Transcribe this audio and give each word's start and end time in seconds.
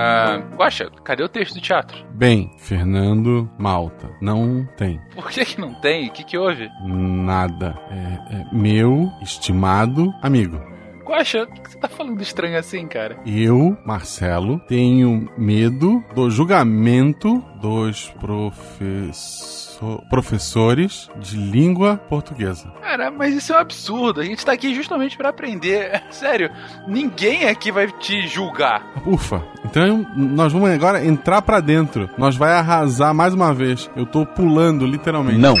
Ah, 0.00 0.40
Guaxa, 0.56 0.90
cadê 1.02 1.24
o 1.24 1.28
texto 1.28 1.54
do 1.54 1.60
teatro? 1.60 2.06
Bem, 2.14 2.52
Fernando 2.58 3.50
Malta. 3.58 4.08
Não 4.20 4.64
tem. 4.76 5.00
Por 5.14 5.28
que 5.28 5.44
que 5.44 5.60
não 5.60 5.74
tem? 5.74 6.08
O 6.08 6.12
que 6.12 6.22
que 6.22 6.38
houve? 6.38 6.68
Nada. 6.84 7.76
É, 7.90 8.36
é 8.36 8.46
meu 8.52 9.10
estimado 9.20 10.12
amigo. 10.22 10.60
Guaxa, 11.04 11.46
por 11.46 11.62
que 11.62 11.70
você 11.70 11.78
tá 11.78 11.88
falando 11.88 12.20
estranho 12.22 12.58
assim, 12.58 12.86
cara? 12.86 13.18
Eu, 13.26 13.76
Marcelo, 13.84 14.60
tenho 14.68 15.28
medo 15.36 16.04
do 16.14 16.30
julgamento 16.30 17.42
dos 17.60 18.10
professores 18.20 19.67
professores 20.08 21.08
de 21.18 21.36
língua 21.36 21.96
portuguesa. 22.08 22.72
Cara, 22.80 23.10
mas 23.10 23.34
isso 23.34 23.52
é 23.52 23.56
um 23.56 23.60
absurdo. 23.60 24.20
A 24.20 24.24
gente 24.24 24.44
tá 24.44 24.52
aqui 24.52 24.74
justamente 24.74 25.16
pra 25.16 25.30
aprender. 25.30 26.02
Sério, 26.10 26.50
ninguém 26.86 27.48
aqui 27.48 27.70
vai 27.70 27.90
te 27.92 28.26
julgar. 28.26 28.82
Ufa. 29.06 29.42
Então 29.64 30.06
nós 30.16 30.52
vamos 30.52 30.70
agora 30.70 31.04
entrar 31.04 31.42
pra 31.42 31.60
dentro. 31.60 32.08
Nós 32.18 32.36
vai 32.36 32.52
arrasar 32.52 33.14
mais 33.14 33.34
uma 33.34 33.52
vez. 33.52 33.90
Eu 33.96 34.06
tô 34.06 34.24
pulando, 34.26 34.86
literalmente. 34.86 35.38
Não. 35.38 35.56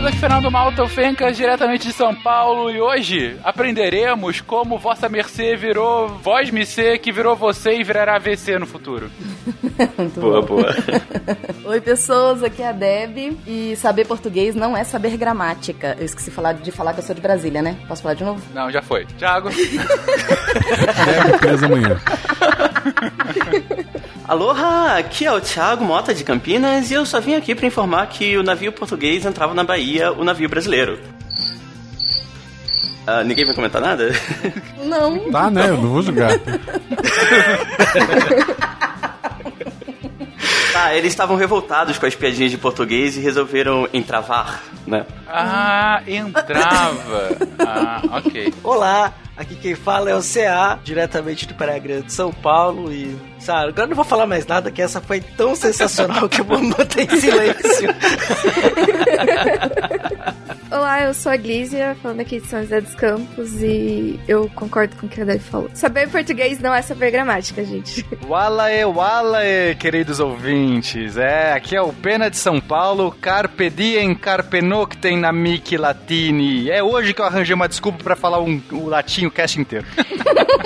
Aqui 0.00 0.08
é 0.08 0.12
Fernando 0.12 0.50
Malta 0.50 0.88
Fencas, 0.88 1.36
diretamente 1.36 1.88
de 1.88 1.92
São 1.92 2.14
Paulo, 2.14 2.70
e 2.70 2.80
hoje 2.80 3.36
aprenderemos 3.44 4.40
como 4.40 4.78
Vossa 4.78 5.10
Mercê 5.10 5.56
virou 5.56 6.08
Voz 6.08 6.50
Mercê, 6.50 6.96
que 6.96 7.12
virou 7.12 7.36
você 7.36 7.78
e 7.78 7.84
virará 7.84 8.18
VC 8.18 8.58
no 8.58 8.66
futuro. 8.66 9.10
boa, 10.16 10.40
boa. 10.40 10.74
Oi 11.66 11.80
pessoas, 11.82 12.42
aqui 12.42 12.62
é 12.62 12.68
a 12.68 12.72
Deb, 12.72 13.38
e 13.46 13.76
saber 13.76 14.06
português 14.06 14.54
não 14.54 14.74
é 14.74 14.84
saber 14.84 15.18
gramática. 15.18 15.94
Eu 15.98 16.06
esqueci 16.06 16.30
falar, 16.30 16.54
de 16.54 16.72
falar 16.72 16.94
que 16.94 17.00
eu 17.00 17.04
sou 17.04 17.14
de 17.14 17.20
Brasília, 17.20 17.60
né? 17.60 17.76
Posso 17.86 18.00
falar 18.02 18.14
de 18.14 18.24
novo? 18.24 18.40
Não, 18.54 18.70
já 18.70 18.80
foi. 18.80 19.04
Thiago. 19.18 19.50
Deb 19.50 21.38
presa 21.40 21.66
amanhã. 21.66 22.00
Aloha, 24.30 24.96
aqui 24.96 25.26
é 25.26 25.32
o 25.32 25.40
Thiago 25.40 25.84
Mota 25.84 26.14
de 26.14 26.22
Campinas 26.22 26.88
e 26.88 26.94
eu 26.94 27.04
só 27.04 27.20
vim 27.20 27.34
aqui 27.34 27.52
para 27.52 27.66
informar 27.66 28.06
que 28.06 28.38
o 28.38 28.44
navio 28.44 28.70
português 28.70 29.26
entrava 29.26 29.52
na 29.54 29.64
Bahia, 29.64 30.12
o 30.12 30.22
navio 30.22 30.48
brasileiro. 30.48 31.00
Ah, 33.04 33.24
ninguém 33.24 33.44
vai 33.44 33.56
comentar 33.56 33.82
nada? 33.82 34.12
Não. 34.84 35.32
Tá, 35.32 35.50
né? 35.50 35.70
Eu 35.70 35.78
não 35.78 35.88
vou 35.88 36.00
julgar. 36.00 36.30
Tá, 40.80 40.94
eles 40.94 41.12
estavam 41.12 41.36
revoltados 41.36 41.98
com 41.98 42.06
as 42.06 42.14
piadinhas 42.14 42.50
de 42.50 42.56
português 42.56 43.14
e 43.14 43.20
resolveram 43.20 43.86
entravar, 43.92 44.62
né? 44.86 45.04
Ah, 45.28 46.02
entrava. 46.06 47.36
Ah, 47.58 48.00
ok. 48.16 48.54
Olá, 48.64 49.12
aqui 49.36 49.56
quem 49.56 49.74
fala 49.74 50.08
é 50.08 50.16
o 50.16 50.22
CA, 50.22 50.80
diretamente 50.82 51.46
do 51.46 51.52
Praia 51.52 51.78
Grande, 51.78 52.10
São 52.10 52.32
Paulo 52.32 52.90
e... 52.90 53.14
Sabe, 53.38 53.68
agora 53.68 53.82
eu 53.82 53.88
não 53.88 53.96
vou 53.96 54.06
falar 54.06 54.26
mais 54.26 54.46
nada, 54.46 54.70
que 54.70 54.80
essa 54.80 55.02
foi 55.02 55.20
tão 55.20 55.54
sensacional 55.54 56.26
que 56.30 56.40
eu 56.40 56.46
vou 56.46 56.62
manter 56.62 57.12
em 57.12 57.20
silêncio. 57.20 57.94
Olá, 60.70 61.02
eu 61.02 61.12
sou 61.12 61.32
a 61.32 61.36
Glízia, 61.36 61.96
falando 62.00 62.20
aqui 62.20 62.38
de 62.38 62.46
São 62.46 62.60
José 62.60 62.80
dos 62.80 62.94
Campos 62.94 63.60
e 63.60 64.20
eu 64.28 64.48
concordo 64.54 64.94
com 64.94 65.06
o 65.06 65.08
que 65.08 65.20
a 65.20 65.24
Dave 65.24 65.42
falou. 65.42 65.68
Saber 65.74 66.08
português 66.08 66.60
não 66.60 66.72
é 66.72 66.80
saber 66.80 67.10
gramática, 67.10 67.64
gente. 67.64 68.06
Walae, 68.24 68.84
walae, 68.84 69.74
queridos 69.74 70.20
ouvintes. 70.20 71.16
É, 71.16 71.54
aqui 71.54 71.74
é 71.74 71.82
o 71.82 71.92
Pena 71.92 72.30
de 72.30 72.36
São 72.36 72.60
Paulo, 72.60 73.10
Carpe 73.20 73.68
diem, 73.68 74.14
carpe 74.14 74.62
noctem 74.62 75.16
na 75.16 75.32
mic 75.32 75.76
latini. 75.76 76.70
É 76.70 76.80
hoje 76.80 77.12
que 77.12 77.20
eu 77.20 77.26
arranjei 77.26 77.54
uma 77.54 77.68
desculpa 77.68 78.04
pra 78.04 78.14
falar 78.14 78.40
um, 78.40 78.62
o 78.70 78.86
latim 78.86 79.26
o 79.26 79.30
cast 79.30 79.60
inteiro. 79.60 79.84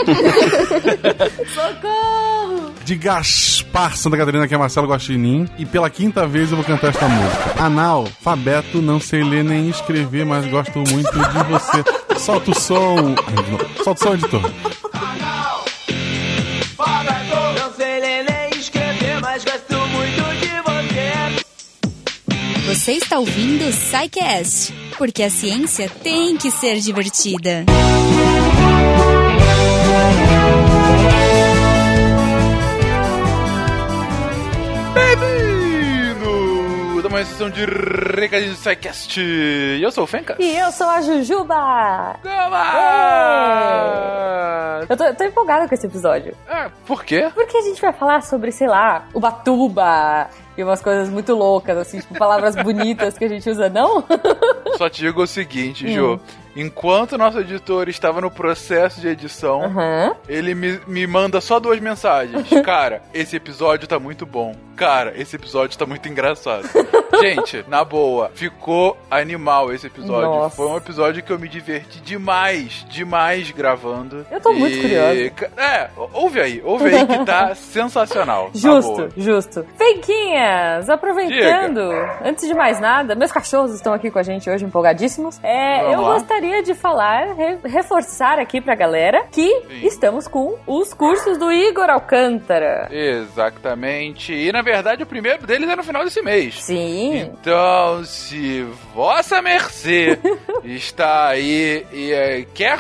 Socorro! 1.49 2.75
De 2.85 2.97
Gaspar, 2.97 3.97
Santa 3.97 4.17
Catarina, 4.17 4.47
que 4.47 4.55
é 4.55 4.59
Marcelo 4.59 4.87
Guaxinim. 4.87 5.49
E 5.57 5.65
pela 5.65 5.89
quinta 5.89 6.27
vez 6.27 6.51
eu 6.51 6.57
vou 6.57 6.65
cantar 6.65 6.89
esta 6.89 7.09
música. 7.09 7.55
Anal, 7.59 8.07
Fabeto, 8.21 8.83
não 8.83 9.01
sei 9.01 9.25
ler 9.25 9.43
nem 9.43 9.71
escrever, 9.71 10.27
mas 10.27 10.47
gosto 10.47 10.79
muito 10.79 11.11
de 11.11 11.43
você. 11.49 11.83
Solta 12.19 12.51
o 12.51 12.61
som. 12.61 13.15
Solta 13.83 14.05
o 14.05 14.09
som, 14.09 14.15
editor. 14.15 14.43
Não 17.57 17.73
sei 17.75 18.01
ler 18.01 18.25
nem 18.25 18.61
escrever, 18.61 19.21
mas 19.21 19.43
gosto 19.45 19.77
muito 19.89 20.23
de 20.41 20.61
você. 20.63 21.45
Você 22.75 22.93
está 22.93 23.19
ouvindo 23.19 23.67
o 23.67 23.73
SciCast, 23.73 24.75
porque 24.99 25.23
a 25.23 25.31
ciência 25.31 25.89
tem 26.03 26.37
que 26.37 26.51
ser 26.51 26.81
divertida. 26.81 27.65
Bem-vindo 29.87 30.54
a 37.15 37.19
uma 37.19 37.25
sessão 37.25 37.49
de 37.49 37.65
recadinhos 37.65 38.57
do 38.57 38.61
SciCast. 38.61 39.21
Eu 39.81 39.91
sou 39.93 40.03
o 40.03 40.07
Fencas. 40.07 40.37
E 40.41 40.57
eu 40.57 40.73
sou 40.73 40.89
a 40.89 41.01
Jujuba! 41.01 42.17
Gama! 42.25 42.65
Eu 44.89 44.97
tô, 44.97 45.05
eu 45.05 45.15
tô 45.15 45.25
empolgada 45.25 45.69
com 45.69 45.75
esse 45.75 45.87
episódio. 45.87 46.37
Ah, 46.49 46.71
por 46.85 47.05
quê? 47.05 47.31
Porque 47.33 47.57
a 47.57 47.63
gente 47.63 47.81
vai 47.81 47.93
falar 47.93 48.23
sobre, 48.23 48.51
sei 48.51 48.67
lá, 48.67 49.07
Ubatuba 49.15 50.29
e 50.59 50.65
umas 50.65 50.83
coisas 50.83 51.09
muito 51.09 51.33
loucas, 51.35 51.79
assim, 51.79 52.01
tipo 52.01 52.19
palavras 52.19 52.57
bonitas 52.57 53.17
que 53.17 53.25
a 53.25 53.29
gente 53.29 53.49
usa, 53.49 53.69
não? 53.69 54.05
Só 54.77 54.89
te 54.91 55.03
digo 55.03 55.23
o 55.23 55.27
seguinte, 55.27 55.93
Jô. 55.95 56.19
Enquanto 56.57 57.19
nosso 57.19 57.41
editor 57.41 57.89
estava 57.89 58.21
no 58.21 58.31
processo 58.31 59.01
de 59.01 59.09
edição, 59.09 59.63
Aham. 59.65 60.15
ele 60.29 60.55
me, 60.55 60.81
me 60.87 61.07
manda 61.07 61.41
só 61.41 61.59
duas 61.59 61.81
mensagens. 61.81 62.49
Cara, 62.65 63.03
esse 63.13 63.35
episódio 63.37 63.89
tá 63.89 63.99
muito 63.99 64.25
bom. 64.25 64.55
Cara, 64.77 65.13
esse 65.17 65.37
episódio 65.37 65.79
tá 65.79 65.87
muito 65.87 66.09
engraçado. 66.09 66.69
Gente, 67.21 67.65
na 67.69 67.85
boa, 67.85 68.31
ficou 68.35 68.97
animal 69.09 69.73
esse 69.73 69.87
episódio. 69.87 70.29
Nossa. 70.29 70.57
Foi 70.57 70.67
um 70.67 70.77
episódio 70.77 71.23
que 71.23 71.31
eu 71.33 71.39
me 71.39 71.49
diverti 71.49 72.01
demais, 72.01 72.85
demais 72.89 73.51
gravando. 73.53 74.27
Eu 74.31 74.41
tô 74.41 74.53
muito 74.53 74.81
curiosa. 74.81 75.31
ca- 75.31 75.51
É, 75.63 75.91
ouve 76.13 76.41
aí, 76.41 76.61
ouve 76.65 76.93
aí 76.93 77.07
que 77.07 77.25
tá 77.25 77.55
sensacional. 77.57 78.51
na 78.53 78.61
Justo, 78.61 79.09
justo. 79.17 79.65
Fenquinhas, 79.79 80.89
aproveitando, 80.91 81.81
antes 82.25 82.47
de 82.47 82.53
mais 82.55 82.81
nada, 82.81 83.15
meus 83.15 83.31
cachorros 83.31 83.73
estão 83.75 83.93
aqui 83.95 84.11
com 84.11 84.19
a 84.19 84.23
gente 84.25 84.51
hoje, 84.51 84.65
empolgadíssimos. 84.65 85.39
É, 85.43 85.83
Vamos 85.83 85.93
eu 85.95 86.01
lá. 86.03 86.15
gostaria 86.15 86.44
de 86.63 86.75
falar, 86.75 87.35
re- 87.35 87.59
reforçar 87.65 88.39
aqui 88.39 88.61
pra 88.61 88.75
galera 88.75 89.27
que 89.31 89.49
Sim. 89.49 89.87
estamos 89.87 90.29
com 90.29 90.57
os 90.67 90.93
cursos 90.95 91.39
do 91.39 91.51
Igor 91.53 91.89
Alcântara. 91.91 92.89
Exatamente. 92.91 94.33
E 94.33 94.51
na 94.53 94.63
verdade 94.63 95.03
o 95.03 95.07
primeiro 95.07 95.47
deles 95.47 95.69
é 95.69 95.77
no 95.77 95.83
final 95.83 96.05
desse 96.05 96.23
mês. 96.23 96.63
Sim. 96.63 97.19
Então, 97.21 98.05
se 98.05 98.63
Vossa 98.95 99.41
Mercê 99.43 100.19
está 100.65 101.29
aí 101.29 101.87
e 101.93 102.13
eh, 102.13 102.47
quer, 102.55 102.79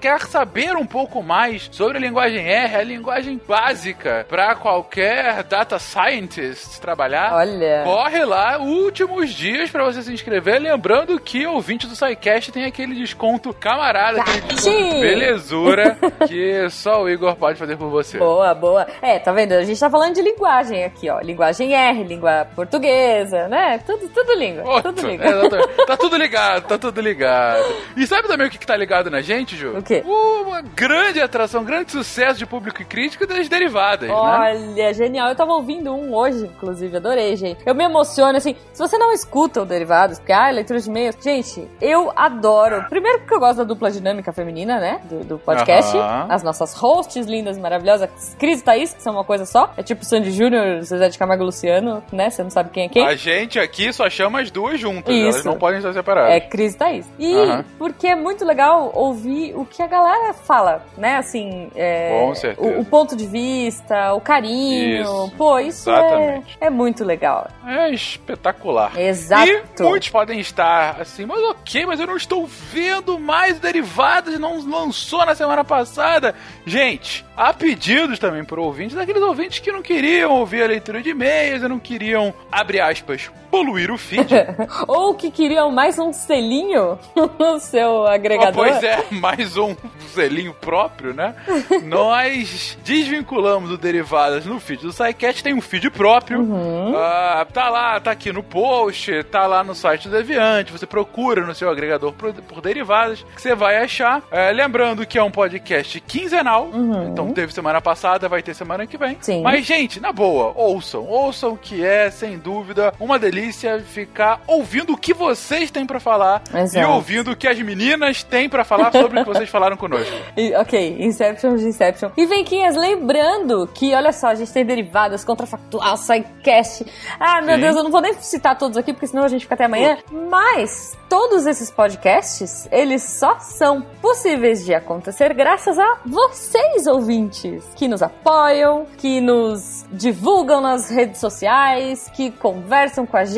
quer 0.00 0.20
saber 0.22 0.76
um 0.76 0.86
pouco 0.86 1.22
mais 1.22 1.68
sobre 1.72 1.98
a 1.98 2.00
linguagem 2.00 2.46
R, 2.46 2.76
a 2.76 2.82
linguagem 2.82 3.40
básica 3.46 4.26
para 4.28 4.54
qualquer 4.54 5.42
data 5.44 5.78
scientist 5.78 6.80
trabalhar, 6.80 7.32
Olha. 7.34 7.82
corre 7.84 8.24
lá, 8.24 8.58
últimos 8.58 9.30
dias 9.32 9.70
para 9.70 9.84
você 9.84 10.02
se 10.02 10.12
inscrever. 10.12 10.60
Lembrando 10.60 11.18
que 11.20 11.46
o 11.46 11.54
ouvinte 11.54 11.86
do 11.86 11.94
SciCast 11.96 12.52
tem 12.52 12.64
aquele 12.64 12.94
desconto 13.02 13.52
camarada, 13.52 14.22
desconto 14.22 15.00
belezura 15.00 15.98
que 16.26 16.68
só 16.70 17.02
o 17.02 17.08
Igor 17.08 17.36
pode 17.36 17.58
fazer 17.58 17.76
por 17.76 17.88
você. 17.90 18.18
Boa, 18.18 18.54
boa. 18.54 18.86
É, 19.00 19.18
tá 19.18 19.32
vendo? 19.32 19.52
A 19.52 19.64
gente 19.64 19.78
tá 19.78 19.90
falando 19.90 20.14
de 20.14 20.22
linguagem 20.22 20.84
aqui, 20.84 21.10
ó. 21.10 21.20
Linguagem 21.20 21.74
R, 21.74 22.04
língua 22.04 22.46
portuguesa, 22.54 23.48
né? 23.48 23.78
Tudo, 23.84 24.08
tudo 24.08 24.32
língua. 24.34 24.62
Puta, 24.62 24.92
tudo 24.92 25.06
língua. 25.06 25.26
é, 25.26 25.38
exatamente. 25.38 25.86
tá 25.86 25.96
tudo 25.96 26.16
ligado, 26.16 26.66
tá 26.66 26.78
tudo 26.78 27.00
ligado. 27.00 27.64
E 27.96 28.06
sabe 28.06 28.28
também 28.28 28.46
o 28.46 28.50
que, 28.50 28.58
que 28.58 28.66
tá 28.66 28.76
ligado 28.76 29.10
na 29.10 29.20
gente, 29.20 29.56
Ju? 29.56 29.76
O 29.78 29.82
quê? 29.82 30.02
Uma 30.06 30.62
grande 30.62 31.20
atração, 31.20 31.62
um 31.62 31.64
grande 31.64 31.92
sucesso 31.92 32.38
de 32.38 32.46
público 32.46 32.80
e 32.82 32.84
crítico 32.84 33.26
das 33.26 33.48
derivadas, 33.48 34.08
né? 34.08 34.14
Olha, 34.14 34.94
genial. 34.94 35.28
Eu 35.28 35.36
tava 35.36 35.52
ouvindo 35.52 35.92
um 35.92 36.14
hoje, 36.14 36.44
inclusive, 36.44 36.96
adorei, 36.96 37.36
gente. 37.36 37.60
Eu 37.66 37.74
me 37.74 37.84
emociono, 37.84 38.36
assim, 38.36 38.54
se 38.72 38.78
você 38.78 38.96
não 38.98 39.12
escuta 39.12 39.62
o 39.62 39.64
Derivados, 39.66 40.18
porque, 40.18 40.32
ah, 40.32 40.50
leitura 40.50 40.78
de 40.78 40.88
e-mails, 40.88 41.16
gente, 41.20 41.68
eu 41.80 42.12
adoro 42.16 42.84
Primeiro 42.92 43.20
porque 43.20 43.32
eu 43.32 43.40
gosto 43.40 43.56
da 43.56 43.64
dupla 43.64 43.90
dinâmica 43.90 44.34
feminina, 44.34 44.78
né? 44.78 45.00
Do, 45.08 45.24
do 45.24 45.38
podcast. 45.38 45.96
As 46.28 46.42
nossas 46.42 46.74
hosts 46.74 47.24
lindas, 47.24 47.56
maravilhosas, 47.56 48.36
Cris 48.38 48.60
e 48.60 48.62
Thaís, 48.64 48.92
que 48.92 49.02
são 49.02 49.14
uma 49.14 49.24
coisa 49.24 49.46
só. 49.46 49.72
É 49.78 49.82
tipo 49.82 50.04
Sandy 50.04 50.30
Júnior, 50.30 50.82
Zezé 50.82 51.08
de 51.08 51.18
Camargo 51.18 51.42
Luciano, 51.42 52.02
né? 52.12 52.28
Você 52.28 52.42
não 52.42 52.50
sabe 52.50 52.68
quem 52.68 52.84
é 52.84 52.88
quem. 52.90 53.06
A 53.06 53.14
gente 53.14 53.58
aqui 53.58 53.90
só 53.94 54.10
chama 54.10 54.42
as 54.42 54.50
duas 54.50 54.78
juntas, 54.78 55.14
Isso. 55.14 55.24
elas 55.26 55.44
não 55.46 55.56
podem 55.56 55.78
estar 55.78 55.94
separadas. 55.94 56.34
É 56.34 56.40
Cris 56.40 56.74
e 56.74 56.76
Thaís. 56.76 57.10
E 57.18 57.34
porque 57.78 58.08
é 58.08 58.14
muito 58.14 58.44
legal 58.44 58.92
ouvir 58.94 59.54
o 59.56 59.64
que 59.64 59.82
a 59.82 59.86
galera 59.86 60.34
fala, 60.34 60.84
né? 60.98 61.16
Assim, 61.16 61.70
é, 61.74 62.10
Com 62.10 62.34
certeza. 62.34 62.76
o, 62.76 62.82
o 62.82 62.84
ponto 62.84 63.16
de 63.16 63.26
vista, 63.26 64.12
o 64.12 64.20
carinho. 64.20 65.00
Isso. 65.00 65.32
Pô, 65.38 65.58
isso 65.58 65.90
é, 65.90 65.94
Exatamente. 65.94 66.58
é 66.60 66.68
muito 66.68 67.04
legal. 67.04 67.48
É 67.66 67.88
espetacular. 67.88 69.00
Exato. 69.00 69.48
E 69.48 69.82
muitos 69.82 70.10
podem 70.10 70.38
estar 70.40 71.00
assim, 71.00 71.24
mas 71.24 71.42
ok, 71.42 71.86
mas 71.86 71.98
eu 71.98 72.06
não 72.06 72.18
estou 72.18 72.46
vendo 72.46 72.81
mais 73.18 73.58
derivados, 73.58 74.38
não 74.38 74.60
lançou 74.68 75.24
na 75.24 75.34
semana 75.34 75.64
passada. 75.64 76.34
Gente, 76.66 77.24
há 77.36 77.52
pedidos 77.52 78.18
também 78.18 78.44
por 78.44 78.58
ouvintes, 78.58 78.96
daqueles 78.96 79.22
ouvintes 79.22 79.58
que 79.58 79.72
não 79.72 79.82
queriam 79.82 80.32
ouvir 80.32 80.62
a 80.62 80.66
leitura 80.66 81.02
de 81.02 81.10
e-mails 81.10 81.62
não 81.62 81.78
queriam, 81.78 82.34
abre 82.50 82.80
aspas, 82.80 83.30
poluir 83.52 83.90
o 83.90 83.98
feed. 83.98 84.32
Ou 84.88 85.14
que 85.14 85.30
queriam 85.30 85.70
mais 85.70 85.98
um 85.98 86.10
selinho 86.10 86.98
no 87.38 87.60
seu 87.60 88.06
agregador. 88.06 88.54
pois 88.54 88.82
é, 88.82 89.04
mais 89.10 89.58
um 89.58 89.76
selinho 90.08 90.54
próprio, 90.54 91.12
né? 91.12 91.34
Nós 91.84 92.78
desvinculamos 92.82 93.70
o 93.70 93.76
Derivadas 93.76 94.46
no 94.46 94.58
feed 94.58 94.80
do 94.80 94.92
SciCast, 94.92 95.44
tem 95.44 95.52
um 95.52 95.60
feed 95.60 95.90
próprio. 95.90 96.40
Uhum. 96.40 96.96
Ah, 96.96 97.46
tá 97.52 97.68
lá, 97.68 98.00
tá 98.00 98.12
aqui 98.12 98.32
no 98.32 98.42
post, 98.42 99.22
tá 99.24 99.46
lá 99.46 99.62
no 99.62 99.74
site 99.74 100.08
do 100.08 100.16
Deviante. 100.16 100.72
Você 100.72 100.86
procura 100.86 101.44
no 101.44 101.54
seu 101.54 101.68
agregador 101.68 102.12
por, 102.14 102.32
por 102.32 102.62
Derivadas, 102.62 103.22
que 103.34 103.42
você 103.42 103.54
vai 103.54 103.76
achar. 103.76 104.22
É, 104.30 104.50
lembrando 104.50 105.04
que 105.04 105.18
é 105.18 105.22
um 105.22 105.30
podcast 105.30 106.00
quinzenal. 106.00 106.70
Então 107.12 107.32
teve 107.34 107.52
semana 107.52 107.82
passada, 107.82 108.30
vai 108.30 108.42
ter 108.42 108.54
semana 108.54 108.86
que 108.86 108.96
vem. 108.96 109.10
Uhum. 109.10 109.16
Sim. 109.20 109.42
Mas, 109.42 109.66
gente, 109.66 110.00
na 110.00 110.10
boa, 110.10 110.54
ouçam. 110.56 111.04
Ouçam 111.06 111.54
que 111.54 111.84
é, 111.84 112.10
sem 112.10 112.38
dúvida, 112.38 112.94
uma 112.98 113.18
delícia 113.18 113.41
ficar 113.84 114.40
ouvindo 114.46 114.92
o 114.92 114.96
que 114.96 115.12
vocês 115.14 115.70
têm 115.70 115.86
pra 115.86 115.98
falar 115.98 116.42
e 116.54 116.58
Exato. 116.58 116.90
ouvindo 116.92 117.30
o 117.32 117.36
que 117.36 117.48
as 117.48 117.58
meninas 117.60 118.22
têm 118.22 118.48
pra 118.48 118.64
falar 118.64 118.92
sobre 118.92 119.20
o 119.20 119.24
que 119.24 119.32
vocês 119.32 119.48
falaram 119.48 119.76
conosco. 119.76 120.12
E- 120.36 120.54
ok, 120.54 120.96
Inception 121.00 121.56
de 121.56 121.66
Inception. 121.66 122.10
E 122.16 122.26
Venquinhas, 122.26 122.76
lembrando 122.76 123.68
que, 123.74 123.94
olha 123.94 124.12
só, 124.12 124.28
a 124.28 124.34
gente 124.34 124.52
tem 124.52 124.64
derivadas, 124.64 125.24
contrafactual, 125.24 125.96
sidecast. 125.96 126.84
Ah, 127.18 127.40
meu 127.42 127.56
Sim. 127.56 127.60
Deus, 127.62 127.76
eu 127.76 127.82
não 127.84 127.90
vou 127.90 128.00
nem 128.00 128.14
citar 128.14 128.56
todos 128.56 128.76
aqui, 128.76 128.92
porque 128.92 129.06
senão 129.06 129.24
a 129.24 129.28
gente 129.28 129.42
fica 129.42 129.54
até 129.54 129.64
amanhã. 129.64 129.98
Mas 130.10 130.96
todos 131.08 131.46
esses 131.46 131.70
podcasts, 131.70 132.68
eles 132.72 133.02
só 133.02 133.38
são 133.40 133.82
possíveis 134.00 134.64
de 134.64 134.74
acontecer 134.74 135.32
graças 135.34 135.78
a 135.78 135.98
vocês, 136.06 136.86
ouvintes, 136.86 137.64
que 137.76 137.86
nos 137.88 138.02
apoiam, 138.02 138.86
que 138.98 139.20
nos 139.20 139.84
divulgam 139.92 140.60
nas 140.60 140.90
redes 140.90 141.20
sociais, 141.20 142.10
que 142.14 142.30
conversam 142.30 143.04
com 143.06 143.16
a 143.16 143.24
gente. 143.24 143.31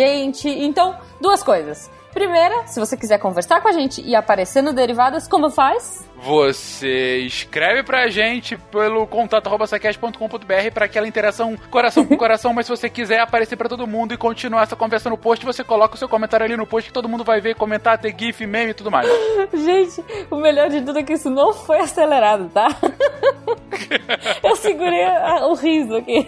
Então, 0.64 0.96
duas 1.20 1.42
coisas. 1.42 1.90
Primeira, 2.12 2.66
se 2.66 2.78
você 2.78 2.96
quiser 2.96 3.18
conversar 3.18 3.60
com 3.60 3.68
a 3.68 3.72
gente 3.72 4.00
e 4.00 4.14
aparecer 4.14 4.62
no 4.62 4.72
Derivadas, 4.72 5.26
como 5.26 5.50
faz? 5.50 6.08
Você 6.24 7.18
escreve 7.18 7.82
pra 7.82 8.08
gente 8.08 8.56
pelo 8.56 9.06
contato 9.06 9.50
sacast.com.br 9.66 10.70
pra 10.72 10.86
aquela 10.86 11.06
interação 11.06 11.54
coração 11.70 12.04
com 12.06 12.16
coração, 12.18 12.54
mas 12.54 12.64
se 12.64 12.70
você 12.70 12.88
quiser 12.88 13.20
aparecer 13.20 13.56
pra 13.56 13.68
todo 13.68 13.86
mundo 13.86 14.14
e 14.14 14.16
continuar 14.16 14.62
essa 14.62 14.74
conversa 14.74 15.10
no 15.10 15.18
post, 15.18 15.44
você 15.44 15.62
coloca 15.62 15.96
o 15.96 15.98
seu 15.98 16.08
comentário 16.08 16.46
ali 16.46 16.56
no 16.56 16.66
post 16.66 16.88
que 16.88 16.94
todo 16.94 17.08
mundo 17.10 17.24
vai 17.24 17.42
ver, 17.42 17.56
comentar, 17.56 17.98
ter 17.98 18.14
gif, 18.18 18.46
meme 18.46 18.70
e 18.70 18.74
tudo 18.74 18.90
mais. 18.90 19.06
Gente, 19.52 20.02
o 20.30 20.36
melhor 20.36 20.70
de 20.70 20.80
tudo 20.80 20.98
é 20.98 21.02
que 21.02 21.12
isso 21.12 21.28
não 21.28 21.52
foi 21.52 21.78
acelerado, 21.80 22.48
tá? 22.48 22.68
Eu 24.42 24.56
segurei 24.56 25.04
a- 25.04 25.46
o 25.46 25.54
riso 25.54 25.96
aqui. 25.96 26.26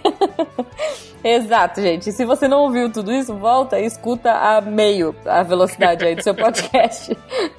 Exato, 1.24 1.80
gente. 1.80 2.12
Se 2.12 2.24
você 2.24 2.46
não 2.46 2.60
ouviu 2.62 2.92
tudo 2.92 3.12
isso, 3.12 3.34
volta 3.34 3.78
e 3.80 3.86
escuta 3.86 4.30
a 4.32 4.60
meio 4.60 5.14
a 5.24 5.42
velocidade 5.42 6.04
aí 6.04 6.14
do 6.14 6.22
seu 6.22 6.34
podcast. 6.34 7.16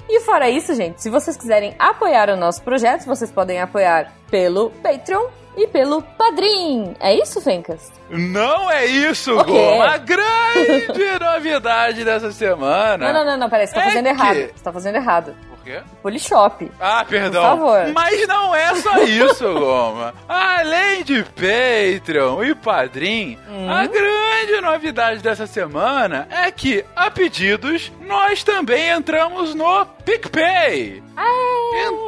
E 0.08 0.20
fora 0.20 0.48
isso, 0.48 0.74
gente, 0.74 1.02
se 1.02 1.10
vocês 1.10 1.36
quiserem 1.36 1.74
apoiar 1.78 2.27
o 2.34 2.36
nosso 2.36 2.62
projeto, 2.62 3.04
vocês 3.06 3.30
podem 3.30 3.60
apoiar 3.60 4.12
pelo 4.30 4.70
Patreon 4.82 5.26
e 5.56 5.66
pelo 5.66 6.02
Padrim. 6.02 6.94
É 7.00 7.14
isso, 7.14 7.40
Fencas? 7.40 7.90
Não 8.10 8.70
é 8.70 8.86
isso, 8.86 9.36
O 9.38 9.44
quê? 9.44 9.50
Goma! 9.52 9.86
A 9.94 9.98
grande 9.98 11.18
novidade 11.20 12.04
dessa 12.04 12.30
semana. 12.32 13.12
Não, 13.12 13.12
não, 13.12 13.32
não, 13.32 13.36
não, 13.38 13.50
peraí, 13.50 13.66
você 13.66 13.74
tá 13.74 13.82
É 13.82 13.84
fazendo 13.86 14.04
que- 14.04 14.10
errado. 14.10 14.36
Você 14.36 14.64
tá 14.64 14.72
fazendo 14.72 14.96
errado. 14.96 15.34
Quê? 15.68 15.82
Polishop. 16.02 16.70
Ah, 16.80 17.04
perdão. 17.06 17.42
Por 17.42 17.48
favor. 17.66 17.92
Mas 17.92 18.26
não 18.26 18.54
é 18.54 18.74
só 18.76 18.96
isso, 19.04 19.52
Goma. 19.52 20.14
Além 20.26 21.04
de 21.04 21.22
Patreon 21.24 22.42
e 22.42 22.54
Padrim, 22.54 23.36
Hum. 23.50 23.70
a 23.70 23.86
grande 23.86 24.60
novidade 24.62 25.20
dessa 25.22 25.46
semana 25.46 26.26
é 26.30 26.50
que, 26.50 26.84
a 26.96 27.10
pedidos, 27.10 27.92
nós 28.00 28.42
também 28.42 28.88
entramos 28.90 29.54
no 29.54 29.84
PicPay. 30.04 31.02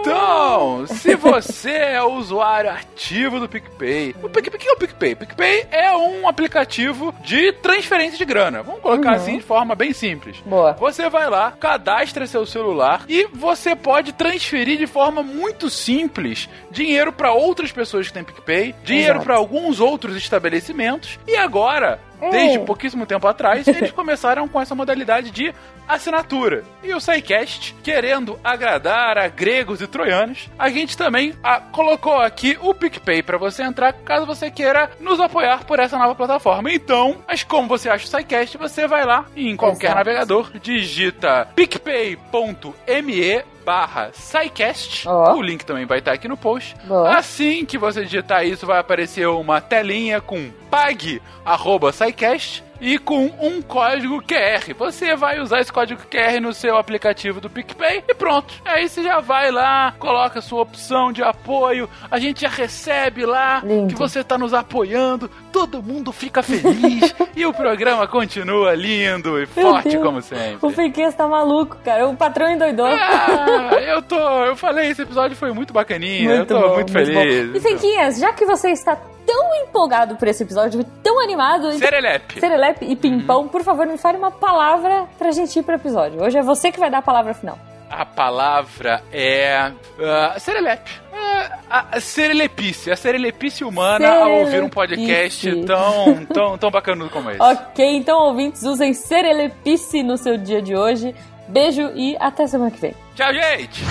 Então, 0.00 0.86
se 0.86 1.14
você 1.16 1.70
é 1.96 2.02
usuário 2.02 2.70
ativo 2.70 3.38
do 3.40 3.48
PicPay, 3.48 4.14
o 4.22 4.28
PicPay, 4.28 4.58
que 4.58 4.68
é 4.68 4.72
o 4.72 4.76
PicPay? 4.76 5.14
PicPay 5.14 5.66
é 5.70 5.92
um 5.96 6.26
aplicativo 6.28 7.14
de 7.22 7.52
transferência 7.54 8.16
de 8.16 8.24
grana. 8.24 8.62
Vamos 8.62 8.80
colocar 8.80 9.10
Uhum. 9.10 9.16
assim 9.16 9.36
de 9.38 9.42
forma 9.44 9.74
bem 9.74 9.92
simples. 9.92 10.38
Boa. 10.46 10.72
Você 10.74 11.08
vai 11.10 11.28
lá, 11.28 11.50
cadastra 11.52 12.26
seu 12.26 12.46
celular 12.46 13.02
e 13.08 13.26
você 13.34 13.49
pode 13.74 14.12
transferir 14.12 14.78
de 14.78 14.86
forma 14.86 15.22
muito 15.22 15.68
simples 15.68 16.48
dinheiro 16.70 17.12
para 17.12 17.32
outras 17.32 17.72
pessoas 17.72 18.08
que 18.08 18.12
têm 18.12 18.24
PicPay, 18.24 18.74
dinheiro 18.84 19.20
para 19.20 19.36
alguns 19.36 19.80
outros 19.80 20.16
estabelecimentos 20.16 21.18
e 21.26 21.36
agora. 21.36 22.00
Desde 22.30 22.58
pouquíssimo 22.60 23.06
tempo 23.06 23.26
atrás, 23.26 23.66
eles 23.68 23.92
começaram 23.92 24.48
com 24.48 24.60
essa 24.60 24.74
modalidade 24.74 25.30
de 25.30 25.54
assinatura. 25.88 26.62
E 26.82 26.94
o 26.94 27.00
SciCast, 27.00 27.74
querendo 27.82 28.38
agradar 28.44 29.18
a 29.18 29.28
gregos 29.28 29.80
e 29.80 29.86
troianos, 29.86 30.48
a 30.58 30.68
gente 30.70 30.96
também 30.96 31.34
ah, 31.42 31.60
colocou 31.60 32.16
aqui 32.20 32.56
o 32.60 32.72
PicPay 32.74 33.22
para 33.22 33.38
você 33.38 33.62
entrar 33.62 33.92
caso 33.92 34.26
você 34.26 34.50
queira 34.50 34.90
nos 35.00 35.20
apoiar 35.20 35.64
por 35.64 35.78
essa 35.80 35.98
nova 35.98 36.14
plataforma. 36.14 36.72
Então, 36.72 37.18
mas 37.26 37.42
como 37.42 37.68
você 37.68 37.88
acha 37.88 38.04
o 38.04 38.08
SciCast, 38.08 38.56
você 38.56 38.86
vai 38.86 39.04
lá 39.04 39.26
em 39.36 39.56
qualquer 39.56 39.88
Exato. 39.88 39.98
navegador, 39.98 40.50
digita 40.60 41.48
picpay.me 41.54 42.20
barra 43.64 44.10
SciCast. 44.12 45.08
Ó. 45.08 45.34
O 45.34 45.42
link 45.42 45.64
também 45.64 45.86
vai 45.86 45.98
estar 45.98 46.12
aqui 46.12 46.28
no 46.28 46.36
post. 46.36 46.74
Assim 47.08 47.64
que 47.64 47.78
você 47.78 48.04
digitar 48.04 48.44
isso, 48.46 48.66
vai 48.66 48.78
aparecer 48.78 49.26
uma 49.28 49.60
telinha 49.60 50.20
com 50.20 50.50
pague 50.70 51.20
arroba 51.44 51.92
SciCast 51.92 52.62
e 52.80 52.98
com 52.98 53.26
um 53.40 53.60
código 53.60 54.22
QR. 54.22 54.72
Você 54.78 55.14
vai 55.14 55.40
usar 55.40 55.60
esse 55.60 55.72
código 55.72 56.00
QR 56.10 56.40
no 56.40 56.54
seu 56.54 56.76
aplicativo 56.78 57.40
do 57.40 57.50
PicPay 57.50 58.04
e 58.08 58.14
pronto. 58.14 58.54
Aí 58.64 58.88
você 58.88 59.02
já 59.02 59.20
vai 59.20 59.50
lá, 59.50 59.92
coloca 59.98 60.38
a 60.38 60.42
sua 60.42 60.62
opção 60.62 61.12
de 61.12 61.22
apoio, 61.22 61.88
a 62.10 62.18
gente 62.18 62.40
já 62.42 62.48
recebe 62.48 63.26
lá 63.26 63.60
Lindo. 63.64 63.88
que 63.88 63.94
você 63.98 64.20
está 64.20 64.38
nos 64.38 64.54
apoiando, 64.54 65.30
todo 65.52 65.82
mundo 65.82 66.12
fica 66.12 66.42
feliz 66.42 67.14
e 67.36 67.44
o 67.44 67.52
programa 67.52 68.06
continua 68.06 68.74
lindo 68.74 69.40
e 69.40 69.46
forte 69.46 69.98
como 69.98 70.22
sempre. 70.22 70.58
O 70.62 70.70
Fenquinhas 70.70 71.14
tá 71.14 71.26
maluco, 71.26 71.76
cara. 71.84 72.08
O 72.08 72.16
patrão 72.16 72.50
endoidou. 72.50 72.86
Ah, 72.86 73.70
eu 73.80 74.02
tô. 74.02 74.18
Eu 74.44 74.56
falei, 74.56 74.90
esse 74.90 75.02
episódio 75.02 75.36
foi 75.36 75.52
muito 75.52 75.72
bacaninha. 75.72 76.30
eu 76.30 76.46
tô 76.46 76.58
bom, 76.58 76.74
muito 76.74 76.92
feliz. 76.92 77.54
E 77.54 77.60
Fenquinhas, 77.60 78.18
já 78.18 78.32
que 78.32 78.44
você 78.44 78.70
está 78.70 78.96
tão 79.26 79.54
empolgado 79.62 80.16
por 80.16 80.26
esse 80.26 80.42
episódio, 80.42 80.82
tão 81.02 81.20
animado... 81.20 81.72
Serelepe. 81.72 82.40
Serelepe 82.40 82.84
e 82.86 82.96
Pimpão, 82.96 83.46
por 83.46 83.62
favor, 83.62 83.86
me 83.86 83.96
fale 83.96 84.18
uma 84.18 84.30
palavra 84.30 85.06
pra 85.18 85.30
gente 85.30 85.58
ir 85.58 85.62
pro 85.62 85.74
episódio. 85.74 86.22
Hoje 86.22 86.38
é 86.38 86.42
você 86.42 86.72
que 86.72 86.80
vai 86.80 86.90
dar 86.90 86.98
a 86.98 87.02
palavra 87.02 87.32
final. 87.34 87.58
A 87.90 88.06
palavra 88.06 89.02
é. 89.12 89.72
Uh, 89.98 90.38
serelepe. 90.38 90.90
É, 91.12 91.50
a 91.68 91.96
a 91.96 92.00
serelepice. 92.00 92.90
A 92.90 92.96
serelepice 92.96 93.64
humana 93.64 94.08
ao 94.08 94.30
ouvir 94.40 94.62
um 94.62 94.68
podcast 94.68 95.40
Serelepice. 95.40 95.66
tão, 95.66 96.24
tão, 96.26 96.58
tão 96.58 96.70
bacana 96.70 97.08
como 97.08 97.30
esse. 97.30 97.42
Ok, 97.42 97.84
então, 97.84 98.18
ouvintes, 98.26 98.62
usem 98.62 98.94
Serelepice 98.94 100.02
no 100.04 100.16
seu 100.16 100.36
dia 100.38 100.62
de 100.62 100.76
hoje. 100.76 101.14
Beijo 101.48 101.90
e 101.96 102.16
até 102.20 102.46
semana 102.46 102.70
que 102.70 102.80
vem. 102.80 102.94
Tchau, 103.16 103.32
gente! 103.34 103.82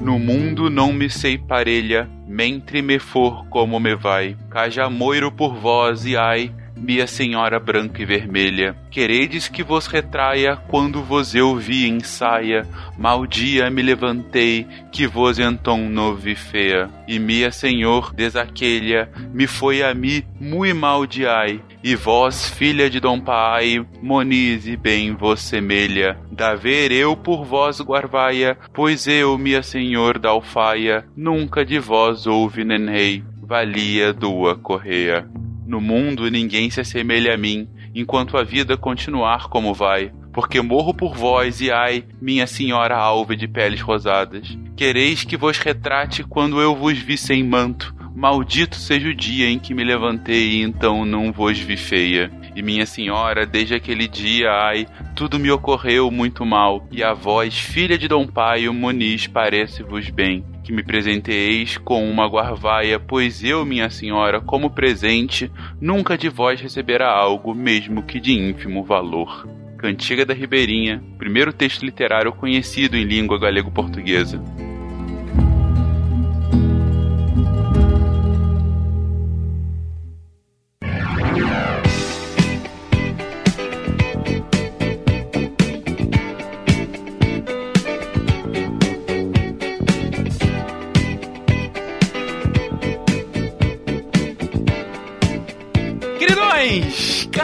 No 0.00 0.18
mundo 0.18 0.68
não 0.68 0.92
me 0.92 1.08
sei 1.08 1.38
parelha, 1.38 2.08
mentre 2.32 2.80
me 2.80 2.98
for 2.98 3.44
como 3.48 3.78
me 3.78 3.94
vai, 3.94 4.38
caja 4.48 4.88
moiro 4.88 5.30
por 5.30 5.54
vós 5.54 6.06
e 6.06 6.16
ai, 6.16 6.50
minha 6.82 7.06
senhora 7.06 7.60
branca 7.60 8.02
e 8.02 8.04
vermelha, 8.04 8.76
queredes 8.90 9.46
que 9.46 9.62
vos 9.62 9.86
retraia 9.86 10.56
quando 10.56 11.00
vos 11.00 11.32
eu 11.32 11.56
vi 11.56 11.86
em 11.86 12.00
saia, 12.00 12.66
mal 12.98 13.24
dia 13.24 13.70
me 13.70 13.80
levantei, 13.80 14.66
que 14.90 15.06
vos 15.06 15.38
então 15.38 15.88
não 15.88 16.16
vi 16.16 16.34
feia, 16.34 16.90
e 17.06 17.20
minha 17.20 17.52
senhor 17.52 18.12
desaquelha, 18.12 19.08
me 19.32 19.46
foi 19.46 19.82
a 19.82 19.94
mim 19.94 20.24
mui 20.40 20.74
mal 20.74 21.06
de 21.06 21.24
ai, 21.24 21.60
e 21.84 21.94
vós, 21.94 22.50
filha 22.50 22.90
de 22.90 22.98
Dom 22.98 23.20
Pai, 23.20 23.86
monize 24.02 24.76
bem 24.76 25.14
vos 25.14 25.40
semelha, 25.40 26.18
da 26.32 26.54
ver 26.54 26.90
eu 26.90 27.16
por 27.16 27.44
vós 27.44 27.80
guarvaia, 27.80 28.58
pois 28.72 29.06
eu, 29.06 29.38
minha 29.38 29.62
senhor 29.62 30.18
da 30.18 30.30
alfaia, 30.30 31.04
nunca 31.16 31.64
de 31.64 31.78
vós 31.78 32.26
houve 32.26 32.64
nenrei, 32.64 33.22
valia 33.40 34.12
dua 34.12 34.56
correia. 34.56 35.28
No 35.66 35.80
mundo 35.80 36.30
ninguém 36.30 36.70
se 36.70 36.80
assemelha 36.80 37.34
a 37.34 37.36
mim, 37.36 37.68
enquanto 37.94 38.36
a 38.36 38.42
vida 38.42 38.76
continuar 38.76 39.48
como 39.48 39.72
vai, 39.72 40.12
porque 40.32 40.60
morro 40.60 40.94
por 40.94 41.14
vós 41.14 41.60
e 41.60 41.70
ai, 41.70 42.04
minha 42.20 42.46
senhora 42.46 42.96
alva 42.96 43.36
de 43.36 43.46
peles 43.46 43.80
rosadas. 43.80 44.56
Quereis 44.76 45.24
que 45.24 45.36
vos 45.36 45.58
retrate 45.58 46.24
quando 46.24 46.60
eu 46.60 46.74
vos 46.74 46.98
vi 46.98 47.16
sem 47.16 47.44
manto, 47.44 47.94
Maldito 48.14 48.76
seja 48.76 49.08
o 49.08 49.14
dia 49.14 49.48
em 49.48 49.58
que 49.58 49.72
me 49.72 49.82
levantei 49.82 50.52
e 50.52 50.62
então 50.62 51.04
não 51.04 51.32
vos 51.32 51.58
vi 51.58 51.78
feia. 51.78 52.30
E 52.54 52.62
minha 52.62 52.84
senhora, 52.84 53.46
desde 53.46 53.74
aquele 53.74 54.06
dia, 54.06 54.50
ai, 54.50 54.86
tudo 55.16 55.38
me 55.38 55.50
ocorreu 55.50 56.10
muito 56.10 56.44
mal. 56.44 56.86
E 56.90 57.02
a 57.02 57.14
vós, 57.14 57.58
filha 57.58 57.96
de 57.96 58.06
Dom 58.06 58.26
Paio, 58.26 58.74
Moniz, 58.74 59.26
parece-vos 59.26 60.10
bem. 60.10 60.44
Que 60.72 60.76
me 60.76 60.82
presenteeis 60.82 61.76
com 61.76 62.10
uma 62.10 62.26
guarvaia, 62.26 62.98
pois 62.98 63.44
eu, 63.44 63.62
minha 63.62 63.90
senhora, 63.90 64.40
como 64.40 64.70
presente, 64.70 65.52
nunca 65.78 66.16
de 66.16 66.30
vós 66.30 66.62
receberá 66.62 67.12
algo, 67.12 67.54
mesmo 67.54 68.02
que 68.02 68.18
de 68.18 68.32
ínfimo 68.32 68.82
valor. 68.82 69.46
Cantiga 69.76 70.24
da 70.24 70.32
Ribeirinha, 70.32 71.04
primeiro 71.18 71.52
texto 71.52 71.84
literário 71.84 72.32
conhecido 72.32 72.96
em 72.96 73.04
língua 73.04 73.38
galego-portuguesa. 73.38 74.42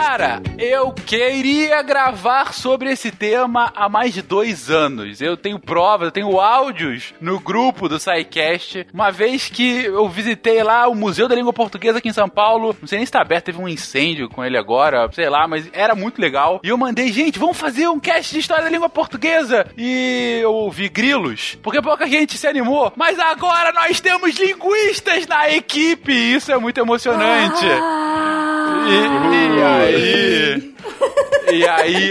Cara, 0.09 0.43
eu 0.57 0.91
queria 0.91 1.83
gravar 1.83 2.55
sobre 2.55 2.91
esse 2.91 3.11
tema 3.11 3.71
há 3.77 3.91
mais 3.91 4.15
de 4.15 4.23
dois 4.23 4.71
anos. 4.71 5.21
Eu 5.21 5.37
tenho 5.37 5.59
provas, 5.59 6.07
eu 6.07 6.11
tenho 6.11 6.41
áudios 6.41 7.13
no 7.21 7.39
grupo 7.39 7.91
do 7.91 8.01
SciCast. 8.01 8.87
Uma 8.95 9.11
vez 9.11 9.51
que 9.51 9.85
eu 9.85 10.09
visitei 10.09 10.63
lá 10.63 10.89
o 10.89 10.95
Museu 10.95 11.29
da 11.29 11.35
Língua 11.35 11.53
Portuguesa 11.53 11.99
aqui 11.99 12.09
em 12.09 12.15
São 12.15 12.27
Paulo, 12.27 12.75
não 12.81 12.89
sei 12.89 12.97
nem 12.97 13.05
se 13.05 13.13
tá 13.13 13.21
aberto, 13.21 13.45
teve 13.45 13.61
um 13.61 13.69
incêndio 13.69 14.31
com 14.31 14.43
ele 14.43 14.57
agora, 14.57 15.11
sei 15.13 15.29
lá, 15.29 15.47
mas 15.47 15.69
era 15.75 15.95
muito 15.95 16.23
legal. 16.23 16.59
E 16.65 16.71
eu 16.71 16.79
mandei, 16.79 17.13
gente, 17.13 17.39
vamos 17.39 17.59
fazer 17.59 17.87
um 17.87 18.01
cast 18.01 18.33
de 18.33 18.41
história 18.41 18.65
da 18.65 18.71
língua 18.71 18.89
portuguesa. 18.89 19.67
E 19.77 20.39
eu 20.41 20.55
ouvi 20.55 20.89
grilos, 20.89 21.59
porque 21.63 21.83
pouca 21.83 22.07
gente 22.07 22.39
se 22.39 22.47
animou. 22.47 22.91
Mas 22.97 23.19
agora 23.19 23.73
nós 23.73 24.01
temos 24.01 24.39
linguistas 24.39 25.27
na 25.27 25.51
equipe, 25.51 26.13
isso 26.13 26.51
é 26.51 26.57
muito 26.57 26.81
emocionante. 26.81 27.67
E, 28.87 29.59
e 29.59 29.63
aí. 29.63 30.75
E 31.51 31.67
aí 31.67 32.11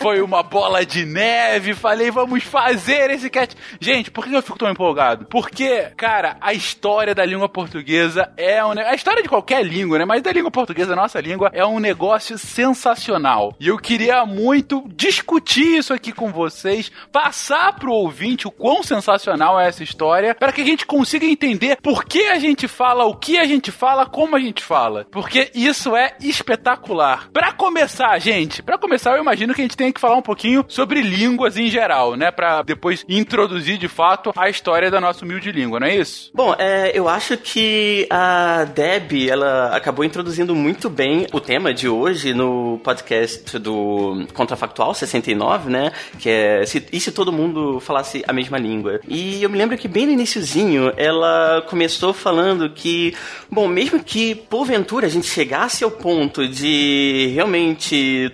foi 0.00 0.22
uma 0.22 0.42
bola 0.42 0.84
de 0.84 1.04
neve. 1.04 1.74
Falei, 1.74 2.10
vamos 2.10 2.42
fazer 2.42 3.10
esse 3.10 3.28
cast. 3.28 3.54
Gente, 3.78 4.10
por 4.10 4.24
que 4.24 4.34
eu 4.34 4.42
fico 4.42 4.58
tão 4.58 4.70
empolgado? 4.70 5.26
Porque, 5.26 5.90
cara, 5.96 6.36
a 6.40 6.54
história 6.54 7.14
da 7.14 7.24
língua 7.24 7.48
portuguesa 7.48 8.32
é 8.36 8.64
um. 8.64 8.70
A 8.70 8.94
história 8.94 9.22
de 9.22 9.28
qualquer 9.28 9.62
língua, 9.62 9.98
né? 9.98 10.04
Mas 10.06 10.22
da 10.22 10.32
língua 10.32 10.50
portuguesa, 10.50 10.96
nossa 10.96 11.20
língua, 11.20 11.50
é 11.52 11.64
um 11.66 11.78
negócio 11.78 12.38
sensacional. 12.38 13.54
E 13.60 13.68
eu 13.68 13.76
queria 13.76 14.24
muito 14.24 14.84
discutir 14.94 15.76
isso 15.78 15.92
aqui 15.92 16.10
com 16.10 16.32
vocês, 16.32 16.90
passar 17.12 17.74
pro 17.74 17.92
ouvinte 17.92 18.48
o 18.48 18.50
quão 18.50 18.82
sensacional 18.82 19.60
é 19.60 19.68
essa 19.68 19.82
história, 19.82 20.34
para 20.34 20.52
que 20.52 20.62
a 20.62 20.66
gente 20.66 20.86
consiga 20.86 21.26
entender 21.26 21.76
por 21.82 22.04
que 22.04 22.26
a 22.28 22.38
gente 22.38 22.66
fala 22.66 23.04
o 23.04 23.14
que 23.14 23.38
a 23.38 23.44
gente 23.44 23.70
fala, 23.70 24.06
como 24.06 24.34
a 24.34 24.40
gente 24.40 24.62
fala. 24.62 25.06
Porque 25.10 25.50
isso 25.54 25.94
é 25.94 26.16
espetacular. 26.20 27.28
Pra 27.32 27.52
começar, 27.52 27.91
gente, 28.18 28.62
pra 28.62 28.78
começar, 28.78 29.16
eu 29.16 29.22
imagino 29.22 29.54
que 29.54 29.60
a 29.60 29.64
gente 29.64 29.76
tem 29.76 29.92
que 29.92 30.00
falar 30.00 30.16
um 30.16 30.22
pouquinho 30.22 30.64
sobre 30.68 31.00
línguas 31.02 31.56
em 31.56 31.68
geral, 31.68 32.16
né? 32.16 32.30
Pra 32.30 32.62
depois 32.62 33.04
introduzir 33.08 33.78
de 33.78 33.88
fato 33.88 34.32
a 34.36 34.48
história 34.48 34.90
da 34.90 35.00
nossa 35.00 35.24
humilde 35.24 35.52
língua, 35.52 35.80
não 35.80 35.86
é 35.86 35.96
isso? 35.96 36.30
Bom, 36.34 36.54
é, 36.58 36.90
eu 36.94 37.08
acho 37.08 37.36
que 37.36 38.06
a 38.10 38.64
Deb, 38.64 39.28
ela 39.28 39.76
acabou 39.76 40.04
introduzindo 40.04 40.54
muito 40.54 40.88
bem 40.88 41.26
o 41.32 41.40
tema 41.40 41.74
de 41.74 41.88
hoje 41.88 42.32
no 42.32 42.80
podcast 42.82 43.58
do 43.58 44.26
Contrafactual 44.34 44.94
69, 44.94 45.70
né? 45.70 45.92
Que 46.18 46.28
é 46.28 46.66
se, 46.66 46.86
e 46.92 47.00
se 47.00 47.12
todo 47.12 47.32
mundo 47.32 47.80
falasse 47.80 48.24
a 48.26 48.32
mesma 48.32 48.58
língua. 48.58 49.00
E 49.08 49.42
eu 49.42 49.50
me 49.50 49.58
lembro 49.58 49.76
que 49.76 49.88
bem 49.88 50.06
no 50.06 50.12
iniciozinho, 50.12 50.92
ela 50.96 51.62
começou 51.68 52.12
falando 52.12 52.70
que, 52.70 53.14
bom, 53.50 53.68
mesmo 53.68 54.02
que 54.02 54.34
porventura 54.34 55.06
a 55.06 55.10
gente 55.10 55.26
chegasse 55.26 55.84
ao 55.84 55.90
ponto 55.90 56.46
de 56.48 57.30
realmente 57.34 57.81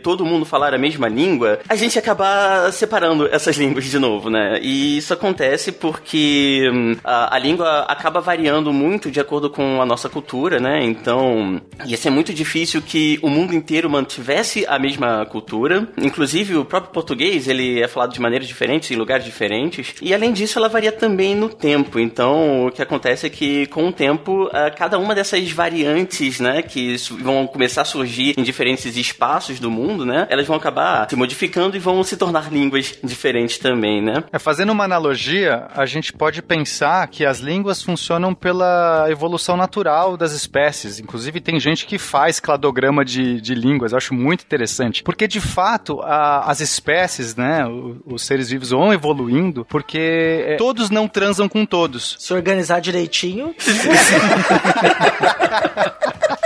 todo 0.03 0.25
mundo 0.25 0.45
falar 0.45 0.75
a 0.75 0.79
mesma 0.79 1.09
língua, 1.09 1.61
a 1.69 1.77
gente 1.77 1.99
acabar 1.99 2.73
separando 2.73 3.29
essas 3.33 3.57
línguas 3.57 3.85
de 3.85 3.99
novo, 3.99 4.31
né? 4.31 4.59
E 4.63 4.99
isso 4.99 5.13
acontece 5.13 5.73
porque 5.73 6.69
hum, 6.73 6.97
a, 7.03 7.35
a 7.35 7.39
língua 7.39 7.81
acaba 7.83 8.21
variando 8.21 8.73
muito 8.73 9.11
de 9.11 9.21
acordo 9.21 9.51
com 9.51 9.81
a 9.81 9.87
nossa 9.87 10.09
cultura, 10.09 10.59
né? 10.59 10.85
Então, 10.85 11.61
ia 11.85 11.97
ser 11.97 12.11
muito 12.11 12.33
difícil 12.33 12.83
que 12.83 13.19
o 13.23 13.29
mundo 13.29 13.55
inteiro 13.55 13.89
mantivesse 13.89 14.67
a 14.67 14.79
mesma 14.79 15.25
cultura. 15.27 15.89
Inclusive, 15.97 16.57
o 16.57 16.65
próprio 16.65 16.93
português, 16.93 17.49
ele 17.49 17.81
é 17.81 17.89
falado 17.89 18.13
de 18.13 18.21
maneiras 18.21 18.47
diferentes, 18.47 18.91
em 18.91 18.97
lugares 18.97 19.25
diferentes. 19.25 19.95
E, 20.03 20.13
além 20.13 20.33
disso, 20.33 20.59
ela 20.59 20.69
varia 20.69 20.93
também 20.93 21.35
no 21.35 21.49
tempo. 21.49 21.99
Então, 21.99 22.67
o 22.67 22.71
que 22.71 22.83
acontece 22.83 23.27
é 23.27 23.31
que, 23.31 23.67
com 23.67 23.89
o 23.89 23.93
tempo, 23.93 24.49
ah, 24.53 24.71
cada 24.71 24.99
uma 24.99 25.15
dessas 25.15 25.51
variantes, 25.51 26.41
né, 26.41 26.63
que 26.63 26.97
vão 27.21 27.47
começar 27.47 27.83
a 27.83 27.85
surgir 27.85 28.35
em 28.37 28.43
diferentes 28.43 28.97
espaços 28.97 29.38
do 29.61 29.71
mundo, 29.71 30.05
né, 30.05 30.27
elas 30.31 30.47
vão 30.47 30.57
acabar 30.57 31.09
se 31.09 31.17
modificando 31.17 31.77
e 31.77 31.81
vão 31.81 32.03
se 32.03 32.17
tornar 32.17 32.53
línguas 32.53 32.99
diferentes 33.03 33.59
também, 33.59 34.03
né? 34.03 34.25
É, 34.33 34.39
fazendo 34.39 34.73
uma 34.73 34.85
analogia, 34.85 35.67
a 35.75 35.87
gente 35.87 36.13
pode 36.13 36.43
pensar 36.43 37.07
que 37.09 37.25
as 37.25 37.39
línguas 37.41 37.83
funcionam 37.83 38.35
pela 38.35 39.07
evolução 39.09 39.57
natural 39.57 40.17
das 40.17 40.33
espécies. 40.33 40.99
Inclusive, 41.01 41.41
tem 41.41 41.59
gente 41.61 41.87
que 41.87 41.99
faz 41.99 42.41
cladograma 42.41 43.05
de, 43.05 43.41
de 43.41 43.55
línguas. 43.55 43.93
Eu 43.93 43.99
acho 43.99 44.15
muito 44.15 44.45
interessante. 44.45 45.03
Porque, 45.03 45.27
de 45.29 45.41
fato, 45.41 46.01
a- 46.03 46.45
as 46.51 46.61
espécies, 46.61 47.37
né, 47.37 47.65
o- 47.67 47.97
os 48.07 48.23
seres 48.25 48.51
vivos 48.51 48.71
vão 48.71 48.93
evoluindo 48.93 49.65
porque 49.65 50.45
é, 50.47 50.57
todos 50.57 50.91
não 50.91 51.07
transam 51.09 51.49
com 51.49 51.65
todos. 51.65 52.17
Se 52.19 52.33
organizar 52.33 52.81
direitinho. 52.81 53.55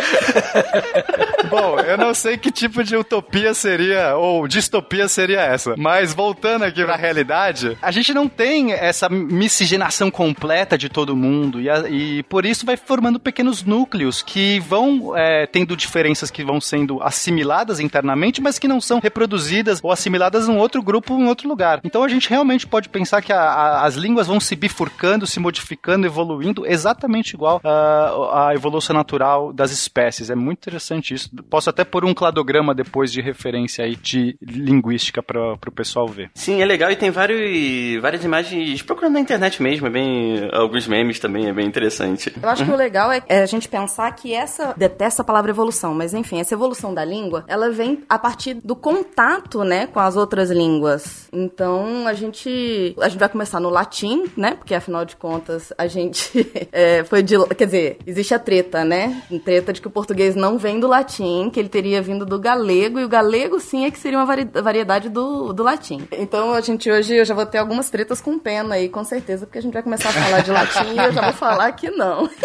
Bom, 1.49 1.79
eu 1.81 1.99
não 1.99 2.15
sei 2.15 2.37
que 2.37 2.51
tipo 2.51 2.83
de 2.83 2.97
utopia 2.97 3.53
seria, 3.55 4.17
ou 4.17 4.47
distopia 4.49 5.09
seria 5.09 5.41
essa. 5.41 5.75
Mas 5.77 6.15
voltando 6.15 6.63
aqui 6.65 6.85
pra 6.85 6.97
realidade, 6.97 7.77
a 7.83 7.91
gente 7.91 8.15
não 8.15 8.29
tem 8.29 8.73
essa 8.73 9.09
miscigenação 9.09 10.11
completa 10.11 10.79
de 10.79 10.89
todo 10.89 11.17
mundo. 11.17 11.61
E, 11.61 11.69
a- 11.69 11.89
e 11.89 12.23
por 12.25 12.45
isso 12.47 12.65
vai 12.65 12.77
formando 12.77 13.19
pequenos 13.21 13.63
núcleos 13.63 14.23
que 14.23 14.61
vão 14.61 15.13
é, 15.17 15.47
tendo 15.47 15.77
diferenças 15.77 16.31
que 16.31 16.45
vão 16.45 16.61
sendo 16.61 17.03
assimiladas 17.03 17.81
internamente, 17.81 18.41
mas 18.41 18.59
que 18.59 18.69
não 18.69 18.81
são 18.81 19.01
reproduzidas 19.01 19.81
ou 19.83 19.91
assimiladas 19.93 20.49
em 20.49 20.57
outro 20.57 20.83
grupo 20.83 21.15
em 21.15 21.27
outro 21.27 21.49
lugar. 21.49 21.81
Então 21.85 22.03
a 22.03 22.09
gente 22.09 22.31
realmente 22.31 22.67
pode 22.67 22.89
pensar 22.89 23.21
que 23.23 23.33
a- 23.33 23.41
a- 23.41 23.85
as 23.85 23.95
línguas 23.95 24.27
vão 24.27 24.41
se 24.41 24.57
bifurcando, 24.57 25.27
se 25.27 25.39
modificando, 25.41 26.07
evoluindo 26.07 26.67
exatamente 26.67 27.35
igual 27.35 27.61
ah, 27.65 28.49
à 28.49 28.55
evolução 28.55 28.95
natural 28.95 29.53
das 29.53 29.71
espécies. 29.71 29.92
É 30.31 30.35
muito 30.35 30.59
interessante 30.59 31.15
isso. 31.15 31.31
Posso 31.51 31.71
até 31.71 31.85
pôr 31.85 32.05
um 32.05 32.15
cladograma 32.15 32.75
depois 32.75 33.13
de 33.13 33.21
referência 33.21 33.85
aí 33.85 33.97
de 33.97 34.37
linguística 34.41 35.23
para 35.23 35.55
o 35.55 35.73
pessoal 35.73 36.07
ver. 36.09 36.31
Sim, 36.35 36.61
é 36.61 36.65
legal 36.65 36.91
e 36.91 36.97
tem 36.97 37.11
vários, 37.11 38.01
várias 38.01 38.25
imagens 38.25 38.83
procurando 38.83 39.15
na 39.15 39.21
internet 39.21 39.63
mesmo, 39.63 39.87
é 39.87 39.91
bem. 39.91 40.49
Alguns 40.53 40.87
memes 40.87 41.19
também, 41.19 41.49
é 41.49 41.53
bem 41.53 41.67
interessante. 41.67 42.33
Eu 42.43 42.49
acho 42.49 42.65
que 42.65 42.71
o 42.71 42.77
legal 42.77 43.13
é, 43.13 43.23
é 43.29 43.43
a 43.43 43.47
gente 43.47 43.69
pensar 43.69 44.11
que 44.13 44.35
essa. 44.35 44.75
Detesta 44.77 45.23
a 45.23 45.25
palavra 45.25 45.51
evolução, 45.51 45.95
mas 45.95 46.15
enfim, 46.15 46.41
essa 46.41 46.55
evolução 46.55 46.95
da 46.95 47.05
língua, 47.05 47.45
ela 47.47 47.71
vem 47.71 48.03
a 48.09 48.19
partir 48.19 48.55
do 48.55 48.75
contato, 48.75 49.65
né, 49.65 49.87
com 49.87 50.01
as 50.01 50.17
outras 50.17 50.51
línguas. 50.51 51.29
Então, 51.33 52.07
a 52.07 52.15
gente. 52.15 52.95
A 53.01 53.09
gente 53.09 53.19
vai 53.19 53.29
começar 53.29 53.61
no 53.61 53.69
latim, 53.69 54.25
né? 54.37 54.55
Porque 54.55 54.75
afinal 54.75 55.05
de 55.05 55.17
contas, 55.17 55.73
a 55.77 55.87
gente 55.87 56.51
é, 56.73 57.05
foi 57.05 57.23
de. 57.23 57.37
Quer 57.55 57.67
dizer, 57.67 57.99
existe 58.07 58.35
a 58.35 58.39
treta, 58.39 58.85
né? 58.85 59.23
Treta 59.45 59.73
de 59.73 59.82
que 59.83 59.89
o 59.89 59.91
português 59.91 60.35
não 60.35 60.57
vem 60.57 60.81
do 60.81 60.87
latim. 60.89 61.51
que 61.51 61.61
ele 61.61 61.69
teria 61.69 62.01
vindo 62.01 62.25
do 62.25 62.39
galego, 62.39 62.99
e 63.01 63.05
o 63.05 63.09
galego 63.09 63.61
sim 63.61 63.85
é 63.85 63.91
que 63.91 63.99
seria 63.99 64.19
uma 64.19 64.25
vari- 64.25 64.49
variedade 64.53 65.09
do, 65.09 65.53
do 65.53 65.63
latim. 65.63 66.07
Então 66.13 66.53
a 66.55 66.61
gente 66.61 66.91
hoje, 66.91 67.15
eu 67.17 67.25
já 67.25 67.35
vou 67.35 67.45
ter 67.45 67.59
algumas 67.59 67.91
tretas 67.91 68.21
com 68.21 68.39
pena 68.39 68.77
aí, 68.77 68.89
com 68.89 69.05
certeza, 69.05 69.45
porque 69.47 69.59
a 69.59 69.63
gente 69.63 69.73
vai 69.75 69.83
começar 69.83 70.09
a 70.09 70.13
falar 70.13 70.41
de 70.41 70.51
latim 70.51 70.95
e 70.95 70.99
eu 71.05 71.13
já 71.13 71.21
vou 71.23 71.33
falar 71.33 71.73
que 71.73 71.91
não. 71.91 72.29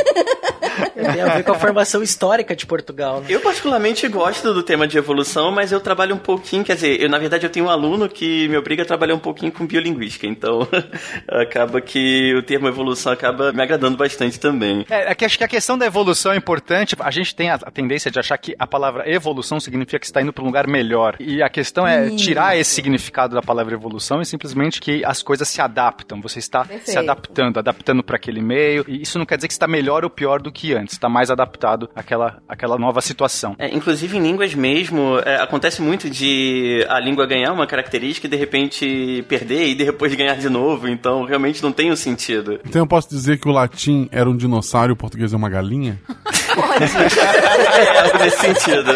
Tem 0.93 1.21
a 1.21 1.35
ver 1.35 1.43
com 1.43 1.51
a 1.51 1.55
formação 1.59 2.01
histórica 2.03 2.55
de 2.55 2.65
Portugal, 2.65 3.21
né? 3.21 3.27
Eu 3.29 3.39
particularmente 3.41 4.07
gosto 4.07 4.53
do 4.53 4.61
tema 4.63 4.87
de 4.87 4.97
evolução, 4.97 5.51
mas 5.51 5.71
eu 5.71 5.79
trabalho 5.79 6.15
um 6.15 6.19
pouquinho, 6.19 6.63
quer 6.63 6.75
dizer, 6.75 7.01
eu 7.01 7.09
na 7.09 7.17
verdade 7.17 7.45
eu 7.45 7.49
tenho 7.49 7.65
um 7.65 7.69
aluno 7.69 8.09
que 8.09 8.47
me 8.47 8.57
obriga 8.57 8.83
a 8.83 8.85
trabalhar 8.85 9.15
um 9.15 9.19
pouquinho 9.19 9.51
com 9.51 9.65
biolinguística, 9.65 10.25
então 10.27 10.67
acaba 11.29 11.81
que 11.81 12.33
o 12.35 12.43
termo 12.43 12.67
evolução 12.67 13.11
acaba 13.11 13.51
me 13.51 13.61
agradando 13.61 13.97
bastante 13.97 14.39
também. 14.39 14.85
É, 14.89 15.11
é 15.11 15.15
que 15.15 15.25
acho 15.25 15.37
que 15.37 15.43
a 15.43 15.47
questão 15.47 15.77
da 15.77 15.85
evolução 15.85 16.31
é 16.31 16.35
importante. 16.37 16.95
A 16.99 17.11
gente 17.17 17.35
tem 17.35 17.49
a, 17.49 17.55
a 17.55 17.71
tendência 17.71 18.09
de 18.09 18.19
achar 18.19 18.37
que 18.37 18.55
a 18.57 18.67
palavra 18.67 19.09
evolução 19.09 19.59
significa 19.59 19.99
que 19.99 20.05
está 20.05 20.21
indo 20.21 20.33
para 20.33 20.43
um 20.43 20.47
lugar 20.47 20.67
melhor. 20.67 21.15
E 21.19 21.41
a 21.41 21.49
questão 21.49 21.85
é 21.85 22.07
Isso. 22.07 22.17
tirar 22.17 22.57
esse 22.57 22.71
significado 22.71 23.35
da 23.35 23.41
palavra 23.41 23.73
evolução 23.73 24.21
e 24.21 24.25
simplesmente 24.25 24.79
que 24.79 25.03
as 25.03 25.21
coisas 25.21 25.47
se 25.47 25.61
adaptam. 25.61 26.21
Você 26.21 26.39
está 26.39 26.63
se 26.63 26.69
Perfeito. 26.69 26.99
adaptando, 26.99 27.57
adaptando 27.59 28.03
para 28.03 28.15
aquele 28.15 28.41
meio. 28.41 28.85
E 28.87 29.01
isso 29.01 29.17
não 29.17 29.25
quer 29.25 29.37
dizer 29.37 29.47
que 29.47 29.53
está 29.53 29.67
melhor 29.67 30.03
ou 30.03 30.09
pior 30.09 30.41
do 30.41 30.51
que 30.51 30.73
antes. 30.73 30.93
Está 30.93 31.09
mais 31.09 31.29
adaptado 31.29 31.89
àquela, 31.95 32.41
àquela 32.47 32.77
nova 32.77 33.01
situação. 33.01 33.55
É, 33.57 33.73
inclusive 33.75 34.17
em 34.17 34.21
línguas 34.21 34.53
mesmo, 34.53 35.19
é, 35.25 35.41
acontece 35.41 35.81
muito 35.81 36.09
de 36.09 36.85
a 36.89 36.99
língua 36.99 37.25
ganhar 37.25 37.51
uma 37.51 37.67
característica 37.67 38.27
e 38.27 38.29
de 38.29 38.37
repente 38.37 39.23
perder 39.27 39.67
e 39.69 39.75
depois 39.75 40.13
ganhar 40.15 40.35
de 40.35 40.49
novo, 40.49 40.87
então 40.87 41.23
realmente 41.23 41.61
não 41.63 41.71
tem 41.71 41.91
um 41.91 41.95
sentido. 41.95 42.59
Então 42.65 42.81
eu 42.81 42.87
posso 42.87 43.09
dizer 43.09 43.39
que 43.39 43.47
o 43.47 43.51
latim 43.51 44.07
era 44.11 44.29
um 44.29 44.35
dinossauro 44.35 44.91
e 44.91 44.93
o 44.93 44.95
português 44.95 45.33
é 45.33 45.35
uma 45.35 45.49
galinha? 45.49 45.99
É 46.57 48.23
nesse 48.23 48.37
sentido. 48.37 48.91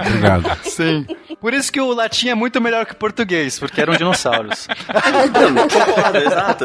Obrigado. 0.00 0.58
Sim. 0.64 1.06
Por 1.40 1.52
isso 1.52 1.70
que 1.70 1.80
o 1.80 1.92
latim 1.92 2.28
é 2.28 2.34
muito 2.34 2.60
melhor 2.60 2.86
que 2.86 2.92
o 2.92 2.96
português, 2.96 3.58
porque 3.58 3.80
eram 3.80 3.94
dinossauros. 3.94 4.66
Concordo, 4.66 6.18
exato. 6.18 6.64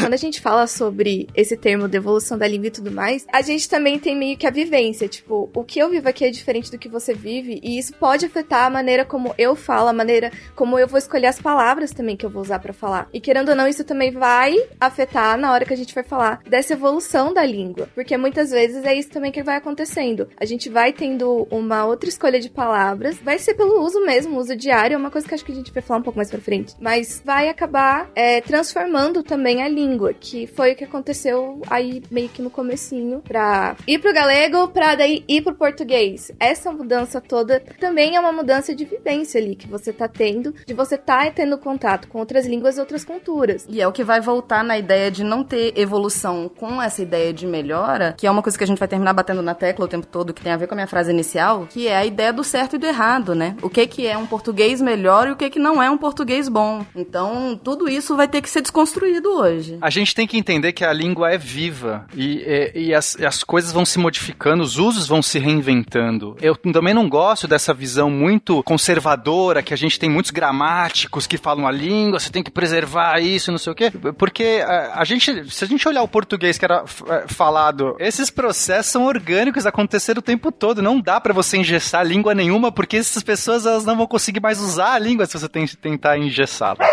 Quando 0.00 0.12
a 0.14 0.18
gente 0.18 0.40
fala 0.40 0.66
sobre 0.66 1.28
esse 1.34 1.56
termo 1.56 1.88
de 1.88 1.96
evolução 1.96 2.36
da 2.36 2.46
língua 2.46 2.66
e 2.66 2.70
tudo 2.70 2.90
mais, 2.90 3.26
a 3.32 3.40
gente 3.42 3.68
também 3.68 3.98
tem 3.98 4.16
meio 4.16 4.36
que 4.36 4.46
a 4.46 4.50
vivência. 4.50 5.08
Tipo, 5.08 5.50
o 5.54 5.64
que 5.64 5.78
eu 5.78 5.90
vivo 5.90 6.08
aqui 6.08 6.24
é 6.24 6.30
diferente 6.30 6.70
do 6.70 6.78
que 6.78 6.88
você 6.88 7.14
vive, 7.14 7.60
e 7.62 7.78
isso 7.78 7.94
pode 7.94 8.26
afetar 8.26 8.66
a 8.66 8.70
maneira 8.70 9.04
como 9.04 9.34
eu 9.38 9.56
falo, 9.56 9.88
a 9.88 9.92
maneira 9.92 10.30
como 10.54 10.78
eu 10.78 10.86
vou 10.86 10.98
escolher 10.98 11.26
as 11.26 11.40
palavras 11.40 11.92
também 11.92 12.16
que 12.16 12.26
eu 12.26 12.30
vou 12.30 12.42
usar 12.42 12.58
pra 12.58 12.72
falar. 12.72 13.08
E 13.12 13.20
querendo 13.20 13.50
ou 13.50 13.54
não, 13.54 13.66
isso 13.66 13.84
também 13.84 14.10
vai 14.10 14.54
afetar 14.80 15.38
na 15.38 15.52
hora 15.52 15.64
que 15.64 15.72
a 15.72 15.76
gente 15.76 15.94
vai 15.94 16.04
falar 16.04 16.40
dessa 16.46 16.74
evolução 16.74 17.32
da 17.32 17.44
língua. 17.44 17.88
Porque 17.94 18.16
muitas 18.16 18.50
vezes 18.50 18.84
é 18.84 18.94
isso 18.94 19.10
também 19.10 19.32
que 19.32 19.42
vai 19.42 19.56
acontecendo. 19.62 20.28
A 20.36 20.44
gente 20.44 20.68
vai 20.68 20.92
tendo 20.92 21.46
uma 21.50 21.86
outra 21.86 22.08
escolha 22.08 22.40
de 22.40 22.50
palavras, 22.50 23.16
vai 23.18 23.38
ser 23.38 23.54
pelo 23.54 23.80
uso 23.82 24.04
mesmo, 24.04 24.38
uso 24.38 24.54
diário, 24.56 24.94
é 24.94 24.98
uma 24.98 25.10
coisa 25.10 25.26
que 25.26 25.34
acho 25.34 25.44
que 25.44 25.52
a 25.52 25.54
gente 25.54 25.72
vai 25.72 25.82
falar 25.82 26.00
um 26.00 26.02
pouco 26.02 26.18
mais 26.18 26.30
pra 26.30 26.40
frente. 26.40 26.74
Mas 26.80 27.22
vai 27.24 27.48
acabar 27.48 28.10
é, 28.14 28.40
transformando 28.40 29.22
também 29.22 29.62
a 29.62 29.68
língua, 29.68 30.12
que 30.12 30.46
foi 30.46 30.72
o 30.72 30.76
que 30.76 30.84
aconteceu 30.84 31.62
aí 31.70 32.02
meio 32.10 32.28
que 32.28 32.42
no 32.42 32.50
comecinho, 32.50 33.20
pra 33.20 33.76
ir 33.86 33.98
pro 33.98 34.12
galego, 34.12 34.68
pra 34.68 34.94
daí 34.94 35.24
ir 35.28 35.42
pro 35.42 35.54
português. 35.54 36.32
Essa 36.38 36.72
mudança 36.72 37.20
toda 37.20 37.60
também 37.78 38.16
é 38.16 38.20
uma 38.20 38.32
mudança 38.32 38.74
de 38.74 38.84
vivência 38.84 39.40
ali, 39.40 39.54
que 39.54 39.68
você 39.68 39.92
tá 39.92 40.08
tendo, 40.08 40.54
de 40.66 40.74
você 40.74 40.98
tá 40.98 41.30
tendo 41.30 41.56
contato 41.56 42.08
com 42.08 42.18
outras 42.18 42.46
línguas 42.46 42.76
e 42.76 42.80
outras 42.80 43.04
culturas. 43.04 43.66
E 43.68 43.80
é 43.80 43.86
o 43.86 43.92
que 43.92 44.02
vai 44.02 44.20
voltar 44.20 44.64
na 44.64 44.76
ideia 44.76 45.10
de 45.10 45.22
não 45.22 45.44
ter 45.44 45.72
evolução 45.76 46.48
com 46.48 46.82
essa 46.82 47.02
ideia 47.02 47.32
de 47.32 47.46
melhora, 47.46 48.14
que 48.16 48.26
é 48.26 48.30
uma 48.30 48.42
coisa 48.42 48.58
que 48.58 48.64
a 48.64 48.66
gente 48.66 48.78
vai 48.78 48.88
terminar 48.88 49.12
batendo 49.12 49.42
na 49.42 49.51
tecla 49.54 49.84
o 49.84 49.88
tempo 49.88 50.06
todo, 50.06 50.32
que 50.34 50.42
tem 50.42 50.52
a 50.52 50.56
ver 50.56 50.66
com 50.66 50.74
a 50.74 50.76
minha 50.76 50.86
frase 50.86 51.10
inicial, 51.10 51.66
que 51.70 51.88
é 51.88 51.96
a 51.96 52.04
ideia 52.06 52.32
do 52.32 52.44
certo 52.44 52.76
e 52.76 52.78
do 52.78 52.86
errado, 52.86 53.34
né? 53.34 53.56
O 53.62 53.68
que 53.70 53.86
que 53.86 54.06
é 54.06 54.16
um 54.16 54.26
português 54.26 54.80
melhor 54.80 55.28
e 55.28 55.30
o 55.32 55.36
que 55.36 55.50
que 55.50 55.58
não 55.58 55.82
é 55.82 55.90
um 55.90 55.98
português 55.98 56.48
bom. 56.48 56.84
Então, 56.94 57.58
tudo 57.62 57.88
isso 57.88 58.16
vai 58.16 58.28
ter 58.28 58.40
que 58.42 58.48
ser 58.50 58.60
desconstruído 58.62 59.28
hoje. 59.30 59.78
A 59.80 59.90
gente 59.90 60.14
tem 60.14 60.26
que 60.26 60.36
entender 60.38 60.72
que 60.72 60.84
a 60.84 60.92
língua 60.92 61.30
é 61.32 61.38
viva 61.38 62.06
e, 62.14 62.38
e- 62.74 62.82
e 62.88 62.94
as, 62.94 63.16
as 63.20 63.42
coisas 63.44 63.72
vão 63.72 63.84
se 63.84 63.98
modificando, 63.98 64.62
os 64.62 64.78
usos 64.78 65.06
vão 65.06 65.22
se 65.22 65.38
reinventando. 65.38 66.36
Eu 66.40 66.56
também 66.56 66.94
não 66.94 67.08
gosto 67.08 67.46
dessa 67.48 67.72
visão 67.74 68.10
muito 68.10 68.62
conservadora, 68.62 69.62
que 69.62 69.72
a 69.74 69.76
gente 69.76 69.98
tem 69.98 70.10
muitos 70.10 70.30
gramáticos 70.30 71.26
que 71.26 71.38
falam 71.38 71.66
a 71.66 71.70
língua, 71.72 72.18
você 72.20 72.30
tem 72.30 72.42
que 72.42 72.50
preservar 72.50 73.20
isso, 73.20 73.50
não 73.50 73.58
sei 73.58 73.72
o 73.72 73.76
quê. 73.76 73.90
Porque 74.18 74.62
a, 74.66 75.00
a 75.00 75.04
gente, 75.04 75.50
se 75.50 75.64
a 75.64 75.66
gente 75.68 75.86
olhar 75.88 76.02
o 76.02 76.08
português 76.08 76.58
que 76.58 76.64
era 76.64 76.84
é, 77.08 77.24
falado, 77.28 77.96
esses 77.98 78.30
processos 78.30 78.92
são 78.92 79.04
orgânicos, 79.04 79.41
aconteceram 79.66 80.20
o 80.20 80.22
tempo 80.22 80.52
todo. 80.52 80.82
Não 80.82 81.00
dá 81.00 81.20
pra 81.20 81.32
você 81.32 81.56
engessar 81.56 82.06
língua 82.06 82.34
nenhuma, 82.34 82.70
porque 82.70 82.96
essas 82.96 83.22
pessoas 83.22 83.66
elas 83.66 83.84
não 83.84 83.96
vão 83.96 84.06
conseguir 84.06 84.40
mais 84.40 84.60
usar 84.60 84.92
a 84.94 84.98
língua 84.98 85.26
se 85.26 85.38
você 85.38 85.48
tem- 85.48 85.66
tentar 85.66 86.18
engessá-la. 86.18 86.86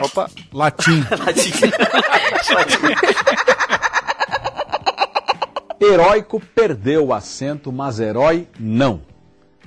Opa. 0.00 0.30
Latim. 0.52 1.04
Heróico 5.80 6.40
perdeu 6.54 7.06
o 7.06 7.14
acento, 7.14 7.72
mas 7.72 8.00
herói 8.00 8.48
não. 8.58 9.00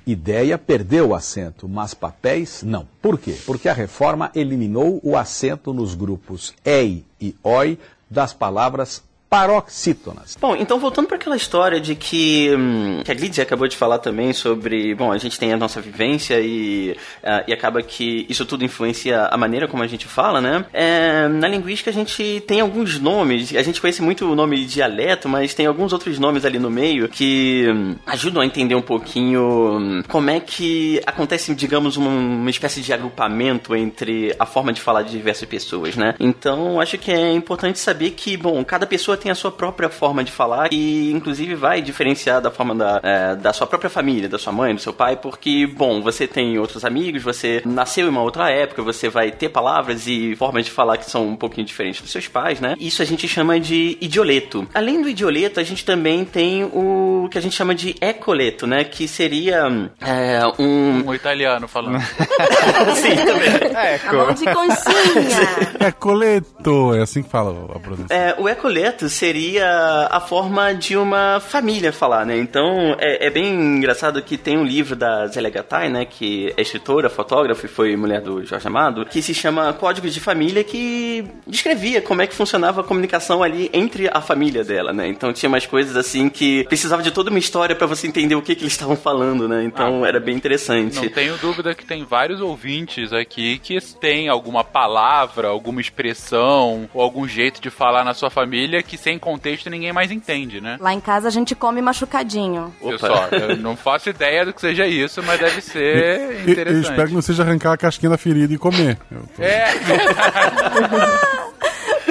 Ideia 0.06 0.58
perdeu 0.58 1.10
o 1.10 1.16
acento, 1.16 1.70
mas 1.70 1.94
papéis 1.94 2.64
não. 2.64 2.88
Por 3.02 3.18
quê? 3.20 3.38
Porque 3.46 3.70
a 3.70 3.74
reforma 3.74 4.30
eliminou 4.36 5.00
o 5.04 5.16
acento 5.16 5.74
nos 5.74 5.94
grupos 5.96 6.54
EI 6.66 7.06
e 7.20 7.36
OI 7.44 7.78
das 8.10 8.34
palavras 8.34 9.02
paroxítonas. 9.32 10.38
Bom, 10.42 10.58
então 10.58 10.78
voltando 10.78 11.08
para 11.08 11.16
aquela 11.16 11.38
história 11.38 11.80
de 11.80 11.96
que, 11.96 12.54
hum, 12.54 13.00
que 13.02 13.10
a 13.10 13.14
Glidia 13.14 13.44
acabou 13.46 13.66
de 13.66 13.78
falar 13.78 13.98
também 14.00 14.34
sobre, 14.34 14.94
bom, 14.94 15.10
a 15.10 15.18
gente 15.18 15.40
tem 15.40 15.54
a 15.54 15.58
nossa 15.58 15.80
vivência 15.80 16.42
e, 16.42 16.98
ah, 17.24 17.42
e 17.48 17.54
acaba 17.54 17.82
que 17.82 18.26
isso 18.28 18.46
tudo 18.46 18.66
influencia 18.66 19.28
a 19.28 19.38
maneira 19.38 19.70
como 19.70 19.84
a 19.84 19.88
gente 19.88 20.06
fala, 20.06 20.42
né? 20.42 20.66
É, 20.74 21.30
na 21.30 21.48
linguística 21.48 21.90
a 21.90 21.94
gente 21.94 22.44
tem 22.46 22.60
alguns 22.60 23.00
nomes, 23.00 23.56
a 23.56 23.64
gente 23.64 23.80
conhece 23.80 24.02
muito 24.02 24.30
o 24.30 24.36
nome 24.36 24.58
de 24.58 24.66
dialeto, 24.66 25.30
mas 25.30 25.54
tem 25.54 25.66
alguns 25.66 25.94
outros 25.94 26.20
nomes 26.20 26.44
ali 26.44 26.60
no 26.60 26.70
meio 26.70 27.08
que 27.08 27.70
hum, 27.74 27.96
ajudam 28.06 28.42
a 28.42 28.46
entender 28.46 28.76
um 28.76 28.82
pouquinho 28.82 29.78
hum, 29.78 30.04
como 30.10 30.30
é 30.30 30.42
que 30.42 31.02
acontece, 31.06 31.56
digamos, 31.56 31.96
uma, 31.96 32.10
uma 32.10 32.50
espécie 32.50 32.82
de 32.82 32.92
agrupamento 32.92 33.74
entre 33.74 34.36
a 34.38 34.46
forma 34.46 34.74
de 34.74 34.82
falar 34.82 35.04
de 35.04 35.12
diversas 35.12 35.48
pessoas, 35.48 35.96
né? 35.96 36.16
Então 36.20 36.82
acho 36.82 36.98
que 36.98 37.14
é 37.14 37.32
importante 37.32 37.80
saber 37.80 38.12
que, 38.12 38.36
bom, 38.36 38.62
cada 38.66 38.86
pessoa 38.86 39.21
tem 39.22 39.32
a 39.32 39.36
sua 39.36 39.52
própria 39.52 39.90
forma 39.90 40.24
de 40.24 40.32
falar 40.32 40.70
e 40.72 41.12
inclusive 41.12 41.56
vai 41.56 41.82
diferenciar 41.82 42.42
da 42.42 42.52
forma 42.52 42.76
da, 42.76 43.00
é, 43.04 43.36
da 43.36 43.54
sua 43.54 43.68
própria 43.68 43.90
família, 43.90 44.28
da 44.28 44.40
sua 44.40 44.52
mãe, 44.52 44.74
do 44.74 44.82
seu 44.82 44.94
pai, 44.94 45.16
porque, 45.16 45.68
bom, 45.68 46.02
você 46.02 46.28
tem 46.28 46.58
outros 46.58 46.84
amigos, 46.84 47.22
você 47.22 47.62
nasceu 47.66 48.08
em 48.08 48.10
uma 48.10 48.22
outra 48.22 48.50
época, 48.50 48.82
você 48.82 49.10
vai 49.10 49.32
ter 49.32 49.50
palavras 49.50 50.08
e 50.08 50.36
formas 50.36 50.66
de 50.66 50.72
falar 50.72 50.98
que 50.98 51.10
são 51.10 51.28
um 51.28 51.36
pouquinho 51.36 51.66
diferentes 51.66 52.02
dos 52.02 52.12
seus 52.12 52.28
pais, 52.28 52.60
né? 52.60 52.76
Isso 52.80 53.02
a 53.02 53.06
gente 53.06 53.28
chama 53.28 53.60
de 53.60 53.98
idioleto. 54.02 54.68
Além 54.74 55.02
do 55.02 55.08
idioleto, 55.08 55.60
a 55.60 55.64
gente 55.64 55.86
também 55.86 56.26
tem 56.26 56.64
o 56.64 57.28
que 57.32 57.38
a 57.38 57.42
gente 57.42 57.56
chama 57.56 57.76
de 57.76 57.96
ecoleto, 58.02 58.66
né? 58.66 58.84
Que 58.84 59.08
seria 59.08 59.68
é, 60.02 60.42
um... 60.60 61.08
Um 61.08 61.14
italiano 61.14 61.68
falando. 61.68 62.02
Sim, 62.96 63.16
também. 63.16 63.78
Eco. 63.94 64.16
Mão 64.16 64.34
de 64.34 64.46
conchinha. 64.46 65.72
É 65.80 65.92
coleto. 65.94 66.96
É 66.96 67.02
assim 67.02 67.24
que 67.24 67.30
fala 67.30 67.52
a 67.76 67.80
pronúncia. 67.80 68.14
É, 68.14 68.36
o 68.38 68.48
ecoleto 68.48 69.10
seria 69.12 70.08
a 70.10 70.20
forma 70.20 70.74
de 70.74 70.98
uma 70.98 71.40
família 71.40 71.92
falar, 71.92 72.26
né? 72.26 72.38
Então 72.38 72.96
é, 73.00 73.28
é 73.28 73.30
bem 73.30 73.54
engraçado 73.78 74.22
que 74.22 74.38
tem 74.38 74.58
um 74.58 74.64
livro 74.64 74.96
da 74.96 75.28
Zélia 75.28 75.50
Gattai, 75.50 75.90
né? 75.90 76.06
Que 76.06 76.54
é 76.58 76.62
escritora, 76.62 77.10
fotógrafa 77.10 77.66
e 77.66 77.70
foi 77.70 77.96
mulher 77.96 78.22
do 78.22 78.44
Jorge 78.46 78.68
Amado, 78.68 79.06
que 79.06 79.22
se 79.22 79.34
chama 79.34 79.74
Códigos 79.74 80.14
de 80.14 80.20
Família, 80.20 80.64
que 80.64 81.26
descrevia 81.46 82.02
como 82.02 82.22
é 82.22 82.28
que 82.28 82.34
funcionava 82.34 82.82
a 82.82 82.84
comunicação 82.84 83.44
ali 83.44 83.70
entre 83.74 84.10
a 84.12 84.22
família 84.22 84.64
dela, 84.64 84.94
né? 84.94 85.08
Então 85.08 85.34
tinha 85.34 85.50
umas 85.50 85.66
coisas 85.66 85.96
assim 85.96 86.30
que 86.30 86.64
precisava 86.66 87.04
de 87.04 87.12
toda 87.12 87.30
uma 87.30 87.40
história 87.40 87.76
pra 87.76 87.88
você 87.88 88.08
entender 88.08 88.36
o 88.36 88.42
que, 88.42 88.56
que 88.56 88.64
eles 88.64 88.74
estavam 88.74 88.96
falando, 88.96 89.48
né? 89.48 89.64
Então 89.64 90.06
era 90.06 90.20
bem 90.20 90.36
interessante. 90.36 90.96
Não 90.96 91.10
tenho 91.10 91.38
dúvida 91.38 91.76
que 91.76 91.86
tem 91.86 92.04
vários 92.04 92.42
ouvintes 92.42 93.12
aqui 93.14 93.60
que 93.60 93.80
têm 94.00 94.30
alguma 94.30 94.64
palavra, 94.64 95.48
alguma 95.48 95.82
expressão 95.82 96.90
ou 96.94 97.02
algum 97.02 97.28
jeito 97.28 97.62
de 97.62 97.70
falar 97.70 98.04
na 98.04 98.14
sua 98.14 98.30
família 98.30 98.82
que 98.82 98.98
sem 99.02 99.18
contexto 99.20 99.70
ninguém 99.70 99.92
mais 99.92 100.12
entende, 100.12 100.62
né? 100.62 100.78
Lá 100.80 100.94
em 100.94 101.00
casa 101.00 101.28
a 101.28 101.32
gente 101.32 101.56
come 101.56 101.82
machucadinho. 101.82 102.74
Eu 102.82 102.98
só, 103.00 103.28
eu 103.32 103.58
não 103.58 103.76
faço 103.76 104.10
ideia 104.10 104.46
do 104.46 104.54
que 104.54 104.62
seja 104.62 104.86
isso, 104.88 105.22
mas 105.24 105.40
deve 105.40 105.60
ser 105.64 105.82
E- 105.82 106.22
Eu 106.22 106.32
espero 106.32 106.52
interessante. 106.72 107.08
que 107.08 107.14
não 107.14 107.22
seja 107.22 107.44
arrancar 107.44 107.74
a 107.74 107.78
casquinha 107.78 108.10
da 108.10 108.18
ferida 108.18 108.54
e 108.54 108.58
comer. 108.58 108.98
Eu 109.12 109.24
tô- 109.36 109.44
É, 109.44 109.72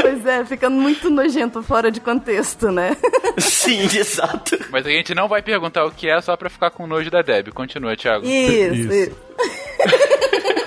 Pois 0.01 0.27
é, 0.27 0.45
ficando 0.45 0.77
muito 0.81 1.11
nojento 1.11 1.63
fora 1.63 1.91
de 1.91 2.01
contexto, 2.01 2.71
né? 2.71 2.97
Sim, 3.39 3.83
exato. 3.85 4.59
mas 4.71 4.87
a 4.87 4.91
gente 4.91 5.15
não 5.15 5.29
vai 5.29 5.43
perguntar 5.43 5.85
o 5.85 5.91
que 5.91 6.09
é 6.09 6.21
só 6.21 6.37
pra 6.37 6.51
ficar 6.51 6.71
com 6.71 6.87
nojo 6.87 7.11
da 7.11 7.23
Deb. 7.23 7.49
Continua, 7.53 7.97
Thiago. 7.97 8.25
Isso, 8.27 8.75
Isso. 8.75 8.93
isso. 8.93 9.17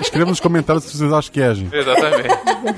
Escreva 0.04 0.30
nos 0.30 0.40
comentários 0.40 0.84
se 0.84 0.96
vocês 0.96 1.12
acham 1.12 1.32
que 1.32 1.40
é, 1.40 1.54
gente. 1.54 1.74
Exatamente. 1.74 2.28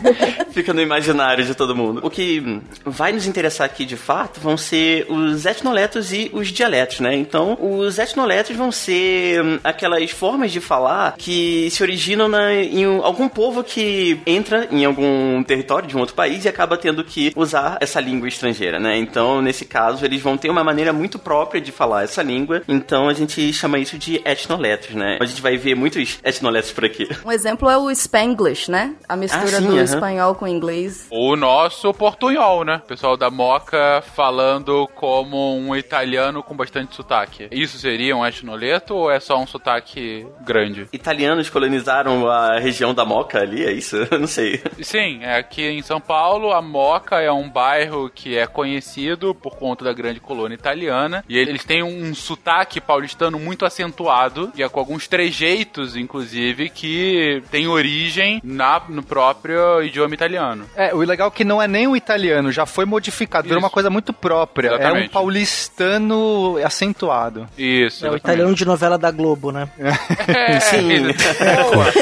Fica 0.53 0.73
no 0.73 0.81
imaginário 0.81 1.45
de 1.45 1.55
todo 1.55 1.77
mundo. 1.77 2.01
O 2.03 2.09
que 2.09 2.61
vai 2.85 3.13
nos 3.13 3.27
interessar 3.27 3.67
aqui 3.67 3.85
de 3.85 3.97
fato 3.97 4.41
vão 4.41 4.57
ser 4.57 5.07
os 5.11 5.45
etnoletos 5.45 6.13
e 6.13 6.31
os 6.33 6.49
dialetos, 6.49 7.01
né? 7.01 7.15
Então, 7.15 7.59
os 7.61 7.99
etnoletos 7.99 8.57
vão 8.57 8.73
ser 8.73 9.43
hum, 9.45 9.59
aquelas 9.63 10.11
formas 10.11 10.51
de 10.51 10.61
falar 10.61 11.15
que 11.19 11.69
se 11.71 11.83
originam 11.83 12.27
na- 12.29 12.55
em 12.55 12.87
um- 12.87 13.05
algum 13.05 13.29
povo 13.29 13.63
que 13.63 14.19
entra 14.27 14.67
em 14.71 14.85
algum 14.85 15.43
território 15.43 15.87
de 15.87 15.97
um 15.97 16.01
outro 16.01 16.15
país 16.15 16.45
e 16.45 16.49
acaba 16.49 16.77
tendo 16.79 17.05
que 17.05 17.33
usar 17.37 17.77
essa 17.81 18.01
língua 18.01 18.27
estrangeira, 18.29 18.79
né? 18.81 18.97
Então, 18.97 19.43
nesse 19.43 19.67
caso, 19.67 20.05
eles 20.07 20.23
vão 20.23 20.39
ter 20.39 20.49
uma 20.49 20.65
maneira 20.65 20.93
muito 20.93 21.19
própria 21.19 21.61
de 21.61 21.71
falar 21.71 22.05
essa 22.05 22.23
língua. 22.23 22.63
Então, 22.67 23.09
a 23.09 23.13
gente 23.13 23.53
chama 23.53 23.79
isso 23.79 23.99
de 23.99 24.23
etnoletos, 24.25 24.95
né? 24.95 25.19
A 25.21 25.25
gente 25.27 25.43
vai 25.43 25.57
ver 25.59 25.75
muitos 25.75 26.19
etnoletos 26.25 26.71
por 26.73 26.85
aqui. 26.87 27.07
Um 27.25 27.33
exemplo 27.33 27.69
é 27.71 27.77
o 27.77 27.91
Spanglish, 27.91 28.71
né? 28.71 28.95
A 29.09 29.17
mistura 29.17 29.45
Ah, 29.45 29.61
sim, 29.61 29.67
do 29.67 29.75
aham. 29.75 29.83
espanhol 29.83 30.35
com 30.35 30.45
o 30.45 30.49
inglês. 30.49 31.07
O 31.11 31.37
nosso 31.37 31.93
portunhol, 31.95 32.65
né? 32.65 32.77
O 32.85 32.87
pessoal 32.89 33.17
da 33.17 33.31
Moca 33.31 34.03
falando 34.15 34.89
como 34.95 35.57
um 35.57 35.75
italiano 35.77 36.43
com 36.43 36.57
bastante 36.57 36.95
sotaque. 36.95 37.49
Isso 37.51 37.79
seria 37.79 38.17
um 38.17 38.25
etnoleto 38.27 38.95
ou 38.95 39.11
é 39.11 39.21
só 39.21 39.39
um 39.39 39.47
sotaque 39.47 40.27
grande? 40.45 40.89
Italianos 40.93 41.49
colonizaram 41.51 42.29
a 42.29 42.59
região 42.59 42.95
da 42.95 43.05
Moca 43.05 43.41
ali, 43.41 43.65
é 43.65 43.73
isso? 43.73 43.97
Eu 44.11 44.19
não 44.21 44.27
sei. 44.27 44.61
Sim, 44.83 45.21
é 45.23 45.37
aqui 45.37 45.63
em 45.63 45.83
São 45.83 46.01
Paulo, 46.01 46.53
a 46.53 46.63
Moca 46.63 47.21
é 47.21 47.31
um 47.31 47.49
bairro 47.49 48.11
que 48.15 48.37
é 48.37 48.47
conhecido 48.47 49.35
por 49.35 49.57
conta 49.57 49.85
da 49.85 49.93
grande 49.93 50.21
colônia 50.21 50.55
italiana. 50.55 51.25
E 51.29 51.37
eles 51.39 51.65
têm 51.65 51.83
um 51.83 52.15
sotaque 52.15 52.81
paulistano 52.81 53.39
muito 53.39 53.65
acentuado, 53.65 54.53
e 54.57 54.63
é 54.63 54.69
com 54.69 54.81
alguns 54.81 55.07
trejeitos, 55.09 55.97
inclusive, 55.97 56.69
que 56.71 57.06
tem 57.51 57.67
origem 57.67 58.41
na, 58.45 58.83
no 58.89 59.03
próprio 59.03 59.83
idioma 59.83 60.15
italiano. 60.15 60.67
É, 60.77 60.95
o 60.95 60.99
legal 60.99 61.29
é 61.29 61.31
que 61.31 61.45
não 61.45 61.61
é 61.61 61.69
nem 61.69 61.87
o 61.87 61.97
italiano, 61.97 62.51
já 62.53 62.67
foi 62.67 62.85
modificado, 62.85 63.49
virou 63.49 63.63
uma 63.63 63.71
coisa 63.71 63.91
muito 63.91 64.13
própria. 64.13 64.69
É 64.69 64.73
um 64.73 64.77
Exatamente. 64.77 65.11
paulistano 65.11 66.57
acentuado. 66.65 67.47
Isso. 67.57 68.05
É 68.05 68.11
o 68.11 68.15
exatamente. 68.15 68.19
italiano 68.19 68.55
de 68.55 68.65
novela 68.65 68.99
da 68.99 69.11
Globo, 69.11 69.53
né? 69.53 69.69
É, 70.29 70.61
Sim. 70.61 71.03
Boa. 71.73 71.93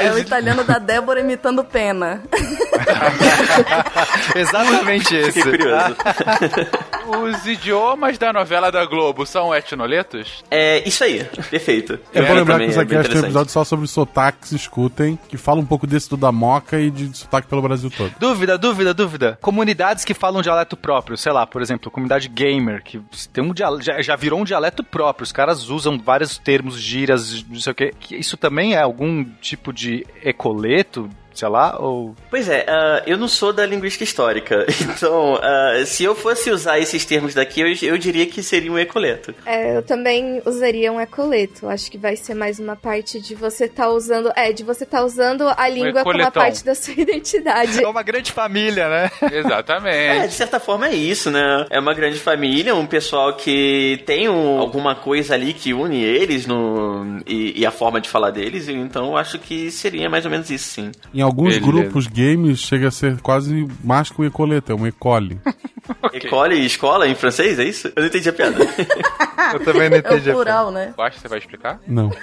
É 0.00 0.12
o 0.12 0.18
italiano 0.18 0.64
da 0.64 0.78
Débora 0.78 1.20
imitando 1.20 1.64
pena. 1.64 2.22
Exatamente 4.34 5.14
esse. 5.14 5.32
Fiquei 5.32 5.58
curioso. 5.58 5.96
Os 7.08 7.46
idiomas 7.46 8.18
da 8.18 8.32
novela 8.32 8.70
da 8.70 8.84
Globo 8.84 9.24
são 9.24 9.54
etnoletos? 9.54 10.44
É 10.50 10.86
isso 10.86 11.02
aí, 11.02 11.24
perfeito. 11.50 11.98
É 12.12 12.20
bom 12.20 12.34
lembrar 12.34 12.58
que 12.58 12.66
isso 12.66 12.78
é 12.78 12.82
aqui 12.82 12.94
é 12.94 12.98
um 12.98 13.00
episódio 13.00 13.50
só 13.50 13.64
sobre 13.64 13.86
sotaques, 13.86 14.52
escutem, 14.52 15.18
que 15.28 15.38
fala 15.38 15.58
um 15.58 15.64
pouco 15.64 15.86
desse 15.86 16.10
do 16.10 16.18
da 16.18 16.30
Moca 16.30 16.78
e 16.78 16.90
de 16.90 17.16
sotaque 17.16 17.48
pelo 17.48 17.62
Brasil 17.62 17.90
todo. 17.90 18.12
Dúvida, 18.18 18.58
dúvida, 18.58 18.92
dúvida. 18.92 19.38
Comunidades 19.40 20.04
que 20.04 20.12
falam 20.12 20.42
dialeto 20.42 20.76
próprio, 20.76 21.16
sei 21.16 21.32
lá, 21.32 21.46
por 21.46 21.62
exemplo, 21.62 21.90
comunidade 21.90 22.28
gamer, 22.28 22.82
que 22.82 23.00
tem 23.32 23.42
um 23.42 23.54
dialeto, 23.54 23.84
já, 23.84 24.02
já 24.02 24.14
virou 24.14 24.40
um 24.40 24.44
dialeto 24.44 24.84
próprio. 24.84 25.24
Os 25.24 25.32
caras 25.32 25.70
usam 25.70 25.98
vários 25.98 26.36
termos, 26.36 26.78
gírias, 26.78 27.42
não 27.48 27.60
sei 27.60 27.72
o 27.72 27.74
quê. 27.74 27.94
Que 27.98 28.16
Isso 28.16 28.36
também 28.36 28.74
é 28.74 28.82
algum 28.82 29.24
tipo 29.40 29.72
de 29.72 30.06
ecoleto, 30.22 31.08
sei 31.38 31.48
lá, 31.48 31.76
ou... 31.80 32.14
Pois 32.28 32.48
é, 32.48 32.66
ah, 32.68 33.02
eu 33.06 33.16
não 33.16 33.28
sou 33.28 33.52
da 33.52 33.64
linguística 33.64 34.02
histórica, 34.02 34.66
então 34.82 35.38
ah, 35.40 35.84
se 35.86 36.02
eu 36.02 36.14
fosse 36.14 36.50
usar 36.50 36.78
esses 36.80 37.04
termos 37.04 37.32
daqui, 37.34 37.60
eu, 37.60 37.68
eu 37.90 37.96
diria 37.98 38.26
que 38.26 38.42
seria 38.42 38.72
um 38.72 38.78
ecoleto. 38.78 39.32
É, 39.46 39.76
eu 39.76 39.82
também 39.82 40.42
usaria 40.44 40.90
um 40.92 41.00
ecoleto. 41.00 41.68
Acho 41.68 41.90
que 41.90 41.96
vai 41.98 42.16
ser 42.16 42.34
mais 42.34 42.58
uma 42.58 42.74
parte 42.74 43.20
de 43.20 43.34
você 43.34 43.68
tá 43.68 43.88
usando. 43.88 44.32
É, 44.34 44.52
de 44.52 44.64
você 44.64 44.84
tá 44.84 45.04
usando 45.04 45.48
a 45.56 45.68
língua 45.68 46.02
como 46.02 46.18
uma 46.18 46.30
parte 46.30 46.64
da 46.64 46.74
sua 46.74 46.94
identidade. 46.98 47.82
É 47.82 47.86
uma 47.88 48.02
grande 48.02 48.32
família, 48.32 48.88
né? 48.88 49.10
É, 49.30 49.38
Exatamente. 49.38 50.28
de 50.28 50.34
certa 50.34 50.58
forma 50.58 50.88
é 50.88 50.94
isso, 50.94 51.30
né? 51.30 51.66
É 51.70 51.78
uma 51.78 51.92
grande 51.94 52.18
família, 52.18 52.74
um 52.74 52.86
pessoal 52.86 53.34
que 53.34 54.02
tem 54.06 54.28
um- 54.28 54.58
alguma 54.58 54.94
coisa 54.94 55.34
ali 55.34 55.52
que 55.52 55.72
une 55.74 56.02
eles 56.02 56.46
no, 56.46 57.20
e, 57.26 57.60
e 57.60 57.66
a 57.66 57.70
forma 57.70 58.00
de 58.00 58.08
falar 58.08 58.30
deles, 58.30 58.68
então 58.68 59.08
eu 59.08 59.16
acho 59.16 59.38
que 59.38 59.70
seria 59.70 60.08
mais 60.08 60.24
ou 60.24 60.30
menos 60.30 60.50
isso, 60.50 60.70
sim. 60.70 60.92
Em 61.12 61.20
alguns 61.28 61.54
Beleza. 61.58 61.66
grupos 61.66 62.06
games 62.06 62.58
chega 62.60 62.88
a 62.88 62.90
ser 62.90 63.20
quase 63.20 63.68
mais 63.84 64.10
que 64.10 64.20
um 64.20 64.24
ecoleta, 64.24 64.72
é 64.72 64.74
um 64.74 64.86
ecole. 64.86 65.40
Ecole 66.12 66.54
e 66.54 66.66
escola 66.66 67.08
em 67.08 67.14
francês, 67.14 67.58
é 67.58 67.64
isso? 67.64 67.88
Eu 67.88 68.02
não 68.02 68.06
entendi 68.08 68.28
a 68.28 68.32
piada. 68.32 68.56
Eu 69.54 69.60
também 69.64 69.88
não 69.88 69.96
É 69.96 70.00
o 70.00 70.00
entendi. 70.00 70.30
a 70.30 70.34
plural, 70.34 70.70
né? 70.70 70.92
Eu 70.96 71.02
acho 71.04 71.16
que 71.16 71.22
você 71.22 71.28
vai 71.28 71.38
explicar? 71.38 71.80
Não. 71.86 72.10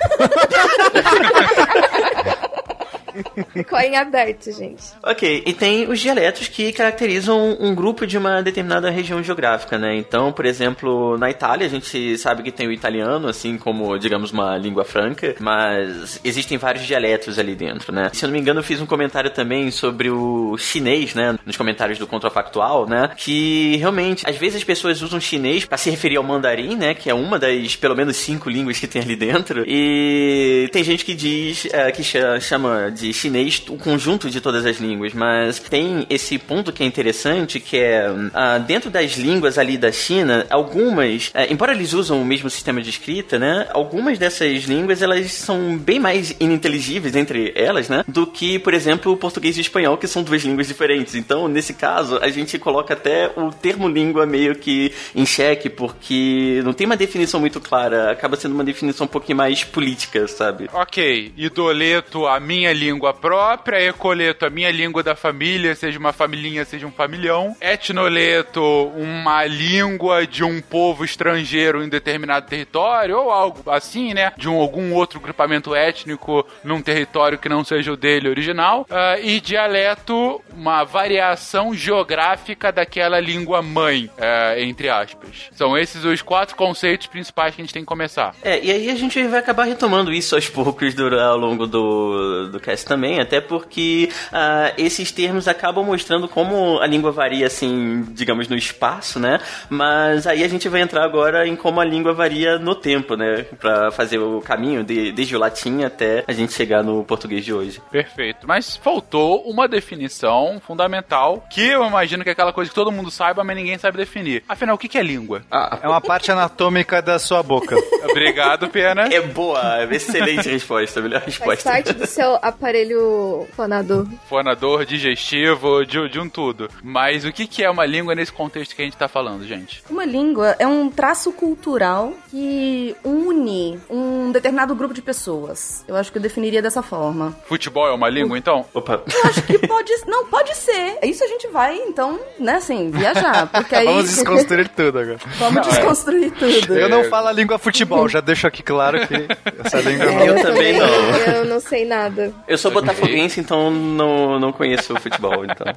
Ficou 3.54 3.80
em 3.80 3.96
aberto, 3.96 4.52
gente. 4.52 4.84
Ok, 5.04 5.44
e 5.46 5.54
tem 5.54 5.88
os 5.90 6.00
dialetos 6.00 6.48
que 6.48 6.72
caracterizam 6.72 7.58
um 7.60 7.74
grupo 7.74 8.06
de 8.06 8.18
uma 8.18 8.42
determinada 8.42 8.90
região 8.90 9.22
geográfica, 9.24 9.78
né? 9.78 9.96
Então, 9.96 10.32
por 10.32 10.46
exemplo, 10.46 11.18
na 11.18 11.30
Itália 11.30 11.66
a 11.68 11.70
gente 11.70 12.18
sabe 12.18 12.44
que 12.44 12.52
tem 12.52 12.68
o 12.68 12.72
italiano, 12.72 13.28
assim 13.28 13.58
como, 13.58 13.98
digamos, 13.98 14.32
uma 14.32 14.58
língua 14.58 14.84
franca, 14.86 15.36
mas 15.40 16.20
existem 16.24 16.58
vários 16.58 16.86
dialetos 16.86 17.40
ali 17.40 17.56
dentro, 17.56 17.94
né? 17.94 18.10
Se 18.14 18.26
eu 18.26 18.28
não 18.28 18.34
me 18.34 18.40
engano, 18.40 18.60
eu 18.60 18.64
fiz 18.64 18.82
um 18.82 18.86
comentário 18.86 19.30
também 19.30 19.72
sobre 19.72 20.10
o 20.10 20.58
chinês, 20.58 21.14
né? 21.16 21.38
Nos 21.46 21.58
comentários 21.58 21.98
do 21.98 22.08
Contrafactual, 22.08 22.88
né? 22.88 23.10
Que 23.16 23.76
realmente, 23.78 24.28
às 24.28 24.36
vezes 24.38 24.58
as 24.58 24.64
pessoas 24.64 25.02
usam 25.02 25.20
chinês 25.20 25.66
para 25.66 25.78
se 25.78 25.90
referir 25.90 26.18
ao 26.18 26.24
mandarim, 26.24 26.76
né? 26.76 26.94
Que 26.94 27.10
é 27.10 27.14
uma 27.14 27.38
das 27.40 27.76
pelo 27.76 27.96
menos 27.96 28.18
cinco 28.18 28.50
línguas 28.50 28.80
que 28.80 28.88
tem 28.88 29.02
ali 29.02 29.16
dentro. 29.16 29.64
E 29.68 30.70
tem 30.72 30.84
gente 30.84 31.06
que 31.06 31.14
diz, 31.14 31.68
é, 31.72 31.92
que 31.92 32.04
cha- 32.04 32.40
chama 32.40 32.92
de 32.92 33.05
chinês 33.14 33.62
o 33.70 33.78
conjunto 33.78 34.30
de 34.30 34.42
todas 34.42 34.66
as 34.66 34.78
línguas, 34.78 35.14
mas 35.14 35.60
tem 35.60 36.06
esse 36.10 36.38
ponto 36.38 36.72
que 36.72 36.84
é 36.84 36.86
interessante, 36.86 37.60
que 37.60 37.78
é 37.78 38.08
ah, 38.34 38.58
dentro 38.58 38.90
das 38.90 39.14
línguas 39.14 39.58
ali 39.58 39.78
da 39.78 39.92
China, 39.92 40.46
algumas, 40.50 41.32
é, 41.34 41.52
embora 41.52 41.74
eles 41.74 41.94
usam 41.94 42.22
o 42.22 42.26
mesmo 42.26 42.50
sistema 42.50 42.82
de 42.82 42.90
escrita, 42.90 43.38
né? 43.40 43.68
Algumas 43.72 44.18
dessas 44.18 44.64
línguas 44.64 45.02
elas 45.02 45.32
são 45.32 45.78
bem 45.78 46.00
mais 46.00 46.36
ininteligíveis 46.40 47.16
entre 47.16 47.52
elas, 47.56 47.90
né? 47.90 48.04
Do 48.08 48.28
que, 48.28 48.60
por 48.60 48.74
exemplo, 48.74 49.12
o 49.12 49.18
português 49.18 49.56
e 49.58 49.60
o 49.60 49.62
espanhol, 49.62 49.98
que 49.98 50.08
são 50.08 50.24
duas 50.24 50.44
línguas 50.44 50.68
diferentes. 50.68 51.16
Então, 51.16 51.48
nesse 51.48 51.74
caso, 51.74 52.18
a 52.22 52.30
gente 52.30 52.58
coloca 52.58 52.94
até 52.94 53.32
o 53.36 53.52
termo 53.52 53.88
língua 53.88 54.26
meio 54.26 54.56
que 54.56 54.92
em 55.14 55.26
xeque, 55.26 55.70
porque 55.70 56.62
não 56.64 56.74
tem 56.74 56.86
uma 56.86 56.98
definição 56.98 57.40
muito 57.40 57.60
clara, 57.60 58.12
acaba 58.12 58.36
sendo 58.36 58.54
uma 58.54 58.64
definição 58.64 59.06
um 59.06 59.10
pouquinho 59.10 59.38
mais 59.38 59.64
política, 59.64 60.28
sabe? 60.28 60.70
Ok, 60.74 61.34
idoleto 61.38 62.28
a 62.28 62.40
minha 62.40 62.74
língua 62.74 62.95
própria, 63.14 63.82
ecoleto 63.82 64.46
a 64.46 64.50
minha 64.50 64.72
língua 64.72 65.02
da 65.04 65.16
família, 65.16 65.76
seja 65.76 66.00
uma 66.00 66.14
familhinha, 66.14 66.66
seja 66.66 66.86
um 66.88 66.92
familhão. 66.92 67.56
Etnoleto, 67.60 68.62
uma 68.96 69.46
língua 69.46 70.26
de 70.28 70.44
um 70.44 70.62
povo 70.62 71.04
estrangeiro 71.04 71.84
em 71.84 71.90
determinado 71.90 72.48
território, 72.48 73.18
ou 73.18 73.32
algo 73.32 73.70
assim, 73.72 74.14
né? 74.14 74.32
De 74.38 74.48
um, 74.50 74.60
algum 74.60 74.94
outro 74.94 75.20
grupamento 75.20 75.74
étnico 75.74 76.46
num 76.64 76.82
território 76.82 77.38
que 77.38 77.50
não 77.50 77.64
seja 77.64 77.92
o 77.92 77.98
dele 77.98 78.30
original. 78.30 78.86
Ah, 78.90 79.18
e 79.20 79.40
dialeto, 79.40 80.42
uma 80.54 80.84
variação 80.84 81.74
geográfica 81.74 82.72
daquela 82.72 83.20
língua 83.20 83.62
mãe, 83.62 84.10
eh, 84.18 84.64
entre 84.64 84.90
aspas. 84.90 85.50
São 85.52 85.78
esses 85.78 86.04
os 86.04 86.22
quatro 86.22 86.56
conceitos 86.56 87.08
principais 87.08 87.56
que 87.56 87.62
a 87.62 87.64
gente 87.64 87.74
tem 87.74 87.82
que 87.84 87.88
começar. 87.88 88.36
É, 88.44 88.64
e 88.64 88.72
aí 88.72 88.90
a 88.90 88.96
gente 88.96 89.22
vai 89.28 89.40
acabar 89.40 89.64
retomando 89.66 90.12
isso 90.14 90.36
aos 90.36 90.48
poucos 90.50 90.94
dura- 90.94 91.24
ao 91.26 91.38
longo 91.38 91.66
do, 91.68 92.50
do 92.50 92.60
cast 92.60 92.85
também, 92.86 93.20
até 93.20 93.42
porque 93.42 94.10
ah, 94.32 94.72
esses 94.78 95.12
termos 95.12 95.48
acabam 95.48 95.84
mostrando 95.86 96.28
como 96.28 96.80
a 96.80 96.88
língua 96.88 97.12
varia, 97.12 97.48
assim, 97.48 98.06
digamos, 98.12 98.48
no 98.48 98.56
espaço, 98.56 99.20
né? 99.20 99.40
Mas 99.70 100.28
aí 100.28 100.44
a 100.44 100.48
gente 100.48 100.68
vai 100.70 100.82
entrar 100.82 101.04
agora 101.04 101.48
em 101.48 101.56
como 101.56 101.80
a 101.82 101.86
língua 101.86 102.14
varia 102.14 102.58
no 102.60 102.76
tempo, 102.76 103.16
né? 103.16 103.44
Pra 103.60 103.92
fazer 103.92 104.20
o 104.20 104.42
caminho 104.42 104.84
de- 104.84 105.12
desde 105.12 105.36
o 105.36 105.40
latim 105.40 105.84
até 105.84 106.24
a 106.28 106.32
gente 106.34 106.54
chegar 106.54 106.84
no 106.84 107.04
português 107.04 107.44
de 107.44 107.54
hoje. 107.54 107.82
Perfeito. 107.92 108.48
Mas 108.48 108.76
faltou 108.78 109.42
uma 109.50 109.68
definição 109.68 110.62
fundamental 110.66 111.46
que 111.50 111.62
eu 111.70 111.84
imagino 111.86 112.24
que 112.24 112.30
é 112.30 112.34
aquela 112.34 112.54
coisa 112.54 112.70
que 112.70 112.76
todo 112.76 112.92
mundo 112.92 113.10
saiba, 113.10 113.44
mas 113.44 113.56
ninguém 113.56 113.78
sabe 113.78 113.98
definir. 113.98 114.44
Afinal, 114.48 114.76
o 114.76 114.78
que 114.78 114.98
é 114.98 115.02
língua? 115.04 115.42
É 115.82 115.88
uma 115.88 116.02
parte 116.02 116.32
anatômica 116.32 117.02
da 117.02 117.18
sua 117.18 117.42
boca. 117.42 117.76
Obrigado, 118.10 118.70
Pena. 118.70 119.08
É 119.12 119.22
boa, 119.22 119.84
excelente 119.92 120.50
resposta, 120.50 121.02
melhor 121.02 121.22
Faz 121.22 121.38
resposta. 121.38 121.70
parte 121.70 121.94
do 121.94 122.06
seu 122.06 122.36
aparelho 122.42 122.75
aparelho 122.76 123.48
fonador. 123.56 124.06
Fonador, 124.28 124.86
digestivo, 124.86 125.86
de, 125.86 126.10
de 126.10 126.20
um 126.20 126.28
tudo. 126.28 126.70
Mas 126.84 127.24
o 127.24 127.32
que, 127.32 127.48
que 127.48 127.64
é 127.64 127.70
uma 127.70 127.86
língua 127.86 128.14
nesse 128.14 128.32
contexto 128.32 128.76
que 128.76 128.82
a 128.82 128.86
gente 128.86 128.98
tá 128.98 129.08
falando, 129.08 129.46
gente? 129.46 129.82
Uma 129.90 130.04
língua 130.04 130.56
é 130.60 130.68
um 130.68 130.90
traço 130.90 131.32
cultural 131.32 132.14
que 132.30 132.96
une 133.04 133.80
um 133.90 134.32
determinado 134.32 134.76
grupo 134.76 134.94
de 134.94 135.02
pessoas. 135.02 135.86
Eu 135.88 135.96
acho 135.96 136.12
que 136.12 136.18
eu 136.18 136.22
definiria 136.22 136.62
dessa 136.62 136.82
forma. 136.82 137.36
Futebol 137.48 137.88
é 137.88 137.94
uma 137.94 138.10
língua, 138.10 138.38
então? 138.38 138.66
Opa. 138.74 139.02
Eu 139.14 139.30
acho 139.30 139.42
que 139.44 139.58
pode. 139.60 139.92
Não, 140.08 140.26
pode 140.26 140.56
ser. 140.56 141.00
Isso 141.04 141.24
a 141.24 141.28
gente 141.28 141.48
vai, 141.48 141.78
então, 141.78 142.20
né, 142.40 142.56
assim, 142.56 142.92
viajar. 142.92 143.48
Porque 143.48 143.76
aí. 143.76 143.86
Vamos 143.86 144.10
desconstruir 144.10 144.68
tudo 144.70 145.00
agora. 145.00 145.20
Vamos 145.38 145.68
desconstruir 145.68 146.32
tudo. 146.32 146.76
Eu 146.76 146.90
não 146.90 147.06
falo 147.06 147.28
a 147.28 147.32
língua 147.32 147.58
futebol, 147.58 148.10
já 148.10 148.20
deixo 148.20 148.46
aqui 148.48 148.62
claro 148.62 149.08
que 149.08 149.16
essa 149.64 149.80
língua 149.80 150.06
É, 150.06 150.30
Eu 150.30 150.42
também 150.42 150.78
não. 150.78 150.88
Eu 151.36 151.46
não 151.46 151.60
sei 151.60 151.86
nada. 151.86 152.34
Eu 152.48 152.55
sou 152.58 152.72
botafoguense, 152.72 153.40
então 153.40 153.72
não, 153.72 154.40
não 154.40 154.52
conheço 154.52 154.94
o 154.94 155.00
futebol, 155.00 155.46
então. 155.46 155.68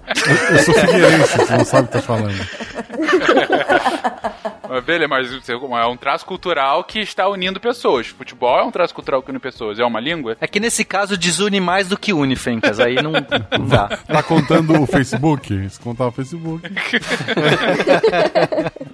Eu 0.50 0.58
sou 0.58 0.74
figueirense, 0.74 1.38
você 1.38 1.56
não 1.56 1.64
sabe 1.64 1.84
o 1.84 1.86
que 1.88 1.92
tá 1.94 2.02
falando. 2.02 2.38
Mas 4.68 4.84
Beleza, 4.84 5.08
mas 5.08 5.48
é 5.48 5.86
um 5.86 5.96
traço 5.96 6.26
cultural 6.26 6.84
que 6.84 7.00
está 7.00 7.26
unindo 7.28 7.58
pessoas. 7.58 8.08
Futebol 8.08 8.58
é 8.58 8.62
um 8.62 8.70
traço 8.70 8.94
cultural 8.94 9.22
que 9.22 9.30
une 9.30 9.38
pessoas. 9.38 9.78
É 9.78 9.84
uma 9.84 9.98
língua? 9.98 10.36
É 10.40 10.46
que 10.46 10.60
nesse 10.60 10.84
caso 10.84 11.16
desune 11.16 11.58
mais 11.58 11.88
do 11.88 11.96
que 11.96 12.12
une, 12.12 12.36
Fencas. 12.36 12.78
Aí 12.78 12.96
não, 12.96 13.12
não 13.12 13.22
dá. 13.66 13.88
Tá 13.88 14.22
contando 14.22 14.80
o 14.80 14.86
Facebook? 14.86 15.70
Se 15.70 15.80
contar 15.80 16.08
o 16.08 16.12
Facebook. 16.12 16.68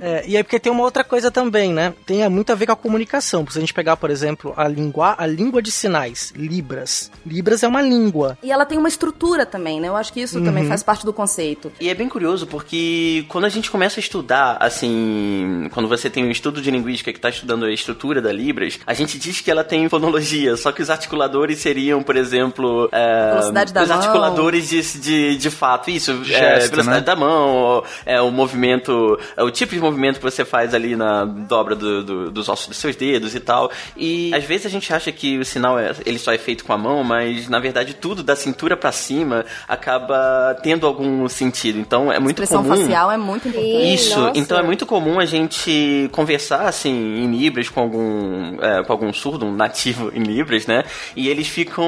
É, 0.00 0.22
e 0.26 0.36
aí 0.36 0.44
porque 0.44 0.60
tem 0.60 0.70
uma 0.70 0.82
outra 0.82 1.02
coisa 1.02 1.30
também, 1.30 1.72
né? 1.72 1.94
Tem 2.04 2.28
muito 2.28 2.52
a 2.52 2.54
ver 2.54 2.66
com 2.66 2.72
a 2.72 2.76
comunicação. 2.76 3.42
Porque 3.42 3.54
se 3.54 3.58
a 3.58 3.62
gente 3.62 3.72
pegar, 3.72 3.96
por 3.96 4.10
exemplo, 4.10 4.52
a, 4.54 4.68
língua, 4.68 5.14
a 5.16 5.26
língua 5.26 5.62
de 5.62 5.72
sinais, 5.72 6.30
Libras. 6.36 7.10
Libras 7.24 7.62
é 7.62 7.68
uma 7.68 7.73
língua. 7.82 8.36
E 8.42 8.50
ela 8.52 8.64
tem 8.66 8.78
uma 8.78 8.88
estrutura 8.88 9.44
também, 9.46 9.80
né? 9.80 9.88
Eu 9.88 9.96
acho 9.96 10.12
que 10.12 10.20
isso 10.20 10.40
também 10.42 10.62
Uhum. 10.64 10.68
faz 10.68 10.82
parte 10.82 11.04
do 11.04 11.12
conceito. 11.12 11.72
E 11.80 11.88
é 11.88 11.94
bem 11.94 12.08
curioso 12.08 12.46
porque 12.46 13.24
quando 13.28 13.44
a 13.44 13.48
gente 13.48 13.70
começa 13.70 13.98
a 13.98 14.02
estudar, 14.02 14.56
assim, 14.60 15.68
quando 15.72 15.88
você 15.88 16.08
tem 16.10 16.24
um 16.24 16.30
estudo 16.30 16.60
de 16.60 16.70
linguística 16.70 17.12
que 17.12 17.18
está 17.18 17.28
estudando 17.28 17.64
a 17.64 17.72
estrutura 17.72 18.20
da 18.20 18.32
Libras, 18.32 18.78
a 18.86 18.94
gente 18.94 19.18
diz 19.18 19.40
que 19.40 19.50
ela 19.50 19.64
tem 19.64 19.88
fonologia, 19.88 20.56
só 20.56 20.72
que 20.72 20.82
os 20.82 20.90
articuladores 20.90 21.58
seriam, 21.58 22.02
por 22.02 22.16
exemplo, 22.16 22.88
é, 22.92 23.30
Velocidade 23.32 23.72
da 23.72 23.82
os 23.82 23.88
mão. 23.88 23.98
articuladores 23.98 24.68
de, 24.68 25.00
de, 25.00 25.36
de 25.36 25.50
fato, 25.50 25.90
isso, 25.90 26.10
é, 26.12 26.24
Gesto, 26.24 26.70
velocidade 26.70 27.00
né? 27.00 27.06
da 27.06 27.16
mão, 27.16 27.82
é 28.06 28.20
o 28.20 28.30
movimento, 28.30 29.18
é 29.36 29.42
o 29.42 29.50
tipo 29.50 29.74
de 29.74 29.80
movimento 29.80 30.16
que 30.18 30.22
você 30.22 30.44
faz 30.44 30.74
ali 30.74 30.96
na 30.96 31.24
dobra 31.24 31.74
do- 31.74 32.02
do- 32.04 32.30
dos 32.30 32.48
ossos 32.48 32.68
dos 32.68 32.76
seus 32.76 32.96
dedos 32.96 33.34
e 33.34 33.40
tal. 33.40 33.70
E 33.96 34.32
às 34.34 34.44
vezes 34.44 34.66
a 34.66 34.68
gente 34.70 34.92
acha 34.92 35.10
que 35.12 35.38
o 35.38 35.44
sinal 35.44 35.78
é, 35.78 35.92
ele 36.04 36.18
só 36.18 36.32
é 36.32 36.38
feito 36.38 36.64
com 36.64 36.72
a 36.72 36.78
mão, 36.78 37.02
mas 37.04 37.48
na 37.48 37.58
verdade 37.64 37.94
tudo 37.94 38.22
da 38.22 38.36
cintura 38.36 38.76
pra 38.76 38.92
cima 38.92 39.44
acaba 39.66 40.54
tendo 40.62 40.86
algum 40.86 41.26
sentido. 41.28 41.78
Então 41.78 42.12
é 42.12 42.18
muito 42.18 42.42
Expressão 42.42 42.62
comum. 42.62 42.76
facial 42.76 43.10
é 43.10 43.16
muito 43.16 43.48
importante. 43.48 43.94
Isso, 43.94 44.20
nossa. 44.20 44.38
então 44.38 44.58
é 44.58 44.62
muito 44.62 44.84
comum 44.84 45.18
a 45.18 45.24
gente 45.24 46.08
conversar 46.12 46.68
assim 46.68 46.92
em 46.92 47.30
Libras 47.34 47.68
com 47.68 47.80
algum 47.80 48.58
é, 48.60 48.84
com 48.84 48.92
algum 48.92 49.12
surdo, 49.12 49.46
um 49.46 49.54
nativo 49.54 50.12
em 50.14 50.22
Libras, 50.22 50.66
né? 50.66 50.84
E 51.16 51.28
eles 51.28 51.48
ficam 51.48 51.86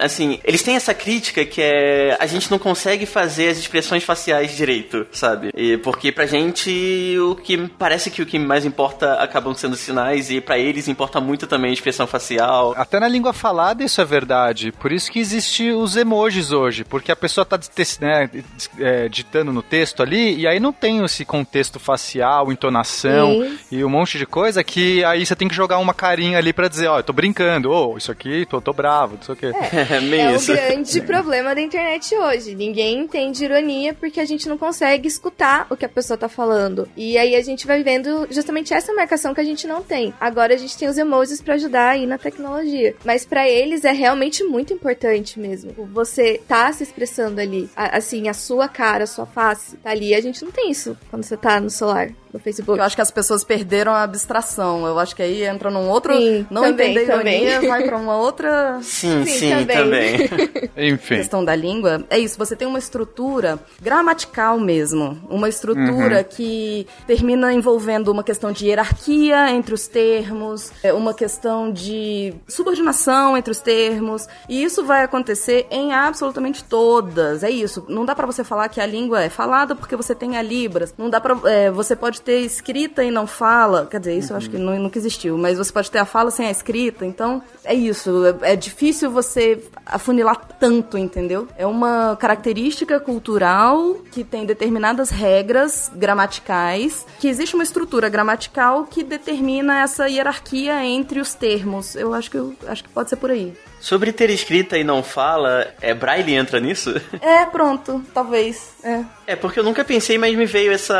assim, 0.00 0.40
eles 0.44 0.62
têm 0.62 0.74
essa 0.74 0.92
crítica 0.92 1.44
que 1.44 1.62
é 1.62 2.16
a 2.18 2.26
gente 2.26 2.50
não 2.50 2.58
consegue 2.58 3.06
fazer 3.06 3.48
as 3.48 3.58
expressões 3.58 4.02
faciais 4.02 4.56
direito, 4.56 5.06
sabe? 5.12 5.50
E 5.54 5.76
porque 5.78 6.10
pra 6.10 6.26
gente 6.26 7.16
o 7.20 7.36
que 7.36 7.56
parece 7.78 8.10
que 8.10 8.20
o 8.20 8.26
que 8.26 8.38
mais 8.38 8.64
importa 8.64 9.14
acabam 9.14 9.54
sendo 9.54 9.76
sinais 9.76 10.30
e 10.30 10.40
pra 10.40 10.58
eles 10.58 10.88
importa 10.88 11.20
muito 11.20 11.46
também 11.46 11.70
a 11.70 11.74
expressão 11.74 12.06
facial. 12.06 12.74
Até 12.76 12.98
na 12.98 13.06
língua 13.08 13.32
falada 13.32 13.84
isso 13.84 14.00
é 14.00 14.04
verdade. 14.04 14.72
Por 14.72 14.87
isso 14.92 15.10
que 15.10 15.18
existe 15.18 15.70
os 15.70 15.96
emojis 15.96 16.52
hoje. 16.52 16.84
Porque 16.84 17.10
a 17.12 17.16
pessoa 17.16 17.44
tá 17.44 17.58
né, 18.00 18.30
é, 18.78 19.08
ditando 19.08 19.52
no 19.52 19.62
texto 19.62 20.02
ali, 20.02 20.36
e 20.36 20.46
aí 20.46 20.60
não 20.60 20.72
tem 20.72 21.04
esse 21.04 21.24
contexto 21.24 21.78
facial, 21.78 22.50
entonação 22.52 23.46
e 23.70 23.84
um 23.84 23.88
monte 23.88 24.18
de 24.18 24.26
coisa 24.26 24.62
que 24.64 25.04
aí 25.04 25.24
você 25.24 25.34
tem 25.36 25.48
que 25.48 25.54
jogar 25.54 25.78
uma 25.78 25.94
carinha 25.94 26.38
ali 26.38 26.52
pra 26.52 26.68
dizer, 26.68 26.88
ó, 26.88 26.98
eu 26.98 27.02
tô 27.02 27.12
brincando, 27.12 27.70
ô, 27.70 27.96
isso 27.96 28.10
aqui, 28.12 28.46
tô, 28.46 28.60
tô 28.60 28.72
bravo, 28.72 29.16
não 29.16 29.22
sei 29.22 29.34
o 29.34 29.36
quê. 29.36 29.52
É 29.90 30.00
meio 30.02 30.22
É 30.22 30.32
o 30.32 30.36
isso. 30.36 30.52
grande 30.52 31.00
problema 31.02 31.54
da 31.54 31.60
internet 31.60 32.14
hoje. 32.14 32.54
Ninguém 32.54 32.98
entende 33.00 33.44
ironia 33.44 33.94
porque 33.94 34.20
a 34.20 34.24
gente 34.24 34.48
não 34.48 34.58
consegue 34.58 35.08
escutar 35.08 35.66
o 35.70 35.76
que 35.76 35.84
a 35.84 35.88
pessoa 35.88 36.16
tá 36.16 36.28
falando. 36.28 36.88
E 36.96 37.16
aí 37.18 37.34
a 37.34 37.42
gente 37.42 37.66
vai 37.66 37.82
vendo 37.82 38.26
justamente 38.30 38.72
essa 38.74 38.92
marcação 38.94 39.34
que 39.34 39.40
a 39.40 39.44
gente 39.44 39.66
não 39.66 39.82
tem. 39.82 40.12
Agora 40.20 40.54
a 40.54 40.56
gente 40.56 40.76
tem 40.76 40.88
os 40.88 40.98
emojis 40.98 41.40
pra 41.40 41.54
ajudar 41.54 41.90
aí 41.90 42.06
na 42.06 42.18
tecnologia. 42.18 42.94
Mas 43.04 43.24
pra 43.24 43.48
eles 43.48 43.84
é 43.84 43.92
realmente 43.92 44.42
muito 44.44 44.72
importante 44.78 45.38
mesmo. 45.38 45.72
Você 45.92 46.40
tá 46.48 46.72
se 46.72 46.82
expressando 46.84 47.40
ali, 47.40 47.68
a- 47.76 47.96
assim, 47.98 48.28
a 48.28 48.34
sua 48.34 48.68
cara, 48.68 49.04
a 49.04 49.06
sua 49.06 49.26
face 49.26 49.76
tá 49.78 49.90
ali. 49.90 50.14
A 50.14 50.20
gente 50.20 50.44
não 50.44 50.50
tem 50.52 50.70
isso 50.70 50.96
quando 51.10 51.24
você 51.24 51.36
tá 51.36 51.60
no 51.60 51.68
celular, 51.68 52.10
no 52.32 52.38
Facebook. 52.38 52.78
Eu 52.78 52.84
acho 52.84 52.94
que 52.96 53.02
as 53.02 53.10
pessoas 53.10 53.44
perderam 53.44 53.92
a 53.92 54.02
abstração. 54.02 54.86
Eu 54.86 54.98
acho 54.98 55.14
que 55.16 55.22
aí 55.22 55.44
entra 55.44 55.70
num 55.70 55.88
outro. 55.88 56.14
Sim, 56.16 56.46
não 56.50 56.62
também, 56.62 56.90
entender 56.92 57.04
ironia, 57.12 57.54
também. 57.54 57.68
vai 57.68 57.84
pra 57.84 57.96
uma 57.96 58.16
outra 58.16 58.78
Sim, 58.82 59.24
Sim, 59.24 59.38
sim, 59.38 59.50
também. 59.66 60.28
também. 60.28 60.70
Enfim. 60.92 61.16
questão 61.16 61.44
da 61.44 61.54
língua. 61.54 62.04
É 62.10 62.18
isso, 62.18 62.38
você 62.38 62.54
tem 62.54 62.66
uma 62.68 62.78
estrutura 62.78 63.58
gramatical 63.80 64.58
mesmo. 64.58 65.18
Uma 65.28 65.48
estrutura 65.48 66.22
que 66.24 66.86
termina 67.06 67.52
envolvendo 67.52 68.08
uma 68.12 68.22
questão 68.22 68.52
de 68.52 68.66
hierarquia 68.66 69.50
entre 69.50 69.74
os 69.74 69.86
termos, 69.88 70.70
é, 70.82 70.92
uma 70.92 71.12
questão 71.14 71.72
de 71.72 72.34
subordinação 72.46 73.36
entre 73.36 73.50
os 73.50 73.60
termos. 73.60 74.26
E 74.48 74.62
isso 74.62 74.84
vai 74.84 75.02
acontecer 75.04 75.66
em 75.70 75.92
absolutamente 75.92 76.62
todas. 76.64 77.42
É 77.42 77.50
isso. 77.50 77.84
Não 77.88 78.04
dá 78.04 78.14
pra 78.14 78.26
você 78.26 78.44
falar 78.44 78.68
que 78.68 78.80
a 78.80 78.86
língua 78.86 79.22
é 79.22 79.28
falada 79.28 79.74
porque 79.74 79.96
você 79.96 80.14
tem 80.14 80.36
a 80.36 80.42
Libras. 80.42 80.94
Não 80.96 81.08
dá 81.10 81.20
pra. 81.20 81.36
é, 81.50 81.70
você 81.70 81.94
pode 81.96 82.17
ter 82.20 82.40
escrita 82.40 83.02
e 83.04 83.10
não 83.10 83.26
fala. 83.26 83.86
Quer 83.90 84.00
dizer, 84.00 84.14
isso 84.18 84.32
eu 84.32 84.36
acho 84.36 84.50
que 84.50 84.58
nu- 84.58 84.78
nunca 84.78 84.98
existiu. 84.98 85.36
Mas 85.38 85.58
você 85.58 85.72
pode 85.72 85.90
ter 85.90 85.98
a 85.98 86.04
fala 86.04 86.30
sem 86.30 86.46
a 86.46 86.50
escrita. 86.50 87.04
Então, 87.06 87.42
é 87.64 87.74
isso. 87.74 88.24
É, 88.42 88.52
é 88.52 88.56
difícil 88.56 89.10
você 89.10 89.62
afunilar 89.86 90.36
tanto, 90.58 90.96
entendeu? 90.98 91.48
É 91.56 91.66
uma 91.66 92.16
característica 92.20 92.98
cultural 93.00 93.96
que 94.12 94.24
tem 94.24 94.44
determinadas 94.44 95.10
regras 95.10 95.90
gramaticais, 95.94 97.06
que 97.18 97.28
existe 97.28 97.54
uma 97.54 97.64
estrutura 97.64 98.08
gramatical 98.08 98.84
que 98.84 99.02
determina 99.02 99.80
essa 99.80 100.08
hierarquia 100.08 100.84
entre 100.84 101.20
os 101.20 101.34
termos. 101.34 101.94
Eu 101.94 102.12
acho 102.14 102.30
que 102.30 102.36
eu 102.36 102.54
acho 102.66 102.84
que 102.84 102.90
pode 102.90 103.08
ser 103.10 103.16
por 103.16 103.30
aí. 103.30 103.52
Sobre 103.80 104.12
ter 104.12 104.28
escrita 104.28 104.76
e 104.76 104.82
não 104.82 105.04
fala, 105.04 105.72
é 105.80 105.94
Braille 105.94 106.34
entra 106.34 106.58
nisso? 106.58 106.92
É, 107.20 107.44
pronto, 107.46 108.02
talvez. 108.12 108.72
É. 108.82 109.04
É, 109.26 109.36
porque 109.36 109.58
eu 109.60 109.64
nunca 109.64 109.84
pensei, 109.84 110.16
mas 110.16 110.34
me 110.36 110.46
veio 110.46 110.72
essa. 110.72 110.94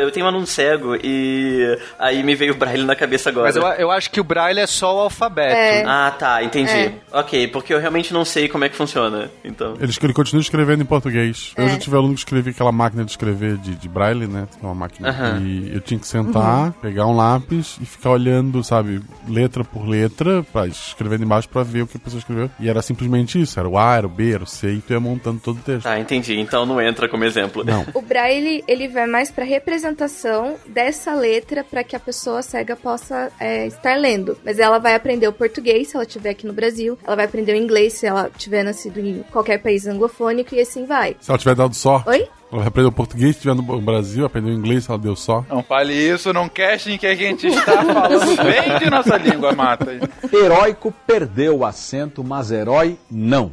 Eu 0.00 0.10
tenho 0.10 0.24
um 0.24 0.28
aluno 0.28 0.46
cego 0.46 0.96
e 1.02 1.76
aí 1.98 2.22
me 2.22 2.34
veio 2.34 2.54
o 2.54 2.56
Braille 2.56 2.84
na 2.84 2.94
cabeça 2.96 3.28
agora. 3.30 3.46
Mas 3.46 3.56
eu, 3.56 3.62
eu 3.62 3.90
acho 3.90 4.10
que 4.10 4.20
o 4.20 4.24
Braille 4.24 4.60
é 4.60 4.66
só 4.66 4.96
o 4.96 5.00
alfabeto. 5.00 5.54
É. 5.54 5.84
Ah, 5.84 6.14
tá, 6.16 6.42
entendi. 6.42 6.70
É. 6.70 6.94
Ok, 7.12 7.48
porque 7.48 7.74
eu 7.74 7.78
realmente 7.80 8.12
não 8.14 8.24
sei 8.24 8.48
como 8.48 8.64
é 8.64 8.68
que 8.68 8.76
funciona. 8.76 9.30
Então. 9.44 9.74
Ele, 9.80 9.92
ele 10.02 10.12
continua 10.12 10.40
escrevendo 10.40 10.82
em 10.82 10.86
português. 10.86 11.52
Eu 11.56 11.66
É. 11.66 11.68
já 11.70 11.78
tive 11.78 11.96
aluno 11.96 12.14
que 12.14 12.20
escrevia 12.20 12.52
aquela 12.52 12.72
máquina 12.72 13.04
de 13.04 13.10
escrever 13.10 13.56
de, 13.58 13.74
de 13.74 13.88
braille, 13.88 14.26
né? 14.26 14.46
Tem 14.50 14.60
uma 14.62 14.74
máquina. 14.74 15.38
E 15.42 15.70
eu 15.74 15.80
tinha 15.80 15.98
que 16.00 16.06
sentar, 16.06 16.72
pegar 16.80 17.06
um 17.06 17.16
lápis 17.16 17.76
e 17.80 17.84
ficar 17.84 18.10
olhando, 18.10 18.62
sabe, 18.64 19.02
letra 19.28 19.64
por 19.64 19.86
letra, 19.86 20.42
pra, 20.52 20.66
escrevendo 20.66 21.24
embaixo 21.24 21.48
pra 21.48 21.62
ver 21.62 21.82
o 21.82 21.86
que 21.86 21.96
a 21.96 22.00
pessoa 22.00 22.18
escreveu. 22.20 22.50
E 22.58 22.68
era 22.70 22.80
simplesmente 22.80 23.40
isso. 23.40 23.58
Era 23.58 23.68
o 23.68 23.76
A, 23.76 23.96
era 23.96 24.06
o 24.06 24.10
B, 24.10 24.32
era 24.32 24.44
o 24.44 24.46
C, 24.46 24.72
e 24.74 24.80
tu 24.80 24.92
ia 24.92 25.00
montando 25.00 25.40
todo 25.40 25.58
o 25.58 25.60
texto. 25.62 25.82
Tá, 25.84 25.98
entendi. 25.98 26.38
Então 26.38 26.64
não 26.64 26.80
entra 26.80 26.99
como 27.08 27.24
exemplo. 27.24 27.64
Não. 27.64 27.86
O 27.94 28.02
braille, 28.02 28.64
ele 28.66 28.88
vai 28.88 29.06
mais 29.06 29.30
pra 29.30 29.44
representação 29.44 30.56
dessa 30.66 31.14
letra 31.14 31.64
para 31.64 31.84
que 31.84 31.96
a 31.96 32.00
pessoa 32.00 32.42
cega 32.42 32.76
possa 32.76 33.30
é, 33.38 33.66
estar 33.66 33.96
lendo. 33.96 34.36
Mas 34.44 34.58
ela 34.58 34.78
vai 34.78 34.94
aprender 34.94 35.28
o 35.28 35.32
português 35.32 35.88
se 35.88 35.96
ela 35.96 36.04
estiver 36.04 36.30
aqui 36.30 36.46
no 36.46 36.52
Brasil, 36.52 36.98
ela 37.04 37.16
vai 37.16 37.24
aprender 37.24 37.52
o 37.52 37.56
inglês 37.56 37.94
se 37.94 38.06
ela 38.06 38.30
tiver 38.36 38.62
nascido 38.62 39.00
em 39.00 39.22
qualquer 39.30 39.58
país 39.58 39.86
anglofônico 39.86 40.54
e 40.54 40.60
assim 40.60 40.84
vai. 40.84 41.16
Se 41.20 41.30
ela 41.30 41.38
tiver 41.38 41.54
dado 41.54 41.74
sorte, 41.74 42.08
Oi? 42.08 42.28
ela 42.52 42.66
aprendeu 42.66 42.90
português, 42.90 43.36
se 43.36 43.46
estiver 43.48 43.54
no 43.54 43.80
Brasil, 43.80 44.24
aprendeu 44.24 44.52
inglês, 44.52 44.88
ela 44.88 44.98
deu 44.98 45.14
só. 45.14 45.44
Não 45.48 45.62
fale 45.62 45.94
isso 45.94 46.32
num 46.32 46.48
casting 46.48 46.98
que 46.98 47.06
a 47.06 47.14
gente 47.14 47.46
está 47.46 47.84
falando 47.84 48.36
bem 48.42 48.78
de 48.78 48.90
nossa 48.90 49.16
língua, 49.16 49.52
mata. 49.52 49.98
Heróico 50.32 50.92
perdeu 51.06 51.58
o 51.58 51.64
assento, 51.64 52.24
mas 52.24 52.50
herói 52.50 52.98
não. 53.10 53.52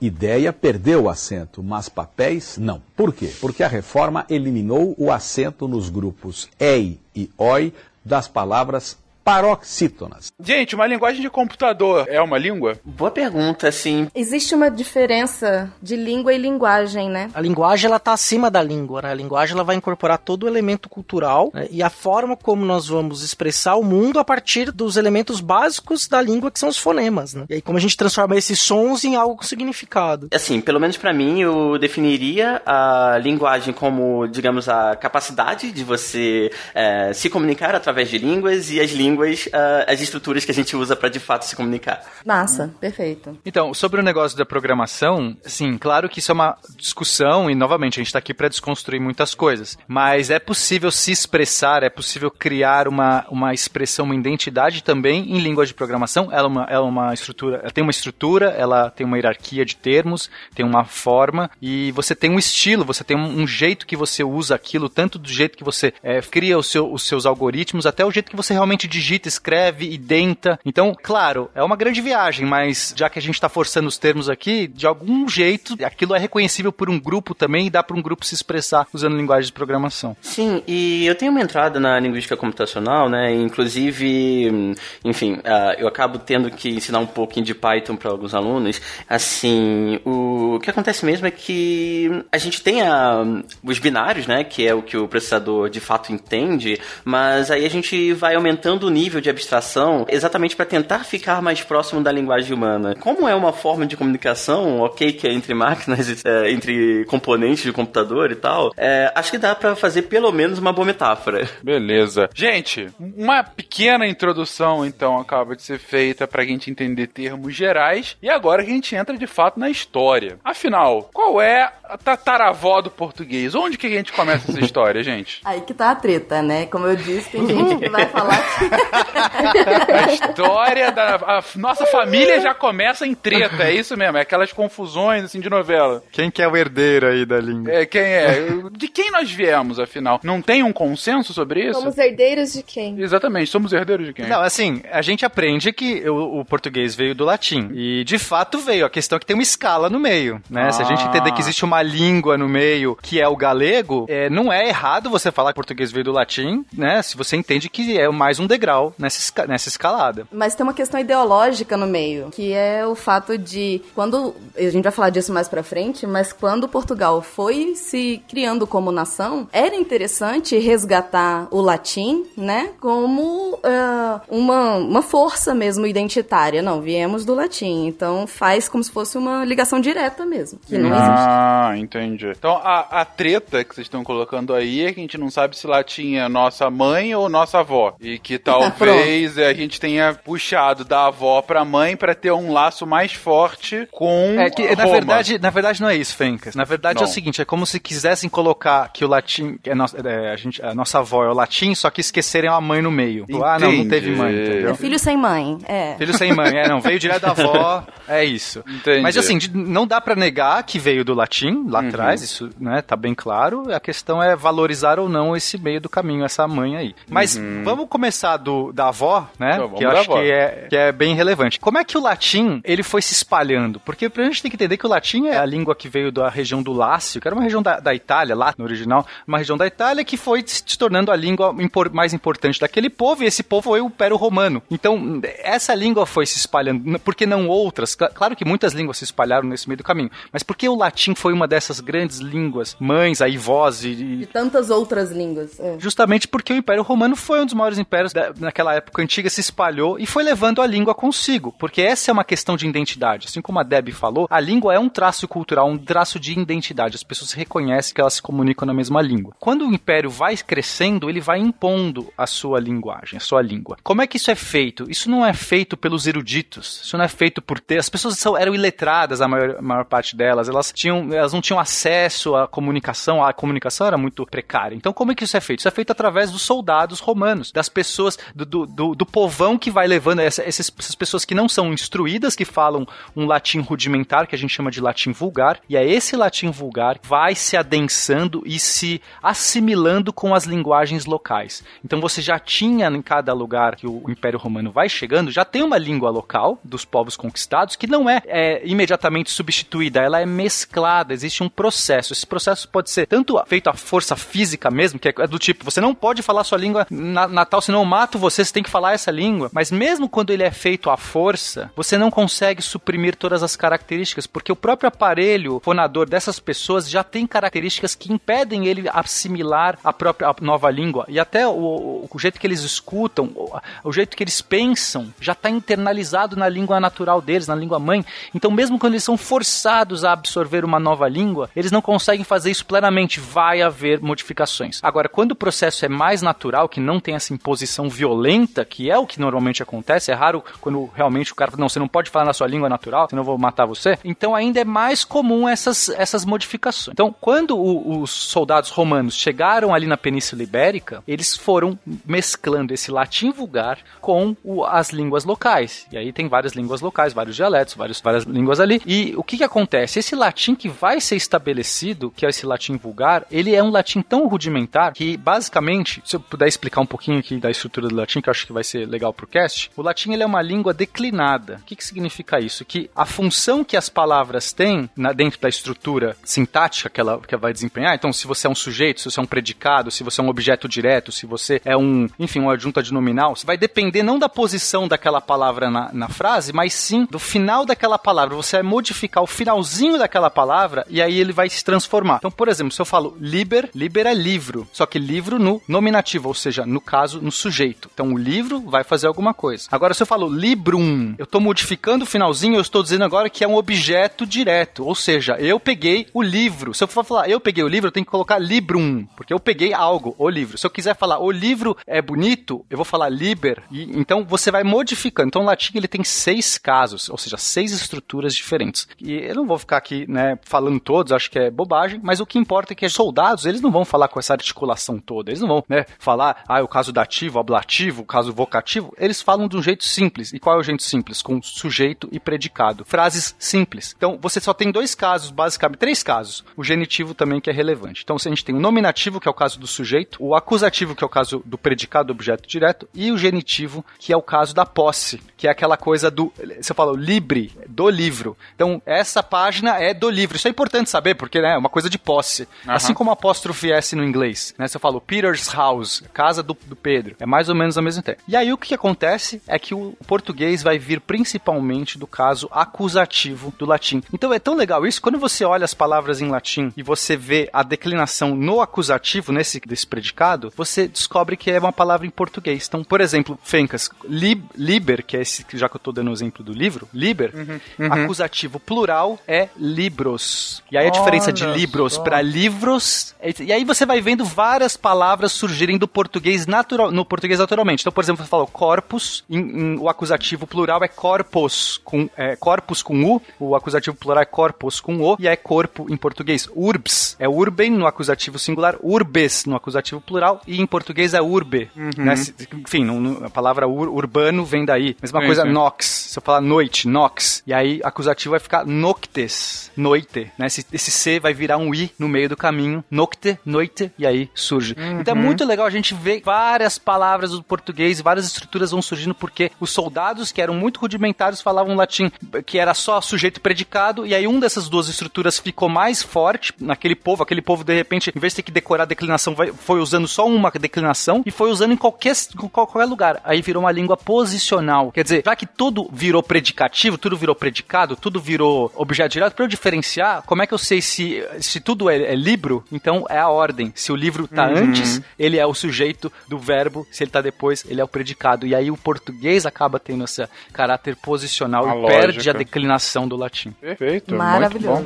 Ideia 0.00 0.52
perdeu 0.52 1.04
o 1.04 1.08
assento, 1.08 1.62
mas 1.62 1.88
papéis 1.88 2.58
não. 2.58 2.82
Por 2.94 3.14
quê? 3.14 3.32
Porque 3.40 3.62
a 3.62 3.68
reforma 3.68 4.26
eliminou 4.28 4.94
o 4.98 5.10
assento 5.10 5.66
nos 5.66 5.88
grupos 5.88 6.48
EI 6.60 6.98
e 7.14 7.30
OI 7.38 7.72
das 8.04 8.28
palavras 8.28 8.98
paroxítonas. 9.26 10.32
Gente, 10.40 10.76
uma 10.76 10.86
linguagem 10.86 11.20
de 11.20 11.28
computador 11.28 12.06
é 12.08 12.22
uma 12.22 12.38
língua? 12.38 12.78
Boa 12.84 13.10
pergunta, 13.10 13.66
assim. 13.66 14.06
Existe 14.14 14.54
uma 14.54 14.70
diferença 14.70 15.68
de 15.82 15.96
língua 15.96 16.32
e 16.32 16.38
linguagem, 16.38 17.10
né? 17.10 17.28
A 17.34 17.40
linguagem 17.40 17.88
ela 17.88 17.98
tá 17.98 18.12
acima 18.12 18.48
da 18.48 18.62
língua, 18.62 19.02
né? 19.02 19.10
A 19.10 19.14
linguagem 19.14 19.54
ela 19.54 19.64
vai 19.64 19.74
incorporar 19.74 20.18
todo 20.18 20.44
o 20.44 20.48
elemento 20.48 20.88
cultural 20.88 21.50
né? 21.52 21.66
e 21.72 21.82
a 21.82 21.90
forma 21.90 22.36
como 22.36 22.64
nós 22.64 22.86
vamos 22.86 23.24
expressar 23.24 23.74
o 23.74 23.82
mundo 23.82 24.20
a 24.20 24.24
partir 24.24 24.70
dos 24.70 24.96
elementos 24.96 25.40
básicos 25.40 26.06
da 26.06 26.22
língua 26.22 26.48
que 26.48 26.60
são 26.60 26.68
os 26.68 26.78
fonemas, 26.78 27.34
né? 27.34 27.46
E 27.50 27.54
aí 27.54 27.60
como 27.60 27.78
a 27.78 27.80
gente 27.80 27.96
transforma 27.96 28.36
esses 28.36 28.60
sons 28.60 29.04
em 29.04 29.16
algo 29.16 29.34
com 29.34 29.42
significado. 29.42 30.28
Assim, 30.32 30.60
pelo 30.60 30.78
menos 30.78 30.96
pra 30.96 31.12
mim, 31.12 31.40
eu 31.40 31.76
definiria 31.80 32.62
a 32.64 33.18
linguagem 33.20 33.74
como, 33.74 34.28
digamos, 34.28 34.68
a 34.68 34.94
capacidade 34.94 35.72
de 35.72 35.82
você 35.82 36.48
eh, 36.72 37.10
se 37.12 37.28
comunicar 37.28 37.74
através 37.74 38.08
de 38.08 38.18
línguas 38.18 38.70
e 38.70 38.80
as 38.80 38.92
línguas, 38.92 39.15
ah, 39.52 39.84
as 39.88 40.00
estruturas 40.00 40.44
que 40.44 40.50
a 40.50 40.54
gente 40.54 40.76
usa 40.76 40.94
pra 40.96 41.08
de 41.08 41.18
fato 41.20 41.44
se 41.44 41.56
comunicar. 41.56 42.02
Massa, 42.24 42.74
perfeito. 42.80 43.38
Então, 43.44 43.72
sobre 43.74 44.00
o 44.00 44.04
negócio 44.04 44.36
da 44.36 44.44
programação, 44.44 45.36
sim, 45.44 45.76
claro 45.78 46.08
que 46.08 46.18
isso 46.18 46.30
é 46.32 46.34
uma 46.34 46.56
discussão 46.76 47.50
e, 47.50 47.54
novamente, 47.54 47.94
a 47.94 48.00
gente 48.00 48.08
está 48.08 48.18
aqui 48.18 48.32
para 48.34 48.48
desconstruir 48.48 49.00
muitas 49.00 49.34
coisas. 49.34 49.78
Mas 49.86 50.30
é 50.30 50.38
possível 50.38 50.90
se 50.90 51.12
expressar, 51.12 51.82
é 51.82 51.90
possível 51.90 52.30
criar 52.30 52.88
uma, 52.88 53.24
uma 53.30 53.52
expressão, 53.54 54.04
uma 54.04 54.14
identidade 54.14 54.82
também 54.82 55.30
em 55.32 55.38
língua 55.38 55.66
de 55.66 55.74
programação. 55.74 56.28
Ela 56.32 56.46
é 56.46 56.50
uma, 56.50 56.62
ela 56.64 56.86
é 56.86 56.88
uma 56.88 57.14
estrutura, 57.14 57.56
ela 57.62 57.70
tem 57.70 57.82
uma 57.82 57.90
estrutura, 57.90 58.46
ela 58.50 58.90
tem 58.90 59.06
uma 59.06 59.16
hierarquia 59.16 59.64
de 59.64 59.76
termos, 59.76 60.30
tem 60.54 60.64
uma 60.64 60.84
forma 60.84 61.50
e 61.60 61.92
você 61.92 62.14
tem 62.14 62.30
um 62.30 62.38
estilo, 62.38 62.84
você 62.84 63.04
tem 63.04 63.16
um, 63.16 63.42
um 63.42 63.46
jeito 63.46 63.86
que 63.86 63.96
você 63.96 64.22
usa 64.24 64.54
aquilo, 64.54 64.88
tanto 64.88 65.18
do 65.18 65.28
jeito 65.28 65.56
que 65.56 65.64
você 65.64 65.92
é, 66.02 66.20
cria 66.20 66.58
o 66.58 66.62
seu- 66.62 66.92
os 66.92 67.02
seus 67.02 67.26
algoritmos, 67.26 67.86
até 67.86 68.04
o 68.04 68.10
jeito 68.10 68.30
que 68.30 68.36
você 68.36 68.52
realmente 68.52 68.86
digita, 68.88 69.05
escreve 69.14 69.88
e 69.90 69.96
denta. 69.98 70.58
Então, 70.64 70.94
claro, 71.00 71.50
é 71.54 71.62
uma 71.62 71.76
grande 71.76 72.00
viagem, 72.00 72.44
mas 72.46 72.94
já 72.96 73.08
que 73.08 73.18
a 73.18 73.22
gente 73.22 73.34
está 73.34 73.48
forçando 73.48 73.88
os 73.88 73.98
termos 73.98 74.28
aqui, 74.28 74.66
de 74.66 74.86
algum 74.86 75.28
jeito 75.28 75.76
aquilo 75.84 76.14
é 76.14 76.18
reconhecível 76.18 76.72
por 76.72 76.90
um 76.90 76.98
grupo 76.98 77.34
também 77.34 77.66
e 77.66 77.70
dá 77.70 77.82
para 77.82 77.96
um 77.96 78.02
grupo 78.02 78.24
se 78.24 78.34
expressar 78.34 78.86
usando 78.92 79.16
linguagem 79.16 79.46
de 79.46 79.52
programação. 79.52 80.16
Sim, 80.20 80.62
e 80.66 81.06
eu 81.06 81.14
tenho 81.14 81.30
uma 81.30 81.40
entrada 81.40 81.78
na 81.78 81.98
linguística 82.00 82.36
computacional, 82.36 83.08
né? 83.08 83.32
Inclusive, 83.34 84.74
enfim, 85.04 85.38
ah, 85.44 85.74
eu 85.78 85.86
acabo 85.88 86.18
tendo 86.18 86.50
que 86.50 86.68
ensinar 86.70 86.98
um 86.98 87.06
pouquinho 87.06 87.46
de 87.46 87.54
Python 87.54 87.96
para 87.96 88.10
alguns 88.10 88.34
alunos. 88.34 88.80
Assim, 89.08 89.98
o 90.04 90.58
que 90.62 90.70
acontece 90.70 91.04
mesmo 91.04 91.26
é 91.26 91.30
que 91.30 92.24
a 92.30 92.38
gente 92.38 92.62
tem 92.62 92.82
a- 92.82 93.22
os 93.62 93.78
binários, 93.78 94.26
né? 94.26 94.44
Que 94.44 94.66
é 94.66 94.74
o 94.74 94.82
que 94.82 94.96
o 94.96 95.08
processador 95.08 95.68
de 95.68 95.80
fato 95.80 96.12
entende, 96.12 96.78
mas 97.04 97.50
aí 97.50 97.64
a 97.64 97.70
gente 97.70 98.12
vai 98.12 98.34
aumentando 98.34 98.86
o 98.86 98.90
nível 98.96 99.20
de 99.20 99.28
abstração 99.28 100.06
exatamente 100.08 100.56
para 100.56 100.64
tentar 100.64 101.04
ficar 101.04 101.42
mais 101.42 101.62
próximo 101.62 102.02
da 102.02 102.10
linguagem 102.10 102.54
humana. 102.54 102.94
Como 102.98 103.28
é 103.28 103.34
uma 103.34 103.52
forma 103.52 103.86
de 103.86 103.96
comunicação, 103.96 104.80
ok, 104.80 105.12
que 105.12 105.28
é 105.28 105.32
entre 105.32 105.54
máquinas, 105.54 106.24
é, 106.24 106.50
entre 106.50 107.04
componentes 107.04 107.64
de 107.64 107.72
computador 107.72 108.32
e 108.32 108.36
tal, 108.36 108.72
é, 108.76 109.12
acho 109.14 109.30
que 109.30 109.38
dá 109.38 109.54
para 109.54 109.76
fazer 109.76 110.02
pelo 110.02 110.32
menos 110.32 110.58
uma 110.58 110.72
boa 110.72 110.86
metáfora. 110.86 111.48
Beleza. 111.62 112.28
Gente, 112.34 112.86
uma 112.98 113.42
pequena 113.44 114.06
introdução 114.06 114.84
então 114.84 115.18
acaba 115.18 115.54
de 115.54 115.62
ser 115.62 115.78
feita 115.78 116.26
pra 116.26 116.44
gente 116.44 116.70
entender 116.70 117.08
termos 117.08 117.54
gerais 117.54 118.16
e 118.22 118.30
agora 118.30 118.62
a 118.62 118.64
gente 118.64 118.94
entra 118.94 119.16
de 119.16 119.26
fato 119.26 119.60
na 119.60 119.68
história. 119.68 120.38
Afinal, 120.44 121.10
qual 121.12 121.40
é 121.40 121.70
a 121.88 121.96
tataravó 121.98 122.80
do 122.80 122.90
português? 122.90 123.54
Onde 123.54 123.76
que 123.78 123.86
a 123.86 123.90
gente 123.90 124.12
começa 124.12 124.50
essa 124.50 124.60
história, 124.60 125.02
gente? 125.02 125.40
Aí 125.44 125.60
que 125.60 125.72
tá 125.74 125.90
a 125.90 125.94
treta, 125.94 126.42
né? 126.42 126.66
Como 126.66 126.86
eu 126.86 126.96
disse, 126.96 127.30
tem 127.30 127.46
gente 127.46 127.76
que 127.78 127.88
vai 127.88 128.06
falar 128.06 128.36
que 128.36 128.64
A 129.96 130.12
história 130.12 130.90
da 130.92 131.16
a 131.16 131.42
nossa 131.56 131.86
família 131.86 132.40
já 132.40 132.54
começa 132.54 133.06
em 133.06 133.14
treta, 133.14 133.64
é 133.64 133.72
isso 133.72 133.96
mesmo, 133.96 134.16
é 134.18 134.20
aquelas 134.22 134.52
confusões 134.52 135.24
assim 135.24 135.40
de 135.40 135.48
novela. 135.50 136.02
Quem 136.12 136.30
que 136.30 136.42
é 136.42 136.48
o 136.48 136.56
herdeiro 136.56 137.08
aí 137.08 137.24
da 137.24 137.38
língua? 137.40 137.72
É, 137.72 137.86
quem 137.86 138.02
é? 138.02 138.48
De 138.72 138.88
quem 138.88 139.10
nós 139.10 139.30
viemos, 139.30 139.78
afinal? 139.78 140.20
Não 140.22 140.40
tem 140.42 140.62
um 140.62 140.72
consenso 140.72 141.32
sobre 141.32 141.68
isso? 141.68 141.78
Somos 141.80 141.98
herdeiros 141.98 142.52
de 142.52 142.62
quem? 142.62 143.00
Exatamente, 143.00 143.50
somos 143.50 143.72
herdeiros 143.72 144.06
de 144.06 144.12
quem? 144.12 144.26
Não, 144.26 144.40
assim, 144.40 144.82
a 144.90 145.02
gente 145.02 145.24
aprende 145.24 145.72
que 145.72 146.08
o, 146.08 146.40
o 146.40 146.44
português 146.44 146.94
veio 146.94 147.14
do 147.14 147.24
latim. 147.24 147.70
E 147.72 148.04
de 148.04 148.18
fato 148.18 148.58
veio. 148.58 148.86
A 148.86 148.90
questão 148.90 149.16
é 149.16 149.20
que 149.20 149.26
tem 149.26 149.34
uma 149.36 149.42
escala 149.42 149.88
no 149.88 149.98
meio, 149.98 150.40
né? 150.50 150.70
Se 150.72 150.82
a 150.82 150.84
gente 150.84 151.02
Ah. 151.02 151.08
entender 151.08 151.32
que 151.32 151.40
existe 151.40 151.64
uma 151.64 151.75
língua 151.82 152.36
no 152.38 152.48
meio 152.48 152.96
que 153.02 153.20
é 153.20 153.28
o 153.28 153.36
galego, 153.36 154.06
é, 154.08 154.28
não 154.30 154.52
é 154.52 154.68
errado 154.68 155.10
você 155.10 155.30
falar 155.32 155.50
que 155.52 155.56
português 155.56 155.90
veio 155.92 156.04
do 156.04 156.12
latim, 156.12 156.64
né? 156.72 157.02
Se 157.02 157.16
você 157.16 157.36
entende 157.36 157.68
que 157.68 157.98
é 157.98 158.08
mais 158.08 158.38
um 158.38 158.46
degrau 158.46 158.94
nessa, 158.98 159.18
esca- 159.18 159.46
nessa 159.46 159.68
escalada. 159.68 160.26
Mas 160.32 160.54
tem 160.54 160.64
uma 160.64 160.74
questão 160.74 161.00
ideológica 161.00 161.76
no 161.76 161.86
meio, 161.86 162.30
que 162.30 162.52
é 162.52 162.86
o 162.86 162.94
fato 162.94 163.36
de 163.38 163.80
quando 163.94 164.34
a 164.56 164.62
gente 164.62 164.82
vai 164.82 164.92
falar 164.92 165.10
disso 165.10 165.32
mais 165.32 165.48
pra 165.48 165.62
frente, 165.62 166.06
mas 166.06 166.32
quando 166.32 166.68
Portugal 166.68 167.20
foi 167.22 167.74
se 167.74 168.22
criando 168.28 168.66
como 168.66 168.90
nação, 168.92 169.48
era 169.52 169.74
interessante 169.74 170.58
resgatar 170.58 171.48
o 171.50 171.60
latim, 171.60 172.24
né, 172.36 172.70
como 172.80 173.58
ah, 173.64 174.20
uma, 174.28 174.76
uma 174.76 175.02
força 175.02 175.54
mesmo 175.54 175.86
identitária. 175.86 176.62
Não, 176.62 176.80
viemos 176.80 177.24
do 177.24 177.34
latim, 177.34 177.86
então 177.86 178.26
faz 178.26 178.68
como 178.68 178.82
se 178.82 178.90
fosse 178.90 179.16
uma 179.18 179.44
ligação 179.44 179.80
direta 179.80 180.24
mesmo, 180.24 180.58
que 180.66 180.76
não 180.78 180.90
existe. 180.90 181.26
Ah, 181.70 181.76
entendi. 181.76 182.28
Então 182.28 182.56
a, 182.62 183.00
a 183.00 183.04
treta 183.04 183.64
que 183.64 183.74
vocês 183.74 183.86
estão 183.86 184.02
colocando 184.04 184.54
aí 184.54 184.84
é 184.84 184.92
que 184.92 185.00
a 185.00 185.02
gente 185.02 185.18
não 185.18 185.30
sabe 185.30 185.56
se 185.56 185.66
lá 185.66 185.82
tinha 185.82 186.28
nossa 186.28 186.70
mãe 186.70 187.14
ou 187.14 187.28
nossa 187.28 187.58
avó. 187.60 187.94
E 188.00 188.18
que 188.18 188.38
talvez 188.40 189.38
a 189.38 189.52
gente 189.52 189.80
tenha 189.80 190.14
puxado 190.14 190.84
da 190.84 191.06
avó 191.06 191.42
pra 191.42 191.64
mãe 191.64 191.96
pra 191.96 192.14
ter 192.14 192.32
um 192.32 192.52
laço 192.52 192.86
mais 192.86 193.12
forte 193.12 193.88
com 193.90 194.36
É 194.38 194.50
que, 194.50 194.62
na 194.76 194.84
Roma. 194.84 194.94
verdade, 194.94 195.38
na 195.38 195.50
verdade 195.50 195.80
não 195.80 195.88
é 195.88 195.96
isso, 195.96 196.16
Fencas. 196.16 196.54
Na 196.54 196.64
verdade 196.64 196.98
é 196.98 197.02
Não. 197.02 197.08
o 197.08 197.12
seguinte, 197.12 197.40
é 197.40 197.44
como 197.44 197.66
se 197.66 197.78
quisessem 197.80 198.28
colocar 198.28 198.90
que 198.92 199.04
o 199.04 199.08
latim, 199.08 199.58
a, 199.70 199.74
nossa, 199.74 199.96
é, 200.06 200.32
a, 200.32 200.36
gente, 200.36 200.62
a 200.64 200.74
nossa 200.74 200.98
avó 200.98 201.24
é 201.24 201.28
o 201.28 201.34
latim, 201.34 201.74
só 201.74 201.90
que 201.90 202.00
esquecerem 202.00 202.50
a 202.50 202.60
mãe 202.60 202.80
no 202.82 202.90
meio. 202.90 203.26
Ah, 203.44 203.58
não, 203.58 203.72
não 203.72 203.88
teve 203.88 204.10
mãe, 204.10 204.32
Entendi. 204.32 204.50
entendeu? 204.50 204.70
É 204.70 204.74
filho 204.74 204.98
sem 204.98 205.16
mãe, 205.16 205.58
é. 205.66 205.94
Filho 205.98 206.14
sem 206.14 206.32
mãe, 206.34 206.56
é, 206.56 206.68
não, 206.68 206.80
veio 206.80 206.98
direto 206.98 207.22
da 207.22 207.30
avó, 207.30 207.84
é 208.08 208.24
isso. 208.24 208.62
Entendi. 208.68 209.00
Mas 209.00 209.16
assim, 209.16 209.38
não 209.54 209.86
dá 209.86 210.00
pra 210.00 210.14
negar 210.14 210.62
que 210.64 210.78
veio 210.78 211.04
do 211.04 211.14
latim, 211.14 211.55
lá 211.68 211.80
Uhum. 211.80 211.88
atrás, 211.88 212.22
isso, 212.22 212.50
né, 212.58 212.82
tá 212.82 212.96
bem 212.96 213.14
claro. 213.14 213.72
A 213.74 213.80
questão 213.80 214.22
é 214.22 214.34
valorizar 214.34 214.98
ou 214.98 215.08
não 215.08 215.36
esse 215.36 215.56
meio 215.58 215.80
do 215.80 215.88
caminho, 215.88 216.24
essa 216.24 216.46
mãe 216.48 216.76
aí. 216.76 216.94
Mas 217.08 217.36
vamos 217.64 217.86
começar 217.88 218.36
do, 218.36 218.72
da 218.72 218.88
avó, 218.88 219.28
né, 219.38 219.54
Então, 219.54 219.70
que 219.70 219.84
eu 219.84 219.90
acho 219.90 220.08
que 220.08 220.30
é, 220.30 220.66
que 220.68 220.76
é 220.76 220.92
bem 220.92 221.14
relevante. 221.14 221.58
Como 221.60 221.78
é 221.78 221.84
que 221.84 221.96
o 221.96 222.00
latim, 222.00 222.60
ele 222.64 222.82
foi 222.82 223.00
se 223.02 223.12
espalhando? 223.14 223.80
Porque 223.80 224.10
a 224.14 224.22
gente 224.24 224.42
tem 224.42 224.50
que 224.50 224.56
entender 224.56 224.76
que 224.76 224.86
o 224.86 224.88
latim 224.88 225.26
é 225.26 225.36
a 225.38 225.44
língua 225.46 225.74
que 225.74 225.88
veio 225.88 226.10
da 226.10 226.28
região 226.28 226.62
do 226.62 226.72
Lácio, 226.72 227.20
que 227.20 227.28
era 227.28 227.34
uma 227.34 227.42
região 227.44 227.62
da, 227.62 227.78
da 227.80 227.94
Itália, 227.94 228.34
lá 228.34 228.54
no 228.56 228.64
original, 228.64 229.06
uma 229.26 229.38
região 229.38 229.56
da 229.56 229.66
Itália 229.66 230.04
que 230.04 230.16
foi 230.16 230.42
se 230.46 230.76
tornando 230.78 231.10
a 231.12 231.16
língua 231.16 231.54
impor- 231.58 231.92
mais 231.92 232.12
importante 232.14 232.60
daquele 232.60 232.88
povo, 232.90 233.22
e 233.22 233.26
esse 233.26 233.42
povo 233.42 233.62
foi 233.70 233.80
o 233.80 233.86
Império 233.86 234.16
Romano. 234.16 234.62
Então, 234.70 235.20
essa 235.38 235.74
língua 235.74 236.06
foi 236.06 236.26
se 236.26 236.38
espalhando, 236.38 236.98
por 237.00 237.14
que 237.14 237.26
não 237.26 237.48
outras? 237.48 237.94
Cla- 237.94 238.10
Claro 238.10 238.34
que 238.36 238.44
muitas 238.44 238.72
línguas 238.72 238.96
se 238.98 239.04
espalharam 239.04 239.48
nesse 239.48 239.68
meio 239.68 239.76
do 239.78 239.84
caminho, 239.84 240.10
mas 240.32 240.42
por 240.42 240.56
que 240.56 240.68
o 240.68 240.74
latim 240.76 241.14
foi 241.14 241.32
uma 241.32 241.45
dessas 241.46 241.80
grandes 241.80 242.18
línguas, 242.18 242.76
mães, 242.80 243.20
aí 243.20 243.36
vós 243.36 243.84
e, 243.84 243.88
e 244.22 244.26
tantas 244.26 244.70
outras 244.70 245.10
línguas. 245.10 245.58
é. 245.60 245.76
Justamente 245.78 246.26
porque 246.28 246.52
o 246.52 246.56
Império 246.56 246.82
Romano 246.82 247.16
foi 247.16 247.40
um 247.40 247.44
dos 247.44 247.54
maiores 247.54 247.78
impérios 247.78 248.12
da- 248.12 248.32
naquela 248.38 248.74
época 248.74 249.02
antiga, 249.02 249.28
se 249.30 249.40
espalhou 249.40 249.98
e 249.98 250.06
foi 250.06 250.22
levando 250.22 250.60
a 250.62 250.66
língua 250.66 250.94
consigo. 250.94 251.54
Porque 251.58 251.80
essa 251.82 252.10
é 252.10 252.12
uma 252.12 252.24
questão 252.24 252.56
de 252.56 252.66
identidade. 252.66 253.26
Assim 253.28 253.40
como 253.40 253.58
a 253.58 253.62
Debbie 253.62 253.92
falou, 253.92 254.26
a 254.30 254.40
língua 254.40 254.74
é 254.74 254.78
um 254.78 254.88
traço 254.88 255.26
cultural, 255.28 255.68
um 255.68 255.78
traço 255.78 256.18
de 256.20 256.38
identidade. 256.38 256.96
As 256.96 257.02
pessoas 257.02 257.32
reconhecem 257.32 257.94
que 257.94 258.00
elas 258.00 258.14
se 258.14 258.22
comunicam 258.22 258.66
na 258.66 258.74
mesma 258.74 259.00
língua. 259.02 259.34
Quando 259.38 259.66
o 259.66 259.72
Império 259.72 260.10
vai 260.10 260.36
crescendo, 260.36 261.08
ele 261.10 261.20
vai 261.20 261.38
impondo 261.38 262.12
a 262.16 262.26
sua 262.26 262.58
linguagem, 262.60 263.16
a 263.16 263.20
sua 263.20 263.42
língua. 263.42 263.76
Como 263.82 264.02
é 264.02 264.06
que 264.06 264.16
isso 264.16 264.30
é 264.30 264.34
feito? 264.34 264.86
Isso 264.90 265.10
não 265.10 265.24
é 265.24 265.32
feito 265.32 265.76
pelos 265.76 266.06
eruditos. 266.06 266.82
Isso 266.84 266.96
não 266.96 267.04
é 267.04 267.08
feito 267.08 267.40
por 267.42 267.60
ter. 267.60 267.78
As 267.78 267.88
pessoas 267.88 268.18
são- 268.18 268.36
eram 268.36 268.54
iletradas, 268.54 269.20
a 269.20 269.28
maior, 269.28 269.56
a 269.58 269.62
maior 269.62 269.84
parte 269.84 270.16
delas. 270.16 270.48
Elas, 270.48 270.72
tinham, 270.72 271.12
elas 271.12 271.32
não 271.36 271.40
tinham 271.42 271.60
acesso 271.60 272.34
à 272.34 272.48
comunicação. 272.48 273.22
A 273.24 273.32
comunicação 273.32 273.86
era 273.86 273.96
muito 273.96 274.26
precária. 274.26 274.74
Então, 274.74 274.92
como 274.92 275.12
é 275.12 275.14
que 275.14 275.24
isso 275.24 275.36
é 275.36 275.40
feito? 275.40 275.60
Isso 275.60 275.68
é 275.68 275.70
feito 275.70 275.90
através 275.92 276.30
dos 276.30 276.42
soldados 276.42 276.98
romanos, 277.00 277.52
das 277.52 277.68
pessoas, 277.68 278.18
do, 278.34 278.44
do, 278.44 278.94
do- 278.94 279.06
povão 279.06 279.56
que 279.56 279.70
vai 279.70 279.86
levando 279.86 280.20
essa- 280.20 280.42
essas, 280.42 280.72
essas 280.78 280.94
pessoas 280.94 281.24
que 281.24 281.34
não 281.34 281.48
são 281.48 281.72
instruídas, 281.72 282.34
que 282.34 282.44
falam 282.44 282.86
um 283.14 283.24
latim 283.26 283.60
rudimentar, 283.60 284.26
que 284.26 284.34
a 284.34 284.38
gente 284.38 284.52
chama 284.54 284.70
de 284.70 284.80
latim 284.80 285.12
vulgar. 285.12 285.60
E 285.68 285.76
é 285.76 285.84
esse 285.86 286.16
latim 286.16 286.50
vulgar 286.50 286.98
vai 287.02 287.34
se 287.34 287.56
adensando 287.56 288.42
e 288.46 288.58
se 288.58 289.00
assimilando 289.22 290.12
com 290.12 290.34
as 290.34 290.44
linguagens 290.44 291.04
locais. 291.06 291.62
Então, 291.84 292.00
você 292.00 292.22
já 292.22 292.38
tinha 292.38 292.88
em 292.88 293.02
cada 293.02 293.32
lugar 293.32 293.76
que 293.76 293.86
o 293.86 294.04
Império 294.08 294.38
Romano 294.38 294.70
vai 294.72 294.88
chegando, 294.88 295.30
já 295.30 295.44
tem 295.44 295.62
uma 295.62 295.78
língua 295.78 296.10
local 296.10 296.58
dos 296.64 296.84
povos 296.84 297.16
conquistados 297.16 297.76
que 297.76 297.86
não 297.86 298.08
é, 298.08 298.22
é 298.26 298.62
imediatamente 298.66 299.30
substituída, 299.30 300.00
ela 300.00 300.20
é 300.20 300.26
mesclada. 300.26 301.12
existe 301.14 301.25
um 301.42 301.48
processo. 301.48 302.12
Esse 302.12 302.26
processo 302.26 302.68
pode 302.68 302.90
ser 302.90 303.06
tanto 303.06 303.40
feito 303.46 303.68
à 303.68 303.72
força 303.74 304.16
física 304.16 304.70
mesmo, 304.70 304.98
que 304.98 305.08
é 305.08 305.26
do 305.26 305.38
tipo, 305.38 305.64
você 305.64 305.80
não 305.80 305.94
pode 305.94 306.22
falar 306.22 306.44
sua 306.44 306.58
língua 306.58 306.86
na- 306.90 307.26
natal, 307.28 307.60
senão 307.60 307.80
eu 307.80 307.84
mato 307.84 308.18
você, 308.18 308.44
você 308.44 308.52
tem 308.52 308.62
que 308.62 308.70
falar 308.70 308.92
essa 308.92 309.10
língua. 309.10 309.50
Mas 309.52 309.70
mesmo 309.70 310.08
quando 310.08 310.30
ele 310.30 310.42
é 310.42 310.50
feito 310.50 310.90
à 310.90 310.96
força, 310.96 311.70
você 311.76 311.96
não 311.98 312.10
consegue 312.10 312.62
suprimir 312.62 313.16
todas 313.16 313.42
as 313.42 313.56
características, 313.56 314.26
porque 314.26 314.52
o 314.52 314.56
próprio 314.56 314.88
aparelho 314.88 315.60
fonador 315.64 316.08
dessas 316.08 316.38
pessoas 316.38 316.88
já 316.88 317.02
tem 317.02 317.26
características 317.26 317.94
que 317.94 318.12
impedem 318.12 318.66
ele 318.66 318.88
assimilar 318.92 319.78
a 319.82 319.92
própria 319.92 320.34
nova 320.40 320.70
língua. 320.70 321.04
E 321.08 321.18
até 321.18 321.46
o, 321.46 321.50
o- 321.52 322.08
o 322.10 322.18
jeito 322.18 322.38
que 322.40 322.46
eles 322.46 322.60
escutam, 322.62 323.30
o, 323.34 323.58
o 323.84 323.92
jeito 323.92 324.16
que 324.16 324.22
eles 324.22 324.40
pensam, 324.40 325.12
já 325.20 325.32
está 325.32 325.48
internalizado 325.50 326.36
na 326.36 326.48
língua 326.48 326.80
natural 326.80 327.20
deles, 327.20 327.46
na 327.46 327.54
língua 327.54 327.78
mãe. 327.78 328.04
Então, 328.34 328.50
mesmo 328.50 328.78
quando 328.78 328.94
eles 328.94 329.04
são 329.04 329.16
forçados 329.16 330.04
a 330.04 330.12
absorver 330.12 330.64
uma 330.64 330.78
nova 330.80 331.08
língua, 331.08 331.15
eles 331.54 331.70
não 331.72 331.80
conseguem 331.82 332.24
fazer 332.24 332.50
isso 332.50 332.64
plenamente. 332.66 333.20
Vai 333.20 333.62
haver 333.62 334.00
modificações. 334.00 334.80
Agora, 334.82 335.08
quando 335.08 335.32
o 335.32 335.36
processo 335.36 335.84
é 335.84 335.88
mais 335.88 336.22
natural, 336.22 336.68
que 336.68 336.80
não 336.80 337.00
tem 337.00 337.14
essa 337.14 337.32
imposição 337.32 337.88
violenta, 337.88 338.64
que 338.64 338.90
é 338.90 338.98
o 338.98 339.06
que 339.06 339.20
normalmente 339.20 339.62
acontece, 339.62 340.10
é 340.10 340.14
raro 340.14 340.42
quando 340.60 340.90
realmente 340.94 341.32
o 341.32 341.34
cara 341.34 341.50
fala, 341.50 341.60
não, 341.60 341.68
você 341.68 341.78
não 341.78 341.88
pode 341.88 342.10
falar 342.10 342.24
na 342.26 342.32
sua 342.32 342.46
língua 342.46 342.68
natural, 342.68 343.06
senão 343.08 343.20
eu 343.22 343.26
vou 343.26 343.38
matar 343.38 343.66
você. 343.66 343.98
Então, 344.04 344.34
ainda 344.34 344.60
é 344.60 344.64
mais 344.64 345.04
comum 345.04 345.48
essas, 345.48 345.88
essas 345.90 346.24
modificações. 346.24 346.92
Então, 346.92 347.14
quando 347.20 347.56
o- 347.56 348.00
os 348.02 348.10
soldados 348.10 348.70
romanos 348.70 349.14
chegaram 349.16 349.74
ali 349.74 349.86
na 349.86 349.96
Península 349.96 350.42
Ibérica, 350.42 351.02
eles 351.06 351.36
foram 351.36 351.78
mesclando 352.04 352.72
esse 352.72 352.90
latim 352.90 353.30
vulgar 353.30 353.78
com 354.00 354.36
o- 354.44 354.64
as 354.64 354.90
línguas 354.90 355.24
locais. 355.24 355.86
E 355.92 355.96
aí 355.98 356.12
tem 356.12 356.28
várias 356.28 356.52
línguas 356.54 356.80
locais, 356.80 357.12
vários 357.12 357.36
dialetos, 357.36 357.74
vários, 357.74 358.00
várias 358.00 358.24
línguas 358.24 358.60
ali. 358.60 358.80
E 358.86 359.14
o 359.16 359.22
que 359.22 359.36
que 359.36 359.44
acontece? 359.44 359.98
Esse 359.98 360.14
latim 360.14 360.54
que 360.54 360.68
vai 360.68 360.95
ser 361.00 361.16
estabelecido, 361.16 362.10
que 362.10 362.26
é 362.26 362.28
esse 362.28 362.46
latim 362.46 362.76
vulgar, 362.76 363.24
ele 363.30 363.54
é 363.54 363.62
um 363.62 363.70
latim 363.70 364.02
tão 364.02 364.26
rudimentar 364.28 364.92
que, 364.92 365.16
basicamente, 365.16 366.02
se 366.04 366.16
eu 366.16 366.20
puder 366.20 366.48
explicar 366.48 366.80
um 366.80 366.86
pouquinho 366.86 367.18
aqui 367.18 367.36
da 367.38 367.50
estrutura 367.50 367.88
do 367.88 367.94
latim, 367.94 368.20
que 368.20 368.28
eu 368.28 368.30
acho 368.32 368.46
que 368.46 368.52
vai 368.52 368.64
ser 368.64 368.86
legal 368.86 369.12
pro 369.12 369.26
cast, 369.26 369.70
o 369.76 369.82
latim 369.82 370.12
ele 370.12 370.22
é 370.22 370.26
uma 370.26 370.42
língua 370.42 370.72
declinada. 370.74 371.58
O 371.62 371.64
que 371.64 371.76
que 371.76 371.84
significa 371.84 372.40
isso? 372.40 372.64
Que 372.64 372.90
a 372.94 373.04
função 373.04 373.64
que 373.64 373.76
as 373.76 373.88
palavras 373.88 374.52
têm 374.52 374.88
na- 374.96 375.12
dentro 375.12 375.40
da 375.40 375.48
estrutura 375.48 376.16
sintática 376.24 376.88
que 376.90 377.00
ela, 377.00 377.18
que 377.20 377.34
ela 377.34 377.40
vai 377.40 377.52
desempenhar, 377.52 377.94
então 377.94 378.12
se 378.12 378.26
você 378.26 378.46
é 378.46 378.50
um 378.50 378.54
sujeito, 378.54 379.00
se 379.00 379.10
você 379.10 379.20
é 379.20 379.22
um 379.22 379.26
predicado, 379.26 379.90
se 379.90 380.02
você 380.02 380.20
é 380.20 380.24
um 380.24 380.28
objeto 380.28 380.68
direto, 380.68 381.12
se 381.12 381.26
você 381.26 381.60
é 381.64 381.76
um, 381.76 382.08
enfim, 382.18 382.40
uma 382.40 382.52
adjunta 382.54 382.82
de 382.82 382.92
nominal, 382.92 383.34
vai 383.44 383.56
depender 383.56 384.02
não 384.02 384.18
da 384.18 384.28
posição 384.28 384.88
daquela 384.88 385.20
palavra 385.20 385.70
na, 385.70 385.90
na 385.92 386.08
frase, 386.08 386.52
mas 386.52 386.72
sim 386.74 387.06
do 387.10 387.18
final 387.18 387.64
daquela 387.66 387.98
palavra. 387.98 388.34
Você 388.36 388.56
vai 388.56 388.62
modificar 388.62 389.22
o 389.22 389.26
finalzinho 389.26 389.98
daquela 389.98 390.30
palavra 390.30 390.85
e 390.88 391.02
aí 391.02 391.18
ele 391.18 391.32
vai 391.32 391.48
se 391.48 391.64
transformar. 391.64 392.16
Então, 392.16 392.30
por 392.30 392.48
exemplo, 392.48 392.72
se 392.72 392.80
eu 392.80 392.86
falo 392.86 393.16
liber, 393.20 393.70
liber 393.74 394.06
é 394.06 394.14
livro, 394.14 394.66
só 394.72 394.86
que 394.86 394.98
livro 394.98 395.38
no 395.38 395.60
nominativo, 395.68 396.28
ou 396.28 396.34
seja, 396.34 396.64
no 396.66 396.80
caso, 396.80 397.20
no 397.20 397.32
sujeito. 397.32 397.90
Então, 397.92 398.12
o 398.12 398.18
livro 398.18 398.60
vai 398.60 398.84
fazer 398.84 399.06
alguma 399.06 399.34
coisa. 399.34 399.68
Agora, 399.70 399.94
se 399.94 400.02
eu 400.02 400.06
falo 400.06 400.28
librum, 400.28 401.14
eu 401.18 401.24
estou 401.24 401.40
modificando 401.40 402.04
o 402.04 402.06
finalzinho, 402.06 402.56
eu 402.56 402.60
estou 402.60 402.82
dizendo 402.82 403.04
agora 403.04 403.30
que 403.30 403.44
é 403.44 403.48
um 403.48 403.56
objeto 403.56 404.26
direto, 404.26 404.84
ou 404.84 404.94
seja, 404.94 405.36
eu 405.38 405.58
peguei 405.58 406.06
o 406.12 406.22
livro. 406.22 406.74
Se 406.74 406.84
eu 406.84 406.88
for 406.88 407.04
falar 407.04 407.28
eu 407.28 407.40
peguei 407.40 407.64
o 407.64 407.68
livro, 407.68 407.88
eu 407.88 407.92
tenho 407.92 408.06
que 408.06 408.10
colocar 408.10 408.38
librum, 408.38 409.06
porque 409.16 409.32
eu 409.32 409.40
peguei 409.40 409.72
algo, 409.72 410.14
o 410.18 410.28
livro. 410.28 410.58
Se 410.58 410.66
eu 410.66 410.70
quiser 410.70 410.96
falar 410.96 411.18
o 411.18 411.30
livro 411.30 411.76
é 411.86 412.00
bonito, 412.00 412.64
eu 412.70 412.76
vou 412.76 412.84
falar 412.84 413.08
liber, 413.08 413.62
e 413.70 413.82
então 413.98 414.24
você 414.24 414.50
vai 414.50 414.62
modificando. 414.62 415.28
Então, 415.28 415.42
o 415.42 415.44
latim 415.44 415.76
ele 415.76 415.88
tem 415.88 416.04
seis 416.04 416.58
casos, 416.58 417.08
ou 417.08 417.18
seja, 417.18 417.36
seis 417.36 417.72
estruturas 417.72 418.34
diferentes. 418.34 418.88
E 419.00 419.14
eu 419.14 419.34
não 419.34 419.46
vou 419.46 419.58
ficar 419.58 419.76
aqui, 419.76 420.10
né, 420.10 420.38
falando 420.42 420.75
todos, 420.78 421.12
acho 421.12 421.30
que 421.30 421.38
é 421.38 421.50
bobagem, 421.50 422.00
mas 422.02 422.20
o 422.20 422.26
que 422.26 422.38
importa 422.38 422.72
é 422.72 422.76
que 422.76 422.86
os 422.86 422.92
soldados, 422.92 423.46
eles 423.46 423.60
não 423.60 423.70
vão 423.70 423.84
falar 423.84 424.08
com 424.08 424.18
essa 424.18 424.32
articulação 424.32 424.98
toda, 424.98 425.30
eles 425.30 425.40
não 425.40 425.48
vão, 425.48 425.64
né, 425.68 425.84
falar, 425.98 426.44
ah, 426.48 426.62
o 426.62 426.68
caso 426.68 426.92
dativo, 426.92 427.38
ablativo, 427.38 428.02
o 428.02 428.06
caso 428.06 428.32
vocativo, 428.32 428.92
eles 428.98 429.22
falam 429.22 429.48
de 429.48 429.56
um 429.56 429.62
jeito 429.62 429.84
simples. 429.84 430.32
E 430.32 430.38
qual 430.38 430.56
é 430.56 430.60
o 430.60 430.62
jeito 430.62 430.82
simples? 430.82 431.22
Com 431.22 431.40
sujeito 431.42 432.08
e 432.12 432.20
predicado. 432.20 432.84
Frases 432.84 433.34
simples. 433.38 433.94
Então, 433.96 434.18
você 434.20 434.40
só 434.40 434.52
tem 434.52 434.70
dois 434.70 434.94
casos, 434.94 435.30
basicamente, 435.30 435.78
três 435.78 436.02
casos. 436.02 436.44
O 436.56 436.64
genitivo 436.64 437.14
também 437.14 437.40
que 437.40 437.50
é 437.50 437.52
relevante. 437.52 438.02
Então, 438.02 438.18
se 438.18 438.28
a 438.28 438.30
gente 438.30 438.44
tem 438.44 438.54
o 438.54 438.60
nominativo, 438.60 439.20
que 439.20 439.28
é 439.28 439.30
o 439.30 439.34
caso 439.34 439.58
do 439.58 439.66
sujeito, 439.66 440.18
o 440.20 440.34
acusativo, 440.34 440.94
que 440.94 441.04
é 441.04 441.06
o 441.06 441.10
caso 441.10 441.42
do 441.44 441.58
predicado, 441.58 442.12
objeto 442.12 442.48
direto, 442.48 442.88
e 442.94 443.10
o 443.10 443.18
genitivo, 443.18 443.84
que 443.98 444.12
é 444.12 444.16
o 444.16 444.22
caso 444.22 444.54
da 444.54 444.66
posse, 444.66 445.20
que 445.36 445.46
é 445.46 445.50
aquela 445.50 445.76
coisa 445.76 446.10
do, 446.10 446.32
você 446.60 446.74
fala, 446.74 446.92
o 446.92 446.96
libre, 446.96 447.52
do 447.68 447.88
livro. 447.88 448.36
Então, 448.54 448.80
essa 448.84 449.22
página 449.22 449.78
é 449.82 449.94
do 449.94 450.10
livro. 450.10 450.36
Isso 450.36 450.48
é 450.48 450.50
importante 450.50 450.65
saber, 450.86 451.14
porque 451.14 451.40
né, 451.40 451.54
é 451.54 451.58
uma 451.58 451.68
coisa 451.68 451.88
de 451.90 451.98
posse. 451.98 452.48
Assim 452.66 452.94
como 452.94 453.10
apóstrofe 453.10 453.72
S 453.72 453.94
no 453.96 454.04
inglês, 454.04 454.54
né? 454.58 454.68
Se 454.68 454.76
eu 454.76 454.80
falo 454.80 455.00
Peter's 455.00 455.52
house, 455.52 456.02
casa 456.12 456.42
do, 456.42 456.56
do 456.66 456.76
Pedro, 456.76 457.16
é 457.18 457.26
mais 457.26 457.48
ou 457.48 457.54
menos 457.54 457.76
ao 457.76 457.84
mesmo 457.84 458.02
tempo. 458.02 458.20
E 458.28 458.36
aí 458.36 458.52
o 458.52 458.58
que 458.58 458.74
acontece 458.74 459.40
é 459.46 459.58
que 459.58 459.74
o 459.74 459.96
português 460.06 460.62
vai 460.62 460.78
vir 460.78 461.00
principalmente 461.00 461.98
do 461.98 462.06
caso 462.06 462.48
acusativo 462.50 463.52
do 463.58 463.66
latim. 463.66 464.02
Então 464.12 464.32
é 464.32 464.38
tão 464.38 464.54
legal 464.54 464.86
isso, 464.86 465.00
quando 465.00 465.18
você 465.18 465.44
olha 465.44 465.64
as 465.64 465.74
palavras 465.74 466.20
em 466.20 466.28
latim 466.28 466.72
e 466.76 466.82
você 466.82 467.16
vê 467.16 467.48
a 467.52 467.62
declinação 467.62 468.34
no 468.34 468.60
acusativo, 468.60 469.32
nesse 469.32 469.60
desse 469.60 469.86
predicado, 469.86 470.52
você 470.56 470.86
descobre 470.86 471.36
que 471.36 471.50
é 471.50 471.58
uma 471.58 471.72
palavra 471.72 472.06
em 472.06 472.10
português. 472.10 472.66
Então, 472.68 472.84
por 472.84 473.00
exemplo, 473.00 473.38
Fencas, 473.42 473.90
lib, 474.04 474.44
liber, 474.56 475.04
que 475.04 475.16
é 475.16 475.22
esse, 475.22 475.44
já 475.54 475.68
que 475.68 475.76
eu 475.76 475.80
tô 475.80 475.92
dando 475.92 476.10
o 476.10 476.12
exemplo 476.12 476.44
do 476.44 476.52
livro, 476.52 476.88
liber, 476.92 477.32
uhum. 477.34 477.92
acusativo 477.92 478.58
plural 478.58 479.18
é 479.26 479.48
libros. 479.56 480.55
E 480.70 480.76
aí 480.76 480.86
a 480.86 480.90
diferença 480.90 481.32
de 481.32 481.44
Olha 481.44 481.54
livros 481.56 481.94
só. 481.94 482.02
para 482.02 482.20
livros, 482.22 483.14
é- 483.20 483.32
e 483.42 483.52
aí 483.52 483.64
você 483.64 483.84
vai 483.86 484.00
vendo 484.00 484.24
várias 484.24 484.76
palavras 484.76 485.32
surgirem 485.32 485.78
do 485.78 485.86
português 485.88 486.46
natural, 486.46 486.90
no 486.90 487.04
português 487.04 487.38
naturalmente. 487.40 487.80
Então, 487.82 487.92
por 487.92 488.02
exemplo, 488.02 488.24
você 488.24 488.28
fala 488.30 488.46
corpus, 488.46 489.24
em- 489.28 489.38
em- 489.38 489.78
o 489.78 489.88
acusativo 489.88 490.46
plural 490.46 490.82
é 490.82 490.88
corpus 490.88 491.80
com 491.84 492.08
é, 492.16 492.36
corpus 492.36 492.82
com 492.82 493.04
u, 493.04 493.22
o 493.38 493.54
acusativo 493.56 493.96
plural 493.96 494.22
é 494.22 494.26
corpus 494.26 494.80
com 494.80 494.96
o 495.00 495.16
e 495.18 495.26
é 495.28 495.36
corpo 495.36 495.86
em 495.90 495.96
português. 495.96 496.48
Urbs 496.54 497.16
é 497.18 497.28
urben 497.28 497.70
no 497.70 497.86
acusativo 497.86 498.38
singular, 498.38 498.76
urbes 498.82 499.44
no 499.44 499.56
acusativo 499.56 500.00
plural 500.00 500.40
e 500.46 500.60
em 500.60 500.66
português 500.66 501.14
é 501.14 501.20
urbe. 501.20 501.70
né? 501.96 502.16
Se- 502.16 502.34
Enfim, 502.54 502.84
não- 502.84 503.24
a 503.24 503.30
palavra 503.30 503.66
ur- 503.68 503.88
urbano 503.88 504.44
vem 504.44 504.64
daí. 504.64 504.96
Mesma 505.02 505.20
Sim, 505.20 505.26
coisa 505.26 505.42
sim. 505.42 505.48
nox, 505.50 505.86
se 505.86 506.18
eu 506.18 506.22
falar 506.22 506.40
noite, 506.40 506.86
nox, 506.88 507.42
e 507.46 507.52
aí 507.52 507.80
acusativo 507.84 508.30
vai 508.32 508.40
ficar 508.40 508.64
noctes, 508.66 509.70
noite, 509.76 510.30
né? 510.38 510.45
Esse, 510.46 510.64
esse 510.72 510.90
C 510.90 511.18
vai 511.20 511.32
virar 511.34 511.58
um 511.58 511.74
I 511.74 511.90
no 511.98 512.08
meio 512.08 512.28
do 512.28 512.36
caminho, 512.36 512.84
nocte, 512.90 513.38
noite, 513.44 513.90
e 513.98 514.06
aí 514.06 514.30
surge. 514.34 514.76
Então 515.00 515.14
é 515.14 515.18
muito 515.18 515.44
legal 515.44 515.66
a 515.66 515.70
gente 515.70 515.94
ver 515.94 516.22
várias 516.24 516.78
palavras 516.78 517.30
do 517.32 517.42
português, 517.42 518.00
várias 518.00 518.26
estruturas 518.26 518.70
vão 518.70 518.80
surgindo 518.82 519.14
porque 519.14 519.50
os 519.60 519.70
soldados 519.70 520.32
que 520.32 520.40
eram 520.42 520.54
muito 520.54 520.80
rudimentares 520.80 521.40
falavam 521.40 521.74
latim, 521.76 522.10
que 522.44 522.58
era 522.58 522.74
só 522.74 523.00
sujeito 523.00 523.40
predicado, 523.40 524.06
e 524.06 524.14
aí 524.14 524.26
um 524.26 524.38
dessas 524.40 524.68
duas 524.68 524.88
estruturas 524.88 525.38
ficou 525.38 525.68
mais 525.68 526.02
forte 526.02 526.52
naquele 526.60 526.94
povo, 526.94 527.22
aquele 527.22 527.42
povo 527.42 527.64
de 527.64 527.74
repente, 527.74 528.12
em 528.14 528.18
vez 528.20 528.32
de 528.32 528.36
ter 528.36 528.42
que 528.42 528.52
decorar 528.52 528.84
a 528.84 528.86
declinação, 528.86 529.34
vai- 529.34 529.52
foi 529.52 529.80
usando 529.80 530.06
só 530.08 530.26
uma 530.26 530.50
declinação 530.50 531.22
e 531.26 531.30
foi 531.30 531.50
usando 531.50 531.72
em 531.72 531.76
qualquer, 531.76 532.14
em 532.42 532.48
qualquer 532.48 532.84
lugar. 532.84 533.20
Aí 533.24 533.42
virou 533.42 533.62
uma 533.62 533.72
língua 533.72 533.96
posicional. 533.96 534.90
Quer 534.92 535.02
dizer, 535.02 535.22
já 535.24 535.34
que 535.36 535.46
tudo 535.46 535.88
virou 535.92 536.22
predicativo, 536.22 536.98
tudo 536.98 537.16
virou 537.16 537.34
predicado, 537.34 537.96
tudo 537.96 538.20
virou 538.20 538.70
objeto 538.74 539.12
direto, 539.12 539.34
para 539.34 539.44
eu 539.44 539.48
diferenciar, 539.48 540.22
como 540.26 540.35
é 540.42 540.46
que 540.46 540.54
eu 540.54 540.58
sei 540.58 540.80
se, 540.80 541.22
se 541.40 541.60
tudo 541.60 541.88
é, 541.90 541.96
é 542.02 542.14
livro? 542.14 542.64
Então 542.70 543.04
é 543.08 543.18
a 543.18 543.28
ordem. 543.28 543.72
Se 543.74 543.92
o 543.92 543.96
livro 543.96 544.26
tá 544.28 544.46
Uhum. 544.48 544.56
antes, 544.56 545.00
ele 545.18 545.38
é 545.38 545.46
o 545.46 545.54
sujeito 545.54 546.12
do 546.28 546.38
verbo, 546.38 546.86
se 546.90 547.02
ele 547.04 547.10
tá 547.10 547.20
depois, 547.20 547.64
ele 547.68 547.80
é 547.80 547.84
o 547.84 547.88
predicado. 547.88 548.46
E 548.46 548.54
aí 548.54 548.70
o 548.70 548.76
português 548.76 549.46
acaba 549.46 549.78
tendo 549.78 550.04
esse 550.04 550.26
caráter 550.52 550.96
posicional 550.96 551.64
A 551.68 551.76
e 551.76 551.86
perde 551.86 552.16
lógica. 552.18 552.30
a 552.30 552.38
declinação 552.38 553.06
do 553.08 553.16
latim. 553.16 553.50
Perfeito, 553.60 554.14
Maravilhoso. 554.14 554.84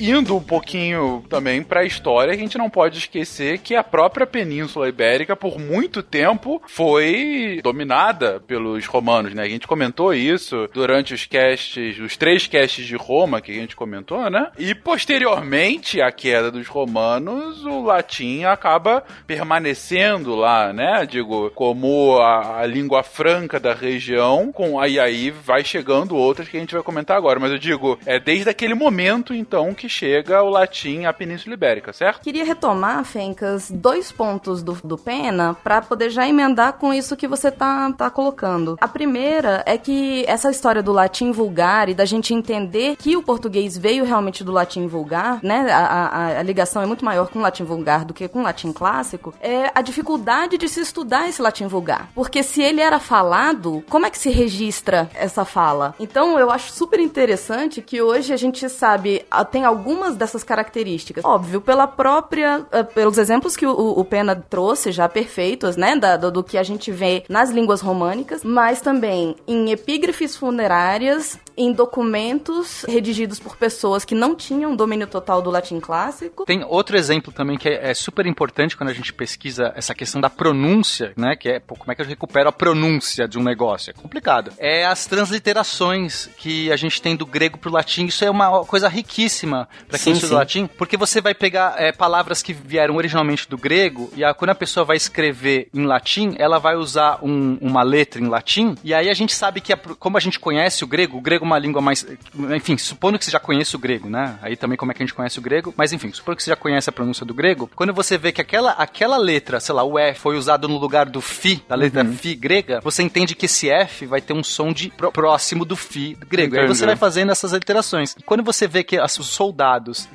Indo 0.00 0.36
um 0.36 0.42
pouquinho 0.42 1.22
também 1.28 1.62
pra 1.62 1.84
história, 1.84 2.32
a 2.32 2.36
gente 2.36 2.56
não 2.56 2.70
pode 2.70 2.98
esquecer 2.98 3.58
que 3.58 3.76
a 3.76 3.84
própria 3.84 4.26
Península 4.26 4.88
Ibérica, 4.88 5.36
por 5.36 5.58
muito 5.58 6.02
tempo, 6.02 6.62
foi 6.66 7.60
dominada 7.62 8.40
pelos 8.40 8.86
romanos, 8.86 9.34
né? 9.34 9.42
A 9.42 9.48
gente 9.48 9.66
comentou 9.66 10.14
isso 10.14 10.68
durante 10.72 11.12
os 11.12 11.26
casts, 11.26 11.98
os 11.98 12.16
três 12.16 12.46
casts 12.46 12.86
de 12.86 12.96
Roma 12.96 13.40
que 13.40 13.52
a 13.52 13.54
gente 13.54 13.76
comentou, 13.76 14.30
né? 14.30 14.50
E 14.58 14.74
posteriormente 14.74 16.00
à 16.00 16.10
queda 16.10 16.50
dos 16.50 16.66
romanos, 16.66 17.64
o 17.64 17.82
latim 17.82 18.44
acaba 18.44 19.04
permanecendo 19.26 20.34
lá, 20.34 20.72
né? 20.72 21.04
Digo, 21.06 21.50
como 21.50 22.18
a, 22.18 22.60
a 22.60 22.66
língua 22.66 23.02
franca 23.02 23.60
da 23.60 23.74
região, 23.74 24.50
com 24.52 24.80
aí 24.80 24.98
aí 24.98 25.30
vai 25.30 25.64
chegando 25.64 26.16
outras 26.16 26.48
que 26.48 26.56
a 26.56 26.60
gente 26.60 26.74
vai 26.74 26.82
comentar 26.82 27.16
agora, 27.16 27.38
mas 27.38 27.52
eu 27.52 27.58
digo, 27.58 27.98
é 28.06 28.18
desde 28.18 28.48
aquele 28.48 28.74
momento 28.74 29.34
então 29.34 29.74
que 29.74 29.88
chega 29.90 30.42
o 30.42 30.48
latim 30.48 31.04
à 31.04 31.12
Península 31.12 31.54
Ibérica, 31.54 31.92
certo? 31.92 32.22
Queria 32.22 32.44
retomar, 32.44 33.04
Fencas, 33.04 33.70
dois 33.70 34.12
pontos 34.12 34.62
do, 34.62 34.78
do 34.84 34.96
Pena 34.96 35.56
para 35.62 35.82
poder 35.82 36.10
já 36.10 36.26
emendar 36.28 36.74
com 36.74 36.94
isso 36.94 37.16
que 37.16 37.26
você 37.26 37.50
tá, 37.50 37.92
tá 37.92 38.10
colocando. 38.10 38.78
A 38.80 38.88
primeira 38.88 39.62
é 39.66 39.76
que 39.76 40.24
essa 40.26 40.50
história 40.50 40.82
do 40.82 40.92
latim 40.92 41.32
vulgar 41.32 41.88
e 41.88 41.94
da 41.94 42.04
gente 42.04 42.32
entender 42.32 42.96
que 42.96 43.16
o 43.16 43.22
português 43.22 43.76
veio 43.76 44.04
realmente 44.04 44.44
do 44.44 44.52
latim 44.52 44.86
vulgar, 44.86 45.40
né? 45.42 45.70
A, 45.70 45.78
a, 45.78 46.38
a 46.38 46.42
ligação 46.42 46.82
é 46.82 46.86
muito 46.86 47.04
maior 47.04 47.28
com 47.28 47.38
o 47.38 47.42
latim 47.42 47.64
vulgar 47.64 48.04
do 48.04 48.14
que 48.14 48.28
com 48.28 48.40
o 48.40 48.42
latim 48.42 48.72
clássico, 48.72 49.34
é 49.40 49.70
a 49.74 49.82
dificuldade 49.82 50.56
de 50.56 50.68
se 50.68 50.80
estudar 50.80 51.28
esse 51.28 51.42
latim 51.42 51.66
vulgar. 51.66 52.08
Porque 52.14 52.42
se 52.42 52.62
ele 52.62 52.80
era 52.80 52.98
falado, 52.98 53.82
como 53.88 54.06
é 54.06 54.10
que 54.10 54.18
se 54.18 54.30
registra 54.30 55.10
essa 55.14 55.44
fala? 55.44 55.94
Então 55.98 56.38
eu 56.38 56.50
acho 56.50 56.72
super 56.72 57.00
interessante 57.00 57.82
que 57.82 58.00
hoje 58.00 58.32
a 58.32 58.36
gente 58.36 58.68
sabe, 58.68 59.24
ah, 59.30 59.44
tem 59.44 59.64
algumas 59.80 60.14
dessas 60.14 60.44
características. 60.44 61.24
Óbvio, 61.24 61.60
pela 61.60 61.86
própria, 61.86 62.60
uh, 62.60 62.84
pelos 62.94 63.16
exemplos 63.16 63.56
que 63.56 63.66
o, 63.66 63.72
o, 63.72 64.04
Pena 64.04 64.36
trouxe, 64.36 64.92
já 64.92 65.08
perfeitos, 65.08 65.76
né? 65.76 65.96
Da, 65.96 66.16
do, 66.16 66.30
do 66.30 66.44
que 66.44 66.58
a 66.58 66.62
gente 66.62 66.92
vê 66.92 67.24
nas 67.28 67.50
línguas 67.50 67.80
românicas, 67.80 68.44
mas 68.44 68.80
também 68.80 69.34
em 69.48 69.70
epígrafes 69.70 70.36
funerárias 70.36 71.38
em 71.56 71.72
documentos 71.72 72.84
redigidos 72.88 73.38
por 73.38 73.56
pessoas 73.56 74.04
que 74.04 74.14
não 74.14 74.34
tinham 74.34 74.74
domínio 74.74 75.06
total 75.06 75.42
do 75.42 75.50
latim 75.50 75.78
clássico. 75.78 76.44
Tem 76.44 76.64
outro 76.64 76.96
exemplo 76.96 77.32
também 77.32 77.58
que 77.58 77.68
é, 77.68 77.90
é 77.90 77.94
super 77.94 78.26
importante 78.26 78.76
quando 78.76 78.90
a 78.90 78.94
gente 78.94 79.12
pesquisa 79.12 79.72
essa 79.76 79.94
questão 79.94 80.20
da 80.20 80.30
pronúncia, 80.30 81.12
né? 81.16 81.36
Que 81.36 81.48
é 81.48 81.60
pô, 81.60 81.74
como 81.74 81.90
é 81.92 81.94
que 81.94 82.02
eu 82.02 82.06
recupero 82.06 82.48
a 82.48 82.52
pronúncia 82.52 83.26
de 83.26 83.38
um 83.38 83.42
negócio? 83.42 83.90
É 83.90 83.92
complicado. 83.94 84.52
É 84.58 84.86
as 84.86 85.06
transliterações 85.06 86.28
que 86.36 86.70
a 86.70 86.76
gente 86.76 87.00
tem 87.00 87.16
do 87.16 87.26
grego 87.26 87.58
pro 87.58 87.70
latim. 87.70 88.06
Isso 88.06 88.24
é 88.24 88.30
uma 88.30 88.64
coisa 88.64 88.88
riquíssima 88.88 89.68
para 89.88 89.98
quem 89.98 90.12
estuda 90.12 90.36
latim, 90.36 90.66
porque 90.66 90.96
você 90.96 91.20
vai 91.20 91.34
pegar 91.34 91.74
é, 91.78 91.92
palavras 91.92 92.42
que 92.42 92.52
vieram 92.52 92.96
originalmente 92.96 93.48
do 93.48 93.56
grego 93.56 94.10
e 94.14 94.24
a, 94.24 94.32
quando 94.34 94.50
a 94.50 94.54
pessoa 94.54 94.84
vai 94.84 94.96
escrever 94.96 95.68
em 95.74 95.84
latim, 95.84 96.34
ela 96.38 96.58
vai 96.58 96.76
usar 96.76 97.18
um, 97.22 97.58
uma 97.60 97.82
letra 97.82 98.20
em 98.20 98.28
latim 98.28 98.74
e 98.82 98.94
aí 98.94 99.08
a 99.08 99.14
gente 99.14 99.34
sabe 99.34 99.60
que 99.60 99.72
a, 99.72 99.76
como 99.76 100.16
a 100.16 100.20
gente 100.20 100.38
conhece 100.38 100.84
o 100.84 100.86
grego, 100.86 101.18
o 101.18 101.20
grego 101.20 101.44
é 101.44 101.46
uma 101.46 101.58
língua 101.58 101.80
mais, 101.80 102.06
enfim, 102.54 102.76
supondo 102.76 103.18
que 103.18 103.24
você 103.24 103.30
já 103.30 103.40
conheça 103.40 103.76
o 103.76 103.80
grego, 103.80 104.08
né? 104.08 104.38
Aí 104.42 104.56
também 104.56 104.76
como 104.76 104.92
é 104.92 104.94
que 104.94 105.02
a 105.02 105.06
gente 105.06 105.14
conhece 105.14 105.38
o 105.38 105.42
grego, 105.42 105.74
mas 105.76 105.92
enfim, 105.92 106.12
supondo 106.12 106.36
que 106.36 106.42
você 106.42 106.50
já 106.50 106.56
conhece 106.56 106.88
a 106.88 106.92
pronúncia 106.92 107.24
do 107.26 107.34
grego, 107.34 107.70
quando 107.74 107.92
você 107.92 108.16
vê 108.16 108.32
que 108.32 108.40
aquela, 108.40 108.72
aquela 108.72 109.16
letra, 109.16 109.60
sei 109.60 109.74
lá, 109.74 109.82
o 109.82 109.98
F 109.98 110.20
foi 110.20 110.36
usado 110.36 110.68
no 110.68 110.78
lugar 110.78 111.08
do 111.08 111.20
fi, 111.20 111.62
da 111.68 111.74
letra 111.74 112.04
uhum. 112.04 112.12
fi 112.12 112.34
grega, 112.34 112.80
você 112.82 113.02
entende 113.02 113.34
que 113.34 113.46
esse 113.46 113.68
F 113.68 114.06
vai 114.06 114.20
ter 114.20 114.32
um 114.32 114.42
som 114.42 114.72
de 114.72 114.92
próximo 115.12 115.64
do 115.64 115.76
fi 115.76 116.16
grego. 116.28 116.54
Entendi. 116.54 116.60
Aí 116.60 116.68
você 116.68 116.86
vai 116.86 116.96
fazendo 116.96 117.32
essas 117.32 117.52
alterações. 117.52 118.14
E 118.18 118.22
quando 118.22 118.42
você 118.42 118.66
vê 118.66 118.84
que 118.84 118.98
os 119.00 119.12
soldados 119.12 119.59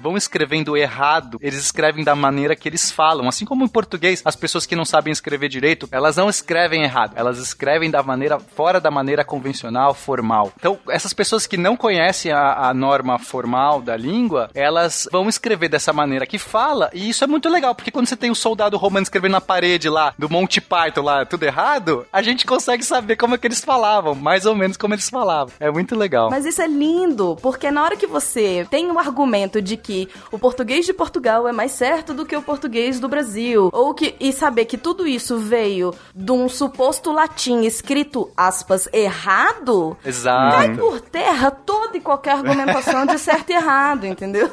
vão 0.01 0.17
escrevendo 0.17 0.75
errado, 0.75 1.37
eles 1.41 1.59
escrevem 1.59 2.03
da 2.03 2.15
maneira 2.15 2.55
que 2.55 2.67
eles 2.67 2.91
falam, 2.91 3.27
assim 3.27 3.45
como 3.45 3.63
em 3.63 3.67
português, 3.67 4.21
as 4.25 4.35
pessoas 4.35 4.65
que 4.65 4.75
não 4.75 4.85
sabem 4.85 5.11
escrever 5.11 5.49
direito, 5.49 5.87
elas 5.91 6.17
não 6.17 6.29
escrevem 6.29 6.83
errado, 6.83 7.13
elas 7.15 7.37
escrevem 7.37 7.91
da 7.91 8.01
maneira 8.01 8.39
fora 8.39 8.79
da 8.79 8.89
maneira 8.89 9.23
convencional, 9.23 9.93
formal. 9.93 10.51
Então, 10.57 10.79
essas 10.89 11.13
pessoas 11.13 11.45
que 11.45 11.57
não 11.57 11.77
conhecem 11.77 12.31
a, 12.31 12.69
a 12.69 12.73
norma 12.73 13.19
formal 13.19 13.81
da 13.81 13.95
língua, 13.95 14.49
elas 14.53 15.07
vão 15.11 15.29
escrever 15.29 15.69
dessa 15.69 15.93
maneira 15.93 16.25
que 16.25 16.39
fala, 16.39 16.89
e 16.93 17.09
isso 17.09 17.23
é 17.23 17.27
muito 17.27 17.49
legal, 17.49 17.75
porque 17.75 17.91
quando 17.91 18.07
você 18.07 18.15
tem 18.15 18.31
o 18.31 18.35
soldado 18.35 18.77
romano 18.77 19.03
escrevendo 19.03 19.33
na 19.33 19.41
parede 19.41 19.89
lá, 19.89 20.13
do 20.17 20.29
Monte 20.29 20.59
Python 20.61 21.01
lá, 21.01 21.25
tudo 21.25 21.43
errado, 21.43 22.05
a 22.11 22.21
gente 22.21 22.45
consegue 22.45 22.83
saber 22.83 23.15
como 23.15 23.35
é 23.35 23.37
que 23.37 23.47
eles 23.47 23.63
falavam, 23.63 24.15
mais 24.15 24.45
ou 24.45 24.55
menos 24.55 24.77
como 24.77 24.93
eles 24.93 25.09
falavam. 25.09 25.53
É 25.59 25.69
muito 25.69 25.95
legal. 25.95 26.29
Mas 26.29 26.45
isso 26.45 26.61
é 26.61 26.67
lindo, 26.67 27.37
porque 27.41 27.69
na 27.69 27.83
hora 27.83 27.95
que 27.95 28.07
você 28.07 28.65
tem 28.69 28.89
o 28.91 28.99
argumento 28.99 29.34
de 29.61 29.77
que 29.77 30.07
o 30.31 30.39
português 30.39 30.85
de 30.85 30.93
Portugal 30.93 31.47
é 31.47 31.51
mais 31.51 31.71
certo 31.71 32.13
do 32.13 32.25
que 32.25 32.35
o 32.35 32.41
português 32.41 32.99
do 32.99 33.07
Brasil, 33.07 33.69
ou 33.73 33.93
que 33.93 34.15
e 34.19 34.31
saber 34.31 34.65
que 34.65 34.77
tudo 34.77 35.05
isso 35.07 35.37
veio 35.37 35.93
de 36.13 36.31
um 36.31 36.47
suposto 36.47 37.11
latim 37.11 37.61
escrito 37.63 38.31
aspas 38.35 38.87
errado, 38.93 39.97
Exato. 40.05 40.55
cai 40.55 40.75
por 40.75 41.01
terra 41.01 41.51
toda 41.51 41.97
e 41.97 42.01
qualquer 42.01 42.31
argumentação 42.31 43.05
de 43.05 43.17
certo 43.17 43.49
e 43.49 43.53
errado, 43.53 44.05
entendeu? 44.05 44.49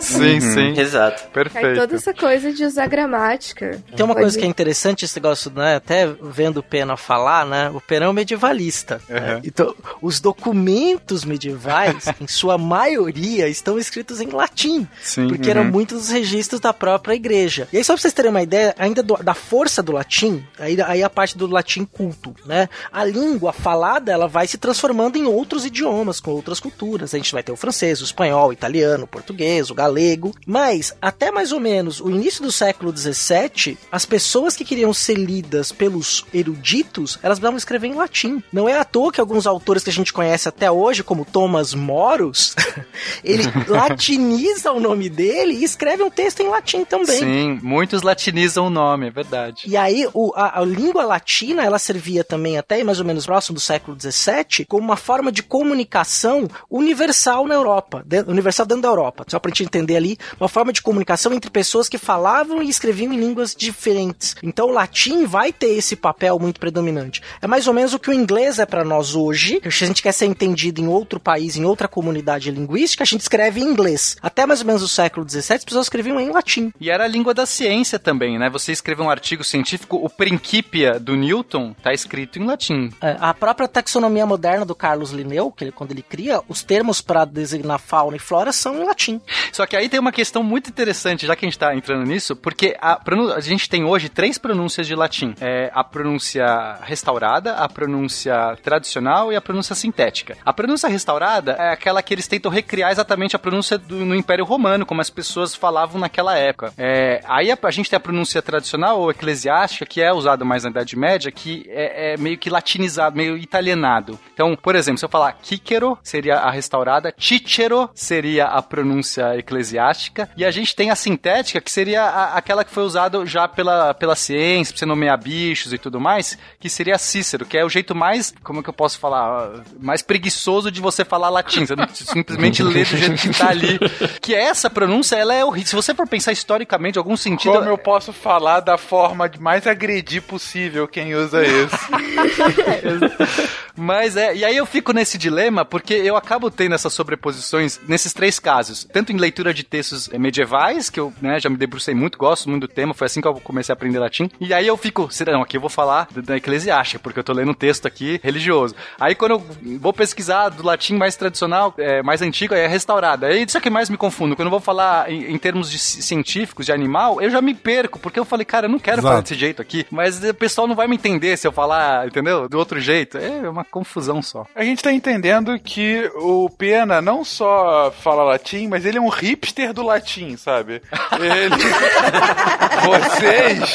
Sim, 0.00 0.34
uhum. 0.34 0.40
sim. 0.40 0.80
Exato. 0.80 1.28
Perfeito. 1.30 1.64
Cai 1.64 1.74
toda 1.74 1.96
essa 1.96 2.14
coisa 2.14 2.52
de 2.52 2.64
usar 2.64 2.86
gramática. 2.86 3.82
Tem 3.94 4.04
uma 4.04 4.14
Pode... 4.14 4.24
coisa 4.24 4.38
que 4.38 4.44
é 4.44 4.48
interessante 4.48 5.04
esse 5.04 5.16
negócio, 5.16 5.50
né? 5.54 5.76
Até 5.76 6.06
vendo 6.06 6.58
o 6.58 6.62
Pena 6.62 6.96
falar, 6.96 7.46
né? 7.46 7.70
O 7.70 7.80
Pena 7.80 8.06
é 8.06 8.08
um 8.08 8.12
medievalista. 8.12 9.00
Uhum. 9.08 9.14
Né? 9.14 9.40
Então, 9.44 9.74
os 10.00 10.20
documentos 10.20 11.24
medievais, 11.24 12.06
em 12.20 12.26
sua 12.26 12.56
maioria, 12.56 13.48
estão 13.48 13.78
escritos 13.78 14.07
em 14.20 14.28
latim. 14.30 14.86
Sim. 15.02 15.28
Porque 15.28 15.50
uhum. 15.50 15.50
eram 15.50 15.64
muitos 15.64 16.02
os 16.02 16.08
registros 16.10 16.60
da 16.60 16.72
própria 16.72 17.14
igreja. 17.14 17.68
E 17.72 17.76
aí, 17.76 17.84
só 17.84 17.92
pra 17.92 18.02
vocês 18.02 18.14
terem 18.14 18.30
uma 18.30 18.42
ideia, 18.42 18.74
ainda 18.78 19.02
do, 19.02 19.16
da 19.16 19.34
força 19.34 19.82
do 19.82 19.92
latim, 19.92 20.44
aí, 20.58 20.80
aí 20.82 21.02
a 21.02 21.10
parte 21.10 21.36
do 21.36 21.46
latim 21.46 21.84
culto, 21.84 22.34
né? 22.46 22.68
A 22.92 23.04
língua 23.04 23.52
falada, 23.52 24.12
ela 24.12 24.26
vai 24.26 24.46
se 24.46 24.58
transformando 24.58 25.16
em 25.16 25.24
outros 25.24 25.64
idiomas, 25.64 26.20
com 26.20 26.30
outras 26.30 26.60
culturas. 26.60 27.14
A 27.14 27.18
gente 27.18 27.32
vai 27.32 27.42
ter 27.42 27.52
o 27.52 27.56
francês, 27.56 28.00
o 28.00 28.04
espanhol, 28.04 28.48
o 28.48 28.52
italiano, 28.52 29.04
o 29.04 29.08
português, 29.08 29.70
o 29.70 29.74
galego. 29.74 30.34
Mas, 30.46 30.94
até 31.00 31.30
mais 31.30 31.52
ou 31.52 31.60
menos 31.60 32.00
o 32.00 32.10
início 32.10 32.42
do 32.42 32.52
século 32.52 32.96
XVII, 32.96 33.76
as 33.90 34.04
pessoas 34.04 34.56
que 34.56 34.64
queriam 34.64 34.92
ser 34.92 35.14
lidas 35.14 35.72
pelos 35.72 36.24
eruditos, 36.32 37.18
elas 37.22 37.38
precisavam 37.38 37.58
escrever 37.58 37.88
em 37.88 37.94
latim. 37.94 38.42
Não 38.52 38.68
é 38.68 38.78
à 38.78 38.84
toa 38.84 39.12
que 39.12 39.20
alguns 39.20 39.46
autores 39.46 39.82
que 39.84 39.90
a 39.90 39.92
gente 39.92 40.12
conhece 40.12 40.48
até 40.48 40.70
hoje, 40.70 41.02
como 41.02 41.24
Thomas 41.24 41.74
Moros, 41.74 42.54
ele 43.22 43.44
latiniza 43.90 44.72
o 44.72 44.80
nome 44.80 45.08
dele 45.08 45.54
e 45.54 45.64
escreve 45.64 46.02
um 46.02 46.10
texto 46.10 46.40
em 46.40 46.48
latim 46.48 46.84
também. 46.84 47.18
Sim, 47.18 47.60
muitos 47.62 48.02
latinizam 48.02 48.66
o 48.66 48.70
nome, 48.70 49.08
é 49.08 49.10
verdade. 49.10 49.62
E 49.66 49.76
aí, 49.76 50.06
o, 50.12 50.32
a, 50.34 50.60
a 50.60 50.64
língua 50.64 51.04
latina, 51.04 51.64
ela 51.64 51.78
servia 51.78 52.24
também 52.24 52.58
até 52.58 52.82
mais 52.84 53.00
ou 53.00 53.06
menos 53.06 53.26
próximo 53.26 53.54
do 53.54 53.60
século 53.60 53.96
XVII 53.98 54.66
como 54.68 54.84
uma 54.84 54.96
forma 54.96 55.32
de 55.32 55.42
comunicação 55.42 56.48
universal 56.70 57.46
na 57.46 57.54
Europa, 57.54 58.02
dentro, 58.06 58.30
universal 58.30 58.66
dentro 58.66 58.82
da 58.82 58.88
Europa. 58.88 59.24
Só 59.28 59.38
pra 59.38 59.50
gente 59.50 59.64
entender 59.64 59.96
ali, 59.96 60.18
uma 60.38 60.48
forma 60.48 60.72
de 60.72 60.82
comunicação 60.82 61.32
entre 61.32 61.50
pessoas 61.50 61.88
que 61.88 61.98
falavam 61.98 62.62
e 62.62 62.68
escreviam 62.68 63.12
em 63.12 63.16
línguas 63.16 63.54
diferentes. 63.54 64.36
Então 64.42 64.68
o 64.68 64.72
latim 64.72 65.24
vai 65.24 65.52
ter 65.52 65.68
esse 65.68 65.96
papel 65.96 66.38
muito 66.38 66.60
predominante. 66.60 67.22
É 67.40 67.46
mais 67.46 67.66
ou 67.66 67.74
menos 67.74 67.94
o 67.94 67.98
que 67.98 68.10
o 68.10 68.14
inglês 68.14 68.58
é 68.58 68.66
para 68.66 68.84
nós 68.84 69.14
hoje. 69.14 69.60
Se 69.70 69.84
a 69.84 69.86
gente 69.86 70.02
quer 70.02 70.12
ser 70.12 70.26
entendido 70.26 70.80
em 70.80 70.88
outro 70.88 71.18
país, 71.20 71.56
em 71.56 71.64
outra 71.64 71.88
comunidade 71.88 72.50
linguística, 72.50 73.02
a 73.04 73.06
gente 73.06 73.20
escreve 73.20 73.60
em 73.60 73.77
inglês. 73.78 74.16
Até 74.20 74.44
mais 74.44 74.60
ou 74.60 74.66
menos 74.66 74.82
o 74.82 74.88
século 74.88 75.28
XVII, 75.28 75.56
as 75.56 75.64
pessoas 75.64 75.86
escreviam 75.86 76.18
em 76.20 76.30
latim. 76.30 76.72
E 76.80 76.90
era 76.90 77.04
a 77.04 77.08
língua 77.08 77.32
da 77.32 77.46
ciência 77.46 77.98
também, 77.98 78.38
né? 78.38 78.50
Você 78.50 78.72
escreveu 78.72 79.04
um 79.04 79.10
artigo 79.10 79.44
científico, 79.44 79.96
o 79.96 80.10
Principia 80.10 80.98
do 80.98 81.14
Newton, 81.14 81.74
tá 81.82 81.92
escrito 81.92 82.38
em 82.38 82.44
latim. 82.44 82.90
É, 83.00 83.16
a 83.20 83.32
própria 83.32 83.68
taxonomia 83.68 84.26
moderna 84.26 84.64
do 84.64 84.74
Carlos 84.74 85.12
Linneu, 85.12 85.52
que 85.52 85.64
ele, 85.64 85.72
quando 85.72 85.92
ele 85.92 86.02
cria, 86.02 86.40
os 86.48 86.62
termos 86.62 87.00
para 87.00 87.24
designar 87.24 87.78
fauna 87.78 88.16
e 88.16 88.20
flora 88.20 88.52
são 88.52 88.76
em 88.76 88.84
latim. 88.84 89.20
Só 89.52 89.66
que 89.66 89.76
aí 89.76 89.88
tem 89.88 90.00
uma 90.00 90.12
questão 90.12 90.42
muito 90.42 90.68
interessante, 90.68 91.26
já 91.26 91.36
que 91.36 91.44
a 91.44 91.46
gente 91.46 91.56
está 91.56 91.74
entrando 91.74 92.04
nisso, 92.04 92.34
porque 92.34 92.76
a, 92.80 93.00
a, 93.36 93.40
gente 93.40 93.68
tem 93.68 93.84
hoje 93.84 94.08
três 94.08 94.38
pronúncias 94.38 94.86
de 94.86 94.94
latim: 94.94 95.34
é 95.40 95.70
a 95.74 95.84
pronúncia 95.84 96.78
restaurada, 96.82 97.54
a 97.54 97.68
pronúncia 97.68 98.56
tradicional 98.62 99.32
e 99.32 99.36
a 99.36 99.40
pronúncia 99.40 99.74
sintética. 99.74 100.36
A 100.44 100.52
pronúncia 100.52 100.88
restaurada 100.88 101.52
é 101.52 101.70
aquela 101.70 102.02
que 102.02 102.14
eles 102.14 102.26
tentam 102.26 102.50
recriar 102.50 102.90
exatamente 102.90 103.36
a 103.36 103.38
pronúncia 103.38 103.67
do, 103.76 104.06
no 104.06 104.14
Império 104.14 104.44
Romano, 104.44 104.86
como 104.86 105.00
as 105.00 105.10
pessoas 105.10 105.54
falavam 105.54 106.00
naquela 106.00 106.36
época. 106.36 106.72
É, 106.78 107.20
aí 107.26 107.50
a, 107.50 107.58
a, 107.60 107.70
gente 107.70 107.90
tem 107.90 107.96
a 107.96 108.00
pronúncia 108.00 108.40
tradicional 108.40 109.00
ou 109.00 109.10
eclesiástica, 109.10 109.84
que 109.84 110.00
é 110.00 110.12
usada 110.12 110.44
mais 110.44 110.64
na 110.64 110.70
Idade 110.70 110.96
Média, 110.96 111.30
que 111.30 111.66
é, 111.68 112.14
é 112.14 112.16
meio 112.16 112.38
que 112.38 112.48
latinizado, 112.48 113.16
meio 113.16 113.36
italianado. 113.36 114.18
Então, 114.32 114.56
por 114.56 114.74
exemplo, 114.74 114.98
se 114.98 115.04
eu 115.04 115.08
falar 115.08 115.32
Kikero, 115.32 115.98
seria 116.02 116.36
a 116.36 116.50
restaurada, 116.50 117.12
Cicero 117.18 117.90
seria 117.94 118.46
a 118.46 118.62
pronúncia 118.62 119.36
eclesiástica, 119.36 120.30
e 120.36 120.44
a 120.44 120.50
gente 120.50 120.74
tem 120.74 120.90
a 120.90 120.96
sintética, 120.96 121.60
que 121.60 121.70
seria 121.70 122.04
a, 122.04 122.34
aquela 122.36 122.64
que 122.64 122.70
foi 122.70 122.84
usada 122.84 123.24
já 123.26 123.48
pela, 123.48 123.92
pela 123.94 124.14
ciência, 124.14 124.72
pra 124.72 124.78
você 124.78 124.86
nomear 124.86 125.18
bichos 125.18 125.72
e 125.72 125.78
tudo 125.78 126.00
mais, 126.00 126.38
que 126.60 126.70
seria 126.70 126.96
Cícero, 126.98 127.44
que 127.44 127.58
é 127.58 127.64
o 127.64 127.68
jeito 127.68 127.94
mais, 127.94 128.32
como 128.42 128.60
é 128.60 128.62
que 128.62 128.68
eu 128.68 128.74
posso 128.74 128.98
falar, 128.98 129.64
mais 129.80 130.02
preguiçoso 130.02 130.70
de 130.70 130.80
você 130.80 131.04
falar 131.04 131.28
latim. 131.28 131.66
Você 131.66 132.04
simplesmente 132.04 132.62
lê 132.62 132.84
do 132.84 132.96
jeito 132.96 133.20
que 133.20 133.30
tá 133.36 133.50
ali. 133.58 133.78
Que 134.20 134.34
essa 134.34 134.70
pronúncia, 134.70 135.16
ela 135.16 135.34
é 135.34 135.44
horrível. 135.44 135.68
Se 135.68 135.76
você 135.76 135.94
for 135.94 136.06
pensar 136.06 136.32
historicamente, 136.32 136.96
em 136.96 137.00
algum 137.00 137.16
sentido. 137.16 137.52
Como 137.52 137.68
eu 137.68 137.78
posso 137.78 138.12
falar 138.12 138.60
da 138.60 138.78
forma 138.78 139.28
de 139.28 139.40
mais 139.40 139.66
agredir 139.66 140.22
possível 140.22 140.86
quem 140.86 141.14
usa 141.14 141.42
isso? 141.44 141.76
Mas 143.78 144.16
é, 144.16 144.34
e 144.34 144.44
aí 144.44 144.56
eu 144.56 144.66
fico 144.66 144.92
nesse 144.92 145.16
dilema 145.16 145.64
porque 145.64 145.94
eu 145.94 146.16
acabo 146.16 146.50
tendo 146.50 146.74
essas 146.74 146.92
sobreposições 146.92 147.78
nesses 147.86 148.12
três 148.12 148.38
casos. 148.40 148.86
Tanto 148.92 149.12
em 149.12 149.16
leitura 149.16 149.54
de 149.54 149.62
textos 149.62 150.08
medievais, 150.08 150.90
que 150.90 150.98
eu 150.98 151.12
né, 151.22 151.38
já 151.38 151.48
me 151.48 151.56
debrucei 151.56 151.94
muito, 151.94 152.18
gosto 152.18 152.50
muito 152.50 152.66
do 152.66 152.72
tema, 152.72 152.92
foi 152.92 153.06
assim 153.06 153.20
que 153.20 153.28
eu 153.28 153.34
comecei 153.34 153.72
a 153.72 153.74
aprender 153.74 154.00
latim. 154.00 154.28
E 154.40 154.52
aí 154.52 154.66
eu 154.66 154.76
fico, 154.76 155.08
não, 155.26 155.42
aqui 155.42 155.56
eu 155.56 155.60
vou 155.60 155.70
falar 155.70 156.08
da 156.10 156.36
eclesiástica, 156.36 156.98
porque 156.98 157.20
eu 157.20 157.24
tô 157.24 157.32
lendo 157.32 157.52
um 157.52 157.54
texto 157.54 157.86
aqui 157.86 158.20
religioso. 158.22 158.74
Aí 158.98 159.14
quando 159.14 159.32
eu 159.32 159.78
vou 159.78 159.92
pesquisar 159.92 160.48
do 160.48 160.64
latim 160.64 160.96
mais 160.96 161.14
tradicional, 161.14 161.72
é, 161.78 162.02
mais 162.02 162.20
antigo, 162.20 162.54
aí 162.54 162.62
é 162.62 162.66
restaurado. 162.66 163.26
Aí 163.26 163.47
isso 163.48 163.58
é 163.58 163.60
que 163.60 163.70
mais 163.70 163.88
me 163.88 163.96
confundo. 163.96 164.36
Quando 164.36 164.46
eu 164.46 164.50
vou 164.50 164.60
falar 164.60 165.10
em, 165.10 165.32
em 165.32 165.38
termos 165.38 165.70
de 165.70 165.78
científicos, 165.78 166.66
de 166.66 166.72
animal, 166.72 167.20
eu 167.20 167.30
já 167.30 167.40
me 167.40 167.54
perco, 167.54 167.98
porque 167.98 168.20
eu 168.20 168.24
falei, 168.24 168.44
cara, 168.44 168.66
eu 168.66 168.70
não 168.70 168.78
quero 168.78 168.98
Exato. 168.98 169.08
falar 169.08 169.22
desse 169.22 169.34
jeito 169.34 169.62
aqui. 169.62 169.86
Mas 169.90 170.22
o 170.22 170.34
pessoal 170.34 170.66
não 170.66 170.74
vai 170.74 170.86
me 170.86 170.96
entender 170.96 171.36
se 171.36 171.46
eu 171.46 171.52
falar, 171.52 172.06
entendeu? 172.06 172.48
Do 172.48 172.58
outro 172.58 172.78
jeito. 172.78 173.16
É 173.18 173.48
uma 173.48 173.64
confusão 173.64 174.20
só. 174.22 174.46
A 174.54 174.62
gente 174.62 174.82
tá 174.82 174.92
entendendo 174.92 175.58
que 175.58 176.10
o 176.16 176.50
Pena 176.50 177.00
não 177.00 177.24
só 177.24 177.92
fala 178.02 178.22
latim, 178.22 178.68
mas 178.68 178.84
ele 178.84 178.98
é 178.98 179.00
um 179.00 179.08
hipster 179.08 179.72
do 179.72 179.82
latim, 179.82 180.36
sabe? 180.36 180.82
Ele... 181.18 181.56
vocês, 182.84 183.74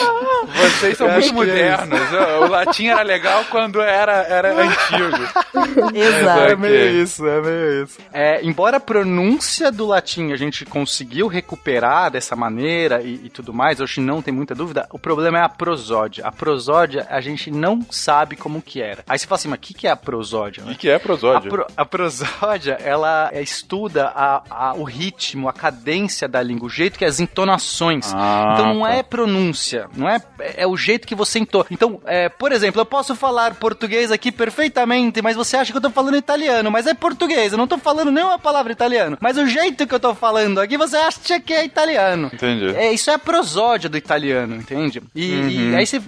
vocês 0.55 0.97
são 0.97 1.07
Eu 1.07 1.13
muito 1.13 1.29
é 1.29 1.33
modernos. 1.33 1.99
o 2.41 2.47
latim 2.47 2.87
era 2.87 3.01
legal 3.01 3.43
quando 3.49 3.81
era, 3.81 4.23
era 4.23 4.53
antigo. 4.53 5.43
É 6.53 6.55
meio 6.55 7.03
isso, 7.03 7.25
é 7.27 7.41
meio 7.41 7.83
isso. 7.83 7.99
É, 8.11 8.43
embora 8.43 8.77
a 8.77 8.79
pronúncia 8.79 9.62
do 9.71 9.85
latim 9.85 10.31
a 10.31 10.35
gente 10.35 10.65
conseguiu 10.65 11.27
recuperar 11.27 12.11
dessa 12.11 12.35
maneira 12.35 13.01
e, 13.01 13.21
e 13.25 13.29
tudo 13.29 13.53
mais, 13.53 13.79
hoje 13.79 14.01
não 14.01 14.21
tem 14.21 14.33
muita 14.33 14.53
dúvida, 14.55 14.87
o 14.91 14.99
problema 14.99 15.37
é 15.39 15.41
a 15.41 15.49
prosódia. 15.49 16.25
A 16.25 16.31
prosódia 16.31 17.05
a 17.09 17.21
gente 17.21 17.49
não 17.51 17.81
sabe 17.89 18.35
como 18.35 18.61
que 18.61 18.81
era. 18.81 19.03
Aí 19.07 19.17
você 19.19 19.27
fala 19.27 19.37
assim, 19.37 19.47
mas 19.47 19.57
o 19.57 19.61
que, 19.61 19.73
que 19.73 19.87
é 19.87 19.91
a 19.91 19.95
prosódia? 19.95 20.63
O 20.63 20.67
que, 20.67 20.75
que 20.75 20.89
é 20.89 20.99
prosódia? 20.99 21.47
A, 21.47 21.51
pro- 21.51 21.67
a 21.77 21.85
prosódia, 21.85 22.77
ela 22.83 23.31
estuda 23.35 24.07
a- 24.15 24.43
a- 24.49 24.73
o 24.75 24.83
ritmo, 24.83 25.47
a 25.49 25.53
cadência 25.53 26.27
da 26.27 26.41
língua, 26.41 26.67
o 26.67 26.69
jeito 26.69 26.97
que 26.97 27.05
as 27.05 27.19
entonações. 27.19 28.11
Ah, 28.13 28.51
então 28.53 28.73
não 28.73 28.81
tá. 28.83 28.93
é 28.93 29.03
pronúncia, 29.03 29.87
não 29.95 30.07
é, 30.09 30.21
é 30.39 30.65
o 30.67 30.75
jeito 30.77 31.07
que 31.07 31.15
você 31.15 31.39
entoa. 31.39 31.65
Então, 31.71 31.99
é, 32.05 32.29
por 32.29 32.51
exemplo, 32.51 32.79
eu 32.81 32.85
posso 32.85 33.15
falar 33.15 33.55
português 33.55 34.11
aqui 34.11 34.31
perfeitamente, 34.31 35.21
mas 35.21 35.35
você 35.35 35.57
acha 35.57 35.71
que 35.71 35.77
eu 35.77 35.81
tô 35.81 35.89
falando 35.89 36.17
italiano, 36.17 36.69
mas 36.71 36.87
é 36.87 36.93
português, 36.93 37.51
eu 37.51 37.57
não 37.57 37.67
tô 37.67 37.77
falando 37.77 38.11
nenhuma 38.11 38.39
palavra 38.39 38.71
italiano. 38.71 39.17
Mas 39.19 39.37
o 39.37 39.47
jeito 39.53 39.87
que 39.87 39.93
eu 39.95 39.99
tô 39.99 40.13
falando 40.15 40.59
aqui, 40.59 40.77
você 40.77 40.97
acha 40.97 41.39
que 41.39 41.53
é 41.53 41.63
italiano. 41.63 42.29
Entendi. 42.33 42.75
É, 42.75 42.91
isso 42.91 43.09
é 43.09 43.13
a 43.13 43.19
prosódia 43.19 43.89
do 43.89 43.97
italiano, 43.97 44.55
entende? 44.55 45.01
E, 45.15 45.31
e 45.31 45.71
Uhum. 45.71 45.77
aí 45.77 45.85
você, 45.85 46.01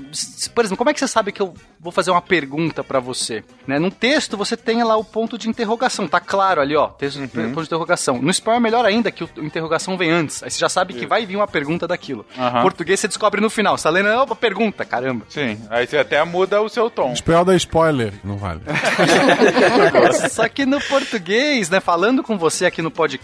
por 0.54 0.64
exemplo, 0.66 0.78
como 0.78 0.90
é 0.90 0.94
que 0.94 1.00
você 1.00 1.08
sabe 1.08 1.32
que 1.32 1.42
eu 1.42 1.54
vou 1.80 1.92
fazer 1.92 2.12
uma 2.12 2.22
pergunta 2.22 2.84
pra 2.84 3.00
você? 3.00 3.44
Né? 3.68 3.78
Num 3.80 3.90
texto 3.92 4.36
você 4.36 4.58
tem 4.58 4.84
lá 4.84 4.98
o 4.98 5.04
ponto 5.04 5.38
de 5.38 5.48
interrogação, 5.48 6.08
tá 6.08 6.20
claro 6.20 6.60
ali, 6.62 6.76
ó, 6.76 6.88
texto 6.88 7.18
Uhum. 7.20 7.28
ponto 7.28 7.62
de 7.62 7.68
interrogação. 7.68 8.22
No 8.22 8.30
espanhol 8.32 8.58
é 8.58 8.62
melhor 8.62 8.86
ainda 8.86 9.12
que 9.12 9.24
o, 9.24 9.30
interrogação 9.38 9.98
vem 9.98 10.10
antes. 10.12 10.42
Aí 10.44 10.50
você 10.50 10.60
já 10.60 10.68
sabe 10.70 10.94
que 10.94 11.06
vai 11.06 11.26
vir 11.26 11.36
uma 11.36 11.48
pergunta 11.48 11.88
daquilo. 11.88 12.26
Aham. 12.38 12.62
Português 12.62 13.00
você 13.00 13.08
descobre 13.08 13.40
no 13.42 13.50
final. 13.50 13.78
Você 13.78 13.84
tá 13.84 13.90
lendo, 13.90 14.10
opa, 14.10 14.36
pergunta, 14.36 14.84
caramba. 14.84 15.26
Sim, 15.30 15.58
aí 15.70 15.86
você 15.86 15.98
até 15.98 16.24
muda 16.24 16.62
o 16.62 16.70
seu 16.70 16.90
tom. 16.90 17.14
Espanhol 17.14 17.46
da 17.46 17.56
spoiler. 17.56 18.14
Não 18.24 18.38
vale. 18.38 18.62
Só 20.32 20.48
que 20.50 20.66
no 20.66 20.80
português, 20.82 21.70
né, 21.70 21.80
falando 21.80 22.24
com 22.24 22.38
você 22.38 22.66
aqui 22.66 22.82
no 22.82 22.92
podcast, 22.92 23.16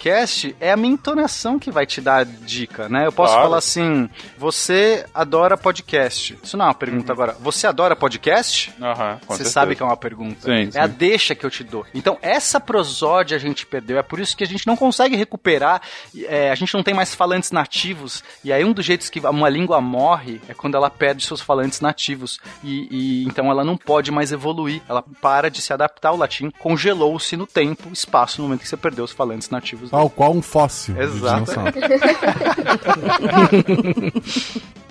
é 0.59 0.71
a 0.71 0.77
minha 0.77 0.93
entonação 0.93 1.57
que 1.59 1.71
vai 1.71 1.85
te 1.85 2.01
dar 2.01 2.25
dica, 2.25 2.87
né? 2.89 3.05
Eu 3.05 3.11
posso 3.11 3.31
Claro. 3.33 3.47
falar 3.47 3.57
assim, 3.57 4.09
você 4.37 5.05
adora 5.13 5.55
podcast. 5.57 6.37
Isso 6.43 6.57
não 6.57 6.65
é 6.65 6.67
uma 6.69 6.73
pergunta 6.73 7.11
agora. 7.13 7.35
Você 7.39 7.67
adora 7.67 7.95
podcast? 7.95 8.73
Aham, 8.81 9.19
com 9.19 9.27
Você 9.33 9.37
certeza. 9.37 9.49
sabe 9.49 9.75
que 9.75 9.83
é 9.83 9.85
uma 9.85 9.97
pergunta. 9.97 10.41
Sim, 10.41 10.69
é 10.73 10.79
a 10.81 10.87
sim. 10.87 10.95
deixa 10.97 11.35
que 11.35 11.45
eu 11.45 11.49
te 11.49 11.63
dou. 11.63 11.85
Então, 11.93 12.17
essa 12.21 12.59
prosódia 12.59 13.37
a 13.37 13.39
gente 13.39 13.65
perdeu. 13.65 13.97
É 13.99 14.03
por 14.03 14.19
isso 14.19 14.35
que 14.35 14.43
a 14.43 14.47
gente 14.47 14.65
não 14.65 14.75
consegue 14.75 15.15
recuperar. 15.15 15.81
é, 16.27 16.49
a 16.51 16.55
gente 16.55 16.73
não 16.73 16.81
tem 16.83 16.93
mais 16.93 17.13
falantes 17.13 17.51
nativos. 17.51 18.23
E 18.43 18.51
aí, 18.51 18.63
um 18.65 18.73
dos 18.73 18.85
jeitos 18.85 19.09
que 19.09 19.19
uma 19.19 19.49
língua 19.49 19.79
morre 19.79 20.41
é 20.49 20.53
quando 20.53 20.75
ela 20.75 20.89
perde 20.89 21.25
seus 21.25 21.41
falantes 21.41 21.79
nativos. 21.81 22.39
E, 22.63 22.87
e 22.91 23.23
então 23.25 23.49
ela 23.51 23.63
não 23.63 23.77
pode 23.77 24.11
mais 24.11 24.31
evoluir. 24.31 24.81
Ela 24.89 25.03
para 25.21 25.49
de 25.51 25.61
se 25.61 25.71
adaptar 25.73 26.09
ao 26.09 26.17
latim. 26.17 26.49
Congelou-se 26.59 27.37
no 27.37 27.45
tempo, 27.45 27.89
espaço, 27.91 28.41
no 28.41 28.47
momento 28.47 28.61
que 28.61 28.67
você 28.67 28.77
perdeu 28.77 29.03
os 29.05 29.11
falantes 29.11 29.49
nativos. 29.49 29.90
Tal 29.91 30.09
qual 30.09 30.31
um 30.31 30.41
fóssil. 30.41 30.99
Exato. 30.99 31.51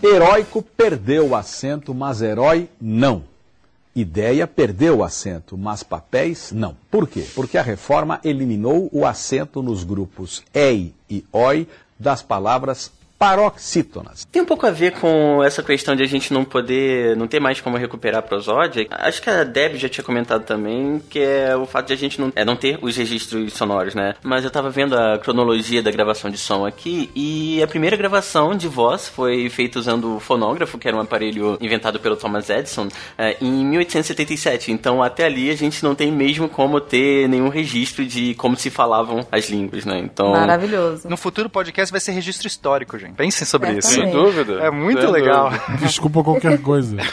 Heróico 0.03 0.62
perdeu 0.62 1.30
o 1.30 1.34
assento, 1.34 1.94
mas 1.94 2.20
herói 2.20 2.68
não. 2.78 3.24
Ideia 3.96 4.46
perdeu 4.46 4.98
o 4.98 5.05
assento, 5.05 5.57
mas 5.57 5.82
papéis 5.82 6.53
não. 6.53 6.76
Por 6.90 7.09
quê? 7.09 7.26
Porque 7.34 7.57
a 7.57 7.62
reforma 7.62 8.20
eliminou 8.22 8.90
o 8.92 9.07
assento 9.07 9.62
nos 9.62 9.84
grupos 9.84 10.44
ei 10.53 10.94
e 11.09 11.24
oi 11.32 11.66
das 11.98 12.22
palavras 12.22 12.92
paroxítonas. 13.20 14.24
Tem 14.32 14.40
um 14.40 14.46
pouco 14.46 14.66
a 14.66 14.70
ver 14.70 14.92
com 14.92 15.44
essa 15.44 15.62
questão 15.62 15.94
de 15.94 16.02
a 16.02 16.06
gente 16.06 16.32
não 16.32 16.42
poder, 16.42 17.14
não 17.18 17.28
ter 17.28 17.38
mais 17.38 17.60
como 17.60 17.76
recuperar 17.76 18.20
a 18.20 18.22
prosódia. 18.22 18.86
Acho 18.90 19.20
que 19.20 19.28
a 19.28 19.44
Deb 19.44 19.76
já 19.76 19.90
tinha 19.90 20.02
comentado 20.02 20.42
também, 20.42 21.02
que 21.10 21.18
é 21.18 21.54
o 21.54 21.66
fato 21.66 21.88
de 21.88 21.92
a 21.92 21.96
gente 21.96 22.18
não, 22.18 22.32
é, 22.34 22.46
não 22.46 22.56
ter 22.56 22.78
os 22.80 22.96
registros 22.96 23.52
sonoros, 23.52 23.94
né? 23.94 24.14
Mas 24.22 24.42
eu 24.42 24.50
tava 24.50 24.70
vendo 24.70 24.96
a 24.96 25.18
cronologia 25.18 25.82
da 25.82 25.90
gravação 25.90 26.30
de 26.30 26.38
som 26.38 26.64
aqui 26.64 27.10
e 27.14 27.62
a 27.62 27.66
primeira 27.66 27.94
gravação 27.94 28.56
de 28.56 28.66
voz 28.66 29.06
foi 29.06 29.50
feita 29.50 29.78
usando 29.78 30.16
o 30.16 30.20
fonógrafo, 30.20 30.78
que 30.78 30.88
era 30.88 30.96
um 30.96 31.00
aparelho 31.00 31.58
inventado 31.60 32.00
pelo 32.00 32.16
Thomas 32.16 32.48
Edison, 32.48 32.88
é, 33.18 33.36
em 33.38 33.66
1877. 33.66 34.72
Então 34.72 35.02
até 35.02 35.26
ali 35.26 35.50
a 35.50 35.56
gente 35.56 35.82
não 35.84 35.94
tem 35.94 36.10
mesmo 36.10 36.48
como 36.48 36.80
ter 36.80 37.28
nenhum 37.28 37.50
registro 37.50 38.02
de 38.02 38.34
como 38.36 38.56
se 38.56 38.70
falavam 38.70 39.26
as 39.30 39.50
línguas, 39.50 39.84
né? 39.84 39.98
Então 39.98 40.30
Maravilhoso. 40.30 41.06
No 41.06 41.18
futuro 41.18 41.50
podcast 41.50 41.92
vai 41.92 42.00
ser 42.00 42.12
registro 42.12 42.46
histórico, 42.46 42.98
gente. 42.98 43.09
Pensem 43.16 43.46
sobre 43.46 43.72
isso. 43.72 43.88
Sem 43.88 44.11
dúvida. 44.11 44.61
É 44.61 44.70
muito 44.70 45.02
Sem 45.02 45.11
legal. 45.11 45.50
dúvida. 45.50 45.76
Desculpa 45.78 46.22
qualquer 46.22 46.58
coisa. 46.61 46.96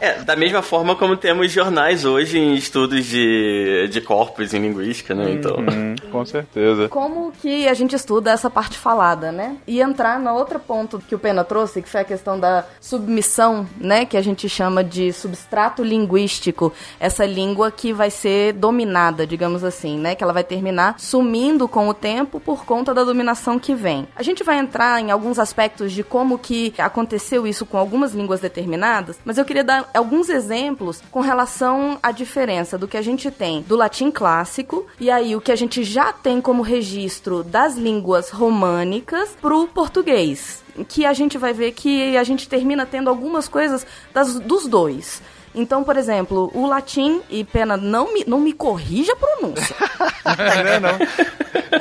É, 0.00 0.22
da 0.22 0.36
mesma 0.36 0.62
forma 0.62 0.94
como 0.96 1.16
temos 1.16 1.50
jornais 1.50 2.04
hoje 2.04 2.38
em 2.38 2.54
estudos 2.54 3.06
de, 3.06 3.88
de 3.90 4.00
corpos 4.00 4.52
em 4.52 4.60
linguística, 4.60 5.14
né? 5.14 5.30
Então. 5.30 5.56
Hum, 5.56 5.94
com 6.10 6.24
certeza. 6.24 6.88
Como 6.88 7.32
que 7.40 7.68
a 7.68 7.74
gente 7.74 7.94
estuda 7.94 8.30
essa 8.32 8.50
parte 8.50 8.76
falada, 8.76 9.32
né? 9.32 9.56
E 9.66 9.80
entrar 9.80 10.18
no 10.18 10.32
outro 10.34 10.58
ponto 10.58 10.98
que 10.98 11.14
o 11.14 11.18
Pena 11.18 11.44
trouxe, 11.44 11.80
que 11.80 11.88
foi 11.88 12.00
a 12.02 12.04
questão 12.04 12.38
da 12.38 12.64
submissão, 12.80 13.66
né? 13.78 14.04
Que 14.04 14.16
a 14.16 14.22
gente 14.22 14.48
chama 14.48 14.82
de 14.84 15.12
substrato 15.12 15.82
linguístico. 15.82 16.72
Essa 17.00 17.24
língua 17.24 17.70
que 17.70 17.92
vai 17.92 18.10
ser 18.10 18.52
dominada, 18.54 19.26
digamos 19.26 19.64
assim, 19.64 19.98
né? 19.98 20.14
Que 20.14 20.24
ela 20.24 20.32
vai 20.32 20.44
terminar 20.44 20.96
sumindo 20.98 21.66
com 21.68 21.88
o 21.88 21.94
tempo 21.94 22.40
por 22.40 22.64
conta 22.64 22.92
da 22.92 23.04
dominação 23.04 23.31
que 23.58 23.74
vem. 23.74 24.06
A 24.14 24.22
gente 24.22 24.44
vai 24.44 24.58
entrar 24.58 25.00
em 25.00 25.10
alguns 25.10 25.38
aspectos 25.38 25.92
de 25.92 26.02
como 26.02 26.38
que 26.38 26.72
aconteceu 26.78 27.46
isso 27.46 27.66
com 27.66 27.78
algumas 27.78 28.12
línguas 28.12 28.40
determinadas, 28.40 29.18
mas 29.24 29.38
eu 29.38 29.44
queria 29.44 29.64
dar 29.64 29.88
alguns 29.94 30.28
exemplos 30.28 31.02
com 31.10 31.20
relação 31.20 31.98
à 32.02 32.12
diferença 32.12 32.78
do 32.78 32.88
que 32.88 32.96
a 32.96 33.02
gente 33.02 33.30
tem 33.30 33.62
do 33.62 33.76
latim 33.76 34.10
clássico 34.10 34.86
e 35.00 35.10
aí 35.10 35.34
o 35.34 35.40
que 35.40 35.52
a 35.52 35.56
gente 35.56 35.84
já 35.84 36.12
tem 36.12 36.40
como 36.40 36.62
registro 36.62 37.42
das 37.42 37.76
línguas 37.76 38.30
românicas 38.30 39.36
pro 39.40 39.66
português. 39.66 40.62
Que 40.88 41.04
a 41.04 41.12
gente 41.12 41.36
vai 41.36 41.52
ver 41.52 41.72
que 41.72 42.16
a 42.16 42.24
gente 42.24 42.48
termina 42.48 42.86
tendo 42.86 43.10
algumas 43.10 43.46
coisas 43.46 43.86
das, 44.12 44.38
dos 44.40 44.66
dois. 44.66 45.22
Então, 45.54 45.84
por 45.84 45.96
exemplo, 45.96 46.50
o 46.54 46.66
latim, 46.66 47.20
e 47.28 47.44
pena, 47.44 47.76
não 47.76 48.12
me, 48.12 48.24
não 48.26 48.40
me 48.40 48.52
corrija 48.52 49.12
a 49.12 49.16
pronúncia. 49.16 49.76
não, 50.80 50.90
não. 50.90 50.98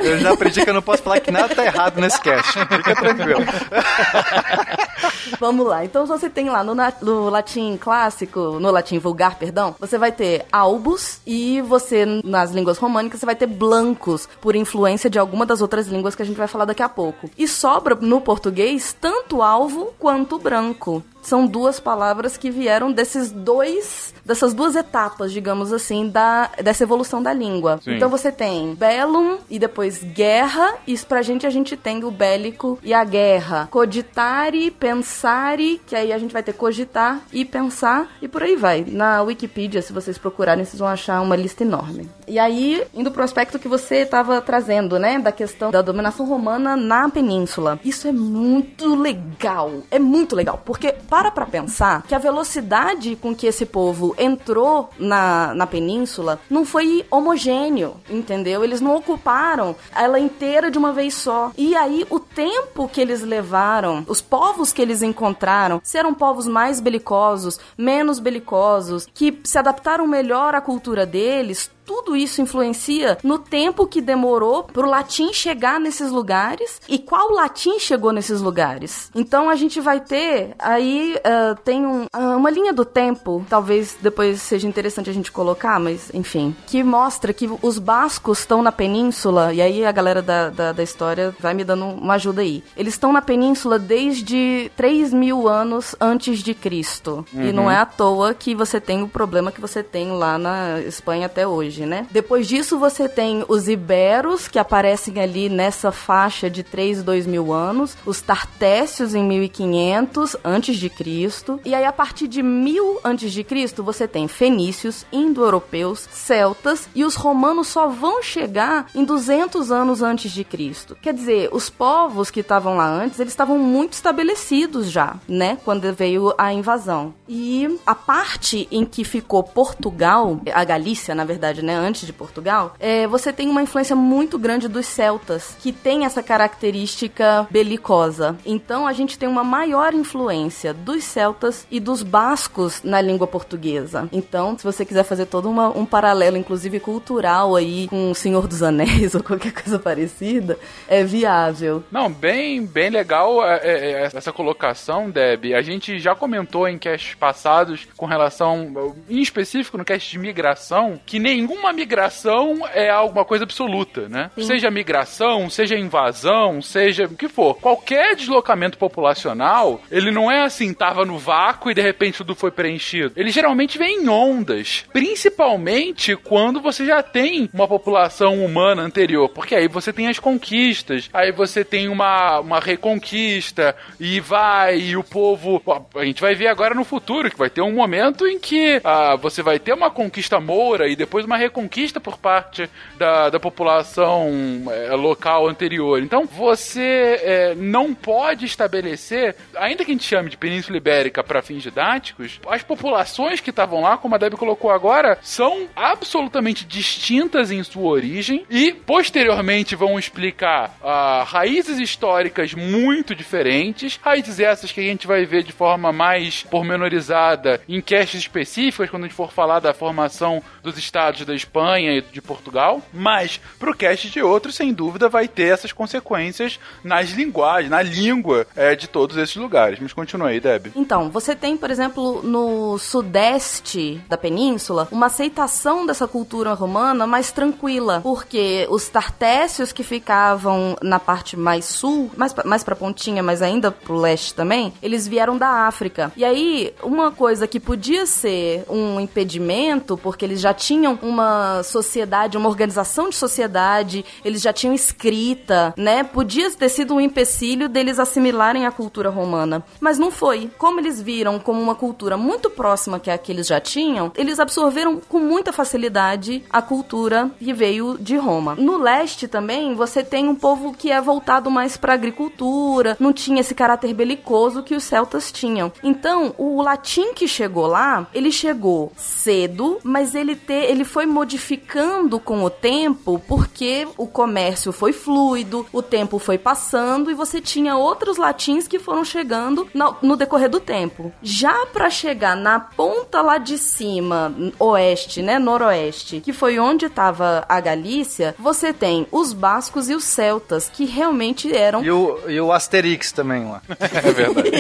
Eu 0.03 0.19
já 0.19 0.33
aprendi 0.33 0.63
que 0.63 0.69
eu 0.69 0.73
não 0.73 0.81
posso 0.81 1.03
falar 1.03 1.19
que 1.19 1.31
nada 1.31 1.53
tá 1.53 1.65
errado 1.65 1.99
nesse 1.99 2.19
cast. 2.21 2.51
Fica 2.51 2.95
tranquilo. 2.95 3.41
Vamos 5.39 5.65
lá. 5.65 5.83
Então, 5.83 6.05
se 6.05 6.11
você 6.11 6.29
tem 6.29 6.49
lá 6.49 6.63
no, 6.63 6.75
no 7.01 7.29
latim 7.29 7.77
clássico, 7.77 8.59
no 8.59 8.71
latim 8.71 8.99
vulgar, 8.99 9.35
perdão, 9.35 9.75
você 9.79 9.97
vai 9.97 10.11
ter 10.11 10.45
albus 10.51 11.19
e 11.25 11.61
você, 11.61 12.05
nas 12.23 12.51
línguas 12.51 12.77
românicas, 12.77 13.19
você 13.19 13.25
vai 13.25 13.35
ter 13.35 13.47
blancos, 13.47 14.27
por 14.39 14.55
influência 14.55 15.09
de 15.09 15.19
alguma 15.19 15.45
das 15.45 15.61
outras 15.61 15.87
línguas 15.87 16.15
que 16.15 16.21
a 16.21 16.25
gente 16.25 16.37
vai 16.37 16.47
falar 16.47 16.65
daqui 16.65 16.83
a 16.83 16.89
pouco. 16.89 17.29
E 17.37 17.47
sobra 17.47 17.95
no 17.95 18.21
português 18.21 18.95
tanto 18.99 19.41
alvo 19.41 19.93
quanto 19.97 20.37
branco. 20.37 21.03
São 21.21 21.45
duas 21.45 21.79
palavras 21.79 22.37
que 22.37 22.49
vieram 22.49 22.91
desses 22.91 23.31
dois, 23.31 24.13
dessas 24.25 24.53
duas 24.53 24.75
etapas, 24.75 25.31
digamos 25.31 25.71
assim, 25.71 26.09
da, 26.09 26.49
dessa 26.63 26.83
evolução 26.83 27.21
da 27.21 27.33
língua. 27.33 27.79
Sim. 27.83 27.95
Então 27.95 28.09
você 28.09 28.31
tem 28.31 28.73
bellum 28.75 29.37
e 29.49 29.59
depois 29.59 30.03
guerra. 30.03 30.75
Isso 30.87 31.05
pra 31.05 31.21
gente 31.21 31.45
a 31.45 31.49
gente 31.49 31.77
tem 31.77 32.03
o 32.03 32.11
bélico 32.11 32.79
e 32.83 32.93
a 32.93 33.03
guerra. 33.03 33.67
Cogitare, 33.71 34.71
pensare, 34.71 35.81
que 35.85 35.95
aí 35.95 36.11
a 36.11 36.17
gente 36.17 36.33
vai 36.33 36.43
ter 36.43 36.53
cogitar 36.53 37.21
e 37.31 37.43
pensar 37.45 38.09
e 38.21 38.27
por 38.27 38.43
aí 38.43 38.55
vai. 38.55 38.85
Na 38.87 39.21
Wikipedia, 39.21 39.81
se 39.81 39.93
vocês 39.93 40.17
procurarem, 40.17 40.65
vocês 40.65 40.79
vão 40.79 40.87
achar 40.87 41.21
uma 41.21 41.35
lista 41.35 41.63
enorme. 41.63 42.09
E 42.31 42.39
aí, 42.39 42.81
indo 42.93 43.11
pro 43.11 43.23
aspecto 43.23 43.59
que 43.59 43.67
você 43.67 44.03
estava 44.03 44.39
trazendo, 44.39 44.97
né, 44.97 45.19
da 45.19 45.33
questão 45.33 45.69
da 45.69 45.81
dominação 45.81 46.25
romana 46.25 46.77
na 46.77 47.09
península. 47.09 47.77
Isso 47.83 48.07
é 48.07 48.13
muito 48.13 48.95
legal. 48.95 49.83
É 49.91 49.99
muito 49.99 50.33
legal, 50.33 50.61
porque 50.65 50.93
para 51.09 51.29
pra 51.29 51.45
pensar 51.45 52.03
que 52.03 52.15
a 52.15 52.19
velocidade 52.19 53.17
com 53.17 53.35
que 53.35 53.47
esse 53.47 53.65
povo 53.65 54.15
entrou 54.17 54.89
na, 54.97 55.53
na 55.53 55.67
península 55.67 56.39
não 56.49 56.63
foi 56.63 57.05
homogêneo, 57.11 57.97
entendeu? 58.09 58.63
Eles 58.63 58.79
não 58.79 58.95
ocuparam 58.95 59.75
ela 59.93 60.17
inteira 60.17 60.71
de 60.71 60.77
uma 60.77 60.93
vez 60.93 61.13
só. 61.13 61.51
E 61.57 61.75
aí, 61.75 62.05
o 62.09 62.17
tempo 62.17 62.87
que 62.87 63.01
eles 63.01 63.23
levaram, 63.23 64.05
os 64.07 64.21
povos 64.21 64.71
que 64.71 64.81
eles 64.81 65.01
encontraram, 65.01 65.81
se 65.83 65.97
eram 65.97 66.13
povos 66.13 66.47
mais 66.47 66.79
belicosos, 66.79 67.59
menos 67.77 68.19
belicosos, 68.19 69.05
que 69.13 69.37
se 69.43 69.57
adaptaram 69.57 70.07
melhor 70.07 70.55
à 70.55 70.61
cultura 70.61 71.05
deles, 71.05 71.69
tudo 71.91 72.15
isso 72.15 72.41
influencia 72.41 73.17
no 73.21 73.37
tempo 73.37 73.85
que 73.85 73.99
demorou 73.99 74.63
pro 74.63 74.87
latim 74.89 75.33
chegar 75.33 75.77
nesses 75.77 76.09
lugares 76.09 76.79
e 76.87 76.97
qual 76.97 77.33
latim 77.33 77.77
chegou 77.79 78.13
nesses 78.13 78.39
lugares. 78.39 79.11
Então 79.13 79.49
a 79.49 79.55
gente 79.55 79.81
vai 79.81 79.99
ter 79.99 80.55
aí 80.57 81.17
ah, 81.23 81.53
tem 81.65 81.85
um- 81.85 82.05
ah, 82.13 82.37
uma 82.37 82.49
linha 82.49 82.71
do 82.71 82.85
tempo, 82.85 83.45
talvez 83.49 83.97
depois 84.01 84.41
seja 84.41 84.67
interessante 84.69 85.09
a 85.09 85.13
gente 85.13 85.33
colocar, 85.33 85.77
mas 85.81 86.09
enfim, 86.13 86.55
que 86.65 86.81
mostra 86.81 87.33
que 87.33 87.49
os 87.61 87.77
bascos 87.77 88.39
estão 88.39 88.61
na 88.63 88.71
península 88.71 89.53
e 89.53 89.61
aí 89.61 89.85
a 89.85 89.91
galera 89.91 90.21
da, 90.21 90.49
da, 90.49 90.71
da 90.71 90.83
história 90.83 91.35
vai 91.41 91.53
me 91.53 91.65
dando 91.65 91.83
uma 91.85 92.13
ajuda 92.13 92.41
aí. 92.41 92.63
Eles 92.77 92.93
estão 92.93 93.11
na 93.11 93.21
península 93.21 93.77
desde 93.77 94.71
3 94.77 95.11
mil 95.13 95.47
anos 95.49 95.93
antes 95.99 96.39
de 96.39 96.53
Cristo 96.53 97.25
e 97.33 97.51
não 97.51 97.69
é 97.69 97.75
à 97.75 97.85
toa 97.85 98.33
que 98.33 98.55
você 98.55 98.79
tem 98.79 99.03
o 99.03 99.07
problema 99.09 99.51
que 99.51 99.59
você 99.59 99.83
tem 99.83 100.11
lá 100.11 100.37
na 100.37 100.79
Espanha 100.81 101.25
até 101.25 101.45
hoje, 101.45 101.80
né? 101.85 102.07
Depois 102.11 102.47
disso, 102.47 102.77
você 102.77 103.07
tem 103.07 103.43
os 103.47 103.67
iberos, 103.67 104.47
que 104.47 104.59
aparecem 104.59 105.19
ali 105.19 105.49
nessa 105.49 105.91
faixa 105.91 106.49
de 106.49 106.63
3, 106.63 107.03
2 107.03 107.27
mil 107.27 107.53
anos, 107.53 107.97
os 108.05 108.21
tartécios 108.21 109.13
em 109.15 109.23
1500 109.23 110.35
antes 110.43 110.77
de 110.77 110.89
Cristo, 110.89 111.59
e 111.65 111.75
aí 111.75 111.85
a 111.85 111.91
partir 111.91 112.27
de 112.27 112.41
1000 112.41 112.99
antes 113.03 113.31
de 113.31 113.43
Cristo, 113.43 113.83
você 113.83 114.07
tem 114.07 114.27
fenícios, 114.27 115.05
indo-europeus, 115.11 116.07
celtas, 116.11 116.89
e 116.95 117.03
os 117.03 117.15
romanos 117.15 117.67
só 117.67 117.87
vão 117.87 118.21
chegar 118.23 118.87
em 118.95 119.03
200 119.03 119.71
anos 119.71 120.01
antes 120.01 120.31
de 120.31 120.43
Cristo. 120.43 120.97
Quer 121.01 121.13
dizer, 121.13 121.49
os 121.51 121.69
povos 121.69 122.31
que 122.31 122.39
estavam 122.39 122.77
lá 122.77 122.87
antes, 122.87 123.19
eles 123.19 123.33
estavam 123.33 123.57
muito 123.57 123.93
estabelecidos 123.93 124.89
já, 124.89 125.15
né? 125.27 125.57
Quando 125.63 125.91
veio 125.93 126.33
a 126.37 126.53
invasão. 126.53 127.13
E 127.27 127.79
a 127.85 127.95
parte 127.95 128.67
em 128.71 128.85
que 128.85 129.03
ficou 129.03 129.43
Portugal, 129.43 130.39
a 130.53 130.63
Galícia, 130.63 131.15
na 131.15 131.23
verdade, 131.23 131.61
né, 131.61 131.70
antes 131.73 132.05
de 132.05 132.13
Portugal, 132.13 132.75
é, 132.79 133.07
você 133.07 133.31
tem 133.33 133.49
uma 133.49 133.61
influência 133.61 133.95
muito 133.95 134.37
grande 134.39 134.67
dos 134.67 134.85
celtas, 134.85 135.55
que 135.59 135.71
tem 135.71 136.05
essa 136.05 136.21
característica 136.23 137.47
belicosa. 137.49 138.37
Então 138.45 138.87
a 138.87 138.93
gente 138.93 139.17
tem 139.17 139.27
uma 139.27 139.43
maior 139.43 139.93
influência 139.93 140.73
dos 140.73 141.03
celtas 141.03 141.65
e 141.69 141.79
dos 141.79 142.03
bascos 142.03 142.81
na 142.83 143.01
língua 143.01 143.27
portuguesa. 143.27 144.07
Então, 144.11 144.57
se 144.57 144.63
você 144.63 144.85
quiser 144.85 145.03
fazer 145.03 145.25
todo 145.25 145.49
uma- 145.49 145.69
um 145.69 145.85
paralelo, 145.85 146.37
inclusive 146.37 146.79
cultural 146.79 147.55
aí, 147.55 147.87
com 147.87 148.11
o 148.11 148.15
Senhor 148.15 148.47
dos 148.47 148.63
Anéis 148.63 149.13
ou 149.15 149.23
qualquer 149.23 149.51
coisa 149.53 149.77
parecida, 149.79 150.57
é 150.87 151.03
viável. 151.03 151.83
Não, 151.91 152.11
bem, 152.11 152.65
bem 152.65 152.89
legal 152.89 153.43
é, 153.45 153.59
é, 153.63 153.91
é, 153.91 154.09
essa 154.13 154.31
colocação, 154.31 155.09
Deb. 155.09 155.53
A 155.53 155.61
gente 155.61 155.99
já 155.99 156.15
comentou 156.15 156.67
em 156.67 156.77
casts 156.77 157.15
passados 157.15 157.87
com 157.97 158.05
relação, 158.05 158.95
em 159.09 159.19
específico 159.21 159.77
no 159.77 159.85
cast 159.85 160.09
de 160.09 160.19
migração, 160.19 160.99
que 161.05 161.19
nenhuma 161.51 161.73
migração 161.73 162.67
é 162.73 162.89
alguma 162.89 163.25
coisa 163.25 163.43
absoluta, 163.43 164.07
né? 164.07 164.31
Sim. 164.35 164.43
Seja 164.43 164.71
migração, 164.71 165.49
seja 165.49 165.77
invasão, 165.77 166.61
seja 166.61 167.05
o 167.05 167.15
que 167.15 167.27
for. 167.27 167.55
Qualquer 167.55 168.15
deslocamento 168.15 168.77
populacional, 168.77 169.81
ele 169.91 170.11
não 170.11 170.31
é 170.31 170.41
assim, 170.41 170.73
tava 170.73 171.05
no 171.05 171.17
vácuo 171.17 171.69
e 171.69 171.73
de 171.73 171.81
repente 171.81 172.17
tudo 172.17 172.33
foi 172.33 172.51
preenchido. 172.51 173.13
Ele 173.15 173.29
geralmente 173.29 173.77
vem 173.77 174.03
em 174.03 174.09
ondas, 174.09 174.85
principalmente 174.93 176.15
quando 176.15 176.61
você 176.61 176.85
já 176.85 177.03
tem 177.03 177.49
uma 177.53 177.67
população 177.67 178.43
humana 178.43 178.81
anterior, 178.81 179.29
porque 179.29 179.55
aí 179.55 179.67
você 179.67 179.91
tem 179.91 180.07
as 180.07 180.19
conquistas, 180.19 181.09
aí 181.13 181.31
você 181.31 181.65
tem 181.65 181.89
uma, 181.89 182.39
uma 182.39 182.59
reconquista 182.59 183.75
e 183.99 184.19
vai, 184.19 184.79
e 184.79 184.95
o 184.95 185.03
povo. 185.03 185.61
A 185.95 186.05
gente 186.05 186.21
vai 186.21 186.33
ver 186.33 186.47
agora 186.47 186.73
no 186.73 186.85
futuro 186.85 187.29
que 187.29 187.37
vai 187.37 187.49
ter 187.49 187.61
um 187.61 187.73
momento 187.73 188.25
em 188.25 188.39
que 188.39 188.79
ah, 188.83 189.15
você 189.15 189.43
vai 189.43 189.59
ter 189.59 189.73
uma 189.73 189.89
conquista 189.89 190.39
moura 190.39 190.87
e 190.87 190.95
depois 190.95 191.25
uma 191.25 191.40
reconquista 191.41 191.99
por 191.99 192.17
parte 192.17 192.69
da, 192.97 193.29
da 193.29 193.39
população 193.39 194.29
eh, 194.71 194.95
local 194.95 195.47
anterior. 195.47 196.01
Então 196.01 196.25
você 196.25 197.19
eh, 197.21 197.55
não 197.55 197.93
pode 197.93 198.45
estabelecer, 198.45 199.35
ainda 199.55 199.83
que 199.83 199.91
a 199.91 199.93
gente 199.93 200.07
chame 200.07 200.29
de 200.29 200.37
Península 200.37 200.77
Ibérica 200.77 201.23
para 201.23 201.41
fins 201.41 201.63
didáticos, 201.63 202.39
as 202.47 202.63
populações 202.63 203.39
que 203.39 203.49
estavam 203.49 203.81
lá, 203.81 203.97
como 203.97 204.15
a 204.15 204.17
Deb 204.17 204.35
colocou 204.35 204.71
agora, 204.71 205.17
são 205.21 205.67
absolutamente 205.75 206.65
distintas 206.65 207.51
em 207.51 207.63
sua 207.63 207.89
origem 207.89 208.45
e 208.49 208.73
posteriormente 208.73 209.75
vão 209.75 209.97
explicar 209.97 210.75
ah, 210.83 211.23
raízes 211.27 211.79
históricas 211.79 212.53
muito 212.53 213.15
diferentes, 213.15 213.99
raízes 214.01 214.39
essas 214.39 214.71
que 214.71 214.79
a 214.79 214.83
gente 214.83 215.07
vai 215.07 215.25
ver 215.25 215.43
de 215.43 215.51
forma 215.51 215.91
mais 215.91 216.43
pormenorizada 216.43 217.61
em 217.67 217.81
casts 217.81 218.19
específicas 218.19 218.89
quando 218.89 219.03
a 219.03 219.07
gente 219.07 219.15
for 219.15 219.31
falar 219.31 219.59
da 219.59 219.73
formação 219.73 220.41
dos 220.61 220.77
estados 220.77 221.25
da 221.31 221.35
Espanha 221.35 221.97
e 221.97 222.01
de 222.01 222.21
Portugal, 222.21 222.81
mas 222.93 223.39
pro 223.57 223.75
cast 223.75 224.09
de 224.09 224.21
outros, 224.21 224.55
sem 224.55 224.73
dúvida, 224.73 225.09
vai 225.09 225.27
ter 225.27 225.53
essas 225.53 225.71
consequências 225.71 226.59
nas 226.83 227.11
linguagens, 227.11 227.71
na 227.71 227.81
língua 227.81 228.45
eh, 228.55 228.75
de 228.75 228.87
todos 228.87 229.17
esses 229.17 229.35
lugares. 229.35 229.79
Mas 229.79 229.93
continua 229.93 230.29
aí, 230.29 230.39
Deb. 230.39 230.67
Então, 230.75 231.09
você 231.09 231.35
tem, 231.35 231.57
por 231.57 231.71
exemplo, 231.71 232.21
no 232.23 232.77
sudeste 232.77 234.01
da 234.07 234.17
península, 234.17 234.87
uma 234.91 235.07
aceitação 235.07 235.85
dessa 235.85 236.07
cultura 236.07 236.53
romana 236.53 237.07
mais 237.07 237.31
tranquila, 237.31 238.01
porque 238.01 238.67
os 238.69 238.87
tartécios 238.89 239.71
que 239.71 239.83
ficavam 239.83 240.75
na 240.81 240.99
parte 240.99 241.37
mais 241.37 241.65
sul, 241.65 242.11
mais 242.17 242.33
mais 242.45 242.63
pra 242.63 242.75
pontinha, 242.75 243.23
mas 243.23 243.41
ainda 243.41 243.71
pro 243.71 243.95
leste 243.95 244.33
também, 244.33 244.73
eles 244.81 245.07
vieram 245.07 245.37
da 245.37 245.67
África. 245.67 246.11
E 246.15 246.25
aí, 246.25 246.73
uma 246.83 247.11
coisa 247.11 247.47
que 247.47 247.59
podia 247.59 248.05
ser 248.05 248.65
um 248.69 248.99
impedimento, 248.99 249.97
porque 249.97 250.25
eles 250.25 250.41
já 250.41 250.53
tinham 250.53 250.97
uma 251.21 251.63
sociedade, 251.63 252.37
uma 252.37 252.49
organização 252.49 253.09
de 253.09 253.15
sociedade, 253.15 254.03
eles 254.25 254.41
já 254.41 254.51
tinham 254.51 254.73
escrita, 254.73 255.73
né? 255.77 256.03
Podia 256.03 256.51
ter 256.51 256.69
sido 256.69 256.95
um 256.95 257.01
empecilho 257.01 257.69
deles 257.69 257.99
assimilarem 257.99 258.65
a 258.65 258.71
cultura 258.71 259.09
romana. 259.09 259.63
Mas 259.79 259.97
não 259.97 260.11
foi. 260.11 260.49
Como 260.57 260.79
eles 260.79 261.01
viram 261.01 261.39
como 261.39 261.61
uma 261.61 261.75
cultura 261.75 262.17
muito 262.17 262.49
próxima 262.49 262.99
que 262.99 263.09
a 263.09 263.17
que 263.17 263.31
eles 263.31 263.47
já 263.47 263.59
tinham, 263.59 264.11
eles 264.15 264.39
absorveram 264.39 264.99
com 264.99 265.19
muita 265.19 265.53
facilidade 265.53 266.43
a 266.49 266.61
cultura 266.61 267.29
que 267.37 267.53
veio 267.53 267.97
de 267.99 268.17
Roma. 268.17 268.55
No 268.55 268.77
leste 268.77 269.27
também, 269.27 269.75
você 269.75 270.03
tem 270.03 270.27
um 270.27 270.35
povo 270.35 270.73
que 270.73 270.91
é 270.91 270.99
voltado 270.99 271.51
mais 271.51 271.77
para 271.77 271.93
agricultura, 271.93 272.97
não 272.99 273.13
tinha 273.13 273.41
esse 273.41 273.53
caráter 273.53 273.93
belicoso 273.93 274.63
que 274.63 274.75
os 274.75 274.83
celtas 274.83 275.31
tinham. 275.31 275.71
Então, 275.83 276.33
o 276.37 276.61
latim 276.61 277.13
que 277.13 277.27
chegou 277.27 277.67
lá, 277.67 278.07
ele 278.13 278.31
chegou 278.31 278.91
cedo, 278.95 279.79
mas 279.83 280.15
ele 280.15 280.35
te, 280.35 280.53
ele 280.53 280.83
foi 280.83 281.05
modificando 281.11 282.19
com 282.19 282.43
o 282.43 282.49
tempo 282.49 283.21
porque 283.27 283.87
o 283.97 284.07
comércio 284.07 284.71
foi 284.71 284.93
fluido, 284.93 285.65
o 285.71 285.81
tempo 285.81 286.17
foi 286.17 286.37
passando 286.37 287.11
e 287.11 287.13
você 287.13 287.39
tinha 287.41 287.75
outros 287.75 288.17
latins 288.17 288.67
que 288.67 288.79
foram 288.79 289.03
chegando 289.03 289.67
no, 289.73 289.95
no 290.01 290.15
decorrer 290.15 290.49
do 290.49 290.59
tempo. 290.59 291.11
Já 291.21 291.65
para 291.67 291.89
chegar 291.89 292.35
na 292.35 292.59
ponta 292.59 293.21
lá 293.21 293.37
de 293.37 293.57
cima, 293.57 294.33
oeste, 294.57 295.21
né, 295.21 295.37
noroeste, 295.37 296.21
que 296.21 296.33
foi 296.33 296.57
onde 296.59 296.85
estava 296.85 297.45
a 297.47 297.59
Galícia, 297.59 298.33
você 298.39 298.71
tem 298.73 299.05
os 299.11 299.33
bascos 299.33 299.89
e 299.89 299.95
os 299.95 300.03
celtas, 300.03 300.69
que 300.69 300.85
realmente 300.85 301.53
eram 301.53 301.83
E 301.83 301.91
o, 301.91 302.19
e 302.27 302.39
o 302.39 302.51
Asterix 302.51 303.11
também 303.11 303.45
lá. 303.45 303.61
É 303.91 304.11
verdade. 304.11 304.51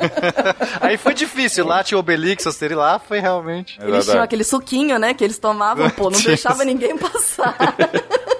Aí 0.80 0.96
foi 0.96 1.14
difícil, 1.14 1.66
lá 1.66 1.82
tinha 1.82 1.98
o 1.98 2.00
Obelix, 2.00 2.46
Asterix, 2.46 2.78
lá 2.78 2.98
foi 2.98 3.18
realmente. 3.18 3.78
Eles 3.82 4.06
tinham 4.06 4.22
aquele 4.22 4.44
suquinho, 4.44 4.75
né, 4.98 5.14
que 5.14 5.24
eles 5.24 5.38
tomavam, 5.38 5.88
pô, 5.90 6.10
não 6.10 6.20
deixava 6.20 6.64
ninguém 6.64 6.96
passar. 6.96 7.56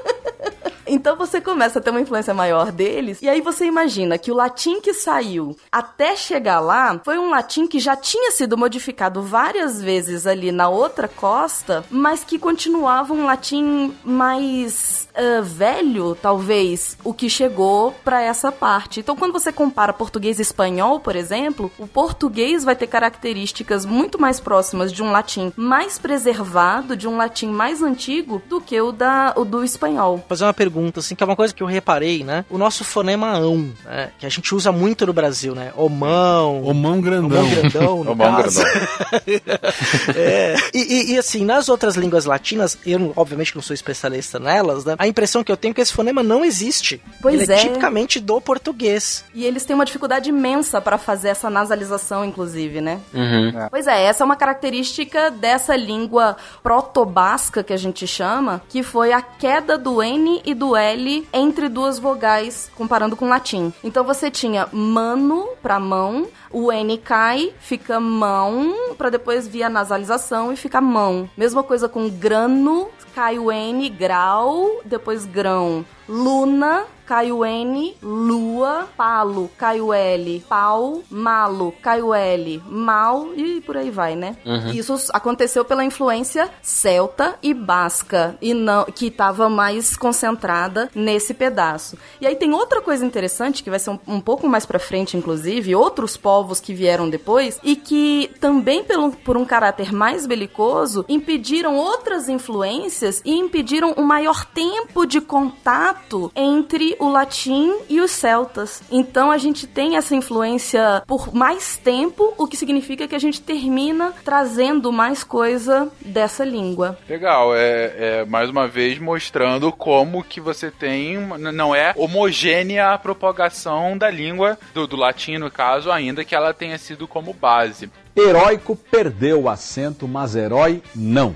Então 0.86 1.16
você 1.16 1.40
começa 1.40 1.78
a 1.78 1.82
ter 1.82 1.90
uma 1.90 2.00
influência 2.00 2.34
maior 2.34 2.70
deles, 2.70 3.20
e 3.22 3.28
aí 3.28 3.40
você 3.40 3.64
imagina 3.64 4.18
que 4.18 4.30
o 4.30 4.34
latim 4.34 4.80
que 4.80 4.94
saiu 4.94 5.56
até 5.70 6.16
chegar 6.16 6.60
lá 6.60 7.00
foi 7.04 7.18
um 7.18 7.30
latim 7.30 7.66
que 7.66 7.78
já 7.78 7.96
tinha 7.96 8.30
sido 8.30 8.56
modificado 8.56 9.22
várias 9.22 9.82
vezes 9.82 10.26
ali 10.26 10.52
na 10.52 10.68
outra 10.68 11.08
costa, 11.08 11.84
mas 11.90 12.24
que 12.24 12.38
continuava 12.38 13.12
um 13.12 13.24
latim 13.24 13.94
mais 14.04 15.06
ah, 15.16 15.40
velho, 15.40 16.14
talvez, 16.14 16.98
o 17.02 17.14
que 17.14 17.30
chegou 17.30 17.92
para 18.04 18.20
essa 18.20 18.52
parte. 18.52 19.00
Então, 19.00 19.16
quando 19.16 19.32
você 19.32 19.50
compara 19.50 19.92
português 19.92 20.38
e 20.38 20.42
espanhol, 20.42 21.00
por 21.00 21.16
exemplo, 21.16 21.72
o 21.78 21.86
português 21.86 22.62
vai 22.62 22.76
ter 22.76 22.86
características 22.86 23.86
muito 23.86 24.20
mais 24.20 24.38
próximas 24.38 24.92
de 24.92 25.02
um 25.02 25.10
latim 25.10 25.52
mais 25.56 25.98
preservado, 25.98 26.94
de 26.94 27.08
um 27.08 27.16
latim 27.16 27.48
mais 27.48 27.82
antigo, 27.82 28.42
do 28.46 28.60
que 28.60 28.78
o, 28.78 28.92
da, 28.92 29.32
o 29.36 29.44
do 29.44 29.64
espanhol. 29.64 30.22
fazer 30.28 30.44
uma 30.44 30.52
pergunta, 30.52 30.75
assim, 30.96 31.14
que 31.14 31.22
é 31.22 31.26
uma 31.26 31.36
coisa 31.36 31.54
que 31.54 31.62
eu 31.62 31.66
reparei, 31.66 32.22
né? 32.24 32.44
O 32.50 32.58
nosso 32.58 32.84
fonema 32.84 33.32
ão, 33.36 33.70
né? 33.84 34.10
Que 34.18 34.26
a 34.26 34.28
gente 34.28 34.54
usa 34.54 34.70
muito 34.72 35.06
no 35.06 35.12
Brasil, 35.12 35.54
né? 35.54 35.72
Omão. 35.76 36.62
Omão 36.64 37.00
grandão. 37.00 37.40
Omão 37.40 37.50
grandão, 37.50 38.04
no 38.04 38.12
Omão 38.12 38.42
caso. 38.42 38.62
É. 40.16 40.54
E, 40.74 40.78
e- 40.78 41.12
e, 41.14 41.18
assim, 41.18 41.44
nas 41.44 41.68
outras 41.68 41.96
línguas 41.96 42.24
latinas, 42.24 42.78
eu 42.86 43.12
obviamente 43.16 43.54
não 43.54 43.62
sou 43.62 43.74
especialista 43.74 44.38
nelas, 44.38 44.84
né? 44.84 44.94
A 44.98 45.06
impressão 45.06 45.42
que 45.44 45.50
eu 45.52 45.56
tenho 45.56 45.72
é 45.72 45.74
que 45.74 45.80
esse 45.80 45.92
fonema 45.92 46.22
não 46.22 46.44
existe. 46.44 47.00
Pois 47.20 47.40
Ele 47.40 47.52
é, 47.52 47.56
é. 47.56 47.58
tipicamente 47.58 48.20
do 48.20 48.40
português. 48.40 49.24
E 49.34 49.44
eles 49.44 49.64
têm 49.64 49.74
uma 49.74 49.84
dificuldade 49.84 50.30
imensa 50.30 50.80
para 50.80 50.98
fazer 50.98 51.28
essa 51.28 51.48
nasalização, 51.50 52.24
inclusive, 52.24 52.80
né? 52.80 53.00
Uhum. 53.12 53.52
Pois 53.70 53.86
é, 53.86 54.04
essa 54.04 54.22
é 54.22 54.26
uma 54.26 54.36
característica 54.36 55.30
dessa 55.30 55.76
língua 55.76 56.36
proto-basca 56.62 57.62
que 57.62 57.72
a 57.72 57.76
gente 57.76 58.06
chama, 58.06 58.62
que 58.68 58.82
foi 58.82 59.12
a 59.12 59.20
queda 59.22 59.76
do 59.78 60.02
N 60.02 60.40
e 60.44 60.54
do 60.54 60.65
L 60.74 61.28
entre 61.32 61.68
duas 61.68 61.98
vogais, 61.98 62.70
comparando 62.74 63.14
com 63.14 63.26
o 63.26 63.28
latim. 63.28 63.72
Então 63.84 64.02
você 64.02 64.30
tinha 64.30 64.68
mano 64.72 65.46
pra 65.62 65.78
mão, 65.78 66.26
o 66.50 66.72
N 66.72 66.98
cai, 66.98 67.52
fica 67.58 68.00
mão, 68.00 68.94
pra 68.96 69.10
depois 69.10 69.46
vir 69.46 69.62
a 69.62 69.68
nasalização 69.68 70.52
e 70.52 70.56
fica 70.56 70.80
mão. 70.80 71.28
Mesma 71.36 71.62
coisa 71.62 71.88
com 71.88 72.08
grano, 72.08 72.88
cai 73.14 73.38
o 73.38 73.50
N, 73.50 73.88
grau, 73.88 74.80
depois 74.84 75.24
grão. 75.24 75.84
Luna, 76.08 76.84
cai 77.06 77.30
o 77.32 77.44
N, 77.44 77.96
lua, 78.02 78.88
palo, 78.96 79.48
cai 79.56 79.80
o 79.80 79.92
L, 79.92 80.44
pau, 80.48 81.02
malo, 81.08 81.72
cai 81.80 82.02
o 82.02 82.12
L, 82.12 82.62
mal 82.68 83.28
e 83.34 83.60
por 83.60 83.76
aí 83.76 83.90
vai, 83.90 84.14
né? 84.16 84.36
Isso 84.72 84.96
aconteceu 85.12 85.64
pela 85.64 85.84
influência 85.84 86.50
celta 86.62 87.36
e 87.42 87.54
basca, 87.54 88.36
e 88.40 88.52
não 88.52 88.84
que 88.84 89.06
estava 89.06 89.48
mais 89.48 89.96
concentrada 89.96 90.90
nesse 90.94 91.32
pedaço. 91.32 91.96
E 92.20 92.26
aí 92.26 92.36
tem 92.36 92.52
outra 92.52 92.80
coisa 92.80 93.04
interessante 93.04 93.62
que 93.62 93.70
vai 93.70 93.78
ser 93.78 93.90
um, 93.90 93.98
um 94.06 94.20
pouco 94.20 94.48
mais 94.48 94.66
pra 94.66 94.78
frente, 94.78 95.16
inclusive, 95.16 95.74
outros 95.74 96.16
povos 96.16 96.35
que 96.60 96.74
vieram 96.74 97.08
depois 97.08 97.58
e 97.62 97.76
que 97.76 98.30
também 98.40 98.84
pelo, 98.84 99.12
por 99.12 99.36
um 99.36 99.44
caráter 99.44 99.92
mais 99.92 100.26
belicoso 100.26 101.04
impediram 101.08 101.76
outras 101.76 102.28
influências 102.28 103.22
e 103.24 103.34
impediram 103.34 103.94
um 103.96 104.02
maior 104.02 104.44
tempo 104.44 105.06
de 105.06 105.20
contato 105.20 106.30
entre 106.34 106.96
o 106.98 107.08
latim 107.08 107.72
e 107.88 108.00
os 108.00 108.10
celtas. 108.10 108.82
Então 108.90 109.30
a 109.30 109.38
gente 109.38 109.66
tem 109.66 109.96
essa 109.96 110.14
influência 110.14 111.02
por 111.06 111.34
mais 111.34 111.76
tempo, 111.76 112.34
o 112.36 112.46
que 112.46 112.56
significa 112.56 113.08
que 113.08 113.14
a 113.14 113.18
gente 113.18 113.40
termina 113.40 114.12
trazendo 114.24 114.92
mais 114.92 115.22
coisa 115.24 115.90
dessa 116.00 116.44
língua. 116.44 116.98
Legal, 117.08 117.54
é, 117.54 117.94
é 117.96 118.24
mais 118.24 118.50
uma 118.50 118.66
vez 118.66 118.98
mostrando 118.98 119.72
como 119.72 120.24
que 120.24 120.40
você 120.40 120.70
tem, 120.70 121.16
não 121.38 121.74
é 121.74 121.92
homogênea 121.96 122.92
a 122.92 122.98
propagação 122.98 123.96
da 123.96 124.10
língua, 124.10 124.58
do, 124.74 124.86
do 124.86 124.96
latim 124.96 125.38
no 125.38 125.50
caso, 125.50 125.90
ainda 125.90 126.24
que 126.26 126.34
ela 126.34 126.52
tenha 126.52 126.76
sido 126.76 127.08
como 127.08 127.32
base. 127.32 127.90
Heróico 128.14 128.76
perdeu 128.76 129.42
o 129.42 129.48
acento, 129.48 130.06
mas 130.06 130.34
herói 130.34 130.82
não. 130.94 131.34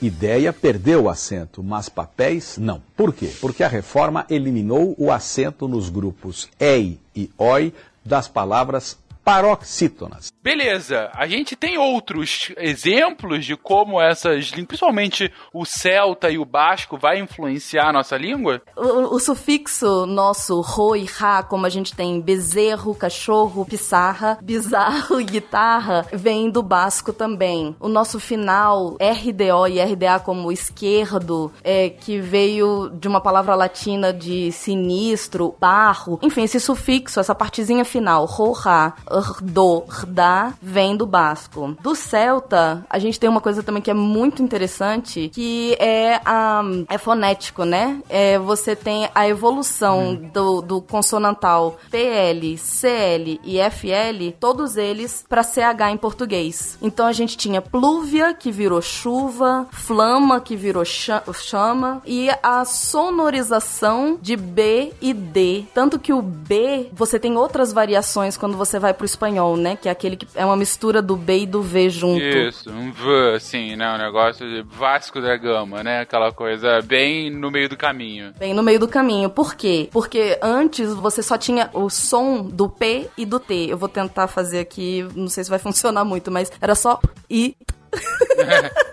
Ideia 0.00 0.52
perdeu 0.52 1.04
o 1.04 1.08
acento, 1.08 1.62
mas 1.62 1.88
papéis 1.88 2.56
não. 2.58 2.82
Por 2.96 3.12
quê? 3.12 3.32
Porque 3.40 3.64
a 3.64 3.68
reforma 3.68 4.26
eliminou 4.30 4.94
o 4.98 5.10
acento 5.10 5.66
nos 5.66 5.88
grupos 5.88 6.48
EI 6.60 7.00
e 7.16 7.30
OI 7.36 7.72
das 8.04 8.28
palavras 8.28 8.96
paroxítonas. 9.28 10.32
Beleza, 10.42 11.10
a 11.14 11.26
gente 11.26 11.54
tem 11.54 11.76
outros 11.76 12.50
exemplos 12.56 13.44
de 13.44 13.54
como 13.58 14.00
essas 14.00 14.46
línguas, 14.46 14.68
principalmente 14.68 15.30
o 15.52 15.66
celta 15.66 16.30
e 16.30 16.38
o 16.38 16.46
basco, 16.46 16.96
vai 16.96 17.18
influenciar 17.18 17.90
a 17.90 17.92
nossa 17.92 18.16
língua? 18.16 18.62
O, 18.74 19.16
o 19.16 19.20
sufixo 19.20 20.06
nosso 20.06 20.58
ro 20.62 20.96
e 20.96 21.04
ra, 21.04 21.42
como 21.42 21.66
a 21.66 21.68
gente 21.68 21.94
tem 21.94 22.18
bezerro, 22.22 22.94
cachorro, 22.94 23.66
pissarra, 23.66 24.38
bizarro 24.40 25.20
e 25.20 25.24
guitarra, 25.24 26.06
vem 26.10 26.50
do 26.50 26.62
basco 26.62 27.12
também. 27.12 27.76
O 27.78 27.88
nosso 27.88 28.18
final, 28.18 28.96
RDO 28.98 29.66
e 29.68 29.78
RDA 29.78 30.20
como 30.20 30.50
esquerdo, 30.50 31.52
é, 31.62 31.90
que 31.90 32.18
veio 32.18 32.88
de 32.88 33.06
uma 33.06 33.20
palavra 33.20 33.54
latina 33.54 34.10
de 34.10 34.50
sinistro, 34.52 35.54
barro. 35.60 36.18
Enfim, 36.22 36.44
esse 36.44 36.58
sufixo, 36.58 37.20
essa 37.20 37.34
partezinha 37.34 37.84
final, 37.84 38.24
ro, 38.24 38.52
ra, 38.52 38.94
do, 39.42 39.84
rda, 39.88 40.54
vem 40.60 40.96
do 40.96 41.06
basco. 41.06 41.76
Do 41.82 41.94
celta, 41.94 42.84
a 42.88 42.98
gente 42.98 43.18
tem 43.18 43.28
uma 43.28 43.40
coisa 43.40 43.62
também 43.62 43.82
que 43.82 43.90
é 43.90 43.94
muito 43.94 44.42
interessante, 44.42 45.30
que 45.32 45.76
é 45.78 46.20
a 46.24 46.62
é 46.88 46.98
fonético, 46.98 47.64
né? 47.64 48.00
É, 48.08 48.38
você 48.38 48.74
tem 48.76 49.08
a 49.14 49.28
evolução 49.28 50.14
do, 50.32 50.60
do 50.60 50.80
consonantal 50.80 51.78
PL, 51.90 52.56
CL 52.58 53.40
e 53.44 53.58
FL, 53.70 54.32
todos 54.38 54.76
eles 54.76 55.24
para 55.28 55.42
CH 55.42 55.90
em 55.90 55.96
português. 55.96 56.78
Então 56.80 57.06
a 57.06 57.12
gente 57.12 57.36
tinha 57.36 57.60
plúvia, 57.60 58.34
que 58.34 58.50
virou 58.50 58.80
chuva, 58.80 59.66
flama, 59.70 60.40
que 60.40 60.56
virou 60.56 60.84
cha- 60.84 61.22
chama, 61.34 62.02
e 62.06 62.28
a 62.42 62.64
sonorização 62.64 64.18
de 64.20 64.36
B 64.36 64.92
e 65.00 65.12
D. 65.12 65.64
Tanto 65.74 65.98
que 65.98 66.12
o 66.12 66.22
B, 66.22 66.88
você 66.92 67.18
tem 67.18 67.36
outras 67.36 67.72
variações 67.72 68.36
quando 68.36 68.56
você 68.56 68.78
vai 68.78 68.92
pro 68.94 69.04
espanhol, 69.08 69.56
né? 69.56 69.76
Que 69.76 69.88
é 69.88 69.92
aquele 69.92 70.16
que 70.16 70.26
é 70.34 70.44
uma 70.44 70.56
mistura 70.56 71.02
do 71.02 71.16
B 71.16 71.40
e 71.40 71.46
do 71.46 71.62
V 71.62 71.90
junto. 71.90 72.22
Isso, 72.22 72.70
um 72.70 72.92
V, 72.92 73.34
assim, 73.34 73.76
né? 73.76 73.92
Um 73.94 73.98
negócio 73.98 74.48
de 74.48 74.62
Vasco 74.62 75.20
da 75.20 75.36
Gama, 75.36 75.82
né? 75.82 76.00
Aquela 76.00 76.32
coisa 76.32 76.80
bem 76.82 77.30
no 77.30 77.50
meio 77.50 77.68
do 77.68 77.76
caminho. 77.76 78.32
Bem 78.38 78.54
no 78.54 78.62
meio 78.62 78.78
do 78.78 78.88
caminho. 78.88 79.30
Por 79.30 79.54
quê? 79.54 79.88
Porque 79.92 80.38
antes 80.42 80.92
você 80.94 81.22
só 81.22 81.36
tinha 81.36 81.70
o 81.72 81.88
som 81.90 82.42
do 82.42 82.68
P 82.68 83.08
e 83.16 83.24
do 83.26 83.40
T. 83.40 83.66
Eu 83.68 83.78
vou 83.78 83.88
tentar 83.88 84.28
fazer 84.28 84.60
aqui, 84.60 85.06
não 85.14 85.28
sei 85.28 85.44
se 85.44 85.50
vai 85.50 85.58
funcionar 85.60 86.04
muito, 86.04 86.30
mas 86.30 86.50
era 86.60 86.74
só 86.74 87.00
I. 87.30 87.56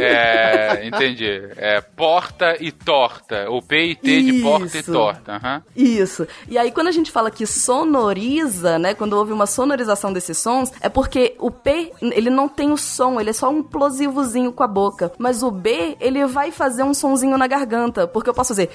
É, 0.00 0.86
entendi. 0.86 1.28
É 1.56 1.80
porta 1.80 2.56
e 2.60 2.70
torta. 2.72 3.50
O 3.50 3.60
P 3.62 3.90
e 3.90 3.94
T 3.96 4.22
de 4.22 4.42
porta 4.42 4.76
e 4.76 4.80
Isso. 4.80 4.92
torta. 4.92 5.32
aham. 5.36 5.62
Isso. 5.76 6.26
E 6.48 6.56
aí, 6.58 6.70
quando 6.70 6.88
a 6.88 6.92
gente 6.92 7.10
fala 7.10 7.30
que 7.30 7.46
sonoriza, 7.46 8.78
né? 8.78 8.94
Quando 8.94 9.14
houve 9.14 9.32
uma 9.32 9.46
sonorização 9.46 10.12
desses 10.12 10.38
sons, 10.38 10.72
é 10.80 10.88
porque 10.88 11.34
o 11.38 11.50
P, 11.50 11.92
ele 12.00 12.30
não 12.30 12.48
tem 12.48 12.70
o 12.72 12.76
som, 12.76 13.20
ele 13.20 13.30
é 13.30 13.32
só 13.32 13.50
um 13.50 13.62
plosivozinho 13.62 14.52
com 14.52 14.62
a 14.62 14.68
boca. 14.68 15.12
Mas 15.18 15.42
o 15.42 15.50
B, 15.50 15.96
ele 16.00 16.24
vai 16.26 16.50
fazer 16.50 16.82
um 16.82 16.94
sonzinho 16.94 17.36
na 17.36 17.46
garganta. 17.46 18.06
Porque 18.06 18.30
eu 18.30 18.34
posso 18.34 18.48
fazer. 18.48 18.70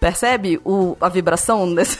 Percebe 0.00 0.60
o, 0.64 0.96
a 1.00 1.08
vibração 1.08 1.72
desse, 1.74 1.98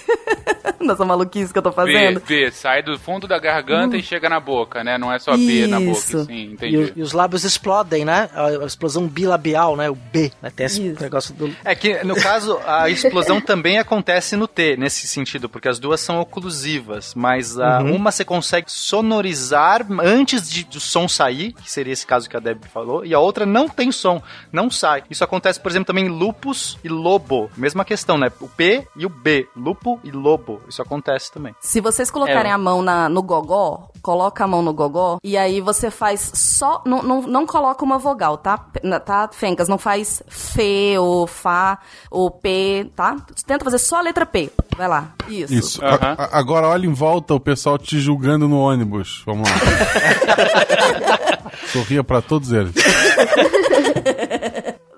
dessa 0.80 1.04
maluquice 1.04 1.52
que 1.52 1.58
eu 1.58 1.62
tô 1.62 1.70
B, 1.70 1.74
fazendo? 1.76 2.20
B, 2.20 2.50
sai 2.50 2.82
do 2.82 2.98
fundo 2.98 3.26
da 3.26 3.38
garganta 3.38 3.96
e 3.96 4.02
chega 4.02 4.28
na 4.28 4.40
boca, 4.40 4.82
né? 4.84 4.98
Não 4.98 5.12
é 5.12 5.18
só 5.18 5.36
B 5.36 5.66
na 5.66 5.78
boca, 5.80 5.90
Isso. 5.98 6.24
sim, 6.24 6.32
E, 6.34 6.52
entendi. 6.52 6.76
o- 6.76 6.92
e 6.96 7.02
os 7.02 7.12
lábios 7.12 7.44
explodem, 7.44 7.83
né? 8.04 8.28
A, 8.34 8.46
a 8.46 8.66
explosão 8.66 9.06
bilabial, 9.06 9.76
né? 9.76 9.90
O 9.90 9.94
B, 9.94 10.32
né? 10.40 10.50
Tem 10.54 10.66
esse 10.66 10.86
Isso. 10.88 11.02
negócio 11.02 11.34
do. 11.34 11.54
É 11.64 11.74
que, 11.74 12.02
no 12.04 12.14
caso, 12.16 12.58
a 12.66 12.88
explosão 12.90 13.40
também 13.40 13.78
acontece 13.78 14.36
no 14.36 14.46
T, 14.48 14.76
nesse 14.76 15.06
sentido, 15.06 15.48
porque 15.48 15.68
as 15.68 15.78
duas 15.78 16.00
são 16.00 16.20
oclusivas, 16.20 17.14
mas 17.14 17.58
a, 17.58 17.80
Uhum. 17.80 17.96
uma 17.96 18.10
você 18.10 18.24
consegue 18.24 18.70
sonorizar 18.70 19.84
antes 20.00 20.48
de, 20.48 20.64
do 20.64 20.78
som 20.80 21.08
sair, 21.08 21.52
que 21.52 21.70
seria 21.70 21.92
esse 21.92 22.06
caso 22.06 22.28
que 22.30 22.36
a 22.36 22.40
Deb 22.40 22.64
falou, 22.72 23.04
e 23.04 23.12
a 23.12 23.18
outra 23.18 23.44
não 23.44 23.68
tem 23.68 23.90
som, 23.90 24.22
não 24.52 24.70
sai. 24.70 25.02
Isso 25.10 25.24
acontece, 25.24 25.58
por 25.60 25.70
exemplo, 25.70 25.86
também 25.86 26.06
em 26.06 26.08
lupus 26.08 26.78
e 26.84 26.88
lobo. 26.88 27.50
Mesma 27.56 27.84
questão, 27.84 28.16
né? 28.16 28.30
O 28.40 28.48
P 28.48 28.86
e 28.96 29.04
o 29.04 29.08
B, 29.08 29.48
lupo 29.56 29.98
e 30.04 30.10
lobo. 30.12 30.62
Isso 30.68 30.80
acontece 30.80 31.32
também. 31.32 31.54
Se 31.60 31.80
vocês 31.80 32.10
colocarem 32.10 32.50
É. 32.52 32.54
a 32.54 32.58
mão 32.58 32.82
na, 32.82 33.08
no 33.08 33.22
gogó, 33.22 33.88
coloca 34.00 34.44
a 34.44 34.46
mão 34.46 34.62
no 34.62 34.72
gogó, 34.72 35.18
e 35.24 35.36
aí 35.36 35.60
você 35.60 35.90
faz 35.90 36.30
só. 36.34 36.82
Não, 36.86 37.02
não, 37.02 37.22
não 37.22 37.46
coloca 37.46 37.73
uma 37.82 37.98
vogal, 37.98 38.36
tá? 38.36 38.58
Tá, 39.04 39.28
Fencas? 39.32 39.68
Não 39.68 39.78
faz 39.78 40.22
Fê 40.28 40.96
ou 40.98 41.26
Fá 41.26 41.78
ou 42.10 42.30
P, 42.30 42.90
tá? 42.94 43.16
Tenta 43.46 43.64
fazer 43.64 43.78
só 43.78 43.96
a 43.96 44.00
letra 44.02 44.26
P. 44.26 44.50
Vai 44.76 44.88
lá. 44.88 45.12
Isso. 45.28 45.54
Isso. 45.54 45.84
A- 45.84 46.14
a- 46.24 46.38
agora 46.38 46.68
olha 46.68 46.86
em 46.86 46.92
volta 46.92 47.34
o 47.34 47.40
pessoal 47.40 47.78
te 47.78 47.98
julgando 48.00 48.46
no 48.48 48.58
ônibus. 48.60 49.22
Vamos 49.26 49.48
lá. 49.48 49.56
Sorria 51.72 52.04
pra 52.04 52.20
todos 52.22 52.52
eles. 52.52 52.74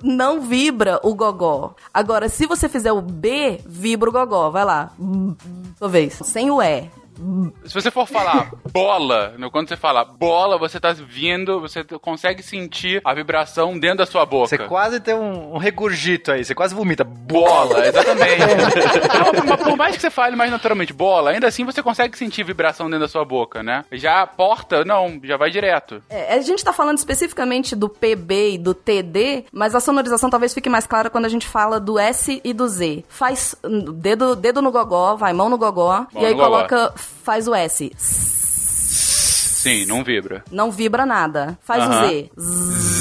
não 0.03 0.41
vibra 0.41 1.01
o 1.03 1.15
gogó. 1.15 1.75
Agora, 1.93 2.29
se 2.29 2.47
você 2.47 2.69
fizer 2.69 2.93
o 2.93 3.01
B, 3.01 3.61
vibra 3.67 4.09
o 4.09 4.13
gogó. 4.13 4.51
Vai 4.51 4.65
lá. 4.65 4.91
Talvez. 5.79 6.15
Sem 6.25 6.51
o 6.51 6.63
E. 6.63 6.91
Se 7.65 7.75
você 7.75 7.91
for 7.91 8.07
falar 8.07 8.51
bola, 8.73 9.35
né, 9.39 9.49
quando 9.51 9.69
você 9.69 9.77
fala 9.77 10.05
bola, 10.05 10.59
você 10.59 10.79
tá 10.79 10.93
vindo, 10.93 11.61
você 11.61 11.83
consegue 11.85 12.43
sentir 12.43 13.01
a 13.05 13.15
vibração 13.15 13.79
dentro 13.79 13.99
da 13.99 14.07
sua 14.07 14.27
boca. 14.27 14.49
Você 14.49 14.59
quase 14.59 15.01
tem 15.01 15.15
um, 15.15 15.55
um 15.55 15.59
regurgito 15.59 16.33
aí, 16.33 16.45
você 16.45 16.55
quase 16.55 16.75
vomita. 16.75 17.05
Bola, 17.05 17.87
exatamente. 17.87 18.27
Não, 19.47 19.57
por 19.57 19.77
mais 19.77 19.97
que 19.97 20.03
você 20.03 20.11
fale 20.11 20.37
mais 20.37 20.51
naturalmente 20.51 20.93
bola, 20.93 21.31
ainda 21.31 21.47
assim 21.47 21.65
você 21.65 21.83
consegue 21.83 22.17
sentir 22.17 22.45
vibração 22.45 22.87
dentro 22.87 23.01
da 23.01 23.09
sua 23.09 23.25
boca, 23.25 23.63
né? 23.63 23.85
Já 23.93 24.23
a 24.23 24.27
porta, 24.27 24.85
não, 24.85 25.21
já 25.23 25.37
vai 25.37 25.51
direto. 25.51 26.03
É, 26.09 26.35
a 26.35 26.41
gente 26.41 26.65
tá 26.65 26.73
falando 26.73 26.99
especificamente 26.99 27.75
do 27.75 27.89
PB 27.89 28.55
e 28.55 28.59
do 28.59 28.75
TD, 28.75 29.47
mas 29.53 29.75
a 29.75 29.81
sonorização 29.81 30.31
talvez 30.31 30.53
fique 30.55 30.69
mais 30.69 30.87
clara 30.87 31.11
quando 31.11 31.25
a 31.25 31.29
gente 31.29 31.47
fala 31.47 31.81
do 31.81 31.99
S 31.99 32.41
e 32.45 32.53
do 32.53 32.69
Z. 32.69 33.05
Faz 33.09 33.55
hum, 33.65 33.93
dedo, 33.93 34.37
dedo 34.37 34.63
no 34.63 34.71
gogó, 34.71 35.17
vai 35.17 35.33
mão 35.33 35.49
no 35.49 35.59
gogó, 35.59 36.07
Mão 36.13 36.23
e 36.23 36.27
aí 36.27 36.35
coloca, 36.35 36.93
faz 37.25 37.47
o 37.49 37.55
S. 37.55 37.91
Sim, 37.97 39.85
não 39.87 40.05
vibra. 40.05 40.45
Não 40.51 40.71
vibra 40.71 41.05
nada. 41.05 41.59
Faz 41.65 41.83
Aham. 41.83 42.05
o 42.05 42.09
Z. 42.09 42.96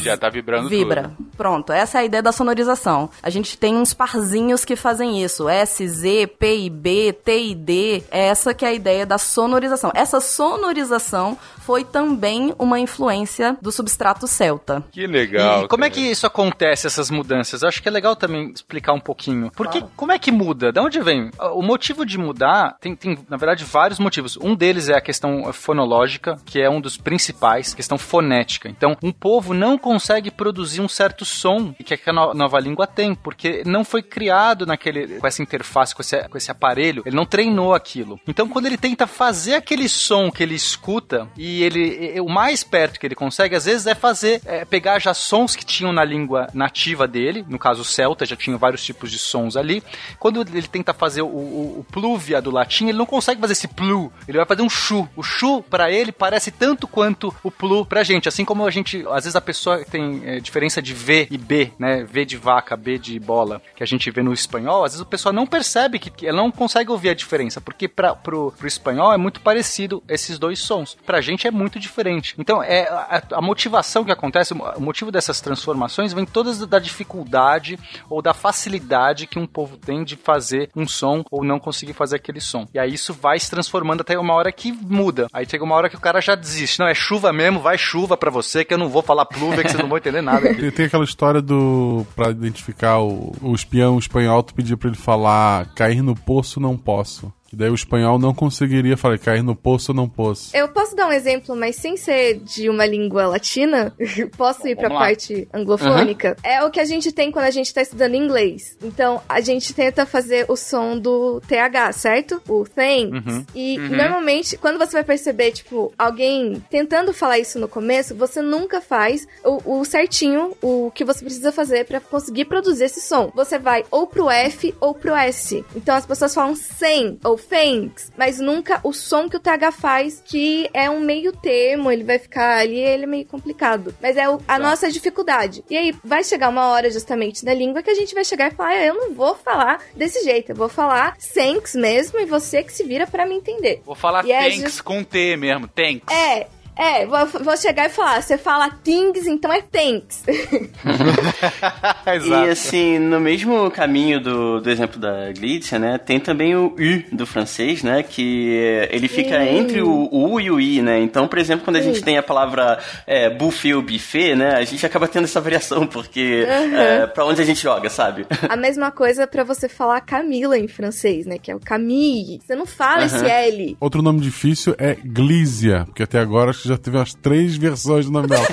Já 0.00 0.16
tá 0.16 0.28
vibrando 0.28 0.68
Vibra. 0.68 1.14
tudo. 1.16 1.30
Pronto, 1.36 1.72
essa 1.72 1.98
é 1.98 2.00
a 2.02 2.04
ideia 2.04 2.22
da 2.22 2.32
sonorização. 2.32 3.10
A 3.22 3.30
gente 3.30 3.56
tem 3.58 3.74
uns 3.76 3.92
parzinhos 3.92 4.64
que 4.64 4.76
fazem 4.76 5.22
isso. 5.22 5.48
S, 5.48 5.86
Z, 5.86 6.26
P 6.38 6.56
e 6.56 6.70
B, 6.70 7.12
T 7.12 7.42
e 7.42 7.54
D. 7.54 8.02
É 8.10 8.26
essa 8.28 8.54
que 8.54 8.64
é 8.64 8.68
a 8.68 8.72
ideia 8.72 9.04
da 9.06 9.18
sonorização. 9.18 9.90
Essa 9.94 10.20
sonorização 10.20 11.36
foi 11.58 11.84
também 11.84 12.54
uma 12.58 12.78
influência 12.78 13.56
do 13.60 13.70
substrato 13.70 14.26
celta. 14.26 14.84
Que 14.90 15.06
legal. 15.06 15.64
E 15.64 15.68
como 15.68 15.84
é 15.84 15.90
cara. 15.90 16.00
que 16.00 16.10
isso 16.10 16.26
acontece, 16.26 16.86
essas 16.86 17.10
mudanças? 17.10 17.62
Eu 17.62 17.68
acho 17.68 17.82
que 17.82 17.88
é 17.88 17.92
legal 17.92 18.16
também 18.16 18.50
explicar 18.50 18.92
um 18.92 19.00
pouquinho. 19.00 19.50
Porque 19.54 19.82
como 19.96 20.12
é 20.12 20.18
que 20.18 20.32
muda? 20.32 20.72
De 20.72 20.80
onde 20.80 21.00
vem? 21.00 21.30
O 21.54 21.62
motivo 21.62 22.04
de 22.04 22.18
mudar 22.18 22.76
tem, 22.80 22.94
tem, 22.96 23.18
na 23.28 23.36
verdade, 23.36 23.64
vários 23.64 23.98
motivos. 23.98 24.36
Um 24.36 24.54
deles 24.54 24.88
é 24.88 24.94
a 24.94 25.00
questão 25.00 25.52
fonológica, 25.52 26.36
que 26.44 26.60
é 26.60 26.68
um 26.68 26.80
dos 26.80 26.96
principais, 26.96 27.74
questão 27.74 27.96
fonética. 27.98 28.68
Então, 28.68 28.96
um 29.02 29.12
povo 29.12 29.54
não 29.54 29.78
consegue 29.82 30.30
produzir 30.30 30.80
um 30.80 30.88
certo 30.88 31.24
som 31.24 31.74
que 31.84 31.98
a 32.08 32.12
no- 32.12 32.32
nova 32.32 32.58
língua 32.58 32.86
tem, 32.86 33.14
porque 33.14 33.62
não 33.66 33.84
foi 33.84 34.02
criado 34.02 34.64
naquele, 34.64 35.18
com 35.18 35.26
essa 35.26 35.42
interface, 35.42 35.94
com 35.94 36.00
esse, 36.00 36.16
com 36.28 36.38
esse 36.38 36.50
aparelho, 36.50 37.02
ele 37.04 37.16
não 37.16 37.26
treinou 37.26 37.74
aquilo. 37.74 38.18
Então, 38.26 38.48
quando 38.48 38.66
ele 38.66 38.78
tenta 38.78 39.06
fazer 39.06 39.54
aquele 39.56 39.88
som 39.88 40.30
que 40.30 40.42
ele 40.42 40.54
escuta, 40.54 41.28
e 41.36 41.62
ele, 41.62 42.18
o 42.20 42.28
mais 42.28 42.62
perto 42.64 42.98
que 43.00 43.06
ele 43.06 43.14
consegue, 43.14 43.56
às 43.56 43.64
vezes, 43.64 43.86
é 43.86 43.94
fazer, 43.94 44.40
é, 44.46 44.64
pegar 44.64 44.98
já 45.00 45.12
sons 45.12 45.56
que 45.56 45.64
tinham 45.66 45.92
na 45.92 46.04
língua 46.04 46.46
nativa 46.54 47.06
dele, 47.08 47.44
no 47.48 47.58
caso 47.58 47.82
o 47.82 47.84
celta, 47.84 48.24
já 48.24 48.36
tinha 48.36 48.56
vários 48.56 48.84
tipos 48.84 49.10
de 49.10 49.18
sons 49.18 49.56
ali. 49.56 49.82
Quando 50.18 50.40
ele 50.42 50.68
tenta 50.68 50.94
fazer 50.94 51.22
o, 51.22 51.26
o, 51.26 51.80
o 51.80 51.86
pluvia 51.90 52.40
do 52.40 52.50
latim, 52.50 52.88
ele 52.88 52.98
não 52.98 53.06
consegue 53.06 53.40
fazer 53.40 53.52
esse 53.54 53.68
plu, 53.68 54.12
ele 54.28 54.38
vai 54.38 54.46
fazer 54.46 54.62
um 54.62 54.70
chu. 54.70 55.08
O 55.16 55.22
chu, 55.22 55.62
pra 55.68 55.90
ele, 55.90 56.12
parece 56.12 56.50
tanto 56.50 56.86
quanto 56.86 57.34
o 57.42 57.50
plu 57.50 57.84
pra 57.84 58.02
gente, 58.04 58.28
assim 58.28 58.44
como 58.44 58.64
a 58.64 58.70
gente, 58.70 59.04
às 59.10 59.24
vezes 59.24 59.34
a 59.36 59.40
pessoa 59.40 59.71
tem 59.78 60.22
é, 60.24 60.40
diferença 60.40 60.80
de 60.80 60.94
V 60.94 61.28
e 61.30 61.38
B, 61.38 61.72
né? 61.78 62.04
V 62.04 62.24
de 62.24 62.36
vaca, 62.36 62.76
B 62.76 62.98
de 62.98 63.18
bola, 63.18 63.60
que 63.74 63.82
a 63.82 63.86
gente 63.86 64.10
vê 64.10 64.22
no 64.22 64.32
espanhol, 64.32 64.84
às 64.84 64.92
vezes 64.92 65.00
o 65.00 65.06
pessoal 65.06 65.32
não 65.32 65.46
percebe 65.46 65.98
que, 65.98 66.10
que 66.10 66.26
ela 66.26 66.38
não 66.38 66.50
consegue 66.50 66.90
ouvir 66.90 67.10
a 67.10 67.14
diferença, 67.14 67.60
porque 67.60 67.88
pra, 67.88 68.14
pro, 68.14 68.52
pro 68.52 68.66
espanhol 68.66 69.12
é 69.12 69.16
muito 69.16 69.40
parecido 69.40 70.02
esses 70.08 70.38
dois 70.38 70.58
sons. 70.58 70.96
Pra 71.04 71.20
gente 71.20 71.46
é 71.46 71.50
muito 71.50 71.78
diferente. 71.78 72.34
Então, 72.38 72.62
é 72.62 72.82
a, 72.88 73.22
a 73.32 73.42
motivação 73.42 74.04
que 74.04 74.12
acontece, 74.12 74.54
o 74.54 74.80
motivo 74.80 75.10
dessas 75.10 75.40
transformações 75.40 76.12
vem 76.12 76.24
todas 76.24 76.66
da 76.66 76.78
dificuldade 76.78 77.78
ou 78.08 78.22
da 78.22 78.34
facilidade 78.34 79.26
que 79.26 79.38
um 79.38 79.46
povo 79.46 79.76
tem 79.76 80.04
de 80.04 80.16
fazer 80.16 80.70
um 80.74 80.86
som 80.86 81.24
ou 81.30 81.44
não 81.44 81.58
conseguir 81.58 81.92
fazer 81.92 82.16
aquele 82.16 82.40
som. 82.40 82.66
E 82.72 82.78
aí 82.78 82.94
isso 82.94 83.12
vai 83.12 83.38
se 83.38 83.50
transformando 83.50 84.00
até 84.00 84.18
uma 84.18 84.34
hora 84.34 84.52
que 84.52 84.72
muda. 84.72 85.28
Aí 85.32 85.46
chega 85.48 85.64
uma 85.64 85.74
hora 85.74 85.88
que 85.88 85.96
o 85.96 86.00
cara 86.00 86.20
já 86.20 86.34
desiste. 86.34 86.80
Não, 86.80 86.86
é 86.86 86.94
chuva 86.94 87.32
mesmo, 87.32 87.60
vai 87.60 87.78
chuva 87.78 88.16
pra 88.16 88.30
você, 88.30 88.64
que 88.64 88.74
eu 88.74 88.78
não 88.78 88.88
vou 88.88 89.02
falar 89.02 89.26
pluvia, 89.62 89.64
que 89.64 89.70
vocês 89.70 89.82
não 89.82 89.88
vão 89.88 89.98
entender 89.98 90.22
nada. 90.22 90.50
aqui. 90.50 90.60
Tem, 90.60 90.70
tem 90.70 90.86
aquela 90.86 91.04
história 91.04 91.40
do. 91.40 92.06
Pra 92.14 92.30
identificar 92.30 92.98
o, 93.00 93.32
o 93.40 93.54
espião 93.54 93.98
espanhol, 93.98 94.42
tu 94.42 94.54
pedia 94.54 94.76
pra 94.76 94.88
ele 94.88 94.96
falar 94.96 95.66
cair 95.74 96.02
no 96.02 96.14
poço 96.14 96.60
não 96.60 96.76
posso. 96.76 97.32
Que 97.52 97.56
daí 97.56 97.68
o 97.68 97.74
espanhol 97.74 98.18
não 98.18 98.32
conseguiria 98.32 98.96
falar 98.96 99.18
cair 99.18 99.42
no 99.42 99.54
poço 99.54 99.92
não 99.92 100.08
posso. 100.08 100.56
Eu 100.56 100.70
posso 100.70 100.96
dar 100.96 101.06
um 101.06 101.12
exemplo, 101.12 101.54
mas 101.54 101.76
sem 101.76 101.98
ser 101.98 102.38
de 102.38 102.70
uma 102.70 102.86
língua 102.86 103.26
latina? 103.26 103.94
posso 104.38 104.66
ir 104.66 104.74
pra 104.74 104.88
Vamos 104.88 105.02
lá. 105.02 105.06
parte 105.08 105.46
anglofônica? 105.52 106.34
É 106.42 106.64
o 106.64 106.70
que 106.70 106.80
a 106.80 106.84
gente 106.86 107.12
tem 107.12 107.30
quando 107.30 107.44
a 107.44 107.50
gente 107.50 107.74
tá 107.74 107.82
estudando 107.82 108.14
inglês. 108.14 108.74
Então, 108.82 109.20
a 109.28 109.42
gente 109.42 109.74
tenta 109.74 110.06
fazer 110.06 110.46
o 110.48 110.56
som 110.56 110.98
do 110.98 111.42
TH, 111.46 111.92
certo? 111.92 112.40
O 112.48 112.64
thanks. 112.64 113.44
E 113.54 113.76
normalmente, 113.76 114.56
quando 114.56 114.78
você 114.78 114.92
vai 114.92 115.04
perceber, 115.04 115.52
tipo, 115.52 115.92
alguém 115.98 116.64
tentando 116.70 117.12
falar 117.12 117.38
isso 117.38 117.58
no 117.58 117.68
começo, 117.68 118.14
você 118.14 118.40
nunca 118.40 118.80
faz 118.80 119.28
o, 119.44 119.80
o 119.80 119.84
certinho, 119.84 120.56
o 120.62 120.90
que 120.94 121.04
você 121.04 121.22
precisa 121.22 121.52
fazer 121.52 121.84
pra 121.84 122.00
conseguir 122.00 122.46
produzir 122.46 122.84
esse 122.84 123.02
som. 123.02 123.30
Você 123.34 123.58
vai 123.58 123.84
ou 123.90 124.06
pro 124.06 124.30
F 124.30 124.74
ou 124.80 124.94
pro 124.94 125.14
S. 125.14 125.62
Então 125.76 125.94
as 125.94 126.06
pessoas 126.06 126.34
falam 126.34 126.56
sem 126.56 127.18
ou 127.22 127.41
thanks, 127.42 128.10
mas 128.16 128.38
nunca 128.38 128.80
o 128.82 128.92
som 128.92 129.28
que 129.28 129.36
o 129.36 129.40
TH 129.40 129.72
faz, 129.72 130.22
que 130.24 130.68
é 130.72 130.88
um 130.88 131.00
meio 131.00 131.32
termo, 131.32 131.90
ele 131.90 132.04
vai 132.04 132.18
ficar 132.18 132.58
ali, 132.58 132.78
ele 132.78 133.04
é 133.04 133.06
meio 133.06 133.24
complicado. 133.26 133.94
Mas 134.00 134.16
é 134.16 134.28
o- 134.28 134.40
a 134.46 134.58
nossa 134.58 134.90
dificuldade. 134.90 135.64
E 135.68 135.76
aí 135.76 135.94
vai 136.04 136.22
chegar 136.24 136.48
uma 136.48 136.68
hora 136.68 136.90
justamente 136.90 137.44
da 137.44 137.52
língua 137.54 137.82
que 137.82 137.90
a 137.90 137.94
gente 137.94 138.14
vai 138.14 138.24
chegar 138.24 138.52
e 138.52 138.54
falar, 138.54 138.70
"Ah, 138.70 138.84
eu 138.86 138.94
não 138.94 139.12
vou 139.14 139.34
falar 139.34 139.80
desse 139.94 140.22
jeito, 140.24 140.52
eu 140.52 140.56
vou 140.56 140.68
falar 140.68 141.16
thanks 141.34 141.74
mesmo 141.74 142.18
e 142.18 142.24
você 142.26 142.62
que 142.62 142.72
se 142.72 142.84
vira 142.84 143.06
pra 143.06 143.26
me 143.26 143.34
entender. 143.34 143.82
Vou 143.84 143.94
falar 143.94 144.24
E 144.24 144.32
é 144.32 144.40
thanks 144.42 144.60
just- 144.60 144.82
com 144.82 145.02
T 145.04 145.36
mesmo, 145.36 145.68
thanks. 145.68 146.14
É, 146.14 146.46
é, 146.76 147.06
vou, 147.06 147.26
vou 147.26 147.56
chegar 147.56 147.86
e 147.86 147.88
falar, 147.88 148.22
você 148.22 148.38
fala 148.38 148.70
things, 148.82 149.26
então 149.26 149.52
é 149.52 149.62
thanks. 149.62 150.24
Exato. 152.06 152.46
E 152.46 152.50
assim, 152.50 152.98
no 152.98 153.20
mesmo 153.20 153.70
caminho 153.70 154.20
do, 154.20 154.60
do 154.60 154.70
exemplo 154.70 154.98
da 154.98 155.32
Glícia, 155.32 155.78
né, 155.78 155.98
tem 155.98 156.18
também 156.18 156.54
o 156.54 156.66
U 156.66 157.16
do 157.16 157.26
francês, 157.26 157.82
né, 157.82 158.02
que 158.02 158.56
ele 158.90 159.08
fica 159.08 159.38
Sim. 159.38 159.58
entre 159.58 159.82
o 159.82 160.08
U 160.10 160.40
e 160.40 160.50
o 160.50 160.60
I, 160.60 160.82
né, 160.82 161.00
então, 161.00 161.28
por 161.28 161.38
exemplo, 161.38 161.64
quando 161.64 161.76
a 161.76 161.82
gente 161.82 161.98
Sim. 161.98 162.04
tem 162.04 162.18
a 162.18 162.22
palavra 162.22 162.78
é, 163.06 163.30
buffet 163.30 163.74
ou 163.74 163.82
buffet, 163.82 164.34
né, 164.34 164.54
a 164.54 164.64
gente 164.64 164.84
acaba 164.84 165.06
tendo 165.08 165.24
essa 165.24 165.40
variação, 165.40 165.86
porque 165.86 166.46
é, 166.46 167.06
pra 167.06 167.24
onde 167.24 167.40
a 167.40 167.44
gente 167.44 167.62
joga, 167.62 167.88
sabe? 167.88 168.26
A 168.48 168.56
mesma 168.56 168.90
coisa 168.90 169.26
pra 169.26 169.44
você 169.44 169.68
falar 169.68 170.00
Camila 170.00 170.58
em 170.58 170.68
francês, 170.68 171.26
né? 171.26 171.38
Que 171.38 171.50
é 171.50 171.54
o 171.54 171.60
Camille. 171.60 172.40
Você 172.44 172.54
não 172.54 172.66
fala 172.66 173.04
esse 173.04 173.24
L. 173.24 173.76
Outro 173.80 174.02
nome 174.02 174.20
difícil 174.20 174.74
é 174.78 174.94
Glízia, 174.94 175.84
porque 175.86 176.02
até 176.02 176.18
agora 176.18 176.52
acho 176.62 176.68
que 176.68 176.68
já 176.68 176.78
teve 176.78 176.96
umas 176.96 177.14
três 177.14 177.56
versões 177.56 178.06
do 178.06 178.12
nome 178.12 178.28
dela. 178.28 178.46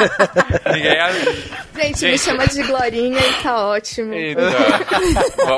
Ninguém 0.72 0.92
é- 0.92 1.60
Gente, 1.80 2.04
me 2.04 2.18
chama 2.18 2.46
de 2.46 2.62
Glorinha 2.64 3.18
e 3.18 3.42
tá 3.42 3.66
ótimo. 3.68 4.10
V- 4.12 4.34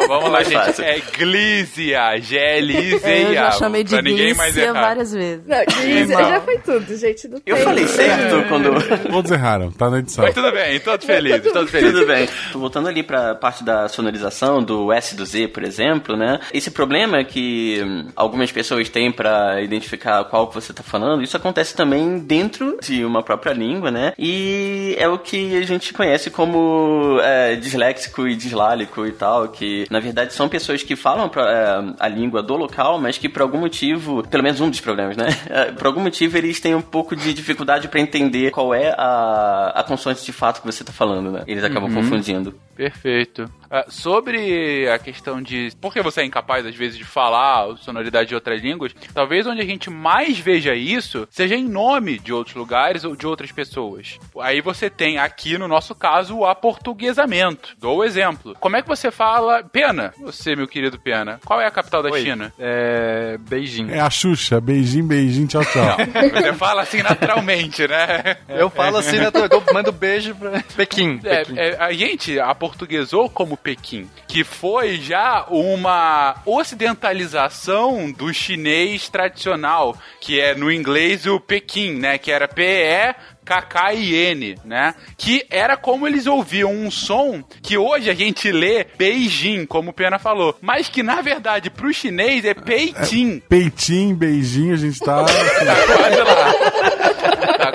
Vamos 0.07 0.31
lá, 0.31 0.43
gente. 0.43 0.83
É 0.83 1.01
Glízia, 1.19 2.19
G-L-I-Z-I-A. 2.21 3.09
É, 3.11 3.23
eu 3.29 3.35
já 3.35 3.51
chamei 3.53 3.83
de 3.85 3.91
pra 3.91 4.03
ninguém 4.03 4.35
mais 4.35 4.53
Glícia 4.55 4.69
errar. 4.71 4.81
várias 4.81 5.13
vezes. 5.13 5.47
Não, 5.47 5.65
Glícia 5.65 6.19
Não. 6.19 6.29
já 6.29 6.41
foi 6.41 6.59
tudo, 6.59 6.97
gente. 6.97 7.29
Não 7.29 7.41
Eu 7.45 7.57
tem. 7.57 7.65
falei 7.65 7.87
certo 7.89 8.49
quando... 8.49 8.73
Todos 9.11 9.31
erraram, 9.31 9.71
tá 9.73 9.91
na 9.91 9.99
edição. 9.99 10.25
Mas 10.25 10.35
tudo 10.35 10.53
bem, 10.53 10.79
todos 10.81 11.05
felizes, 11.07 11.53
todos 11.53 11.71
felizes. 11.71 11.93
Tudo 11.95 12.07
bem. 12.07 12.29
Voltando 12.53 12.89
ali 12.89 13.03
pra 13.03 13.35
parte 13.35 13.65
da 13.65 13.89
sonorização 13.89 14.63
do 14.63 14.93
S 14.93 15.17
do 15.17 15.25
Z, 15.27 15.49
por 15.49 15.65
exemplo, 15.65 16.17
né? 16.17 16.39
Esse 16.53 16.71
problema 16.71 17.25
que 17.25 17.81
algumas 18.15 18.53
pessoas 18.53 18.89
têm 18.89 19.11
pra 19.11 19.61
identificar 19.63 20.25
qual 20.25 20.47
que 20.47 20.55
você 20.55 20.73
tá 20.73 20.83
falando, 20.83 21.23
isso 21.23 21.37
acontece 21.37 21.75
também 21.75 22.19
dentro 22.19 22.79
de 22.81 23.05
uma 23.05 23.23
própria 23.23 23.53
língua, 23.53 23.91
né? 23.91 24.13
E 24.19 24.95
é 25.03 25.09
o 25.09 25.19
que 25.19 25.57
a 25.57 25.63
gente 25.63 25.93
conhece 25.93 26.31
como 26.31 27.19
é, 27.21 27.57
disléxico 27.57 28.29
e 28.29 28.37
dislálico 28.37 29.05
e 29.05 29.11
tal, 29.11 29.49
que 29.49 29.85
na 29.91 29.99
verdade 29.99 30.33
são 30.33 30.49
pessoas 30.49 30.85
que 30.85 30.95
falam 30.95 31.29
pra, 31.29 31.43
é, 31.51 31.95
a 31.99 32.07
língua 32.07 32.41
do 32.41 32.55
local, 32.55 33.01
mas 33.01 33.19
que 33.19 33.29
por 33.29 33.43
algum 33.43 33.59
motivo, 33.59 34.23
pelo 34.29 34.45
menos 34.45 34.61
um 34.61 34.71
dos 34.71 34.81
problemas, 34.81 35.17
né? 35.17 35.27
É, 35.53 35.73
por 35.73 35.87
algum 35.87 36.01
motivo 36.01 36.39
eles 36.39 36.61
têm 36.61 36.75
um 36.75 36.81
pouco 36.81 37.17
de 37.17 37.35
dificuldade 37.35 37.89
pra 37.89 38.01
entender 38.01 38.51
qual 38.53 38.73
é 38.73 38.95
a, 38.97 39.73
a 39.75 39.85
consoante 39.85 40.25
de 40.25 40.33
fato 40.33 40.61
que 40.61 40.67
você 40.67 40.85
tá 40.85 40.93
falando, 40.93 41.31
né? 41.31 41.43
Eles 41.47 41.65
acabam 41.65 41.93
confundindo. 41.93 42.55
Perfeito. 42.75 43.51
Ah, 43.71 43.87
sobre 43.89 44.87
a 44.87 44.99
questão 44.99 45.41
de 45.41 45.71
por 45.81 45.95
que 45.95 46.03
você 46.03 46.21
é 46.21 46.25
incapaz, 46.27 46.67
às 46.67 46.75
vezes, 46.75 46.99
de 46.99 47.05
falar 47.05 47.65
a 47.65 47.77
sonoridade 47.79 48.29
de 48.29 48.35
outras 48.35 48.61
línguas, 48.61 48.95
talvez 49.15 49.47
onde 49.47 49.63
a 49.63 49.65
gente 49.65 49.89
mais 49.89 50.39
veja 50.39 50.75
isso 50.75 51.27
seja 51.31 51.55
em 51.55 51.67
nome 51.67 52.19
de 52.19 52.35
outros 52.35 52.55
lugares 52.55 53.03
ou 53.03 53.17
de 53.17 53.27
outras 53.27 53.51
pessoas. 53.51 54.19
Aí 54.41 54.61
você 54.61 54.91
tem 54.91 55.17
aqui, 55.17 55.57
no 55.57 55.67
nosso 55.67 55.95
caso, 55.95 56.37
o 56.37 56.45
aportuguesamento. 56.47 57.75
Dou 57.79 57.99
o 57.99 58.05
exemplo. 58.05 58.55
Como 58.61 58.77
é 58.77 58.83
que 58.83 58.89
você 58.89 59.11
fala. 59.11 59.63
Pena, 59.63 60.13
você, 60.21 60.55
meu 60.55 60.69
querido 60.69 61.01
Pena, 61.01 61.41
qual 61.45 61.61
é 61.61 61.67
a 61.67 61.71
capital 61.71 62.03
da 62.03 62.11
Oi. 62.11 62.23
China? 62.23 62.53
É. 62.59 63.39
Beijing. 63.39 63.91
É 63.91 64.01
a 64.01 64.11
Xuxa. 64.11 64.61
Beijinho, 64.61 65.05
beijinho, 65.07 65.49
tchau, 65.49 65.65
tchau. 65.65 65.97
Você 66.33 66.53
fala 66.53 66.83
assim 66.83 67.03
naturalmente, 67.03 67.89
né? 67.89 68.37
Eu 68.49 68.69
falo 68.69 68.99
assim, 68.99 69.17
né, 69.17 69.31
eu 69.51 69.63
mando 69.73 69.93
beijo 69.93 70.35
pra 70.35 70.63
Pequim. 70.77 71.21
É, 71.25 71.45
Pequim. 71.45 71.59
é, 71.59 71.77
a 71.79 71.93
gente 71.93 72.39
aportuguesou 72.63 73.29
como 73.29 73.57
Pequim, 73.57 74.09
que 74.29 74.45
foi 74.45 74.97
já 74.99 75.45
uma 75.49 76.37
ocidentalização 76.47 78.13
do 78.13 78.33
chinês 78.33 79.09
tradicional, 79.09 79.97
que 80.21 80.41
é 80.41 80.55
no 80.55 80.71
inglês 80.71 81.27
o 81.27 81.41
Pequim, 81.41 81.95
né? 81.95 82.19
Que 82.19 82.31
era 82.31 82.47
P-E. 82.47 83.15
KK-I-N, 83.45 84.57
né? 84.65 84.95
Que 85.19 85.45
era 85.51 85.77
como 85.77 86.07
eles 86.07 86.29
ouviam 86.29 86.71
um 86.71 86.93
som 86.93 87.43
que 87.61 87.77
hoje 87.77 88.09
a 88.09 88.15
gente 88.15 88.53
lê 88.53 88.87
Beijing, 88.97 89.67
como 89.67 89.91
o 89.91 89.93
Pena 89.93 90.17
falou, 90.17 90.57
mas 90.61 90.89
que 90.89 91.03
na 91.03 91.21
verdade 91.21 91.69
pro 91.69 91.93
chinês 91.93 92.45
é 92.45 92.55
Peitim. 92.55 93.43
Peitinho, 93.49 94.15
beijinho, 94.15 94.75
a 94.75 94.77
gente 94.77 95.01
tá. 95.01 95.25
Tá 95.27 95.97
quase 95.97 96.21
lá. 96.21 97.12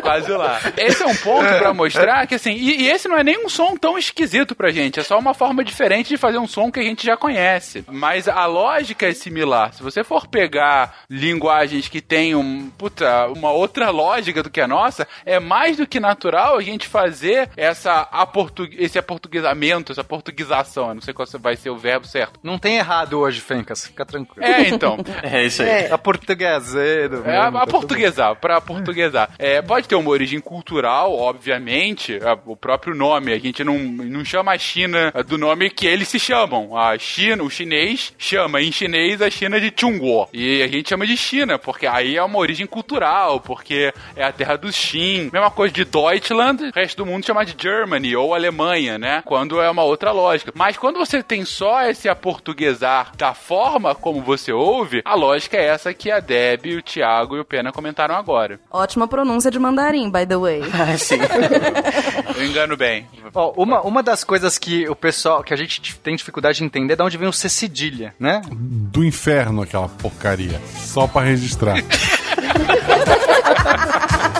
Quase 0.08 0.32
lá. 0.32 0.60
Esse 0.78 1.03
é 1.03 1.05
um 1.05 1.16
ponto 1.16 1.47
pra 1.58 1.74
mostrar 1.74 2.26
que, 2.28 2.36
assim, 2.36 2.53
e, 2.53 2.84
e 2.84 2.89
esse 2.89 3.08
não 3.08 3.18
é 3.18 3.24
nem 3.24 3.45
um 3.45 3.49
som 3.49 3.76
tão 3.76 3.97
esquisito 3.97 4.55
pra 4.55 4.72
gente, 4.72 4.99
é 4.99 5.03
só 5.03 5.18
uma 5.18 5.34
forma 5.34 5.64
diferente 5.64 6.10
de 6.10 6.18
fazer 6.18 6.38
um 6.38 6.47
som 6.47 6.72
que 6.72 6.80
a 6.80 6.84
gente 6.84 7.05
já 7.05 7.18
conhece. 7.18 7.84
Mas 7.88 8.28
a 8.28 8.45
lógica 8.45 9.08
é 9.08 9.14
similar. 9.14 9.74
Se 9.74 9.84
você 9.84 10.03
for 10.03 10.28
pegar 10.28 10.95
linguagens 11.10 11.88
que 11.88 12.01
têm 12.01 12.36
um, 12.36 12.70
puta, 12.78 13.28
uma 13.28 13.51
outra 13.51 13.89
lógica 13.89 14.41
do 14.41 14.49
que 14.49 14.62
a 14.62 14.68
nossa, 14.68 15.08
é 15.26 15.39
mais 15.39 15.78
do 15.78 15.88
que 15.88 15.99
natural 15.99 16.58
a 16.58 16.62
gente 16.62 16.88
fazer 16.88 17.49
essa 17.55 18.01
aportu 18.12 18.68
esse 18.78 18.97
aportuguesamento, 18.97 19.91
essa 19.91 20.03
portuguesação. 20.03 20.89
Eu 20.89 20.95
não 20.95 21.01
sei 21.01 21.14
qual 21.14 21.28
vai 21.39 21.55
ser 21.55 21.70
o 21.70 21.78
verbo 21.78 22.08
certo. 22.08 22.39
Não 22.43 22.58
tem 22.58 22.78
errado 22.78 23.20
hoje, 23.20 23.41
Fencas. 23.41 23.86
Fica 23.86 24.05
tranquilo. 24.05 24.45
É, 24.45 24.68
então. 24.70 24.97
É 25.24 25.43
isso 25.43 25.62
aí. 25.62 25.70
É. 25.70 25.91
A 25.91 25.97
portugueseiro. 25.97 27.24
É, 27.26 27.38
a, 27.38 27.47
a 27.47 27.68
portuguesar, 27.68 28.36
pra 28.36 28.62
portuguesar. 28.62 29.30
É, 29.38 29.62
pode 29.62 29.88
ter 29.88 29.95
uma 29.98 30.10
origem 30.10 30.39
cultural, 30.39 31.14
obviamente, 31.18 32.20
a- 32.24 32.38
o 32.45 32.56
próprio 32.56 32.95
nome. 32.95 33.32
A 33.34 33.39
gente 33.39 33.64
não, 33.64 33.78
não 33.78 34.24
chama 34.24 34.52
a 34.54 34.58
China 34.58 35.12
do 35.28 35.38
nome 35.38 35.70
que 35.70 35.88
eles 35.88 36.08
se 36.08 36.20
chamam. 36.20 36.78
A 36.78 36.98
China, 36.98 37.43
o 37.43 37.50
chinês 37.50 38.14
chama 38.18 38.62
em 38.62 38.72
chinês 38.72 39.22
a 39.22 39.30
China 39.30 39.60
de 39.60 39.72
Chungguo. 39.76 40.28
E 40.34 40.62
a 40.62 40.68
gente 40.68 40.89
chama 40.89 41.06
de 41.08 41.18
China, 41.18 41.58
porque 41.58 41.88
aí 41.88 42.16
é 42.18 42.24
uma 42.24 42.38
origem 42.38 42.66
cultural, 42.68 43.39
porque 43.39 43.93
é 44.16 44.24
a 44.24 44.32
terra 44.32 44.56
dos 44.58 44.76
Xin. 44.76 45.30
Mesma 45.34 45.50
coisa 45.52 45.74
de 45.74 45.86
Deutschland, 45.86 46.64
o 46.64 46.72
resto 46.74 46.98
do 46.98 47.06
mundo 47.06 47.26
chama 47.26 47.45
de 47.45 47.56
Germany 47.62 48.16
ou 48.16 48.34
Alemanha, 48.34 48.98
né? 48.98 49.22
Quando 49.26 49.62
é 49.62 49.70
uma 49.70 49.84
outra 49.84 50.12
lógica. 50.12 50.52
Mas 50.56 50.78
quando 50.78 50.98
você 51.00 51.24
tem 51.24 51.43
só 51.45 51.82
esse 51.84 52.08
aportuguesar 52.08 53.12
da 53.16 53.34
forma 53.34 53.95
como 53.95 54.22
você 54.22 54.52
ouve, 54.52 55.02
a 55.04 55.16
lógica 55.16 55.58
é 55.58 55.66
essa 55.68 55.93
que 55.93 56.12
a 56.12 56.20
Deb, 56.20 56.66
o 56.78 56.82
Thiago 56.82 57.36
e 57.36 57.39
o 57.39 57.45
Pena 57.45 57.72
comentaram 57.72 58.16
agora. 58.16 58.60
Ótima 58.72 59.08
pronúncia 59.08 59.50
de 59.52 59.60
mandarim, 59.60 59.86
by 60.09 60.25
the 60.25 60.38
way. 60.38 60.61
Ah, 60.73 60.97
sim. 60.97 61.17
Eu 62.35 62.45
engano 62.45 62.75
bem. 62.75 63.07
Ó, 63.33 63.53
uma, 63.55 63.81
uma 63.81 64.03
das 64.03 64.23
coisas 64.23 64.57
que 64.57 64.88
o 64.89 64.95
pessoal, 64.95 65.43
que 65.43 65.53
a 65.53 65.57
gente 65.57 65.95
tem 65.97 66.15
dificuldade 66.15 66.59
de 66.59 66.63
entender 66.63 66.93
é 66.93 66.95
de 66.95 67.03
onde 67.03 67.17
vem 67.17 67.27
o 67.27 67.33
C 67.33 67.49
cedilha, 67.49 68.13
né? 68.19 68.41
Do 68.51 69.03
inferno 69.03 69.61
aquela 69.61 69.89
porcaria. 69.89 70.61
Só 70.77 71.07
pra 71.07 71.21
registrar. 71.21 71.77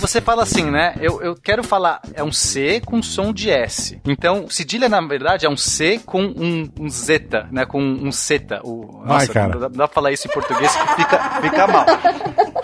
você 0.00 0.20
fala 0.20 0.42
assim, 0.42 0.70
né? 0.70 0.94
Eu, 1.00 1.20
eu 1.22 1.34
quero 1.34 1.62
falar, 1.62 2.00
é 2.14 2.22
um 2.22 2.32
C 2.32 2.80
com 2.84 3.02
som 3.02 3.32
de 3.32 3.50
S. 3.50 4.00
Então, 4.04 4.48
cedilha, 4.48 4.88
na 4.88 5.00
verdade, 5.00 5.46
é 5.46 5.48
um 5.50 5.56
C 5.56 6.00
com 6.04 6.22
um, 6.22 6.68
um 6.78 6.88
zeta, 6.88 7.48
né? 7.52 7.64
Com 7.66 7.80
um 7.82 8.10
zeta. 8.10 8.60
O, 8.64 9.02
Vai, 9.04 9.26
cara. 9.28 9.52
Não 9.54 9.60
dá, 9.60 9.68
não 9.68 9.76
dá 9.76 9.88
pra 9.88 9.94
falar 9.94 10.12
isso 10.12 10.26
em 10.26 10.30
português 10.30 10.74
que 10.74 10.94
fica, 10.96 11.18
fica 11.42 11.66
mal. 11.66 11.86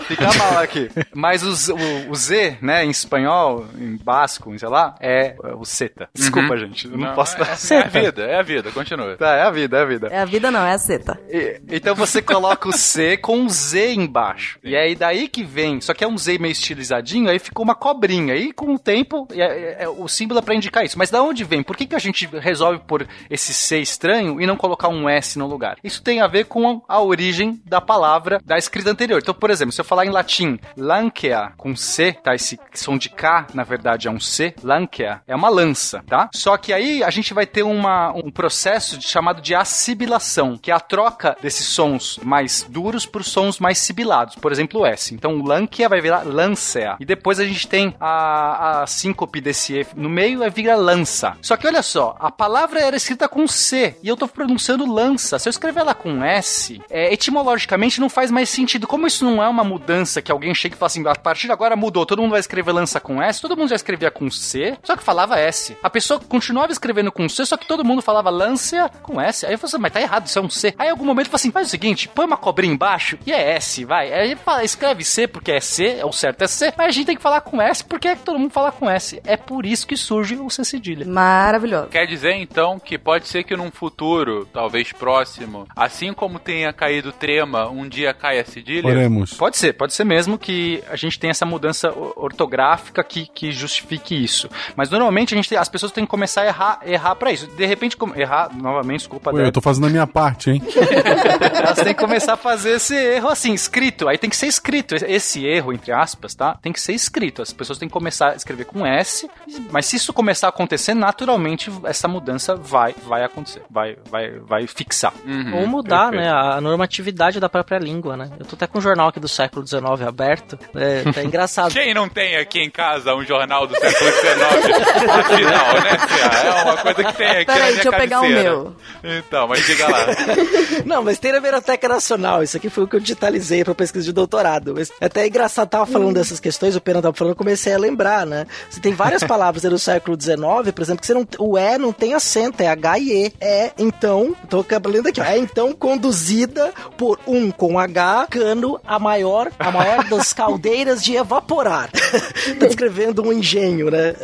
Fica 0.07 0.33
mal 0.33 0.59
aqui. 0.59 0.89
Mas 1.13 1.43
o, 1.43 1.53
Z- 1.53 1.73
o, 1.73 2.11
o 2.11 2.15
Z, 2.15 2.57
né, 2.61 2.85
em 2.85 2.89
espanhol, 2.89 3.65
em 3.77 3.97
basco, 3.97 4.53
em 4.53 4.57
sei 4.57 4.69
lá, 4.69 4.95
é 4.99 5.35
o 5.57 5.65
zeta. 5.65 6.09
Desculpa, 6.13 6.55
gente. 6.57 6.87
Eu 6.87 6.97
não, 6.97 7.13
posso 7.13 7.35
é, 7.35 7.39
dar 7.39 7.57
é 7.71 7.79
a 7.83 7.87
vida, 7.87 8.23
é 8.23 8.39
a 8.39 8.41
vida, 8.43 8.71
continua. 8.71 9.15
Tá, 9.17 9.35
é 9.35 9.41
a 9.43 9.51
vida, 9.51 9.77
é 9.77 9.81
a 9.81 9.85
vida. 9.85 10.07
É 10.07 10.19
a 10.21 10.25
vida 10.25 10.49
não, 10.51 10.65
é 10.65 10.73
a 10.73 10.77
seta. 10.77 11.19
E- 11.29 11.59
Então 11.69 11.93
você 11.95 12.21
coloca 12.21 12.69
o 12.69 12.71
C 12.73 13.17
com 13.17 13.37
um 13.37 13.49
Z 13.49 13.93
embaixo. 13.93 14.59
E 14.63 14.75
aí 14.75 14.95
daí 14.95 15.27
que 15.27 15.43
vem, 15.43 15.81
só 15.81 15.93
que 15.93 16.03
é 16.03 16.07
um 16.07 16.17
Z 16.17 16.37
meio 16.39 16.51
estilizadinho, 16.51 17.26
aí 17.29 17.39
ficou 17.39 17.63
uma 17.63 17.75
cobrinha. 17.75 18.35
E 18.35 18.51
com 18.53 18.73
o 18.73 18.79
tempo, 18.79 19.27
é, 19.31 19.39
é- 19.41 19.77
é- 19.83 19.89
o 19.89 20.07
símbolo 20.07 20.39
é 20.39 20.43
pra 20.43 20.55
indicar 20.55 20.85
isso. 20.85 20.97
Mas 20.97 21.09
da 21.09 21.21
onde 21.21 21.43
vem? 21.43 21.63
Por 21.63 21.75
que, 21.75 21.85
que 21.85 21.95
a 21.95 21.99
gente 21.99 22.25
resolve 22.27 22.79
pôr 22.79 23.07
esse 23.29 23.53
C 23.53 23.79
estranho 23.79 24.39
e 24.41 24.45
não 24.47 24.55
colocar 24.55 24.87
um 24.89 25.07
S 25.09 25.37
no 25.37 25.47
lugar? 25.47 25.77
Isso 25.83 26.01
tem 26.01 26.21
a 26.21 26.27
ver 26.27 26.45
com 26.45 26.81
a 26.87 27.01
origem 27.01 27.61
da 27.65 27.79
palavra 27.81 28.41
da 28.45 28.57
escrita 28.57 28.89
anterior. 28.91 29.19
Então, 29.21 29.33
por 29.33 29.49
exemplo, 29.49 29.71
se 29.71 29.81
eu 29.81 29.85
falar 29.85 30.05
em 30.05 30.09
latim, 30.09 30.59
lancea 30.75 31.51
com 31.57 31.75
C, 31.75 32.13
tá? 32.13 32.33
Esse 32.35 32.59
som 32.73 32.97
de 32.97 33.09
K, 33.09 33.47
na 33.53 33.63
verdade, 33.63 34.07
é 34.07 34.11
um 34.11 34.19
C. 34.19 34.53
Lancea 34.63 35.21
é 35.27 35.35
uma 35.35 35.49
lança, 35.49 36.03
tá? 36.07 36.29
Só 36.33 36.57
que 36.57 36.73
aí 36.73 37.03
a 37.03 37.09
gente 37.09 37.33
vai 37.33 37.45
ter 37.45 37.63
uma, 37.63 38.11
um 38.13 38.31
processo 38.31 38.97
de- 38.97 39.07
chamado 39.07 39.41
de 39.41 39.53
assibilação, 39.55 40.57
que 40.57 40.69
é 40.71 40.73
a 40.73 40.79
troca 40.79 41.35
desses 41.41 41.65
sons 41.67 42.19
mais 42.23 42.65
duros 42.69 43.05
por 43.05 43.23
sons 43.23 43.59
mais 43.59 43.77
sibilados. 43.77 44.35
Por 44.35 44.51
exemplo, 44.51 44.81
o 44.81 44.85
S. 44.85 45.13
Então, 45.13 45.35
o 45.39 45.45
lancea 45.45 45.89
vai 45.89 46.01
virar 46.01 46.23
lancea. 46.25 46.95
E 46.99 47.05
depois 47.05 47.16
a 47.39 47.45
gente 47.45 47.67
tem 47.67 47.95
a, 47.99 48.81
a 48.81 48.87
síncope 48.87 49.41
desse 49.41 49.79
E 49.79 49.87
no 49.95 50.09
meio, 50.09 50.43
é 50.43 50.49
vira 50.49 50.75
lança. 50.75 51.37
Só 51.41 51.55
que 51.57 51.67
olha 51.67 51.81
só, 51.81 52.15
a 52.19 52.31
palavra 52.31 52.79
era 52.79 52.95
escrita 52.95 53.27
com 53.27 53.47
C 53.47 53.95
e 54.01 54.07
eu 54.07 54.17
tô 54.17 54.27
pronunciando 54.27 54.91
lança. 54.91 55.37
Se 55.37 55.47
eu 55.47 55.51
escrever 55.51 55.81
ela 55.81 55.93
com 55.93 56.23
S, 56.23 56.81
é, 56.89 57.13
etimologicamente 57.13 57.99
não 57.99 58.09
faz 58.09 58.31
mais 58.31 58.49
sentido. 58.49 58.87
Como 58.87 59.07
isso 59.07 59.25
não 59.25 59.41
é 59.41 59.47
uma 59.47 59.63
mudança 59.63 60.21
que 60.21 60.31
alguém 60.31 60.53
chega 60.55 60.75
e 60.75 60.77
fala 60.77 60.87
assim, 60.87 61.07
a 61.07 61.15
partir 61.15 61.47
de 61.47 61.53
agora 61.53 61.75
mudou, 61.75 62.05
todo 62.05 62.21
mundo 62.21 62.31
vai 62.31 62.39
escrever 62.39 62.71
lança 62.71 62.99
com 62.99 63.21
S, 63.21 63.41
todo 63.41 63.55
mundo 63.57 63.69
já 63.69 63.75
escrevia 63.75 64.11
com 64.11 64.29
C, 64.29 64.77
só 64.83 64.95
que 64.95 65.03
falava 65.03 65.39
S. 65.39 65.77
A 65.81 65.89
pessoa 65.89 66.19
continuava 66.19 66.71
escrevendo 66.71 67.11
com 67.11 67.27
C, 67.27 67.45
só 67.45 67.57
que 67.57 67.67
todo 67.67 67.85
mundo 67.85 68.01
falava 68.01 68.29
lança 68.29 68.89
com 69.01 69.19
S. 69.19 69.45
Aí 69.45 69.53
eu 69.53 69.57
falei 69.57 69.71
assim, 69.71 69.81
mas 69.81 69.93
tá 69.93 70.01
errado, 70.01 70.27
isso 70.27 70.39
é 70.39 70.41
um 70.41 70.49
C. 70.49 70.73
Aí 70.77 70.87
em 70.87 70.91
algum 70.91 71.05
momento 71.05 71.29
eu 71.29 71.35
assim, 71.35 71.51
faz 71.51 71.67
o 71.67 71.71
seguinte, 71.71 72.07
põe 72.07 72.25
uma 72.25 72.37
cobrinha 72.37 72.73
embaixo 72.73 73.17
e 73.25 73.31
é 73.31 73.55
S, 73.55 73.85
vai. 73.85 74.11
Aí 74.13 74.35
fala, 74.35 74.63
escreve 74.63 75.03
C 75.03 75.27
porque 75.27 75.51
é 75.51 75.59
C, 75.59 75.97
é 75.99 76.05
o 76.05 76.11
certo 76.11 76.43
é 76.43 76.47
C, 76.47 76.73
mas 76.77 76.87
a 76.87 76.91
gente 76.91 77.06
tem 77.07 77.15
que 77.15 77.21
falar 77.21 77.41
com 77.41 77.59
S 77.61 77.83
porque 77.83 78.07
é 78.09 78.15
que 78.15 78.21
todo 78.23 78.37
mundo 78.37 78.51
fala 78.51 78.71
com 78.71 78.89
S. 78.89 79.19
É 79.25 79.35
por 79.35 79.65
isso 79.65 79.87
que 79.87 79.97
surge 79.97 80.35
o 80.35 80.49
C 80.49 80.63
cedilha. 80.63 81.05
Maravilhoso. 81.05 81.87
Quer 81.87 82.05
dizer, 82.05 82.33
então, 82.35 82.77
que 82.79 82.97
pode 82.97 83.27
ser 83.27 83.43
que 83.43 83.55
num 83.55 83.71
futuro, 83.71 84.47
talvez 84.53 84.91
próximo, 84.91 85.67
assim 85.75 86.13
como 86.13 86.37
tenha 86.39 86.71
caído 86.71 87.11
trema, 87.11 87.67
um 87.69 87.87
dia 87.87 88.13
caia 88.13 88.45
cedilha? 88.45 88.87
Oremos. 88.87 89.33
Pode 89.33 89.57
ser, 89.57 89.73
pode 89.73 89.93
ser 89.93 90.03
mesmo 90.03 90.37
que 90.37 90.83
a 90.89 90.95
gente 90.95 91.17
tenha 91.19 91.31
essa 91.31 91.45
mudança 91.45 91.91
ortográfica 92.15 93.03
que, 93.03 93.25
que 93.25 93.51
justifique 93.51 94.13
isso. 94.21 94.49
Mas 94.75 94.89
normalmente 94.89 95.33
a 95.33 95.37
gente 95.37 95.49
tem- 95.49 95.57
as 95.57 95.69
pessoas 95.69 95.91
têm 95.91 96.03
que 96.05 96.09
começar 96.11 96.41
a 96.41 96.45
errar, 96.47 96.79
errar 96.85 97.15
para 97.15 97.31
isso. 97.31 97.47
De 97.47 97.65
repente, 97.65 97.97
errar, 98.15 98.49
novamente, 98.55 98.99
desculpa, 98.99 99.31
Pô, 99.31 99.39
eu 99.39 99.51
tô 99.51 99.61
fazendo 99.61 99.87
a 99.87 99.89
minha 99.89 100.05
parte, 100.07 100.51
hein? 100.51 100.61
Elas 101.57 101.77
têm 101.79 101.93
que 101.93 101.99
começar 102.01 102.33
a 102.33 102.37
fazer 102.37 102.71
esse 102.75 102.95
erro 102.95 103.29
assim, 103.29 103.53
escrito. 103.53 104.07
Aí 104.07 104.17
tem 104.17 104.29
que 104.29 104.35
ser 104.35 104.47
escrito. 104.47 104.95
Esse 104.95 105.45
erro, 105.45 105.71
entre 105.73 105.91
aspas, 105.91 106.35
tá? 106.35 106.57
Tem 106.61 106.71
que 106.73 106.81
ser 106.81 106.93
escrito. 106.97 107.41
As 107.41 107.53
pessoas 107.53 107.79
têm 107.79 107.87
que 107.87 107.93
começar 107.93 108.31
a 108.31 108.35
escrever 108.35 108.65
com 108.65 108.85
S. 108.85 109.29
Mas 109.71 109.85
se 109.85 109.95
isso 109.95 110.11
começar 110.11 110.47
a 110.47 110.49
acontecer, 110.49 110.93
naturalmente 110.93 111.71
essa 111.85 112.07
mudança 112.07 112.55
vai, 112.55 112.93
vai 113.05 113.23
acontecer. 113.23 113.61
Vai, 113.69 113.95
vai, 114.09 114.39
vai 114.39 114.67
fixar. 114.67 115.13
Uhum, 115.25 115.61
Ou 115.61 115.67
mudar, 115.67 116.11
perfeito. 116.11 116.25
né, 116.25 116.31
a 116.31 116.59
normatividade 116.61 117.39
da 117.39 117.47
própria 117.49 117.77
língua, 117.77 118.17
né? 118.17 118.29
Eu 118.39 118.45
tô 118.45 118.55
até 118.55 118.67
com 118.67 118.79
um 118.79 118.81
jornal 118.81 119.09
aqui 119.09 119.19
do 119.19 119.27
século 119.27 119.65
XIX 119.65 119.83
aberto. 120.07 120.57
É, 120.75 121.03
tá 121.11 121.23
engraçado. 121.25 121.71
Quem 121.71 121.93
não 121.93 122.09
tem 122.09 122.35
aqui 122.37 122.59
em 122.59 122.69
casa 122.69 123.13
um 123.15 123.23
jornal 123.23 123.67
do 123.67 123.75
século 123.75 124.11
XIX? 124.11 125.07
Afinal, 125.09 125.73
né, 125.81 125.97
Cia? 126.07 126.49
É 126.49 126.63
uma 126.63 126.77
coisa 126.77 127.03
que 127.03 127.13
tem 127.13 127.27
aqui 127.27 127.45
na 127.47 127.53
Peraí, 127.53 127.61
minha 127.61 127.73
deixa 127.73 127.87
eu 127.89 127.93
pegar 127.93 128.21
o 128.21 128.29
meu. 128.29 128.75
Então, 129.03 129.47
mas 129.47 129.65
diga 129.65 129.87
lá. 129.87 130.05
Não, 130.85 131.03
mas 131.03 131.19
tem 131.19 131.31
na 131.31 131.39
Biblioteca 131.39 131.87
Nacional. 131.87 132.43
Isso 132.43 132.57
aqui 132.57 132.69
foi 132.69 132.83
o 132.83 132.87
que 132.87 132.95
eu 132.95 132.99
digitalizei 132.99 133.63
pra 133.63 133.75
pesquisa 133.75 134.05
de 134.05 134.13
doutorado. 134.13 134.73
Mas 134.75 134.91
é 134.99 135.05
até 135.05 135.27
engraçado, 135.27 135.69
tava 135.69 135.85
falando 135.85 136.15
dessas 136.15 136.39
questões. 136.39 136.75
Eu 136.77 136.81
Pena 136.81 137.01
tava 137.01 137.15
falando, 137.15 137.31
eu 137.33 137.37
comecei 137.37 137.73
a 137.73 137.77
lembrar, 137.77 138.25
né? 138.25 138.45
Você 138.69 138.79
tem 138.79 138.93
várias 138.93 139.23
palavras 139.25 139.65
aí 139.65 139.71
do 139.71 139.79
século 139.79 140.19
XIX, 140.19 140.37
por 140.73 140.81
exemplo, 140.81 141.01
que 141.01 141.07
você 141.07 141.13
não, 141.13 141.27
o 141.39 141.57
E 141.57 141.77
não 141.77 141.91
tem 141.91 142.13
acento, 142.13 142.61
é 142.61 142.67
H 142.67 142.99
e 142.99 143.25
E. 143.25 143.33
É, 143.41 143.71
então, 143.77 144.35
tô 144.49 144.65
lendo 144.85 145.07
aqui, 145.07 145.19
ó, 145.19 145.23
é 145.23 145.37
então 145.37 145.73
conduzida 145.73 146.73
por 146.97 147.19
um 147.27 147.51
com 147.51 147.79
H, 147.79 148.27
cano 148.29 148.79
a 148.85 148.99
maior, 148.99 149.51
a 149.57 149.71
maior 149.71 150.03
das 150.05 150.31
caldeiras 150.33 151.03
de 151.03 151.15
evaporar. 151.15 151.89
tá 152.59 152.65
descrevendo 152.65 153.23
um 153.23 153.33
engenho, 153.33 153.89
né? 153.89 154.15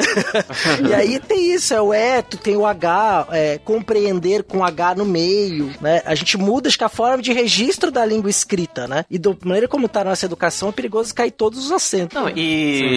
e 0.87 0.93
aí 0.93 1.19
tem 1.19 1.53
isso, 1.53 1.73
é 1.73 1.81
o 1.81 1.93
E, 1.93 2.21
tu 2.23 2.37
tem 2.37 2.55
o 2.55 2.65
H, 2.65 3.27
é, 3.31 3.57
compreender 3.57 4.43
com 4.43 4.63
H 4.63 4.95
no 4.95 5.05
meio, 5.05 5.73
né? 5.81 6.01
A 6.05 6.15
gente 6.15 6.37
muda, 6.37 6.67
acho 6.67 6.77
que 6.77 6.83
a 6.83 6.89
forma 6.89 7.21
de 7.21 7.33
registro 7.33 7.91
da 7.91 8.05
língua 8.05 8.29
escrita, 8.29 8.87
né? 8.87 9.05
E 9.09 9.17
da 9.17 9.35
maneira 9.43 9.67
como 9.67 9.87
tá 9.87 10.01
a 10.01 10.05
nossa 10.05 10.25
educação, 10.25 10.69
é 10.69 10.71
perigoso 10.71 11.13
cair 11.13 11.31
todos 11.31 11.65
os 11.65 11.71
acentos. 11.71 12.15
Não, 12.15 12.29
e 12.29 12.42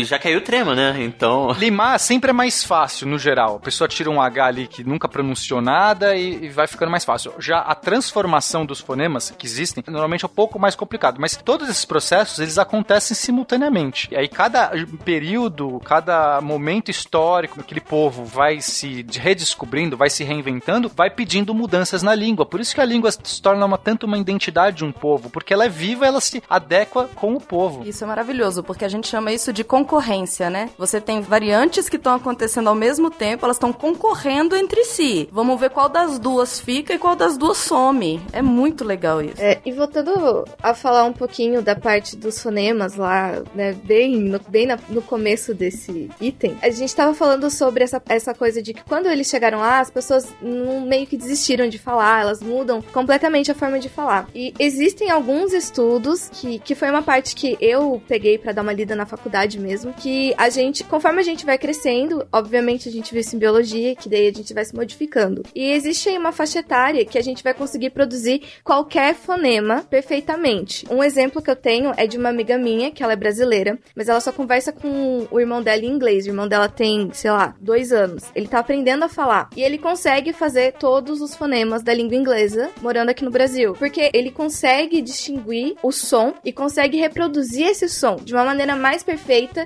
já 0.04 0.18
caiu 0.18 0.38
o 0.38 0.42
trema, 0.42 0.74
né? 0.74 0.96
Então. 1.00 1.52
Limar 1.52 1.98
sempre 1.98 2.30
é 2.30 2.32
mais 2.32 2.64
fácil, 2.64 3.06
no 3.06 3.18
geral. 3.18 3.56
A 3.56 3.60
pessoa 3.60 3.88
tira 3.88 4.10
um 4.10 4.20
H 4.20 4.44
ali 4.44 4.66
que 4.66 4.84
nunca 4.84 5.08
pronunciou 5.08 5.60
nada 5.60 6.16
e, 6.16 6.44
e 6.44 6.48
vai 6.48 6.66
ficando 6.66 6.90
mais 6.90 7.04
fácil. 7.04 7.32
Já 7.38 7.58
a 7.58 7.74
transformação 7.74 8.64
dos 8.64 8.80
fonemas 8.80 9.32
que 9.36 9.46
existem, 9.46 9.82
normalmente 9.86 10.24
é 10.24 10.28
um 10.28 10.34
pouco 10.34 10.58
mais 10.58 10.74
complicado. 10.74 11.18
Mas 11.20 11.36
todos 11.36 11.68
esses 11.68 11.84
processos, 11.84 12.38
eles 12.38 12.58
acontecem 12.58 13.16
simultaneamente. 13.16 14.08
E 14.10 14.16
aí 14.16 14.28
cada 14.28 14.70
período, 15.04 15.80
cada 15.84 16.40
momento 16.40 16.90
histórico, 16.90 17.60
aquele 17.60 17.80
povo 17.80 18.24
vai 18.24 18.60
se 18.60 19.04
redescobrindo, 19.18 19.96
vai 19.96 20.10
se 20.10 20.24
reinventando, 20.24 20.88
vai 20.88 21.10
pedindo 21.10 21.54
mudanças 21.54 22.02
na 22.02 22.14
língua. 22.14 22.46
Por 22.46 22.60
isso 22.60 22.74
que 22.74 22.80
a 22.80 22.84
língua 22.84 23.10
se 23.10 23.40
torna 23.40 23.64
uma, 23.64 23.78
tanto 23.78 24.06
uma 24.06 24.18
identidade 24.18 24.76
de 24.76 24.84
um 24.84 24.92
povo, 24.92 25.30
porque 25.30 25.52
ela 25.52 25.64
é 25.64 25.68
viva, 25.68 26.06
ela 26.06 26.20
se 26.20 26.42
adequa 26.48 27.08
com 27.14 27.34
o 27.34 27.40
povo. 27.40 27.86
Isso 27.86 28.04
é 28.04 28.06
maravilhoso, 28.06 28.62
porque 28.62 28.84
a 28.84 28.88
gente 28.88 29.08
chama 29.08 29.32
isso 29.36 29.52
de 29.52 29.62
concorrência, 29.64 30.50
né? 30.50 30.70
Você 30.76 31.00
tem 31.00 31.20
variantes 31.20 31.88
que 31.88 31.96
estão 31.96 32.14
acontecendo 32.14 32.68
ao 32.68 32.74
mesmo 32.74 33.10
tempo, 33.10 33.44
elas 33.44 33.56
estão 33.56 33.72
concorrendo 33.72 34.56
entre 34.56 34.84
si. 34.84 35.28
Vamos 35.32 35.58
ver 35.60 35.70
qual 35.70 35.88
das 35.88 36.18
duas 36.18 36.58
fica 36.60 36.94
e 36.94 36.98
qual 36.98 37.14
das 37.14 37.36
duas 37.36 37.56
some. 37.58 38.20
É 38.32 38.42
muito 38.42 38.84
legal 38.84 39.22
isso. 39.22 39.40
É, 39.40 39.60
e 39.64 39.72
voltando 39.72 40.44
a 40.62 40.74
falar 40.74 41.04
um 41.04 41.12
pouquinho 41.12 41.62
da 41.62 41.76
parte 41.76 42.16
dos 42.16 42.42
fonemas 42.42 42.96
lá, 42.96 43.42
né, 43.54 43.72
bem, 43.84 44.16
no, 44.16 44.40
bem 44.48 44.66
na- 44.66 44.78
no 44.88 45.02
começo 45.02 45.54
desse 45.54 46.08
item, 46.20 46.56
a 46.62 46.70
gente 46.70 46.94
tava 46.94 47.14
falando 47.14 47.50
sobre 47.50 47.84
essa, 47.84 48.02
essa 48.08 48.34
coisa 48.34 48.62
de 48.62 48.74
que 48.74 48.82
quando 48.84 49.06
eles 49.06 49.28
chegaram 49.28 49.58
lá, 49.58 49.80
as 49.80 49.90
pessoas 49.90 50.26
meio 50.42 51.06
que 51.06 51.16
desistiram 51.16 51.68
de 51.68 51.78
falar, 51.78 52.22
elas 52.22 52.42
mudam 52.42 52.80
completamente 52.82 53.50
a 53.50 53.54
forma 53.54 53.78
de 53.78 53.88
falar. 53.88 54.28
E 54.34 54.52
existem 54.58 55.10
alguns 55.10 55.52
estudos 55.52 56.30
que, 56.32 56.58
que 56.58 56.74
foi 56.74 56.90
uma 56.90 57.02
parte 57.02 57.34
que 57.34 57.56
eu 57.60 58.00
peguei 58.08 58.38
pra 58.38 58.52
dar 58.52 58.62
uma 58.62 58.72
lida 58.72 58.94
na 58.96 59.04
faculdade 59.04 59.25
mesmo, 59.58 59.92
que 59.92 60.34
a 60.36 60.48
gente, 60.48 60.84
conforme 60.84 61.20
a 61.20 61.24
gente 61.24 61.44
vai 61.44 61.58
crescendo, 61.58 62.26
obviamente 62.32 62.88
a 62.88 62.92
gente 62.92 63.12
viu 63.12 63.20
isso 63.20 63.36
em 63.36 63.38
biologia, 63.38 63.94
que 63.94 64.08
daí 64.08 64.28
a 64.28 64.32
gente 64.32 64.52
vai 64.54 64.64
se 64.64 64.74
modificando. 64.74 65.42
E 65.54 65.70
existe 65.72 66.08
aí 66.08 66.18
uma 66.18 66.32
faixa 66.32 66.60
etária 66.60 67.04
que 67.04 67.18
a 67.18 67.22
gente 67.22 67.42
vai 67.42 67.54
conseguir 67.54 67.90
produzir 67.90 68.42
qualquer 68.62 69.14
fonema 69.14 69.84
perfeitamente. 69.88 70.86
Um 70.90 71.02
exemplo 71.02 71.42
que 71.42 71.50
eu 71.50 71.56
tenho 71.56 71.92
é 71.96 72.06
de 72.06 72.16
uma 72.16 72.28
amiga 72.28 72.56
minha, 72.58 72.90
que 72.90 73.02
ela 73.02 73.12
é 73.12 73.16
brasileira, 73.16 73.78
mas 73.94 74.08
ela 74.08 74.20
só 74.20 74.32
conversa 74.32 74.72
com 74.72 75.26
o 75.30 75.40
irmão 75.40 75.62
dela 75.62 75.82
em 75.82 75.90
inglês. 75.90 76.26
O 76.26 76.30
irmão 76.30 76.48
dela 76.48 76.68
tem, 76.68 77.10
sei 77.12 77.30
lá, 77.30 77.54
dois 77.60 77.92
anos. 77.92 78.24
Ele 78.34 78.48
tá 78.48 78.58
aprendendo 78.58 79.04
a 79.04 79.08
falar. 79.08 79.50
E 79.56 79.62
ele 79.62 79.78
consegue 79.78 80.32
fazer 80.32 80.72
todos 80.72 81.20
os 81.20 81.34
fonemas 81.34 81.82
da 81.82 81.92
língua 81.94 82.16
inglesa 82.16 82.70
morando 82.80 83.10
aqui 83.10 83.24
no 83.24 83.30
Brasil. 83.30 83.74
Porque 83.74 84.10
ele 84.12 84.30
consegue 84.30 85.00
distinguir 85.00 85.76
o 85.82 85.90
som 85.90 86.34
e 86.44 86.52
consegue 86.52 86.98
reproduzir 86.98 87.66
esse 87.66 87.88
som 87.88 88.16
de 88.16 88.32
uma 88.32 88.44
maneira 88.44 88.76
mais 88.76 89.02
perfeita 89.02 89.15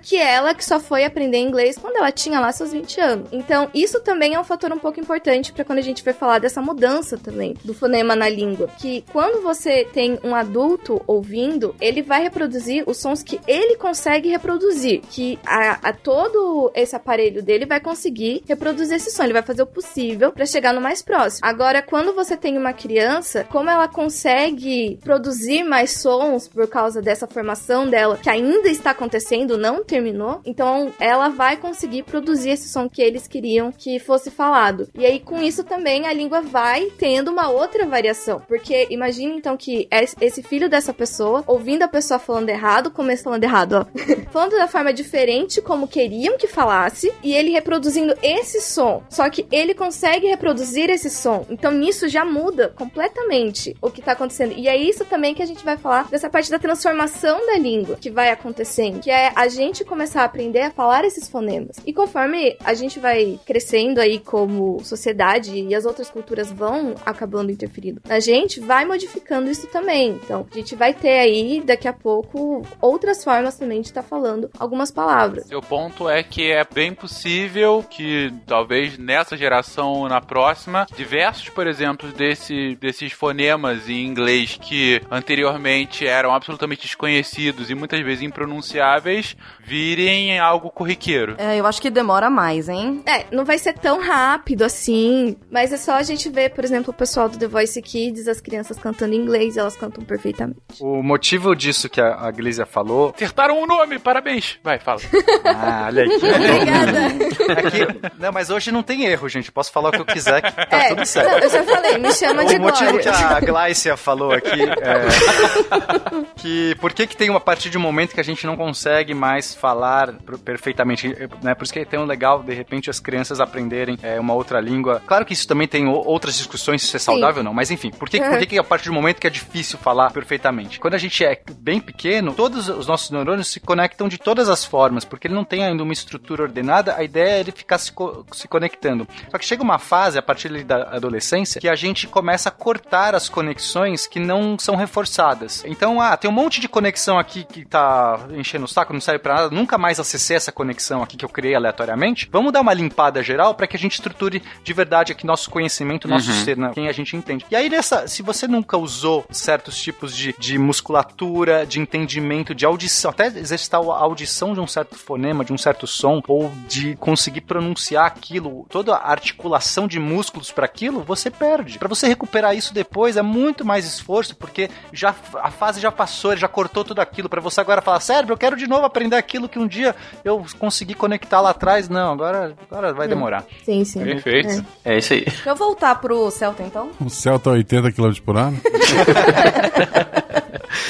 que 0.00 0.16
ela, 0.16 0.54
que 0.54 0.64
só 0.64 0.78
foi 0.78 1.04
aprender 1.04 1.38
inglês 1.38 1.76
quando 1.76 1.96
ela 1.96 2.10
tinha 2.12 2.40
lá 2.40 2.52
seus 2.52 2.72
20 2.72 3.00
anos. 3.00 3.28
Então, 3.32 3.68
isso 3.74 4.00
também 4.00 4.34
é 4.34 4.40
um 4.40 4.44
fator 4.44 4.72
um 4.72 4.78
pouco 4.78 5.00
importante 5.00 5.52
para 5.52 5.64
quando 5.64 5.78
a 5.78 5.82
gente 5.82 6.04
vai 6.04 6.14
falar 6.14 6.38
dessa 6.38 6.60
mudança 6.60 7.16
também 7.16 7.54
do 7.64 7.74
fonema 7.74 8.14
na 8.16 8.28
língua. 8.28 8.68
Que 8.78 9.04
quando 9.12 9.42
você 9.42 9.84
tem 9.92 10.18
um 10.22 10.34
adulto 10.34 11.02
ouvindo, 11.06 11.74
ele 11.80 12.02
vai 12.02 12.22
reproduzir 12.22 12.84
os 12.86 12.98
sons 12.98 13.22
que 13.22 13.40
ele 13.46 13.76
consegue 13.76 14.28
reproduzir. 14.28 15.00
Que 15.10 15.38
a, 15.44 15.88
a 15.88 15.92
todo 15.92 16.70
esse 16.74 16.94
aparelho 16.94 17.42
dele 17.42 17.66
vai 17.66 17.80
conseguir 17.80 18.42
reproduzir 18.46 18.96
esse 18.96 19.10
som. 19.10 19.24
Ele 19.24 19.32
vai 19.32 19.42
fazer 19.42 19.62
o 19.62 19.66
possível 19.66 20.32
para 20.32 20.46
chegar 20.46 20.72
no 20.72 20.80
mais 20.80 21.02
próximo. 21.02 21.40
Agora, 21.42 21.82
quando 21.82 22.14
você 22.14 22.36
tem 22.36 22.56
uma 22.56 22.72
criança, 22.72 23.44
como 23.44 23.70
ela 23.70 23.88
consegue 23.88 24.98
produzir 25.02 25.62
mais 25.62 25.92
sons 25.92 26.48
por 26.48 26.66
causa 26.68 27.00
dessa 27.00 27.26
formação 27.26 27.88
dela, 27.88 28.18
que 28.18 28.28
ainda 28.28 28.68
está 28.68 28.90
acontecendo, 28.90 29.39
não 29.56 29.84
terminou, 29.84 30.40
então 30.44 30.92
ela 30.98 31.28
vai 31.28 31.56
conseguir 31.56 32.02
produzir 32.04 32.50
esse 32.50 32.68
som 32.68 32.88
que 32.88 33.02
eles 33.02 33.26
queriam 33.26 33.72
que 33.72 33.98
fosse 33.98 34.30
falado. 34.30 34.88
E 34.94 35.04
aí, 35.06 35.20
com 35.20 35.40
isso 35.42 35.64
também, 35.64 36.06
a 36.06 36.12
língua 36.12 36.40
vai 36.40 36.86
tendo 36.98 37.30
uma 37.30 37.48
outra 37.50 37.86
variação. 37.86 38.40
Porque 38.46 38.86
imagine 38.90 39.36
então 39.36 39.56
que 39.56 39.88
es- 39.90 40.16
esse 40.20 40.42
filho 40.42 40.68
dessa 40.68 40.92
pessoa, 40.92 41.44
ouvindo 41.46 41.82
a 41.82 41.88
pessoa 41.88 42.18
falando 42.18 42.48
errado, 42.48 42.90
começa 42.90 43.24
falando 43.24 43.44
errado, 43.44 43.72
ó. 43.74 43.84
falando 44.30 44.52
da 44.56 44.68
forma 44.68 44.92
diferente 44.92 45.60
como 45.60 45.88
queriam 45.88 46.36
que 46.36 46.46
falasse, 46.46 47.12
e 47.22 47.32
ele 47.34 47.50
reproduzindo 47.50 48.14
esse 48.22 48.60
som. 48.60 49.02
Só 49.08 49.28
que 49.30 49.46
ele 49.50 49.74
consegue 49.74 50.26
reproduzir 50.26 50.90
esse 50.90 51.10
som. 51.10 51.46
Então 51.50 51.70
nisso 51.72 52.08
já 52.08 52.24
muda 52.24 52.68
completamente 52.76 53.76
o 53.80 53.90
que 53.90 54.02
tá 54.02 54.12
acontecendo. 54.12 54.54
E 54.56 54.68
é 54.68 54.76
isso 54.76 55.04
também 55.04 55.34
que 55.34 55.42
a 55.42 55.46
gente 55.46 55.64
vai 55.64 55.76
falar 55.76 56.08
dessa 56.08 56.28
parte 56.30 56.50
da 56.50 56.58
transformação 56.58 57.44
da 57.46 57.56
língua 57.58 57.96
que 58.00 58.10
vai 58.10 58.30
acontecendo, 58.30 59.00
que 59.00 59.10
é 59.10 59.29
a 59.34 59.48
gente 59.48 59.84
começar 59.84 60.22
a 60.22 60.24
aprender 60.24 60.62
a 60.62 60.70
falar 60.70 61.04
esses 61.04 61.28
fonemas. 61.28 61.76
E 61.86 61.92
conforme 61.92 62.56
a 62.64 62.74
gente 62.74 62.98
vai 62.98 63.38
crescendo 63.46 64.00
aí 64.00 64.18
como 64.18 64.82
sociedade 64.84 65.58
e 65.58 65.74
as 65.74 65.84
outras 65.84 66.10
culturas 66.10 66.52
vão 66.52 66.94
acabando 67.04 67.50
interferindo 67.50 68.00
na 68.06 68.20
gente, 68.20 68.60
vai 68.60 68.84
modificando 68.84 69.50
isso 69.50 69.66
também. 69.66 70.18
Então, 70.22 70.46
a 70.50 70.54
gente 70.54 70.74
vai 70.74 70.94
ter 70.94 71.18
aí 71.18 71.62
daqui 71.64 71.88
a 71.88 71.92
pouco 71.92 72.62
outras 72.80 73.22
formas 73.22 73.56
também 73.56 73.80
de 73.80 73.88
estar 73.88 74.02
falando 74.02 74.50
algumas 74.58 74.90
palavras. 74.90 75.46
Seu 75.46 75.60
ponto 75.60 76.08
é 76.08 76.22
que 76.22 76.50
é 76.50 76.64
bem 76.64 76.94
possível 76.94 77.84
que, 77.88 78.32
talvez 78.46 78.98
nessa 78.98 79.36
geração 79.36 79.92
ou 79.92 80.08
na 80.08 80.20
próxima, 80.20 80.86
diversos, 80.96 81.48
por 81.48 81.66
exemplo, 81.66 82.10
desse, 82.12 82.76
desses 82.76 83.12
fonemas 83.12 83.88
em 83.88 84.04
inglês 84.04 84.58
que 84.60 85.00
anteriormente 85.10 86.06
eram 86.06 86.32
absolutamente 86.32 86.82
desconhecidos 86.82 87.70
e 87.70 87.74
muitas 87.74 88.00
vezes 88.00 88.22
impronunciáveis, 88.22 89.19
virem 89.64 90.38
algo 90.38 90.70
corriqueiro. 90.70 91.34
É, 91.38 91.56
eu 91.56 91.66
acho 91.66 91.80
que 91.80 91.90
demora 91.90 92.28
mais, 92.30 92.68
hein? 92.68 93.02
É, 93.06 93.24
não 93.34 93.44
vai 93.44 93.58
ser 93.58 93.72
tão 93.74 94.00
rápido 94.00 94.62
assim, 94.64 95.36
mas 95.50 95.72
é 95.72 95.76
só 95.76 95.94
a 95.94 96.02
gente 96.02 96.28
ver, 96.28 96.50
por 96.50 96.64
exemplo, 96.64 96.90
o 96.90 96.94
pessoal 96.94 97.28
do 97.28 97.38
The 97.38 97.46
Voice 97.46 97.80
Kids, 97.80 98.26
as 98.28 98.40
crianças 98.40 98.78
cantando 98.78 99.14
em 99.14 99.18
inglês, 99.18 99.56
elas 99.56 99.76
cantam 99.76 100.04
perfeitamente. 100.04 100.56
O 100.80 101.02
motivo 101.02 101.54
disso 101.54 101.88
que 101.88 102.00
a, 102.00 102.14
a 102.14 102.30
Glízia 102.30 102.66
falou. 102.66 103.12
Acertaram 103.14 103.60
o 103.62 103.66
nome, 103.66 103.98
parabéns. 103.98 104.58
Vai, 104.62 104.78
fala. 104.78 105.00
Ah, 105.44 105.84
olha 105.86 106.04
aqui. 106.04 106.16
Obrigada. 106.16 107.60
Aqui- 107.60 108.10
não, 108.18 108.32
mas 108.32 108.50
hoje 108.50 108.70
não 108.72 108.82
tem 108.82 109.04
erro, 109.06 109.28
gente. 109.28 109.50
Posso 109.52 109.72
falar 109.72 109.88
o 109.90 109.92
que 109.92 110.00
eu 110.00 110.04
quiser, 110.06 110.40
que 110.42 110.52
tá 110.52 110.66
é, 110.76 110.88
tudo 110.90 111.04
certo. 111.06 111.30
não, 111.30 111.38
eu 111.38 111.50
já 111.50 111.62
falei, 111.62 111.98
me 111.98 112.12
chama 112.12 112.44
de 112.44 112.56
O 112.56 112.60
motivo 112.60 112.90
Glória. 112.92 113.12
que 113.12 113.34
a 113.34 113.40
Glácia 113.40 113.96
falou 113.96 114.32
aqui 114.32 114.60
é 114.62 116.30
que 116.36 116.74
por 116.80 116.92
que 116.92 117.06
que 117.06 117.16
tem 117.16 117.30
uma 117.30 117.40
partir 117.40 117.70
de 117.70 117.78
um 117.78 117.80
momento 117.80 118.14
que 118.14 118.20
a 118.20 118.24
gente 118.24 118.46
não 118.46 118.56
consegue 118.56 118.99
mais 119.14 119.54
falar 119.54 120.12
per- 120.12 120.38
perfeitamente, 120.38 121.08
né? 121.42 121.54
Por 121.54 121.64
isso 121.64 121.72
que 121.72 121.78
é 121.80 121.84
tão 121.84 122.04
legal, 122.04 122.42
de 122.42 122.54
repente, 122.54 122.90
as 122.90 123.00
crianças 123.00 123.40
aprenderem 123.40 123.98
é, 124.02 124.18
uma 124.20 124.34
outra 124.34 124.60
língua. 124.60 125.00
Claro 125.06 125.24
que 125.24 125.32
isso 125.32 125.46
também 125.46 125.66
tem 125.68 125.86
outras 125.88 126.36
discussões, 126.36 126.82
se 126.82 126.88
isso 126.88 126.96
é 126.96 127.00
saudável 127.00 127.38
ou 127.38 127.44
não, 127.44 127.54
mas 127.54 127.70
enfim, 127.70 127.90
por 127.90 128.08
que, 128.08 128.20
por 128.20 128.38
que 128.38 128.46
que 128.46 128.58
a 128.58 128.64
partir 128.64 128.88
do 128.88 128.94
momento 128.94 129.20
que 129.20 129.26
é 129.26 129.30
difícil 129.30 129.78
falar 129.78 130.10
perfeitamente? 130.12 130.78
Quando 130.80 130.94
a 130.94 130.98
gente 130.98 131.24
é 131.24 131.40
bem 131.58 131.80
pequeno, 131.80 132.32
todos 132.34 132.68
os 132.68 132.86
nossos 132.86 133.10
neurônios 133.10 133.48
se 133.48 133.60
conectam 133.60 134.08
de 134.08 134.18
todas 134.18 134.48
as 134.48 134.64
formas, 134.64 135.04
porque 135.04 135.26
ele 135.26 135.34
não 135.34 135.44
tem 135.44 135.64
ainda 135.64 135.82
uma 135.82 135.92
estrutura 135.92 136.42
ordenada, 136.42 136.94
a 136.96 137.02
ideia 137.02 137.36
é 137.36 137.40
ele 137.40 137.52
ficar 137.52 137.78
se, 137.78 137.92
co- 137.92 138.24
se 138.32 138.46
conectando. 138.48 139.06
Só 139.30 139.38
que 139.38 139.44
chega 139.44 139.62
uma 139.62 139.78
fase, 139.78 140.18
a 140.18 140.22
partir 140.22 140.50
da 140.64 140.82
adolescência, 140.94 141.60
que 141.60 141.68
a 141.68 141.74
gente 141.74 142.06
começa 142.06 142.48
a 142.48 142.52
cortar 142.52 143.14
as 143.14 143.28
conexões 143.28 144.06
que 144.06 144.18
não 144.20 144.58
são 144.58 144.74
reforçadas. 144.76 145.62
Então, 145.64 146.00
ah, 146.00 146.16
tem 146.16 146.30
um 146.30 146.34
monte 146.34 146.60
de 146.60 146.68
conexão 146.68 147.18
aqui 147.18 147.44
que 147.44 147.64
tá 147.64 148.20
enchendo 148.34 148.64
o 148.64 148.68
saco, 148.68 148.89
não 148.94 149.00
serve 149.00 149.18
pra 149.20 149.34
nada, 149.34 149.50
nunca 149.54 149.76
mais 149.78 149.98
acessei 150.00 150.36
essa 150.36 150.52
conexão 150.52 151.02
aqui 151.02 151.16
que 151.16 151.24
eu 151.24 151.28
criei 151.28 151.54
aleatoriamente. 151.54 152.28
Vamos 152.32 152.52
dar 152.52 152.60
uma 152.60 152.72
limpada 152.74 153.22
geral 153.22 153.54
para 153.54 153.66
que 153.66 153.76
a 153.76 153.78
gente 153.78 153.92
estruture 153.94 154.42
de 154.62 154.72
verdade 154.72 155.12
aqui 155.12 155.26
nosso 155.26 155.50
conhecimento, 155.50 156.08
nosso 156.08 156.30
Uhum. 156.30 156.44
ser, 156.44 156.56
né? 156.56 156.70
quem 156.74 156.88
a 156.88 156.92
gente 156.92 157.16
entende. 157.16 157.44
E 157.50 157.56
aí, 157.56 157.68
nessa, 157.68 158.06
se 158.06 158.22
você 158.22 158.46
nunca 158.46 158.76
usou 158.76 159.24
certos 159.30 159.76
tipos 159.80 160.16
de, 160.16 160.34
de 160.38 160.58
musculatura, 160.58 161.64
de 161.66 161.80
entendimento, 161.80 162.54
de 162.54 162.64
audição, 162.66 163.10
até 163.10 163.26
exercitar 163.26 163.80
a 163.80 163.84
audição 163.98 164.52
de 164.54 164.60
um 164.60 164.66
certo 164.66 164.96
fonema, 164.96 165.44
de 165.44 165.52
um 165.52 165.58
certo 165.58 165.86
som, 165.86 166.22
ou 166.26 166.50
de 166.66 166.96
conseguir 166.96 167.42
pronunciar 167.42 168.04
aquilo, 168.06 168.66
toda 168.68 168.94
a 168.94 169.10
articulação 169.10 169.86
de 169.86 169.98
músculos 169.98 170.50
para 170.50 170.64
aquilo, 170.64 171.02
você 171.04 171.30
perde. 171.30 171.78
Para 171.78 171.88
você 171.88 172.06
recuperar 172.08 172.54
isso 172.56 172.74
depois 172.74 173.16
é 173.16 173.22
muito 173.22 173.64
mais 173.64 173.86
esforço, 173.86 174.34
porque 174.36 174.68
já 174.92 175.14
a 175.42 175.50
fase 175.50 175.80
já 175.80 175.90
passou, 175.92 176.32
ele 176.32 176.40
já 176.40 176.48
cortou 176.48 176.84
tudo 176.84 177.00
aquilo. 177.00 177.28
Para 177.28 177.40
você 177.40 177.60
agora 177.60 177.80
falar, 177.80 178.00
cérebro, 178.00 178.34
eu 178.34 178.38
quero 178.38 178.56
de 178.56 178.66
novo 178.66 178.79
aprender 178.84 179.16
aquilo 179.16 179.48
que 179.48 179.58
um 179.58 179.66
dia 179.66 179.94
eu 180.24 180.44
consegui 180.58 180.94
conectar 180.94 181.40
lá 181.40 181.50
atrás. 181.50 181.88
Não, 181.88 182.12
agora, 182.12 182.54
agora 182.70 182.92
vai 182.92 183.06
demorar. 183.08 183.44
Sim, 183.64 183.84
sim. 183.84 184.02
Perfeito. 184.04 184.64
É 184.84 184.98
isso 184.98 185.12
aí. 185.12 185.24
Deixa 185.24 185.50
eu 185.50 185.56
voltar 185.56 185.94
pro 186.00 186.30
Celta, 186.30 186.62
então. 186.62 186.90
O 187.00 187.08
Celta 187.10 187.50
80 187.50 187.92
km 187.92 188.12
por 188.24 188.36
hora? 188.36 188.52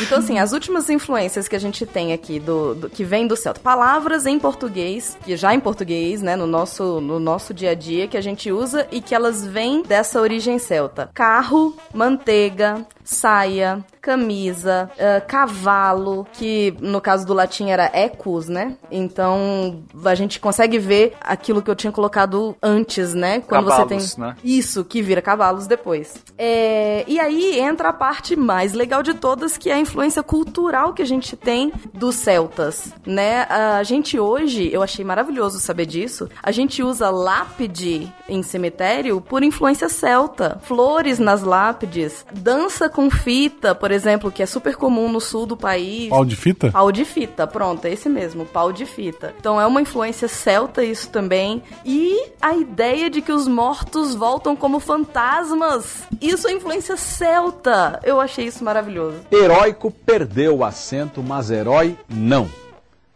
Então, 0.02 0.18
assim, 0.18 0.38
as 0.38 0.52
últimas 0.52 0.88
influências 0.88 1.46
que 1.46 1.54
a 1.54 1.58
gente 1.58 1.84
tem 1.84 2.12
aqui, 2.12 2.38
do, 2.40 2.74
do- 2.74 2.90
que 2.90 3.04
vem 3.04 3.26
do 3.26 3.36
Celta. 3.36 3.60
Palavras 3.60 4.24
em 4.26 4.38
português, 4.38 5.16
que 5.24 5.36
já 5.36 5.54
em 5.54 5.60
português, 5.60 6.22
né, 6.22 6.36
no 6.36 6.46
nosso, 6.46 7.00
no 7.00 7.18
nosso 7.20 7.52
dia 7.52 7.70
a 7.70 7.74
dia, 7.74 8.08
que 8.08 8.16
a 8.16 8.20
gente 8.20 8.50
usa 8.50 8.86
e 8.90 9.00
que 9.00 9.14
elas 9.14 9.44
vêm 9.46 9.82
dessa 9.82 10.20
origem 10.20 10.58
celta. 10.58 11.10
Carro, 11.14 11.76
manteiga, 11.92 12.84
saia, 13.04 13.84
camisa, 14.00 14.90
ah, 14.98 15.20
cavalo, 15.20 16.26
que 16.32 16.74
no 16.80 17.00
caso 17.00 17.26
do 17.26 17.34
latim 17.34 17.70
era 17.70 17.90
ecus, 17.92 18.48
né? 18.48 18.76
Então, 18.90 19.82
a 20.04 20.14
gente 20.14 20.40
consegue 20.40 20.78
ver 20.78 21.14
aquilo 21.20 21.62
que 21.62 21.70
eu 21.70 21.74
tinha 21.74 21.92
colocado 21.92 22.56
antes, 22.62 23.14
né? 23.14 23.40
Quando 23.40 23.68
Cavalos, 23.68 24.02
você 24.02 24.16
tem... 24.16 24.24
né? 24.26 24.36
Isso, 24.42 24.84
que 24.84 25.02
vira 25.02 25.22
cavalos 25.22 25.66
depois. 25.66 26.14
É, 26.36 27.04
e 27.06 27.20
aí 27.20 27.58
entra 27.58 27.90
a 27.90 27.92
parte 27.92 28.34
mais 28.36 28.72
legal 28.72 29.02
de 29.02 29.14
todas, 29.14 29.56
que 29.56 29.70
é 29.70 29.74
a 29.74 29.78
influência 29.78 30.22
cultural 30.22 30.92
que 30.92 31.02
a 31.02 31.06
gente 31.06 31.36
tem 31.36 31.72
dos 31.92 32.16
celtas, 32.16 32.92
né? 33.06 33.42
A 33.42 33.82
gente 33.82 34.18
hoje, 34.18 34.70
eu 34.72 34.82
achei 34.82 35.04
maravilhoso 35.04 35.60
saber 35.60 35.86
disso, 35.86 36.28
a 36.42 36.50
gente 36.50 36.82
usa 36.82 37.10
lápide 37.10 38.12
em 38.28 38.42
cemitério 38.42 39.20
por 39.20 39.42
influência 39.42 39.88
celta. 39.88 40.58
Flores 40.62 41.18
nas 41.18 41.42
lápides, 41.42 42.24
dança 42.32 42.88
com 42.88 43.10
fita, 43.10 43.74
por 43.74 43.90
exemplo, 43.90 43.99
que 44.32 44.42
é 44.42 44.46
super 44.46 44.76
comum 44.76 45.10
no 45.10 45.20
sul 45.20 45.46
do 45.46 45.56
país. 45.56 46.08
Pau 46.08 46.24
de 46.24 46.36
fita? 46.36 46.70
Pau 46.70 46.92
de 46.92 47.04
fita, 47.04 47.46
pronto, 47.46 47.84
é 47.84 47.92
esse 47.92 48.08
mesmo, 48.08 48.44
pau 48.44 48.72
de 48.72 48.86
fita. 48.86 49.34
Então 49.38 49.60
é 49.60 49.66
uma 49.66 49.80
influência 49.80 50.28
celta 50.28 50.84
isso 50.84 51.08
também. 51.08 51.62
E 51.84 52.30
a 52.40 52.54
ideia 52.54 53.10
de 53.10 53.20
que 53.20 53.32
os 53.32 53.46
mortos 53.46 54.14
voltam 54.14 54.56
como 54.56 54.80
fantasmas. 54.80 56.02
Isso 56.20 56.48
é 56.48 56.52
influência 56.52 56.96
celta. 56.96 58.00
Eu 58.02 58.20
achei 58.20 58.46
isso 58.46 58.64
maravilhoso. 58.64 59.18
Heróico 59.30 59.90
perdeu 59.90 60.58
o 60.58 60.64
assento, 60.64 61.22
mas 61.22 61.50
herói 61.50 61.96
não. 62.08 62.48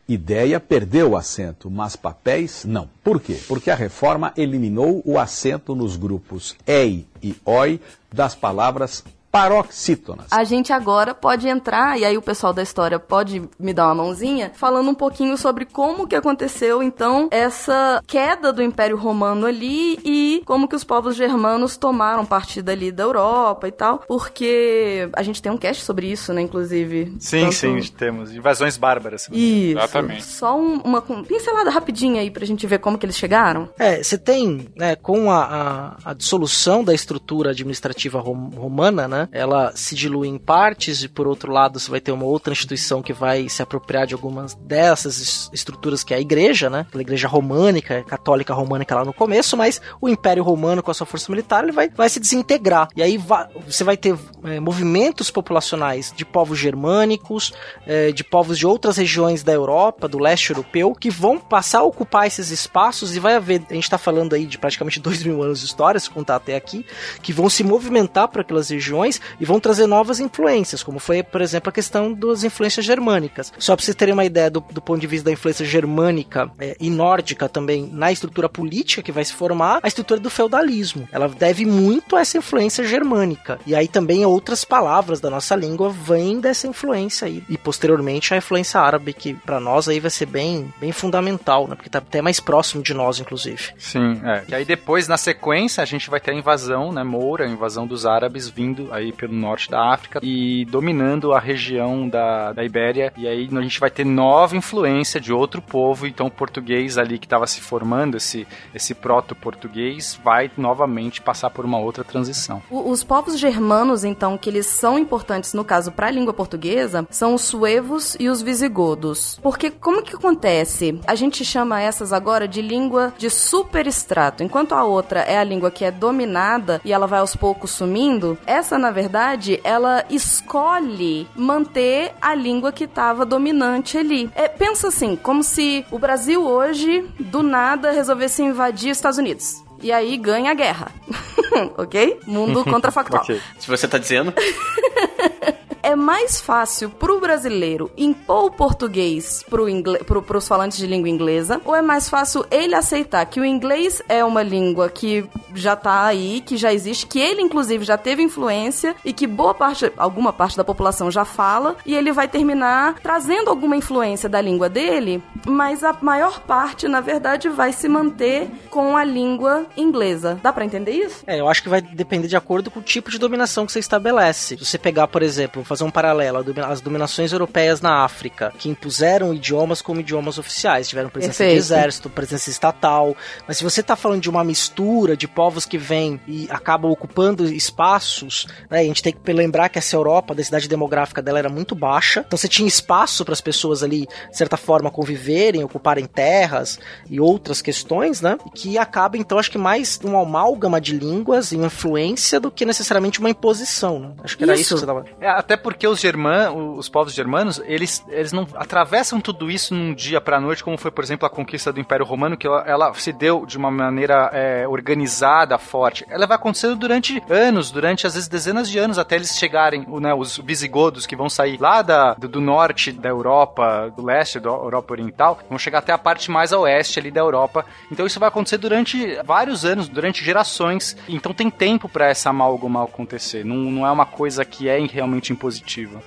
Ideia 0.06 0.60
perdeu 0.60 1.12
o 1.12 1.16
assento, 1.16 1.70
mas 1.70 1.96
papéis 1.96 2.62
não. 2.66 2.90
Por 3.02 3.18
quê? 3.18 3.40
Porque 3.48 3.70
a 3.70 3.74
reforma 3.74 4.34
eliminou 4.36 5.00
o 5.02 5.18
assento 5.18 5.74
nos 5.74 5.96
grupos 5.96 6.54
EI 6.66 7.06
e 7.22 7.34
OI 7.42 7.80
das 8.12 8.34
palavras 8.34 9.02
paroxítonas. 9.34 10.26
A 10.30 10.44
gente 10.44 10.72
agora 10.72 11.14
pode 11.14 11.48
entrar, 11.48 11.98
e 11.98 12.04
aí 12.04 12.16
o 12.16 12.22
pessoal 12.22 12.52
da 12.52 12.62
história 12.62 12.98
pode 12.98 13.42
me 13.58 13.74
dar 13.74 13.86
uma 13.86 13.96
mãozinha, 13.96 14.52
falando 14.54 14.88
um 14.90 14.94
pouquinho 14.94 15.36
sobre 15.36 15.64
como 15.64 16.06
que 16.06 16.14
aconteceu, 16.16 16.82
então, 16.82 17.28
essa 17.30 18.02
queda 18.06 18.52
do 18.52 18.62
Império 18.62 18.96
Romano 18.96 19.46
ali 19.46 19.98
e 20.04 20.42
como 20.46 20.68
que 20.68 20.76
os 20.76 20.84
povos 20.84 21.16
germanos 21.16 21.76
tomaram 21.76 22.24
partida 22.24 22.72
ali 22.72 22.92
da 22.92 23.02
Europa 23.04 23.66
e 23.68 23.72
tal, 23.72 24.02
porque 24.06 25.08
a 25.14 25.22
gente 25.22 25.42
tem 25.42 25.50
um 25.50 25.58
cast 25.58 25.82
sobre 25.84 26.06
isso, 26.10 26.32
né, 26.32 26.40
inclusive. 26.42 27.14
Sim, 27.18 27.42
Tanto- 27.44 27.54
sim, 27.54 27.80
temos. 27.96 28.32
Invasões 28.34 28.76
bárbaras. 28.76 29.28
Isso. 29.32 29.78
Exatamente. 29.78 30.24
Só 30.24 30.56
um- 30.58 30.80
uma 30.84 31.02
pincelada 31.02 31.70
rapidinha 31.70 32.20
aí 32.20 32.30
pra 32.30 32.46
gente 32.46 32.66
ver 32.66 32.78
como 32.78 32.96
que 32.98 33.04
eles 33.06 33.16
chegaram. 33.16 33.68
É, 33.78 34.02
você 34.02 34.16
tem, 34.16 34.68
né, 34.76 34.96
com 34.96 35.30
a, 35.30 35.96
a, 36.04 36.10
a 36.10 36.14
dissolução 36.14 36.82
da 36.84 36.94
estrutura 36.94 37.50
administrativa 37.50 38.20
rom- 38.20 38.50
romana, 38.56 39.08
né, 39.08 39.23
ela 39.32 39.72
se 39.74 39.94
dilui 39.94 40.28
em 40.28 40.38
partes 40.38 41.02
e 41.02 41.08
por 41.08 41.26
outro 41.26 41.52
lado 41.52 41.78
você 41.78 41.90
vai 41.90 42.00
ter 42.00 42.12
uma 42.12 42.24
outra 42.24 42.52
instituição 42.52 43.02
que 43.02 43.12
vai 43.12 43.48
se 43.48 43.62
apropriar 43.62 44.06
de 44.06 44.14
algumas 44.14 44.54
dessas 44.54 45.18
es- 45.18 45.50
estruturas 45.52 46.02
que 46.04 46.12
é 46.14 46.16
a 46.16 46.20
igreja, 46.20 46.68
né, 46.70 46.86
a 46.92 46.98
igreja 46.98 47.28
românica, 47.28 48.02
católica 48.04 48.52
românica 48.54 48.94
lá 48.94 49.04
no 49.04 49.12
começo, 49.12 49.56
mas 49.56 49.80
o 50.00 50.08
Império 50.08 50.42
Romano 50.42 50.82
com 50.82 50.90
a 50.90 50.94
sua 50.94 51.06
força 51.06 51.30
militar 51.30 51.62
ele 51.64 51.72
vai, 51.72 51.88
vai 51.88 52.08
se 52.08 52.20
desintegrar. 52.20 52.88
E 52.96 53.02
aí 53.02 53.16
va- 53.16 53.48
você 53.66 53.84
vai 53.84 53.96
ter 53.96 54.16
é, 54.44 54.60
movimentos 54.60 55.30
populacionais 55.30 56.12
de 56.16 56.24
povos 56.24 56.58
germânicos, 56.58 57.52
é, 57.86 58.12
de 58.12 58.22
povos 58.24 58.58
de 58.58 58.66
outras 58.66 58.96
regiões 58.96 59.42
da 59.42 59.52
Europa, 59.52 60.08
do 60.08 60.18
leste 60.18 60.50
europeu, 60.50 60.92
que 60.94 61.10
vão 61.10 61.38
passar 61.38 61.80
a 61.80 61.82
ocupar 61.84 62.26
esses 62.26 62.50
espaços 62.50 63.14
e 63.16 63.20
vai 63.20 63.34
haver, 63.36 63.62
a 63.70 63.74
gente 63.74 63.84
está 63.84 63.98
falando 63.98 64.34
aí 64.34 64.46
de 64.46 64.58
praticamente 64.58 65.00
dois 65.00 65.22
mil 65.22 65.42
anos 65.42 65.60
de 65.60 65.66
história, 65.66 65.98
se 65.98 66.10
contar 66.10 66.36
até 66.36 66.56
aqui, 66.56 66.84
que 67.22 67.32
vão 67.32 67.48
se 67.48 67.64
movimentar 67.64 68.28
para 68.28 68.42
aquelas 68.42 68.68
regiões 68.68 69.13
e 69.40 69.44
vão 69.44 69.60
trazer 69.60 69.86
novas 69.86 70.20
influências, 70.20 70.82
como 70.82 70.98
foi, 70.98 71.22
por 71.22 71.40
exemplo, 71.40 71.68
a 71.68 71.72
questão 71.72 72.12
das 72.12 72.44
influências 72.44 72.84
germânicas. 72.84 73.52
Só 73.58 73.74
para 73.74 73.84
vocês 73.84 73.96
terem 73.96 74.14
uma 74.14 74.24
ideia 74.24 74.50
do, 74.50 74.60
do 74.70 74.80
ponto 74.80 75.00
de 75.00 75.06
vista 75.06 75.26
da 75.26 75.32
influência 75.32 75.64
germânica 75.64 76.50
é, 76.58 76.76
e 76.80 76.90
nórdica 76.90 77.48
também 77.48 77.88
na 77.92 78.12
estrutura 78.12 78.48
política 78.48 79.02
que 79.02 79.12
vai 79.12 79.24
se 79.24 79.32
formar, 79.32 79.80
a 79.82 79.88
estrutura 79.88 80.20
do 80.20 80.30
feudalismo. 80.30 81.08
Ela 81.12 81.28
deve 81.28 81.64
muito 81.64 82.16
a 82.16 82.20
essa 82.20 82.38
influência 82.38 82.84
germânica. 82.84 83.58
E 83.66 83.74
aí 83.74 83.88
também 83.88 84.24
outras 84.24 84.64
palavras 84.64 85.20
da 85.20 85.30
nossa 85.30 85.54
língua 85.54 85.90
vêm 85.90 86.40
dessa 86.40 86.66
influência 86.66 87.26
aí. 87.26 87.42
E 87.48 87.56
posteriormente 87.56 88.34
a 88.34 88.36
influência 88.36 88.80
árabe, 88.80 89.12
que 89.12 89.34
para 89.34 89.60
nós 89.60 89.88
aí 89.88 90.00
vai 90.00 90.10
ser 90.10 90.26
bem, 90.26 90.72
bem 90.80 90.92
fundamental, 90.92 91.66
né? 91.68 91.74
Porque 91.74 91.90
tá 91.90 91.98
até 91.98 92.20
mais 92.20 92.40
próximo 92.40 92.82
de 92.82 92.94
nós, 92.94 93.18
inclusive. 93.18 93.72
Sim, 93.78 94.20
é. 94.24 94.44
E 94.48 94.54
aí 94.54 94.64
depois, 94.64 95.08
na 95.08 95.16
sequência, 95.16 95.82
a 95.82 95.86
gente 95.86 96.10
vai 96.10 96.20
ter 96.20 96.32
a 96.32 96.34
invasão, 96.34 96.92
né, 96.92 97.02
moura, 97.04 97.44
a 97.44 97.48
invasão 97.48 97.86
dos 97.86 98.06
árabes 98.06 98.48
vindo 98.48 98.88
aí 98.92 99.03
pelo 99.12 99.32
norte 99.34 99.70
da 99.70 99.92
África 99.92 100.20
e 100.22 100.64
dominando 100.66 101.32
a 101.32 101.38
região 101.40 102.08
da, 102.08 102.52
da 102.52 102.64
Ibéria. 102.64 103.12
E 103.16 103.26
aí 103.28 103.48
a 103.52 103.60
gente 103.62 103.80
vai 103.80 103.90
ter 103.90 104.04
nova 104.04 104.56
influência 104.56 105.20
de 105.20 105.32
outro 105.32 105.60
povo, 105.62 106.06
então 106.06 106.26
o 106.26 106.30
português 106.30 106.98
ali 106.98 107.18
que 107.18 107.26
estava 107.26 107.46
se 107.46 107.60
formando, 107.60 108.16
esse, 108.16 108.46
esse 108.74 108.94
proto-português, 108.94 110.18
vai 110.22 110.50
novamente 110.56 111.20
passar 111.20 111.50
por 111.50 111.64
uma 111.64 111.78
outra 111.78 112.04
transição. 112.04 112.62
O- 112.70 112.90
Os 112.90 113.02
povos 113.02 113.38
germanos, 113.38 114.04
então, 114.04 114.38
que 114.38 114.48
eles 114.48 114.66
são 114.66 114.98
importantes, 114.98 115.52
no 115.54 115.64
caso, 115.64 115.90
para 115.92 116.06
a 116.06 116.10
língua 116.10 116.32
portuguesa, 116.32 117.06
são 117.10 117.34
os 117.34 117.42
suevos 117.42 118.16
e 118.20 118.28
os 118.28 118.40
visigodos. 118.42 119.38
Porque 119.42 119.70
como 119.70 120.02
que 120.02 120.14
acontece? 120.14 120.98
A 121.06 121.14
gente 121.14 121.44
chama 121.44 121.80
essas 121.80 122.12
agora 122.12 122.46
de 122.46 122.62
língua 122.62 123.12
de 123.18 123.28
superestrato, 123.30 124.42
enquanto 124.42 124.72
a 124.74 124.84
outra 124.84 125.20
é 125.20 125.38
a 125.38 125.44
língua 125.44 125.70
que 125.70 125.84
é 125.84 125.90
dominada 125.90 126.80
e 126.84 126.92
ela 126.92 127.06
vai 127.06 127.18
aos 127.20 127.34
poucos 127.34 127.70
sumindo, 127.70 128.38
essa, 128.46 128.78
na 128.84 128.90
verdade, 128.90 129.58
ela 129.64 130.04
escolhe 130.10 131.26
manter 131.34 132.12
a 132.20 132.34
língua 132.34 132.70
que 132.70 132.84
estava 132.84 133.24
dominante 133.24 133.96
ali. 133.96 134.30
É, 134.34 134.46
pensa 134.46 134.88
assim, 134.88 135.16
como 135.16 135.42
se 135.42 135.86
o 135.90 135.98
Brasil 135.98 136.44
hoje, 136.46 137.02
do 137.18 137.42
nada, 137.42 137.92
resolvesse 137.92 138.42
invadir 138.42 138.90
os 138.90 138.98
Estados 138.98 139.18
Unidos. 139.18 139.64
E 139.82 139.90
aí 139.90 140.18
ganha 140.18 140.50
a 140.50 140.54
guerra. 140.54 140.92
ok? 141.78 142.20
Mundo 142.26 142.62
contrafactual. 142.68 143.22
Ok. 143.22 143.40
Se 143.58 143.66
você 143.66 143.88
tá 143.88 143.96
dizendo. 143.96 144.34
É 145.84 145.94
mais 145.94 146.40
fácil 146.40 146.88
pro 146.88 147.20
brasileiro 147.20 147.90
impor 147.94 148.46
o 148.46 148.50
português 148.50 149.44
pro 149.50 149.68
ingle... 149.68 149.98
pro, 149.98 150.22
pros 150.22 150.48
falantes 150.48 150.78
de 150.78 150.86
língua 150.86 151.10
inglesa? 151.10 151.60
Ou 151.62 151.76
é 151.76 151.82
mais 151.82 152.08
fácil 152.08 152.42
ele 152.50 152.74
aceitar 152.74 153.26
que 153.26 153.38
o 153.38 153.44
inglês 153.44 154.02
é 154.08 154.24
uma 154.24 154.42
língua 154.42 154.88
que 154.88 155.26
já 155.54 155.76
tá 155.76 156.06
aí, 156.06 156.40
que 156.40 156.56
já 156.56 156.72
existe, 156.72 157.06
que 157.06 157.20
ele 157.20 157.42
inclusive 157.42 157.84
já 157.84 157.98
teve 157.98 158.22
influência 158.22 158.96
e 159.04 159.12
que 159.12 159.26
boa 159.26 159.52
parte, 159.52 159.92
alguma 159.98 160.32
parte 160.32 160.56
da 160.56 160.64
população 160.64 161.10
já 161.10 161.26
fala, 161.26 161.76
e 161.84 161.94
ele 161.94 162.12
vai 162.12 162.28
terminar 162.28 162.94
trazendo 163.02 163.50
alguma 163.50 163.76
influência 163.76 164.26
da 164.26 164.40
língua 164.40 164.70
dele, 164.70 165.22
mas 165.46 165.84
a 165.84 165.94
maior 166.00 166.40
parte, 166.40 166.88
na 166.88 167.00
verdade, 167.02 167.50
vai 167.50 167.74
se 167.74 167.88
manter 167.90 168.48
com 168.70 168.96
a 168.96 169.04
língua 169.04 169.66
inglesa. 169.76 170.40
Dá 170.42 170.50
pra 170.50 170.64
entender 170.64 170.92
isso? 170.92 171.22
É, 171.26 171.38
eu 171.38 171.46
acho 171.46 171.62
que 171.62 171.68
vai 171.68 171.82
depender 171.82 172.26
de 172.26 172.36
acordo 172.36 172.70
com 172.70 172.80
o 172.80 172.82
tipo 172.82 173.10
de 173.10 173.18
dominação 173.18 173.66
que 173.66 173.72
você 173.72 173.80
estabelece. 173.80 174.56
Se 174.56 174.64
você 174.64 174.78
pegar, 174.78 175.08
por 175.08 175.22
exemplo, 175.22 175.62
fazer 175.74 175.84
um 175.84 175.90
paralelo, 175.90 176.44
as 176.66 176.80
dominações 176.80 177.32
europeias 177.32 177.80
na 177.80 178.04
África, 178.04 178.52
que 178.58 178.68
impuseram 178.68 179.34
idiomas 179.34 179.82
como 179.82 180.00
idiomas 180.00 180.38
oficiais, 180.38 180.88
tiveram 180.88 181.08
presença 181.08 181.44
de 181.44 181.50
Perfeito. 181.50 181.58
exército, 181.58 182.10
presença 182.10 182.50
estatal. 182.50 183.16
Mas 183.46 183.58
se 183.58 183.64
você 183.64 183.80
está 183.80 183.96
falando 183.96 184.22
de 184.22 184.30
uma 184.30 184.44
mistura 184.44 185.16
de 185.16 185.26
povos 185.26 185.66
que 185.66 185.76
vêm 185.76 186.20
e 186.26 186.46
acabam 186.50 186.90
ocupando 186.90 187.44
espaços, 187.44 188.46
né, 188.70 188.80
a 188.80 188.84
gente 188.84 189.02
tem 189.02 189.12
que 189.12 189.32
lembrar 189.32 189.68
que 189.68 189.78
essa 189.78 189.96
Europa, 189.96 190.32
a 190.32 190.36
densidade 190.36 190.68
demográfica 190.68 191.20
dela 191.20 191.38
era 191.38 191.48
muito 191.48 191.74
baixa, 191.74 192.24
então 192.26 192.36
você 192.36 192.48
tinha 192.48 192.68
espaço 192.68 193.24
para 193.24 193.32
as 193.32 193.40
pessoas 193.40 193.82
ali, 193.82 194.06
de 194.30 194.36
certa 194.36 194.56
forma, 194.56 194.90
conviverem, 194.90 195.64
ocuparem 195.64 196.06
terras 196.06 196.78
e 197.10 197.20
outras 197.20 197.60
questões, 197.60 198.20
né? 198.20 198.38
E 198.46 198.50
que 198.50 198.78
acaba, 198.78 199.16
então, 199.16 199.38
acho 199.38 199.50
que 199.50 199.58
mais 199.58 199.98
um 200.04 200.18
amálgama 200.18 200.80
de 200.80 200.96
línguas 200.96 201.52
e 201.52 201.56
uma 201.56 201.66
influência 201.66 202.38
do 202.38 202.50
que 202.50 202.64
necessariamente 202.64 203.18
uma 203.18 203.30
imposição, 203.30 203.98
né? 203.98 204.12
Acho 204.22 204.36
que 204.36 204.44
era 204.44 204.54
isso, 204.54 204.62
Isso. 204.62 204.74
que 204.74 204.80
você 204.80 204.86
tava... 204.86 205.04
É, 205.20 205.28
até 205.28 205.56
porque 205.64 205.88
os 205.88 205.98
germanos, 205.98 206.78
os 206.78 206.88
povos 206.90 207.14
germanos, 207.14 207.60
eles, 207.64 208.04
eles 208.08 208.32
não 208.32 208.46
atravessam 208.54 209.18
tudo 209.18 209.50
isso 209.50 209.74
num 209.74 209.94
dia 209.94 210.20
pra 210.20 210.38
noite, 210.38 210.62
como 210.62 210.76
foi, 210.76 210.90
por 210.90 211.02
exemplo, 211.02 211.26
a 211.26 211.30
conquista 211.30 211.72
do 211.72 211.80
Império 211.80 212.04
Romano, 212.04 212.36
que 212.36 212.46
ela, 212.46 212.62
ela 212.66 212.94
se 212.94 213.14
deu 213.14 213.46
de 213.46 213.56
uma 213.56 213.70
maneira 213.70 214.30
é, 214.34 214.68
organizada, 214.68 215.56
forte. 215.56 216.04
Ela 216.10 216.26
vai 216.26 216.36
acontecendo 216.36 216.76
durante 216.76 217.22
anos, 217.30 217.70
durante 217.70 218.06
às 218.06 218.12
vezes 218.12 218.28
dezenas 218.28 218.68
de 218.68 218.78
anos, 218.78 218.98
até 218.98 219.16
eles 219.16 219.38
chegarem, 219.38 219.86
né, 220.00 220.12
os 220.12 220.36
visigodos 220.36 221.06
que 221.06 221.16
vão 221.16 221.30
sair 221.30 221.58
lá 221.58 221.80
da, 221.80 222.12
do, 222.12 222.28
do 222.28 222.40
norte 222.42 222.92
da 222.92 223.08
Europa, 223.08 223.90
do 223.96 224.04
leste 224.04 224.38
da 224.38 224.50
Europa 224.50 224.92
Oriental, 224.92 225.38
vão 225.48 225.58
chegar 225.58 225.78
até 225.78 225.92
a 225.92 225.98
parte 225.98 226.30
mais 226.30 226.52
a 226.52 226.58
oeste 226.58 226.98
ali 226.98 227.10
da 227.10 227.22
Europa. 227.22 227.64
Então 227.90 228.04
isso 228.04 228.20
vai 228.20 228.28
acontecer 228.28 228.58
durante 228.58 229.18
vários 229.24 229.64
anos, 229.64 229.88
durante 229.88 230.22
gerações. 230.22 230.94
Então 231.08 231.32
tem 231.32 231.48
tempo 231.48 231.88
pra 231.88 232.08
essa 232.08 232.28
amálgama 232.28 232.84
acontecer. 232.84 233.44
Não, 233.46 233.56
não 233.56 233.86
é 233.86 233.90
uma 233.90 234.04
coisa 234.04 234.44
que 234.44 234.68
é 234.68 234.78
realmente 234.84 235.32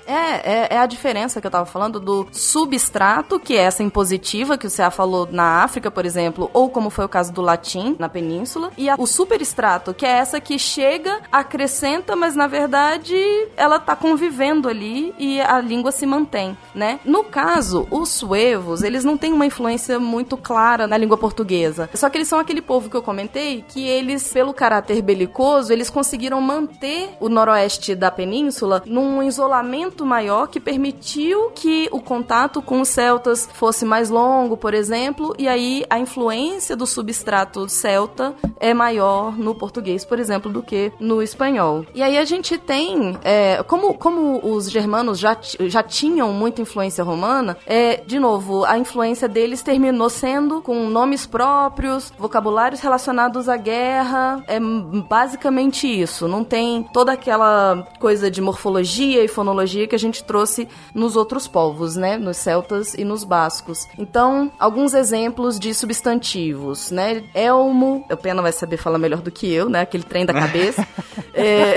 É, 0.05 0.13
é, 0.13 0.67
é 0.71 0.77
a 0.77 0.85
diferença 0.85 1.39
que 1.39 1.47
eu 1.47 1.51
tava 1.51 1.65
falando 1.65 1.99
do 1.99 2.27
substrato, 2.31 3.39
que 3.39 3.55
é 3.55 3.61
essa 3.61 3.83
impositiva 3.83 4.57
que 4.57 4.67
o 4.67 4.69
Cea 4.69 4.91
falou 4.91 5.27
na 5.31 5.63
África, 5.63 5.89
por 5.91 6.05
exemplo, 6.05 6.49
ou 6.53 6.69
como 6.69 6.89
foi 6.89 7.05
o 7.05 7.09
caso 7.09 7.31
do 7.31 7.41
latim 7.41 7.95
na 7.99 8.09
península, 8.09 8.71
e 8.77 8.89
a, 8.89 8.95
o 8.97 9.05
superestrato, 9.05 9.93
que 9.93 10.05
é 10.05 10.09
essa 10.09 10.39
que 10.39 10.57
chega, 10.57 11.21
acrescenta, 11.31 12.15
mas 12.15 12.35
na 12.35 12.47
verdade 12.47 13.15
ela 13.55 13.79
tá 13.79 13.95
convivendo 13.95 14.69
ali 14.69 15.13
e 15.17 15.39
a 15.41 15.59
língua 15.59 15.91
se 15.91 16.05
mantém, 16.05 16.57
né? 16.73 16.99
No 17.05 17.23
caso, 17.23 17.87
os 17.91 18.09
suevos, 18.09 18.83
eles 18.83 19.03
não 19.03 19.17
têm 19.17 19.33
uma 19.33 19.45
influência 19.45 19.99
muito 19.99 20.37
clara 20.37 20.87
na 20.87 20.97
língua 20.97 21.17
portuguesa. 21.17 21.89
Só 21.93 22.09
que 22.09 22.17
eles 22.17 22.27
são 22.27 22.39
aquele 22.39 22.61
povo 22.61 22.89
que 22.89 22.95
eu 22.95 23.01
comentei 23.01 23.63
que 23.67 23.87
eles, 23.87 24.31
pelo 24.31 24.53
caráter 24.53 25.01
belicoso, 25.01 25.71
eles 25.71 25.89
conseguiram 25.89 26.41
manter 26.41 27.09
o 27.19 27.29
noroeste 27.29 27.95
da 27.95 28.11
península 28.11 28.83
num 28.85 29.21
isolamento 29.37 30.05
maior 30.05 30.47
que 30.47 30.59
permitiu 30.59 31.51
que 31.53 31.87
o 31.91 32.01
contato 32.01 32.61
com 32.61 32.81
os 32.81 32.89
celtas 32.89 33.47
fosse 33.53 33.85
mais 33.85 34.09
longo, 34.09 34.57
por 34.57 34.73
exemplo, 34.73 35.35
e 35.37 35.47
aí 35.47 35.85
a 35.89 35.99
influência 35.99 36.75
do 36.75 36.87
substrato 36.87 37.69
celta 37.69 38.33
é 38.59 38.73
maior 38.73 39.37
no 39.37 39.53
português, 39.53 40.03
por 40.03 40.19
exemplo, 40.19 40.51
do 40.51 40.63
que 40.63 40.91
no 40.99 41.21
espanhol. 41.21 41.85
E 41.93 42.01
aí 42.01 42.17
a 42.17 42.25
gente 42.25 42.57
tem, 42.57 43.17
é, 43.23 43.61
como, 43.63 43.93
como 43.93 44.39
os 44.43 44.69
germanos 44.69 45.19
já, 45.19 45.37
já 45.67 45.83
tinham 45.83 46.33
muita 46.33 46.61
influência 46.61 47.03
romana, 47.03 47.57
é, 47.65 47.97
de 47.97 48.19
novo, 48.19 48.65
a 48.65 48.77
influência 48.77 49.27
deles 49.27 49.61
terminou 49.61 50.09
sendo 50.09 50.61
com 50.61 50.89
nomes 50.89 51.27
próprios, 51.27 52.11
vocabulários 52.17 52.81
relacionados 52.81 53.47
à 53.47 53.57
guerra, 53.57 54.43
é 54.47 54.59
basicamente 54.59 55.87
isso. 55.87 56.27
Não 56.27 56.43
tem 56.43 56.83
toda 56.91 57.11
aquela 57.11 57.87
coisa 57.99 58.31
de 58.31 58.41
morfologia 58.41 59.16
e 59.23 59.27
fonologia 59.27 59.87
que 59.87 59.95
a 59.95 59.99
gente 59.99 60.23
trouxe 60.23 60.67
nos 60.93 61.15
outros 61.15 61.47
povos, 61.47 61.95
né? 61.95 62.17
Nos 62.17 62.37
celtas 62.37 62.93
e 62.93 63.03
nos 63.03 63.23
bascos. 63.23 63.87
Então, 63.97 64.51
alguns 64.59 64.93
exemplos 64.93 65.59
de 65.59 65.73
substantivos, 65.73 66.91
né? 66.91 67.23
Elmo, 67.33 68.05
o 68.09 68.17
Pena 68.17 68.41
vai 68.41 68.51
saber 68.51 68.77
falar 68.77 68.97
melhor 68.97 69.21
do 69.21 69.31
que 69.31 69.51
eu, 69.51 69.69
né? 69.69 69.81
Aquele 69.81 70.03
trem 70.03 70.25
da 70.25 70.33
cabeça. 70.33 70.85
É... 71.39 71.75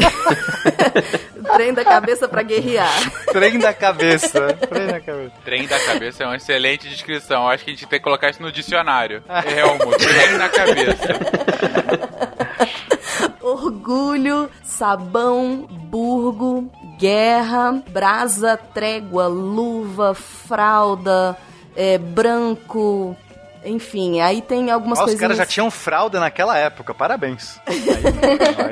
trem 1.55 1.75
da 1.75 1.85
cabeça 1.85 2.27
pra 2.27 2.43
guerrear. 2.43 2.91
Trem 3.27 3.59
da 3.59 3.75
cabeça. 3.75 4.53
Trem 4.69 4.87
da 4.87 5.01
cabeça. 5.01 5.33
Trem 5.45 5.67
da 5.67 5.79
cabeça 5.79 6.25
é 6.25 6.27
uma 6.27 6.37
excelente 6.37 6.89
descrição. 6.89 7.47
Acho 7.47 7.65
que 7.65 7.71
a 7.71 7.75
gente 7.75 7.87
tem 7.87 7.99
que 7.99 8.05
colocar 8.05 8.31
isso 8.31 8.43
no 8.43 8.51
dicionário. 8.51 9.23
Elmo, 9.29 9.97
trem 9.97 10.39
na 10.39 10.49
cabeça. 10.49 11.09
Orgulho, 13.41 14.51
sabão, 14.63 15.67
burgo, 15.69 16.71
guerra, 17.01 17.83
brasa, 17.89 18.57
trégua, 18.57 19.27
luva, 19.27 20.15
fralda, 20.15 21.35
é, 21.75 21.97
branco, 21.97 23.17
enfim, 23.65 24.21
aí 24.21 24.43
tem 24.43 24.71
algumas 24.71 24.99
Ó, 24.99 25.07
os 25.07 25.15
caras 25.15 25.39
já 25.39 25.47
tinham 25.47 25.71
fralda 25.71 26.21
naquela 26.21 26.59
época, 26.59 26.93
parabéns. 26.93 27.59
Aí, 27.67 27.83
aí, 27.89 27.97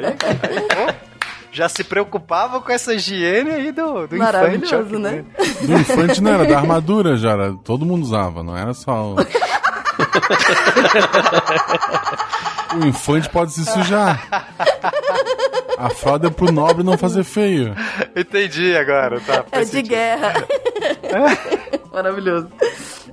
aí, 0.06 0.60
pô, 0.60 0.94
já 1.50 1.68
se 1.70 1.82
preocupava 1.82 2.60
com 2.60 2.70
essa 2.70 2.92
higiene 2.92 3.50
aí 3.50 3.72
do, 3.72 4.06
do 4.06 4.16
infante. 4.16 4.18
Maravilhoso, 4.18 4.98
né? 4.98 5.24
Do 5.62 5.72
infante 5.72 6.20
não 6.20 6.34
era, 6.34 6.44
da 6.46 6.58
armadura 6.58 7.16
já 7.16 7.30
era. 7.32 7.54
Todo 7.64 7.86
mundo 7.86 8.02
usava, 8.02 8.42
não 8.42 8.54
era 8.56 8.74
só. 8.74 9.16
O, 12.76 12.86
infante 12.86 13.28
pode 13.28 13.52
se 13.52 13.64
sujar. 13.64 14.26
A 15.78 15.90
fralda 15.90 16.26
é 16.26 16.30
pro 16.30 16.50
nobre 16.50 16.82
não 16.82 16.98
fazer 16.98 17.24
feio. 17.24 17.74
Entendi 18.16 18.76
agora, 18.76 19.20
tá. 19.20 19.44
É 19.52 19.64
de 19.64 19.82
guerra. 19.82 20.34
Maravilhoso. 21.92 22.48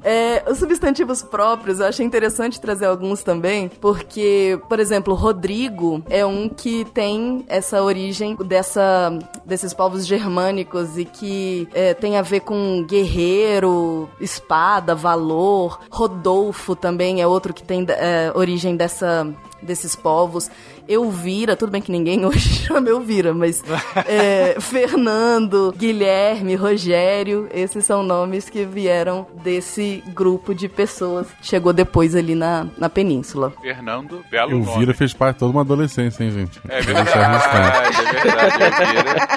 É, 0.06 0.44
os 0.48 0.60
substantivos 0.60 1.24
próprios, 1.24 1.80
eu 1.80 1.88
achei 1.88 2.06
interessante 2.06 2.62
trazer 2.62 2.86
alguns 2.86 3.24
também, 3.24 3.68
porque, 3.68 4.60
por 4.70 4.80
exemplo, 4.80 5.16
Rodrigo 5.16 6.04
é 6.08 6.24
um 6.24 6.48
que 6.48 6.86
tem 6.86 7.44
essa 7.48 7.82
origem 7.82 8.36
dessa, 8.36 9.18
desses 9.44 9.74
povos 9.74 10.06
germânicos 10.06 10.96
e 10.96 11.06
que 11.06 11.68
é, 11.74 11.96
tem 11.96 12.18
a 12.18 12.22
ver 12.22 12.42
com 12.42 12.86
guerreiro, 12.88 14.08
espada, 14.22 14.94
valor. 14.94 15.80
Rodolfo 15.90 16.76
também 16.76 17.20
é 17.20 17.26
outro 17.26 17.52
que 17.52 17.64
tem 17.64 17.84
é, 17.90 18.32
origem 18.36 18.76
dessa 18.76 19.28
desses 19.66 19.96
povos. 19.96 20.50
Elvira, 20.88 21.56
tudo 21.56 21.72
bem 21.72 21.82
que 21.82 21.92
ninguém 21.92 22.24
hoje 22.26 22.50
chama 22.66 22.90
Elvira, 22.90 23.34
mas 23.34 23.64
é, 24.08 24.58
Fernando, 24.62 25.74
Guilherme, 25.78 26.56
Rogério, 26.56 27.48
esses 27.54 27.86
são 27.86 28.04
nomes 28.04 28.50
que 28.50 28.66
vieram 28.66 29.28
desse 29.44 30.04
grupo 30.14 30.54
de 30.54 30.68
pessoas 30.68 31.28
que 31.42 31.48
chegou 31.48 31.74
depois 31.74 32.16
ali 32.16 32.36
na, 32.36 32.68
na 32.78 32.90
península. 32.90 33.54
Fernando, 33.62 34.24
belo 34.30 34.52
Elvira 34.52 34.80
nome. 34.88 34.94
fez 34.94 35.14
parte 35.14 35.36
de 35.36 35.40
toda 35.40 35.52
uma 35.52 35.62
adolescência, 35.62 36.24
hein, 36.24 36.32
gente? 36.32 36.60
É 36.68 36.82
verdade, 36.82 37.10
é 37.10 38.22
verdade, 38.22 38.98
Elvira. 38.98 39.28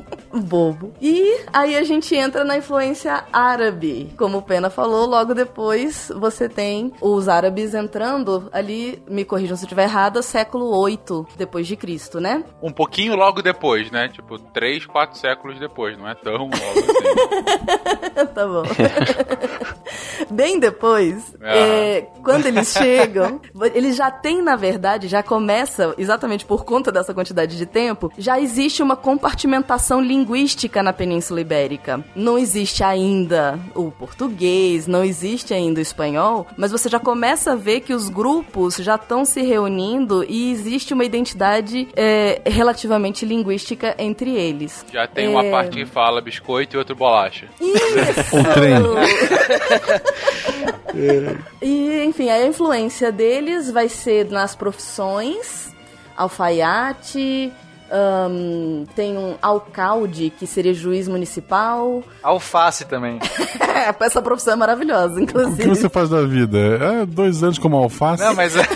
Bobo. 0.36 0.92
E 1.00 1.40
aí 1.52 1.76
a 1.76 1.82
gente 1.84 2.14
entra 2.14 2.44
na 2.44 2.56
influência 2.56 3.24
árabe. 3.32 4.12
Como 4.18 4.38
o 4.38 4.42
Pena 4.42 4.70
falou, 4.70 5.06
logo 5.06 5.34
depois 5.34 6.10
você 6.16 6.48
tem 6.48 6.92
os 7.00 7.28
árabes 7.28 7.74
entrando 7.74 8.48
ali, 8.52 9.02
me 9.08 9.24
corrijam 9.24 9.56
se 9.56 9.64
eu 9.64 9.66
estiver 9.66 9.84
errada, 9.84 10.22
século 10.22 10.76
8 10.78 11.26
depois 11.36 11.66
de 11.66 11.76
Cristo, 11.76 12.20
né? 12.20 12.44
Um 12.62 12.72
pouquinho 12.72 13.14
logo 13.16 13.42
depois, 13.42 13.90
né? 13.90 14.08
Tipo, 14.08 14.38
três, 14.38 14.86
quatro 14.86 15.18
séculos 15.18 15.58
depois, 15.58 15.96
não 15.98 16.08
é 16.08 16.14
tão 16.14 16.32
logo 16.32 16.52
assim. 16.54 18.26
tá 18.34 18.46
bom. 18.46 18.62
Bem 20.30 20.58
depois, 20.58 21.34
Ah. 21.42 21.56
é, 21.56 22.00
quando 22.22 22.46
eles 22.46 22.68
chegam, 22.72 23.40
eles 23.74 23.96
já 23.96 24.10
têm, 24.10 24.42
na 24.42 24.56
verdade, 24.56 25.08
já 25.08 25.22
começa, 25.22 25.94
exatamente 25.98 26.44
por 26.44 26.64
conta 26.64 26.90
dessa 26.90 27.14
quantidade 27.14 27.56
de 27.56 27.66
tempo, 27.66 28.10
já 28.18 28.40
existe 28.40 28.82
uma 28.82 28.96
compartimentação 28.96 30.00
linguística 30.00 30.25
na 30.82 30.92
Península 30.92 31.40
Ibérica. 31.40 32.04
Não 32.14 32.36
existe 32.38 32.82
ainda 32.82 33.58
o 33.74 33.90
português, 33.90 34.86
não 34.86 35.02
existe 35.04 35.54
ainda 35.54 35.78
o 35.78 35.82
espanhol, 35.82 36.46
mas 36.56 36.70
você 36.72 36.88
já 36.88 36.98
começa 36.98 37.52
a 37.52 37.56
ver 37.56 37.80
que 37.80 37.94
os 37.94 38.08
grupos 38.08 38.76
já 38.76 38.96
estão 38.96 39.24
se 39.24 39.42
reunindo 39.42 40.24
e 40.28 40.50
existe 40.52 40.92
uma 40.94 41.04
identidade 41.04 41.88
é, 41.96 42.40
relativamente 42.46 43.24
linguística 43.24 43.94
entre 43.98 44.34
eles. 44.34 44.84
Já 44.92 45.06
tem 45.06 45.28
uma 45.28 45.44
É. 45.44 45.50
parte 45.50 45.76
que 45.76 45.86
fala 45.86 46.20
biscoito 46.20 46.76
e 46.76 46.78
outra 46.78 46.94
bolacha. 46.94 47.46
O 47.60 48.54
trem. 48.54 48.76
E, 51.60 52.04
enfim, 52.04 52.30
a 52.30 52.46
influência 52.46 53.12
deles 53.12 53.70
vai 53.70 53.88
ser 53.88 54.30
nas 54.30 54.54
profissões, 54.54 55.74
alfaiate, 56.16 57.52
ahn, 57.90 58.84
tem 58.94 59.16
um 59.16 59.34
alcalde, 59.40 60.30
que 60.30 60.46
seria 60.46 60.72
juiz 60.74 61.06
municipal. 61.08 62.02
Alface 62.22 62.84
também. 62.84 63.18
Essa 64.00 64.20
profissão 64.22 64.54
é 64.54 64.56
maravilhosa, 64.56 65.14
O 65.14 65.16
que 65.16 65.22
inclusive. 65.24 65.68
você 65.68 65.88
faz 65.88 66.08
da 66.08 66.22
vida? 66.22 66.58
É 66.58 67.06
dois 67.06 67.42
anos 67.42 67.58
como 67.58 67.76
alface? 67.76 68.22
Não, 68.22 68.34
mas 68.34 68.54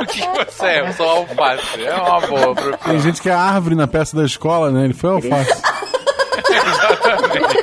O 0.00 0.06
que 0.06 0.20
você 0.20 0.66
é? 0.66 0.80
Eu 0.88 0.92
sou 0.92 1.08
alface. 1.08 1.84
É 1.84 1.94
uma 1.94 2.20
boa 2.20 2.54
profissão. 2.54 2.78
Tem 2.92 3.00
gente 3.00 3.20
que 3.22 3.28
é 3.28 3.32
árvore 3.34 3.74
na 3.74 3.86
peça 3.86 4.16
da 4.16 4.24
escola, 4.24 4.70
né? 4.70 4.84
Ele 4.84 4.94
foi 4.94 5.10
alface. 5.10 5.62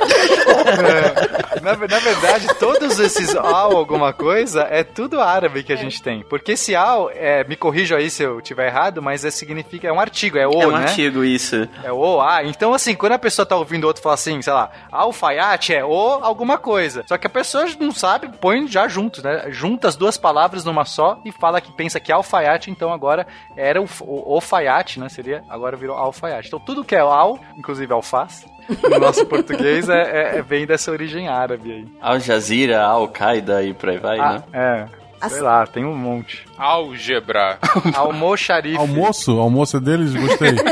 Na, 1.66 1.74
na 1.74 1.98
verdade, 1.98 2.46
todos 2.60 3.00
esses 3.00 3.34
al 3.34 3.76
alguma 3.76 4.12
coisa 4.12 4.68
é 4.70 4.84
tudo 4.84 5.20
árabe 5.20 5.64
que 5.64 5.72
a 5.72 5.76
gente 5.76 6.00
tem. 6.00 6.22
Porque 6.22 6.52
esse 6.52 6.76
al, 6.76 7.10
é, 7.12 7.42
me 7.42 7.56
corrijo 7.56 7.96
aí 7.96 8.08
se 8.08 8.22
eu 8.22 8.40
tiver 8.40 8.68
errado, 8.68 9.02
mas 9.02 9.24
é, 9.24 9.32
significa, 9.32 9.88
é 9.88 9.92
um 9.92 9.98
artigo, 9.98 10.38
é 10.38 10.46
o, 10.46 10.62
é 10.62 10.66
um 10.68 10.70
né? 10.70 10.84
artigo, 10.84 11.24
isso. 11.24 11.68
É 11.82 11.92
o 11.92 12.20
A. 12.22 12.44
Então, 12.44 12.72
assim, 12.72 12.94
quando 12.94 13.14
a 13.14 13.18
pessoa 13.18 13.44
tá 13.44 13.56
ouvindo 13.56 13.82
outro 13.82 14.00
falar 14.00 14.14
assim, 14.14 14.40
sei 14.40 14.52
lá, 14.52 14.70
alfaiate 14.92 15.74
é 15.74 15.84
o 15.84 16.20
alguma 16.22 16.56
coisa. 16.56 17.02
Só 17.08 17.18
que 17.18 17.26
a 17.26 17.30
pessoa 17.30 17.66
não 17.80 17.90
sabe, 17.90 18.30
põe 18.40 18.68
já 18.68 18.86
juntos, 18.86 19.24
né? 19.24 19.46
Junta 19.48 19.88
as 19.88 19.96
duas 19.96 20.16
palavras 20.16 20.64
numa 20.64 20.84
só 20.84 21.20
e 21.24 21.32
fala 21.32 21.60
que 21.60 21.72
pensa 21.72 21.98
que 21.98 22.12
é 22.12 22.14
alfaiate, 22.14 22.70
então 22.70 22.92
agora 22.92 23.26
era 23.56 23.82
o, 23.82 23.88
o, 24.02 24.34
alfaiate, 24.34 25.00
né? 25.00 25.08
Seria, 25.08 25.42
agora 25.48 25.76
virou 25.76 25.96
alfaiate. 25.96 26.46
Então 26.46 26.60
tudo 26.60 26.84
que 26.84 26.94
é 26.94 27.00
al, 27.00 27.40
inclusive 27.56 27.92
alface, 27.92 28.46
no 28.90 28.98
nosso 28.98 29.24
português 29.26 29.88
é, 29.88 30.02
é, 30.02 30.38
é, 30.38 30.42
vem 30.42 30.66
dessa 30.66 30.90
origem 30.90 31.28
árabe 31.28 31.72
aí. 31.72 31.86
Al 32.00 32.20
Jazeera, 32.20 32.84
Al 32.84 33.08
Qaeda 33.08 33.62
e 33.62 33.72
por 33.74 33.88
aí 33.88 33.98
vai, 33.98 34.18
ah, 34.18 34.32
né? 34.32 34.42
É. 34.52 35.28
Sei 35.28 35.40
lá, 35.40 35.66
tem 35.66 35.84
um 35.84 35.96
monte. 35.96 36.46
Álgebra. 36.56 37.58
Almoxarife. 37.94 38.76
Almoço? 38.76 39.32
Almoço 39.32 39.78
é 39.78 39.80
deles? 39.80 40.14
Gostei. 40.14 40.54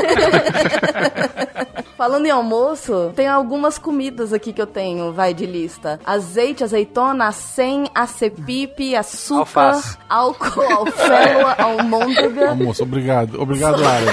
Falando 1.97 2.25
em 2.25 2.29
almoço, 2.29 3.13
tem 3.15 3.25
algumas 3.25 3.77
comidas 3.77 4.33
aqui 4.33 4.51
que 4.51 4.61
eu 4.61 4.67
tenho, 4.67 5.13
vai 5.13 5.33
de 5.33 5.45
lista. 5.45 5.97
Azeite, 6.05 6.61
azeitona, 6.61 7.27
acém, 7.27 7.85
acepipe, 7.95 8.93
açúcar, 8.95 9.39
Alface. 9.39 9.97
álcool, 10.09 10.61
alfélula, 10.61 11.55
almôndega. 11.57 12.49
Almoço, 12.49 12.83
obrigado. 12.83 13.41
Obrigado, 13.41 13.81
árabe. 13.85 14.11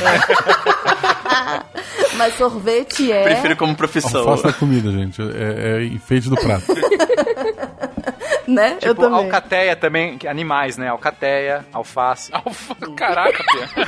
Mas 2.16 2.34
sorvete 2.36 3.10
é... 3.10 3.22
Prefiro 3.24 3.56
como 3.56 3.74
profissão. 3.74 4.20
Alface 4.20 4.44
da 4.44 4.52
comida, 4.52 4.90
gente. 4.90 5.20
É, 5.22 5.78
é 5.80 5.84
enfeite 5.84 6.28
do 6.28 6.36
prato. 6.36 6.66
né? 8.48 8.78
eu 8.82 8.94
Tipo, 8.94 9.02
também. 9.02 9.24
alcateia 9.24 9.76
também, 9.76 10.18
animais, 10.28 10.76
né? 10.76 10.88
Alcateia, 10.88 11.64
alface. 11.72 12.30
Alfa... 12.32 12.74
Caraca, 12.96 13.44
Pia. 13.44 13.68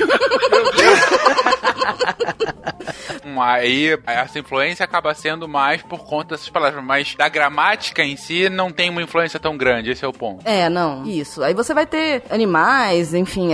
Hum, 3.24 3.40
Aí 3.40 3.98
essa 4.06 4.39
influência 4.39 4.85
acaba 4.85 5.14
sendo 5.14 5.48
mais 5.48 5.82
por 5.82 6.05
conta 6.05 6.35
dessas 6.35 6.48
palavras, 6.48 6.82
mas 6.85 7.14
da 7.14 7.28
gramática 7.28 8.02
em 8.02 8.16
si 8.16 8.48
não 8.51 8.70
tem 8.70 8.90
uma 8.90 9.02
influência 9.02 9.39
tão 9.40 9.56
grande, 9.56 9.90
esse 9.90 10.05
é 10.05 10.09
o 10.09 10.12
ponto. 10.12 10.47
É, 10.47 10.68
não, 10.68 11.05
isso. 11.06 11.43
Aí 11.43 11.55
você 11.55 11.72
vai 11.74 11.86
ter 11.86 12.22
animais, 12.31 13.14
enfim, 13.14 13.51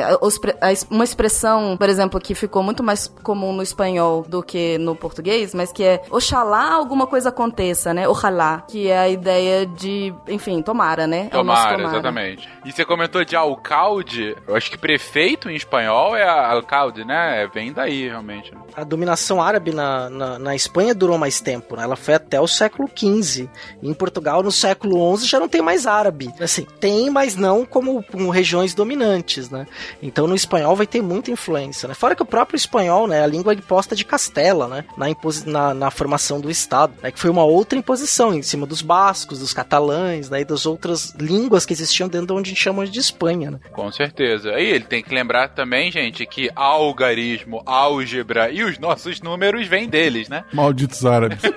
uma 0.90 1.04
expressão, 1.04 1.76
por 1.76 1.88
exemplo, 1.88 2.20
que 2.20 2.34
ficou 2.34 2.62
muito 2.62 2.82
mais 2.82 3.06
comum 3.22 3.52
no 3.52 3.62
espanhol 3.62 4.24
do 4.26 4.42
que 4.42 4.76
no 4.78 4.94
português, 4.96 5.54
mas 5.54 5.72
que 5.72 5.84
é 5.84 6.02
oxalá 6.10 6.72
alguma 6.72 7.06
coisa 7.06 7.28
aconteça, 7.28 7.94
né? 7.94 8.08
Ojalá, 8.08 8.62
que 8.68 8.88
é 8.88 8.98
a 8.98 9.08
ideia 9.08 9.66
de, 9.66 10.12
enfim, 10.28 10.62
tomara, 10.90 11.06
né? 11.06 11.28
É 11.30 11.38
o 11.38 11.44
nosso 11.44 11.62
Tomara, 11.62 11.82
exatamente. 11.84 12.48
E 12.64 12.72
você 12.72 12.84
comentou 12.84 13.24
de 13.24 13.36
alcalde, 13.36 14.36
eu 14.46 14.56
acho 14.56 14.70
que 14.70 14.78
prefeito 14.78 15.48
em 15.48 15.54
espanhol 15.54 16.16
é 16.16 16.26
alcalde, 16.26 17.04
né? 17.04 17.48
Vem 17.52 17.72
daí, 17.72 18.08
realmente. 18.08 18.52
A 18.74 18.84
dominação 18.84 19.42
árabe 19.42 19.72
na, 19.72 20.10
na, 20.10 20.38
na 20.38 20.54
Espanha 20.54 20.94
durou 20.94 21.18
mais 21.18 21.40
tempo, 21.40 21.76
né? 21.76 21.84
Ela 21.84 21.96
foi 21.96 22.14
até 22.14 22.40
o 22.40 22.46
século 22.46 22.88
XV. 22.88 23.48
Em 23.82 23.94
Portugal, 23.94 24.42
no 24.42 24.52
século 24.52 25.16
XI, 25.16 25.26
já 25.26 25.40
não 25.40 25.48
tem 25.48 25.62
mais 25.62 25.86
árabe. 25.86 26.32
Assim, 26.40 26.66
tem, 26.78 27.10
mas 27.10 27.36
não 27.36 27.64
como, 27.64 28.02
como 28.04 28.30
regiões 28.30 28.74
dominantes, 28.74 29.50
né? 29.50 29.66
Então, 30.02 30.26
no 30.26 30.34
espanhol 30.34 30.76
vai 30.76 30.86
ter 30.86 31.02
muita 31.02 31.30
influência, 31.30 31.88
né? 31.88 31.94
Fora 31.94 32.14
que 32.14 32.22
o 32.22 32.26
próprio 32.26 32.56
espanhol, 32.56 33.06
né? 33.06 33.22
A 33.22 33.26
língua 33.26 33.54
imposta 33.54 33.94
de 33.94 34.04
Castela, 34.04 34.68
né? 34.68 34.84
Na, 34.96 35.08
imposi 35.08 35.48
na, 35.48 35.74
na 35.74 35.90
formação 35.90 36.40
do 36.40 36.50
Estado, 36.50 36.92
né? 37.02 37.10
Que 37.10 37.18
foi 37.18 37.30
uma 37.30 37.44
outra 37.44 37.78
imposição 37.78 38.34
em 38.34 38.42
cima 38.42 38.66
dos 38.66 38.82
bascos, 38.82 39.40
dos 39.40 39.52
catalães, 39.52 40.30
né? 40.30 40.40
E 40.40 40.44
das 40.44 40.66
outras 40.80 41.14
línguas 41.18 41.66
que 41.66 41.74
existiam 41.74 42.08
dentro 42.08 42.28
de 42.28 42.32
onde 42.32 42.48
a 42.48 42.52
gente 42.52 42.62
chama 42.62 42.86
de 42.86 42.98
Espanha, 42.98 43.50
né? 43.50 43.60
Com 43.72 43.92
certeza. 43.92 44.58
E 44.58 44.70
ele 44.70 44.84
tem 44.84 45.02
que 45.02 45.14
lembrar 45.14 45.48
também, 45.48 45.92
gente, 45.92 46.24
que 46.24 46.48
algarismo, 46.56 47.62
álgebra 47.66 48.50
e 48.50 48.64
os 48.64 48.78
nossos 48.78 49.20
números 49.20 49.68
vêm 49.68 49.86
deles, 49.88 50.30
né? 50.30 50.44
Malditos 50.52 51.04
árabes. 51.04 51.40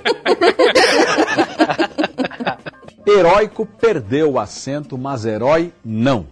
Heróico 3.08 3.66
perdeu 3.66 4.34
o 4.34 4.40
assento, 4.40 4.98
mas 4.98 5.26
herói 5.26 5.72
não. 5.84 6.26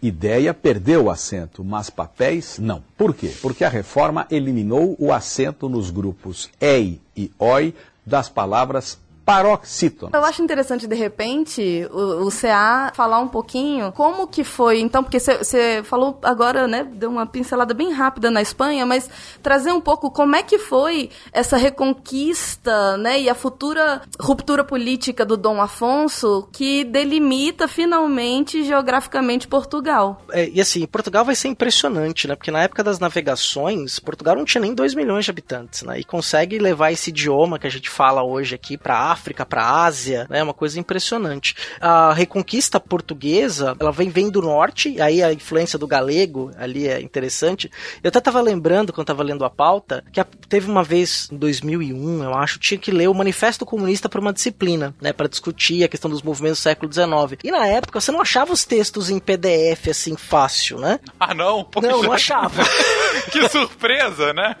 Ideia 0.00 0.54
perdeu 0.54 1.04
o 1.04 1.10
assento, 1.10 1.64
mas 1.64 1.90
papéis 1.90 2.58
não. 2.58 2.82
Por 2.96 3.14
quê? 3.14 3.32
Porque 3.42 3.64
a 3.64 3.68
reforma 3.68 4.26
eliminou 4.30 4.94
o 4.98 5.12
assento 5.12 5.68
nos 5.68 5.90
grupos 5.90 6.48
EI 6.60 7.00
e 7.16 7.30
OI 7.38 7.74
das 8.04 8.28
palavras 8.28 8.98
paroxítonas. 9.26 10.14
Eu 10.14 10.24
acho 10.24 10.40
interessante, 10.40 10.86
de 10.86 10.94
repente, 10.94 11.86
o, 11.90 12.28
o 12.28 12.30
CA 12.30 12.92
falar 12.94 13.18
um 13.18 13.26
pouquinho 13.26 13.90
como 13.90 14.28
que 14.28 14.44
foi, 14.44 14.78
então, 14.78 15.02
porque 15.02 15.18
você 15.18 15.82
falou 15.82 16.16
agora, 16.22 16.68
né, 16.68 16.84
deu 16.84 17.10
uma 17.10 17.26
pincelada 17.26 17.74
bem 17.74 17.92
rápida 17.92 18.30
na 18.30 18.40
Espanha, 18.40 18.86
mas 18.86 19.10
trazer 19.42 19.72
um 19.72 19.80
pouco 19.80 20.12
como 20.12 20.36
é 20.36 20.44
que 20.44 20.58
foi 20.58 21.10
essa 21.32 21.56
reconquista, 21.56 22.96
né, 22.98 23.20
e 23.20 23.28
a 23.28 23.34
futura 23.34 24.00
ruptura 24.20 24.62
política 24.62 25.24
do 25.24 25.36
Dom 25.36 25.60
Afonso 25.60 26.48
que 26.52 26.84
delimita 26.84 27.66
finalmente 27.66 28.62
geograficamente 28.62 29.48
Portugal. 29.48 30.22
É, 30.30 30.48
e 30.48 30.60
assim, 30.60 30.86
Portugal 30.86 31.24
vai 31.24 31.34
ser 31.34 31.48
impressionante, 31.48 32.28
né? 32.28 32.36
Porque 32.36 32.52
na 32.52 32.62
época 32.62 32.84
das 32.84 33.00
navegações, 33.00 33.98
Portugal 33.98 34.36
não 34.36 34.44
tinha 34.44 34.60
nem 34.60 34.72
2 34.72 34.94
milhões 34.94 35.24
de 35.24 35.30
habitantes, 35.32 35.82
né? 35.82 35.98
E 35.98 36.04
consegue 36.04 36.58
levar 36.58 36.92
esse 36.92 37.10
idioma 37.10 37.58
que 37.58 37.66
a 37.66 37.70
gente 37.70 37.90
fala 37.90 38.22
hoje 38.22 38.54
aqui 38.54 38.76
para 38.76 39.15
África, 39.16 39.46
para 39.46 39.66
Ásia, 39.84 40.26
né? 40.28 40.42
Uma 40.42 40.52
coisa 40.52 40.78
impressionante. 40.78 41.54
A 41.80 42.12
reconquista 42.12 42.78
portuguesa, 42.78 43.74
ela 43.80 43.90
vem, 43.90 44.10
vem 44.10 44.28
do 44.28 44.42
norte, 44.42 45.00
aí 45.00 45.22
a 45.22 45.32
influência 45.32 45.78
do 45.78 45.86
galego 45.86 46.50
ali 46.58 46.86
é 46.86 47.00
interessante. 47.00 47.70
Eu 48.02 48.08
até 48.08 48.20
tava 48.20 48.40
lembrando, 48.40 48.92
quando 48.92 49.06
tava 49.06 49.22
lendo 49.22 49.44
a 49.44 49.50
pauta, 49.50 50.04
que 50.12 50.20
a- 50.20 50.26
teve 50.48 50.70
uma 50.70 50.82
vez, 50.84 51.28
em 51.32 51.36
2001, 51.36 52.22
eu 52.24 52.34
acho, 52.34 52.58
tinha 52.58 52.78
que 52.78 52.90
ler 52.90 53.08
o 53.08 53.14
Manifesto 53.14 53.64
Comunista 53.64 54.08
para 54.08 54.20
uma 54.20 54.32
disciplina, 54.32 54.94
né? 55.00 55.12
Para 55.12 55.28
discutir 55.28 55.82
a 55.84 55.88
questão 55.88 56.10
dos 56.10 56.22
movimentos 56.22 56.58
do 56.60 56.62
século 56.62 56.92
XIX. 56.92 57.38
E 57.42 57.50
na 57.50 57.66
época, 57.66 58.00
você 58.00 58.12
não 58.12 58.20
achava 58.20 58.52
os 58.52 58.64
textos 58.64 59.08
em 59.10 59.18
PDF, 59.18 59.88
assim, 59.88 60.16
fácil, 60.16 60.78
né? 60.78 61.00
Ah, 61.18 61.34
não? 61.34 61.64
Poxa. 61.64 61.88
Não, 61.88 62.02
não 62.02 62.12
achava. 62.12 62.62
que 63.32 63.48
surpresa, 63.48 64.32
né? 64.32 64.54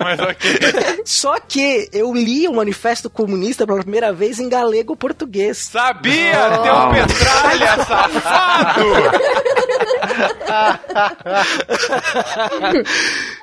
Mas 0.00 0.18
ok. 0.20 0.50
Só 1.04 1.38
que 1.40 1.88
eu 1.92 2.14
li 2.14 2.46
o 2.48 2.54
Manifesto 2.54 3.10
Comunista 3.10 3.66
pela 3.66 3.80
primeira 3.80 3.95
vez 4.12 4.38
em 4.38 4.48
galego-português. 4.48 5.58
Sabia! 5.58 6.32
Tem 6.62 6.72
um 6.72 6.90
petralha, 6.92 7.76
safado! 7.84 8.84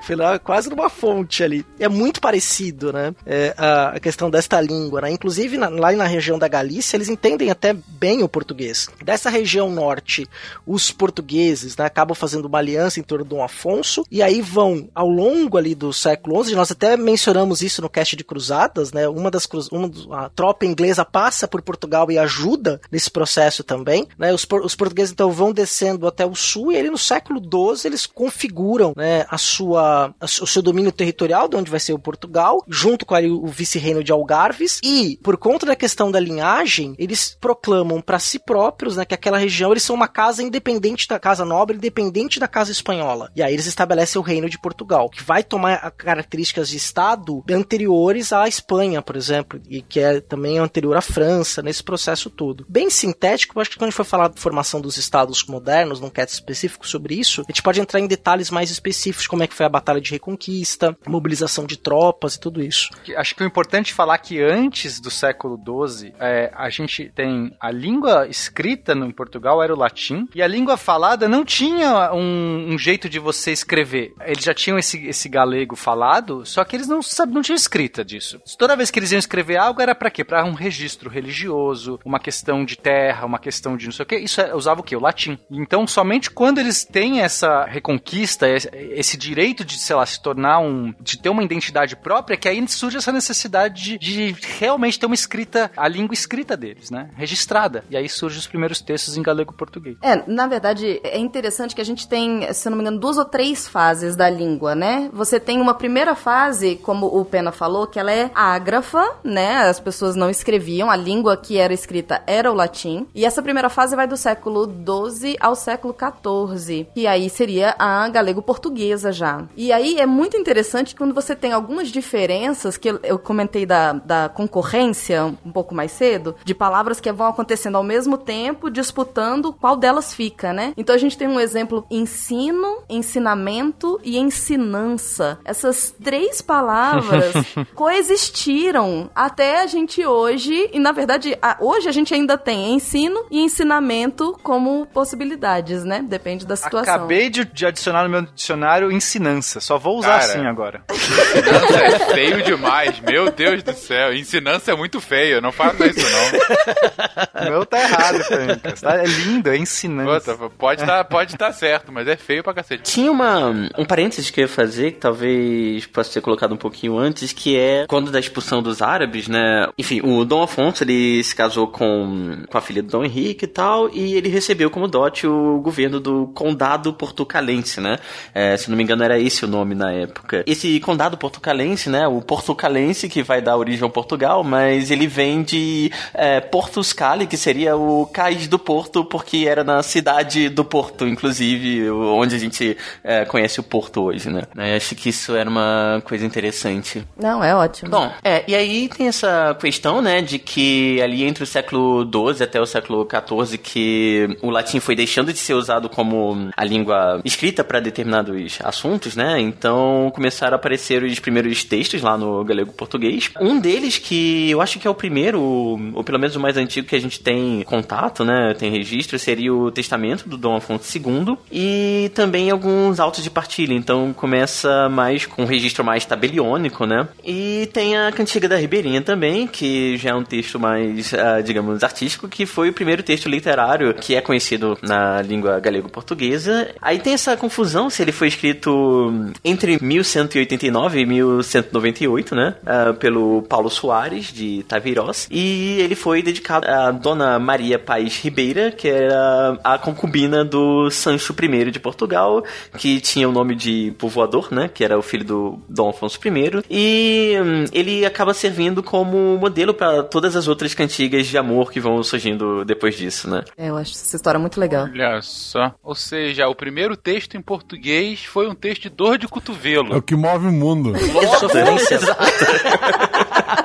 Foi 0.06 0.16
lá 0.16 0.38
quase 0.40 0.70
numa 0.70 0.90
fonte 0.90 1.44
ali. 1.44 1.66
É 1.80 1.88
muito 1.88 2.20
parecido, 2.20 2.92
né? 2.92 3.14
É, 3.26 3.54
a, 3.58 4.00
questão 4.00 4.30
desta 4.30 4.60
língua, 4.60 5.02
né? 5.02 5.12
Inclusive, 5.12 5.58
na- 5.58 5.70
lá 5.70 5.92
na 5.94 6.06
região 6.06 6.38
da 6.38 6.48
Galícia, 6.48 6.98
eles 6.98 7.08
entendem 7.10 7.50
até 7.50 7.74
bem 7.88 8.22
o 8.24 8.28
português. 8.30 8.90
Dessa 9.04 9.30
região 9.30 9.70
norte, 9.70 10.28
os 10.68 10.92
portugueses 10.92 11.78
né, 11.78 11.86
acabam 11.86 12.14
fazendo 12.16 12.46
uma 12.46 12.58
aliança 12.58 13.00
em 13.00 13.04
torno 13.04 13.24
de 13.24 13.30
Dom 13.30 13.42
Afonso, 13.44 14.04
e 14.12 14.22
aí 14.22 14.42
vão, 14.42 14.90
ao 14.94 15.08
longo 15.08 15.58
ali 15.58 15.74
do 15.74 15.94
século 15.94 16.44
XI, 16.44 16.56
nós 16.56 16.72
até 16.72 16.98
mencionamos 16.98 17.62
isso 17.62 17.82
no 17.82 17.90
cast 17.90 18.16
de 18.16 18.24
Cruzadas, 18.24 18.92
né? 18.92 19.08
Uma 19.08 19.32
das 19.32 19.46
cruz, 19.46 19.68
uma, 19.72 19.88
do- 19.88 20.14
a 20.14 20.30
tropa 20.44 20.66
inglesa 20.66 21.06
passa 21.06 21.48
por 21.48 21.62
Portugal 21.62 22.12
e 22.12 22.20
ajuda 22.20 22.82
nesse 22.92 23.10
processo 23.10 23.64
também, 23.64 24.06
né? 24.20 24.34
Os, 24.34 24.46
os 24.62 24.76
portugueses 24.76 25.14
então 25.14 25.32
vão 25.32 25.54
descendo 25.54 26.06
até 26.06 26.26
o 26.26 26.36
sul 26.36 26.74
e 26.74 26.78
ali 26.78 26.90
no 26.90 26.98
século 26.98 27.40
XII 27.40 27.88
eles 27.88 28.06
configuram, 28.06 28.92
né, 28.98 29.26
a 29.30 29.38
sua, 29.38 30.14
a 30.20 30.26
o 30.26 30.48
seu 30.48 30.62
domínio 30.62 30.92
territorial, 30.92 31.48
de 31.48 31.56
onde 31.56 31.72
vai 31.72 31.80
ser 31.80 31.94
o 31.94 32.00
Portugal, 32.00 32.62
junto 32.68 33.06
com 33.06 33.16
ali 33.16 33.32
o 33.32 33.48
vice-reino 33.48 34.04
de 34.04 34.12
Algarves 34.12 34.82
e 34.84 35.18
por 35.24 35.38
conta 35.38 35.66
da 35.66 35.78
questão 35.78 36.12
da 36.12 36.20
linhagem, 36.20 36.94
eles 37.00 37.38
proclamam 37.40 38.02
para 38.02 38.20
si 38.20 38.38
próprios, 38.38 38.98
né, 38.98 39.06
que 39.06 39.16
aquela 39.16 39.38
região 39.38 39.72
eles 39.72 39.84
são 39.84 39.96
uma 39.96 40.10
casa 40.10 40.44
independente 40.44 41.08
da 41.08 41.18
casa 41.18 41.46
nobre, 41.46 41.78
independente 41.78 42.38
da 42.38 42.50
casa 42.50 42.70
espanhola. 42.70 43.32
E 43.34 43.42
aí 43.42 43.54
eles 43.54 43.66
estabelecem 43.66 44.20
o 44.20 44.26
reino 44.26 44.50
de 44.50 44.60
Portugal, 44.60 45.10
que 45.10 45.24
vai 45.24 45.42
tomar 45.42 45.92
características 45.92 46.68
de 46.68 46.76
estado 46.76 47.42
anteriores 47.50 48.34
à 48.34 48.46
Espanha, 48.46 49.02
por 49.02 49.16
exemplo, 49.16 49.62
e 49.70 49.82
que 49.82 50.02
é 50.02 50.20
também 50.34 50.58
anterior 50.58 50.98
à 50.98 51.02
França, 51.02 51.62
nesse 51.62 51.84
processo 51.84 52.28
todo. 52.28 52.66
Bem 52.68 52.90
sintético, 52.90 53.56
eu 53.56 53.62
acho 53.62 53.70
que 53.70 53.78
quando 53.78 53.90
a 53.90 53.90
gente 53.92 53.98
for 53.98 54.04
falar 54.04 54.30
da 54.30 54.38
formação 54.38 54.82
dos 54.82 54.98
estados 54.98 55.46
modernos, 55.46 56.00
num 56.00 56.10
cast 56.10 56.34
específico 56.34 56.88
sobre 56.88 57.14
isso, 57.14 57.42
a 57.42 57.52
gente 57.52 57.62
pode 57.62 57.80
entrar 57.80 58.00
em 58.00 58.08
detalhes 58.08 58.50
mais 58.50 58.72
específicos, 58.72 59.28
como 59.28 59.44
é 59.44 59.48
que 59.48 59.54
foi 59.54 59.68
a 59.68 59.70
batalha 59.70 60.02
de 60.02 60.10
reconquista, 60.10 60.98
mobilização 61.06 61.68
de 61.68 61.78
tropas 61.78 62.34
e 62.34 62.40
tudo 62.40 62.64
isso. 62.64 62.90
Acho 63.16 63.36
que 63.36 63.44
o 63.44 63.46
importante 63.46 63.92
é 63.92 63.96
falar 63.96 64.18
que 64.18 64.42
antes 64.42 65.00
do 65.00 65.12
século 65.12 65.56
XII, 65.56 66.14
é, 66.20 66.52
a 66.56 66.68
gente 66.72 67.12
tem 67.14 67.56
a 67.60 67.70
língua 67.70 68.28
escrita 68.28 68.96
no 68.96 69.14
Portugal 69.14 69.62
era 69.62 69.72
o 69.72 69.78
latim 69.78 70.28
e 70.34 70.42
a 70.42 70.48
língua 70.48 70.78
falada 70.78 71.30
não 71.30 71.46
tinha 71.46 72.12
um, 72.12 72.74
um 72.74 72.78
jeito 72.80 73.08
de 73.08 73.20
você 73.20 73.52
escrever. 73.52 74.16
Eles 74.26 74.44
já 74.44 74.54
tinham 74.54 74.80
esse, 74.80 75.06
esse 75.06 75.30
galego 75.30 75.76
falado, 75.76 76.44
só 76.44 76.64
que 76.64 76.76
eles 76.76 76.88
não 76.88 77.04
sabiam, 77.04 77.36
não 77.36 77.42
tinham 77.44 77.56
escrita 77.56 78.04
disso. 78.04 78.42
Toda 78.58 78.76
vez 78.76 78.90
que 78.90 78.98
eles 78.98 79.12
iam 79.12 79.20
escrever 79.20 79.58
algo 79.58 79.80
era 79.80 79.94
para 79.94 80.10
quê? 80.14 80.24
Para 80.24 80.46
um 80.46 80.54
registro 80.54 81.10
religioso, 81.10 82.00
uma 82.06 82.20
questão 82.20 82.64
de 82.66 82.78
terra, 82.78 83.26
uma 83.26 83.40
questão 83.40 83.76
de 83.76 83.86
não 83.86 83.92
sei 83.92 84.04
o 84.04 84.06
quê. 84.06 84.18
Isso 84.18 84.42
é- 84.42 84.56
usava 84.56 84.82
o 84.82 84.84
quê? 84.84 84.96
O 84.96 85.00
latim. 85.02 85.38
Então, 85.50 85.86
somente 85.88 86.30
quando 86.30 86.60
eles 86.60 86.84
têm 86.84 87.22
essa 87.22 87.66
reconquista, 87.66 88.48
esse, 88.48 88.70
esse 88.74 89.18
direito 89.18 89.64
de, 89.64 89.78
sei 89.78 89.96
lá, 89.96 90.06
se 90.06 90.22
tornar 90.22 90.60
um. 90.60 90.94
de 91.00 91.18
ter 91.18 91.30
uma 91.30 91.44
identidade 91.44 91.96
própria, 91.96 92.38
que 92.38 92.48
aí 92.48 92.66
surge 92.68 92.98
essa 92.98 93.12
necessidade 93.12 93.82
de, 93.82 93.98
de 93.98 94.36
realmente 94.58 95.00
ter 95.00 95.06
uma 95.06 95.16
escrita, 95.16 95.72
a 95.76 95.88
língua 95.88 96.14
escrita 96.14 96.56
deles, 96.56 96.90
né? 96.90 97.10
Registrada. 97.16 97.84
E 97.90 97.98
aí 97.98 98.08
surgem 98.10 98.40
os 98.40 98.48
primeiros 98.48 98.82
textos 98.82 99.18
em 99.18 99.22
galego-português. 99.22 99.98
É, 100.02 100.24
na 100.28 100.48
verdade, 100.48 101.00
é 101.04 101.18
interessante 101.18 101.76
que 101.76 101.82
a 101.82 101.86
gente 101.86 102.08
tem, 102.08 102.52
se 102.54 102.70
não 102.70 102.78
me 102.78 102.82
engano, 102.84 103.00
duas 103.00 103.18
ou 103.18 103.26
três 103.26 103.68
fases 103.68 104.16
da 104.16 104.30
língua, 104.30 104.76
né? 104.76 105.10
Você 105.14 105.40
tem 105.40 105.62
uma 105.62 105.74
primeira 105.74 106.16
fase, 106.16 106.76
como 106.76 107.08
o 107.08 107.24
Pena 107.26 107.52
falou, 107.52 107.88
que 107.88 108.00
ela 108.00 108.12
é 108.12 108.30
ágrafa, 108.36 109.18
né? 109.24 109.58
As 109.58 109.80
pessoas 109.80 110.03
não 110.16 110.30
escreviam, 110.30 110.90
a 110.90 110.96
língua 110.96 111.36
que 111.38 111.58
era 111.58 111.74
escrita 111.74 112.22
era 112.28 112.52
o 112.52 112.56
latim. 112.56 113.08
E 113.16 113.26
essa 113.26 113.42
primeira 113.42 113.70
fase 113.70 113.96
vai 113.96 114.08
do 114.08 114.18
século 114.18 114.66
XII 114.66 115.38
ao 115.40 115.56
século 115.56 115.96
XIV, 115.98 116.88
que 116.94 117.08
aí 117.08 117.30
seria 117.30 117.76
a 117.80 118.08
galego-portuguesa 118.10 119.12
já. 119.12 119.44
E 119.56 119.72
aí 119.72 120.00
é 120.00 120.06
muito 120.06 120.38
interessante 120.38 120.96
quando 120.96 121.14
você 121.14 121.36
tem 121.36 121.52
algumas 121.54 121.90
diferenças, 121.90 122.78
que 122.78 122.90
eu- 122.90 123.00
eu 123.04 123.18
comentei 123.20 123.66
da, 123.66 123.94
da 123.94 124.30
concorrência 124.30 125.26
um 125.46 125.52
pouco 125.52 125.74
mais 125.74 125.92
cedo, 125.92 126.36
de 126.44 126.54
palavras 126.54 127.00
que 127.00 127.12
vão 127.12 127.28
acontecendo 127.28 127.76
ao 127.76 127.84
mesmo 127.84 128.18
tempo, 128.18 128.70
disputando 128.70 129.54
qual 129.54 129.76
delas 129.76 130.14
fica, 130.14 130.52
né? 130.54 130.74
Então 130.78 130.96
a 130.96 130.98
gente 130.98 131.18
tem 131.18 131.28
um 131.28 131.40
exemplo 131.40 131.86
ensino, 131.90 132.84
ensinamento 132.90 134.00
e 134.04 134.18
ensinança. 134.18 135.40
Essas 135.46 135.94
três 136.04 136.42
palavras 136.42 137.34
coexistiram 137.76 139.10
até 139.16 139.62
a 139.62 139.68
gente 139.68 139.93
hoje, 140.06 140.70
e 140.74 140.80
na 140.80 140.92
verdade, 140.92 141.38
a- 141.42 141.58
hoje 141.60 141.88
a 141.90 141.92
gente 141.92 142.14
ainda 142.14 142.38
tem 142.38 142.74
ensino 142.74 143.26
e 143.30 143.40
ensinamento 143.42 144.38
como 144.42 144.86
possibilidades, 144.94 145.84
né? 145.84 146.02
Depende 146.08 146.46
da 146.46 146.56
situação. 146.56 146.94
Acabei 146.96 147.30
de, 147.30 147.44
de 147.46 147.66
adicionar 147.66 148.04
no 148.04 148.10
meu 148.10 148.22
dicionário 148.22 148.92
ensinança. 148.92 149.60
Só 149.60 149.78
vou 149.78 149.98
usar 150.00 150.20
Cara. 150.20 150.24
assim 150.26 150.46
agora. 150.48 150.84
Ensinança 150.94 151.84
é 151.84 152.00
feio 152.14 152.44
demais, 152.44 153.00
meu 153.02 153.32
Deus 153.32 153.62
do 153.64 153.74
céu. 153.74 154.14
Ensinança 154.14 154.72
é 154.72 154.76
muito 154.76 155.00
feio, 155.02 155.42
não 155.42 155.52
faça 155.52 155.86
isso 155.86 156.00
não. 156.00 157.48
O 157.48 157.50
meu 157.52 157.66
tá 157.66 157.80
errado, 157.82 158.24
Fencas. 158.24 158.82
Tá? 158.82 158.96
É 158.96 159.06
lindo, 159.06 159.50
é 159.50 159.58
ensinança. 159.58 160.36
Puta, 160.36 160.50
pode 160.58 160.82
estar 160.82 161.04
pode 161.06 161.38
tá 161.38 161.52
certo, 161.52 161.92
mas 161.92 162.08
é 162.08 162.16
feio 162.16 162.44
pra 162.44 162.54
cacete. 162.54 162.84
Tinha 162.92 163.12
uma, 163.12 163.50
um 163.78 163.86
parênteses 163.86 164.30
que 164.30 164.40
eu 164.40 164.44
ia 164.44 164.48
fazer, 164.48 164.92
que 164.94 165.00
talvez 165.00 165.86
possa 165.88 166.12
ser 166.12 166.22
colocado 166.22 166.54
um 166.54 166.58
pouquinho 166.58 166.98
antes, 166.98 167.34
que 167.34 167.58
é 167.58 167.86
quando 167.88 168.12
da 168.12 168.20
expulsão 168.20 168.62
dos 168.62 168.82
árabes, 168.82 169.28
né? 169.28 169.68
Enfim, 169.84 170.00
o 170.02 170.24
Dom 170.24 170.42
Afonso, 170.42 170.82
ele 170.82 171.22
se 171.26 171.36
casou 171.36 171.68
com, 171.68 172.46
com 172.50 172.58
a 172.58 172.62
filha 172.62 172.82
do 172.82 172.88
Dom 172.88 173.04
Henrique 173.04 173.44
e 173.44 173.48
tal, 173.50 173.90
e 173.94 174.14
ele 174.14 174.30
recebeu 174.30 174.70
como 174.70 174.88
dote 174.88 175.28
o 175.28 175.60
governo 175.60 176.00
do 176.00 176.28
Condado 176.28 176.94
Portucalense, 176.94 177.82
né? 177.82 178.00
É, 178.34 178.56
se 178.56 178.70
não 178.70 178.78
me 178.78 178.84
engano, 178.84 179.04
era 179.04 179.20
esse 179.20 179.44
o 179.44 179.48
nome 179.48 179.76
na 179.76 179.92
época. 179.92 180.42
Esse 180.48 180.80
Condado 180.80 181.18
Portucalense, 181.18 181.90
né? 181.90 182.08
O 182.08 182.22
Portucalense, 182.22 183.10
que 183.10 183.22
vai 183.22 183.42
dar 183.42 183.58
origem 183.58 183.84
ao 183.84 183.90
Portugal, 183.90 184.42
mas 184.42 184.90
ele 184.90 185.06
vem 185.06 185.44
de 185.44 185.92
é, 186.14 186.40
Portus 186.40 186.94
Cali, 186.94 187.28
que 187.28 187.36
seria 187.36 187.76
o 187.76 188.06
cais 188.06 188.48
do 188.48 188.58
Porto, 188.58 189.04
porque 189.04 189.46
era 189.46 189.66
na 189.66 189.84
cidade 189.84 190.48
do 190.48 190.64
Porto, 190.64 191.06
inclusive, 191.06 191.92
onde 191.92 192.36
a 192.36 192.40
gente 192.40 192.78
é, 193.04 193.26
conhece 193.26 193.60
o 193.60 193.64
Porto 193.64 194.02
hoje, 194.02 194.30
né? 194.30 194.44
Eu 194.56 194.78
acho 194.78 194.96
que 194.96 195.10
isso 195.10 195.36
era 195.36 195.50
uma 195.50 196.02
coisa 196.06 196.26
interessante. 196.26 197.06
Não, 197.18 197.44
é 197.44 197.54
ótimo. 197.54 197.92
Bom, 197.92 198.10
é, 198.24 198.46
e 198.48 198.56
aí 198.56 198.88
tem 198.88 199.10
essa 199.10 199.54
questão, 199.60 199.73
né, 200.02 200.22
de 200.22 200.40
que 200.40 201.02
ali 201.02 201.24
entre 201.24 201.44
o 201.44 201.48
século 201.48 202.04
XII 202.04 202.44
até 202.44 202.60
o 202.62 202.66
século 202.66 203.08
XIV 203.08 203.58
que 203.58 204.38
o 204.42 204.50
latim 204.50 204.80
foi 204.80 204.96
deixando 204.96 205.34
de 205.34 205.40
ser 205.40 205.54
usado 205.54 205.90
como 205.90 206.50
a 206.56 206.64
língua 206.64 207.22
escrita 207.26 207.64
para 207.64 207.80
determinados 207.80 208.60
assuntos, 208.64 209.16
né, 209.16 209.40
então 209.40 210.12
começaram 210.14 210.54
a 210.54 210.58
aparecer 210.58 211.04
os 211.04 211.20
primeiros 211.20 211.64
textos 211.64 212.02
lá 212.02 212.18
no 212.18 212.44
galego-português. 212.44 213.32
Um 213.40 213.60
deles 213.60 213.98
que 213.98 214.50
eu 214.50 214.62
acho 214.62 214.80
que 214.80 214.88
é 214.88 214.90
o 214.90 214.96
primeiro, 214.96 215.42
ou 215.42 216.04
pelo 216.04 216.20
menos 216.20 216.36
o 216.36 216.40
mais 216.40 216.58
antigo 216.58 216.88
que 216.88 216.96
a 216.96 217.02
gente 217.02 217.20
tem 217.20 217.64
contato, 217.64 218.24
né, 218.24 218.54
tem 218.58 218.72
registro, 218.72 219.18
seria 219.18 219.54
o 219.54 219.72
Testamento 219.72 220.28
do 220.28 220.38
Dom 220.38 220.56
Afonso 220.56 220.98
II 220.98 221.38
e 221.52 222.12
também 222.14 222.52
alguns 222.52 223.00
autos 223.00 223.24
de 223.24 223.30
partilha, 223.30 223.74
então 223.74 224.14
começa 224.14 224.90
mais 224.90 225.26
com 225.26 225.44
um 225.44 225.46
registro 225.46 225.84
mais 225.84 226.06
tabeliônico, 226.06 226.86
né, 226.86 227.08
e 227.24 227.70
tem 227.74 227.98
a 227.98 228.12
Cantiga 228.12 228.48
da 228.48 228.56
Ribeirinha 228.56 229.02
também, 229.02 229.48
que 229.48 229.63
já 229.98 230.12
é 230.12 230.14
um 230.14 230.24
texto 230.24 230.60
mais, 230.60 231.14
ah, 231.14 231.42
digamos, 231.42 231.84
artístico, 231.84 232.28
que 232.28 232.46
foi 232.46 232.70
o 232.70 232.74
primeiro 232.74 233.04
texto 233.04 233.30
literário 233.30 233.94
que 233.94 234.16
é 234.16 234.22
conhecido 234.22 234.78
na 234.82 235.22
língua 235.22 235.60
galego-portuguesa. 235.60 236.70
Aí 236.82 237.00
tem 237.00 237.14
essa 237.14 237.36
confusão 237.38 237.90
se 237.90 238.02
ele 238.02 238.12
foi 238.12 238.28
escrito 238.28 239.32
entre 239.44 239.78
1189 239.82 241.00
e 241.00 241.06
1198, 241.06 242.36
né? 242.36 242.56
ah, 242.66 242.94
pelo 242.94 243.42
Paulo 243.44 243.70
Soares, 243.70 244.32
de 244.32 244.64
Tavirós. 244.64 245.28
E 245.30 245.78
ele 245.80 245.96
foi 245.96 246.22
dedicado 246.22 246.68
a 246.68 246.92
Dona 246.92 247.40
Maria 247.40 247.80
Paes 247.80 248.20
Ribeira, 248.22 248.72
que 248.72 248.88
era 248.88 249.60
a 249.64 249.78
concubina 249.78 250.44
do 250.44 250.90
Sancho 250.90 251.34
I 251.42 251.72
de 251.72 251.80
Portugal, 251.80 252.44
que 252.78 253.00
tinha 253.00 253.28
o 253.28 253.32
nome 253.32 253.56
de 253.56 253.94
povoador, 253.98 254.50
né? 254.52 254.70
Que 254.74 254.84
era 254.84 254.98
o 254.98 255.02
filho 255.02 255.26
do 255.26 255.60
Dom 255.68 255.90
Afonso 255.90 256.20
I. 256.26 256.64
E 256.70 257.38
hum, 257.40 257.66
ele 257.72 258.06
acaba 258.06 258.34
servindo 258.34 258.82
como 258.82 259.38
modelo 259.38 259.53
para 259.74 260.04
todas 260.04 260.36
as 260.36 260.48
outras 260.48 260.74
cantigas 260.74 261.28
de 261.28 261.38
amor 261.38 261.72
que 261.72 261.80
vão 261.80 262.02
surgindo 262.04 262.66
depois 262.66 262.96
disso, 262.98 263.30
né? 263.30 263.44
É, 263.58 263.70
eu 263.70 263.78
acho 263.78 263.92
essa 263.92 264.16
história 264.16 264.40
muito 264.40 264.60
legal. 264.60 264.86
Olha 264.92 265.20
só. 265.22 265.74
Ou 265.84 265.96
seja, 265.96 266.48
o 266.48 266.56
primeiro 266.56 266.98
texto 266.98 267.36
em 267.38 267.42
português 267.42 268.24
foi 268.26 268.48
um 268.50 268.56
texto 268.56 268.84
de 268.84 268.90
dor 268.90 269.18
de 269.18 269.26
É 269.26 269.28
o 269.28 269.30
cotovelo. 269.30 270.02
que 270.02 270.16
move 270.16 270.48
o 270.48 270.52
mundo. 270.52 270.94
Sofrência. 271.40 272.00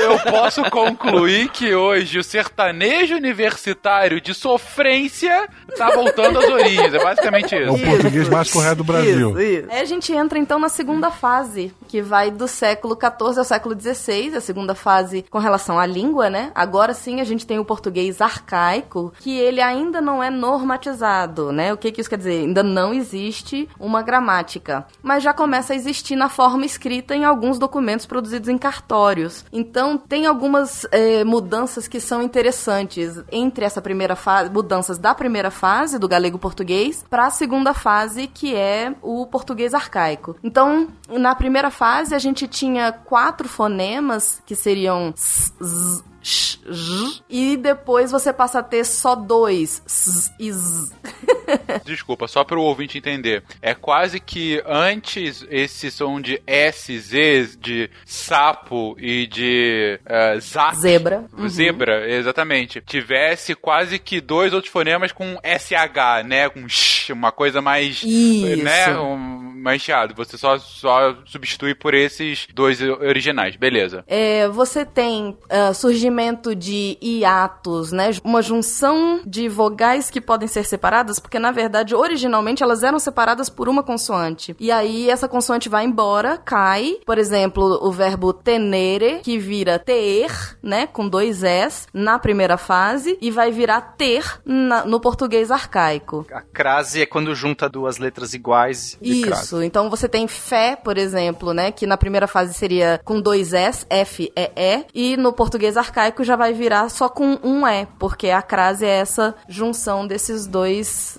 Eu 0.00 0.18
posso 0.20 0.62
concluir 0.70 1.48
que 1.48 1.74
hoje 1.74 2.18
o 2.18 2.24
sertanejo 2.24 3.14
universitário 3.16 4.20
de 4.20 4.34
sofrência 4.34 5.48
tá 5.76 5.90
voltando 5.90 6.38
às 6.38 6.48
origens. 6.48 6.92
É 6.94 7.02
basicamente 7.02 7.54
É 7.54 7.70
o 7.70 7.76
isso. 7.76 7.84
português 7.84 8.28
mais 8.28 8.50
correto 8.50 8.76
do 8.76 8.84
Brasil. 8.84 9.34
Aí 9.36 9.80
a 9.80 9.84
gente 9.84 10.12
entra 10.12 10.38
então 10.38 10.58
na 10.58 10.68
segunda 10.68 11.10
fase, 11.10 11.72
que 11.88 12.02
vai 12.02 12.30
do 12.30 12.48
século 12.48 12.96
XIV 13.00 13.38
ao 13.38 13.44
século 13.44 13.76
XVI, 13.78 14.36
a 14.36 14.40
segunda 14.40 14.74
fase 14.74 15.24
com 15.30 15.38
relação 15.38 15.78
à 15.78 15.86
língua, 15.86 16.28
né? 16.30 16.50
Agora 16.54 16.94
sim 16.94 17.20
a 17.20 17.24
gente 17.24 17.46
tem 17.46 17.58
o 17.58 17.64
português 17.64 18.20
arcaico, 18.20 19.12
que 19.20 19.36
ele 19.38 19.60
ainda 19.60 20.00
não 20.00 20.22
é 20.22 20.30
normatizado, 20.30 21.52
né? 21.52 21.72
O 21.72 21.76
que, 21.76 21.92
que 21.92 22.00
isso 22.00 22.10
quer 22.10 22.18
dizer? 22.18 22.40
Ainda 22.40 22.62
não 22.62 22.92
existe 22.92 23.68
uma 23.78 24.02
gramática, 24.02 24.86
mas 25.02 25.22
já 25.22 25.32
começa 25.32 25.72
a 25.72 25.76
existir 25.76 26.16
na 26.16 26.28
forma 26.28 26.64
escrita 26.64 27.14
em 27.14 27.24
alguns 27.24 27.58
documentos 27.58 28.06
produzidos 28.06 28.48
em 28.48 28.58
cartórios. 28.58 29.44
Então 29.52 29.85
tem 29.94 30.24
algumas 30.24 30.86
eh, 30.90 31.22
mudanças 31.22 31.86
que 31.86 32.00
são 32.00 32.22
interessantes 32.22 33.22
entre 33.30 33.66
essa 33.66 33.82
primeira 33.82 34.16
fase, 34.16 34.48
mudanças 34.48 34.96
da 34.96 35.14
primeira 35.14 35.50
fase 35.50 35.98
do 35.98 36.08
galego 36.08 36.38
português 36.38 37.04
para 37.10 37.26
a 37.26 37.30
segunda 37.30 37.74
fase 37.74 38.26
que 38.26 38.54
é 38.54 38.94
o 39.02 39.26
português 39.26 39.74
arcaico. 39.74 40.34
Então, 40.42 40.88
na 41.10 41.34
primeira 41.34 41.70
fase 41.70 42.14
a 42.14 42.18
gente 42.18 42.48
tinha 42.48 42.90
quatro 42.92 43.46
fonemas 43.46 44.40
que 44.46 44.56
seriam 44.56 45.12
s, 45.14 45.52
z, 45.62 46.02
sh, 46.26 46.58
j, 46.68 47.22
e 47.30 47.56
depois 47.56 48.10
você 48.10 48.32
passa 48.32 48.58
a 48.58 48.62
ter 48.62 48.84
só 48.84 49.14
dois 49.14 49.80
s 49.86 50.32
e 50.40 50.50
z. 50.52 50.92
Desculpa, 51.86 52.26
só 52.26 52.42
para 52.42 52.58
o 52.58 52.62
ouvinte 52.62 52.98
entender. 52.98 53.44
É 53.62 53.74
quase 53.74 54.18
que 54.18 54.60
antes 54.66 55.46
esse 55.48 55.88
som 55.90 56.20
de 56.20 56.42
S, 56.44 56.98
Z, 56.98 57.56
de 57.60 57.88
sapo 58.04 58.96
e 58.98 59.26
de 59.28 60.00
uh, 60.04 60.74
Zebra. 60.74 61.24
Uhum. 61.32 61.48
zebra, 61.48 62.10
exatamente, 62.10 62.80
tivesse 62.80 63.54
quase 63.54 63.98
que 63.98 64.20
dois 64.20 64.52
outros 64.52 64.72
fonemas 64.72 65.12
com 65.12 65.38
SH, 65.44 66.24
né? 66.26 66.48
Com 66.48 66.68
sh, 66.68 67.10
uma 67.10 67.30
coisa 67.30 67.62
mais. 67.62 68.02
Isso. 68.02 68.64
Né? 68.64 68.98
Um- 68.98 69.55
mais 69.56 69.80
chiado. 69.82 70.14
Você 70.14 70.36
só, 70.36 70.58
só 70.58 71.16
substitui 71.24 71.74
por 71.74 71.94
esses 71.94 72.46
dois 72.54 72.80
originais. 72.80 73.56
Beleza. 73.56 74.04
É, 74.06 74.48
você 74.48 74.84
tem 74.84 75.36
ah, 75.48 75.72
surgimento 75.72 76.54
de 76.54 76.98
hiatos, 77.02 77.92
né? 77.92 78.10
Uma 78.24 78.42
junção 78.42 79.20
de 79.26 79.48
vogais 79.48 80.10
que 80.10 80.20
podem 80.20 80.48
ser 80.48 80.64
separadas, 80.64 81.18
porque 81.18 81.38
na 81.38 81.50
verdade, 81.50 81.94
originalmente, 81.94 82.62
elas 82.62 82.82
eram 82.82 82.98
separadas 82.98 83.48
por 83.48 83.68
uma 83.68 83.82
consoante. 83.82 84.54
E 84.60 84.70
aí 84.70 85.08
essa 85.10 85.28
consoante 85.28 85.68
vai 85.68 85.84
embora, 85.84 86.36
cai. 86.38 86.98
Por 87.04 87.18
exemplo, 87.18 87.78
o 87.82 87.90
verbo 87.92 88.32
tenere, 88.32 89.20
que 89.20 89.38
vira 89.38 89.78
ter, 89.78 90.30
né? 90.62 90.86
Com 90.86 91.08
dois 91.08 91.42
S 91.42 91.86
na 91.92 92.18
primeira 92.18 92.56
fase, 92.56 93.18
e 93.20 93.30
vai 93.30 93.50
virar 93.50 93.80
ter 93.80 94.24
na- 94.44 94.84
no 94.84 95.00
português 95.00 95.50
arcaico. 95.50 96.26
A 96.32 96.40
crase 96.40 97.02
é 97.02 97.06
quando 97.06 97.34
junta 97.34 97.68
duas 97.68 97.98
letras 97.98 98.34
iguais 98.34 98.96
de 99.00 99.22
crase. 99.22 99.45
Isso, 99.46 99.62
então 99.62 99.88
você 99.88 100.08
tem 100.08 100.26
fé, 100.26 100.74
por 100.74 100.98
exemplo, 100.98 101.54
né? 101.54 101.70
Que 101.70 101.86
na 101.86 101.96
primeira 101.96 102.26
fase 102.26 102.52
seria 102.52 103.00
com 103.04 103.20
dois 103.20 103.52
S, 103.54 103.86
F, 103.88 104.32
E, 104.36 104.50
E, 104.56 104.84
e 105.12 105.16
no 105.16 105.32
português 105.32 105.76
arcaico 105.76 106.24
já 106.24 106.34
vai 106.34 106.52
virar 106.52 106.88
só 106.88 107.08
com 107.08 107.38
um 107.44 107.64
E, 107.66 107.86
porque 107.98 108.30
a 108.30 108.42
crase 108.42 108.84
é 108.84 108.90
essa 108.98 109.36
junção 109.48 110.04
desses 110.06 110.46
dois 110.48 111.18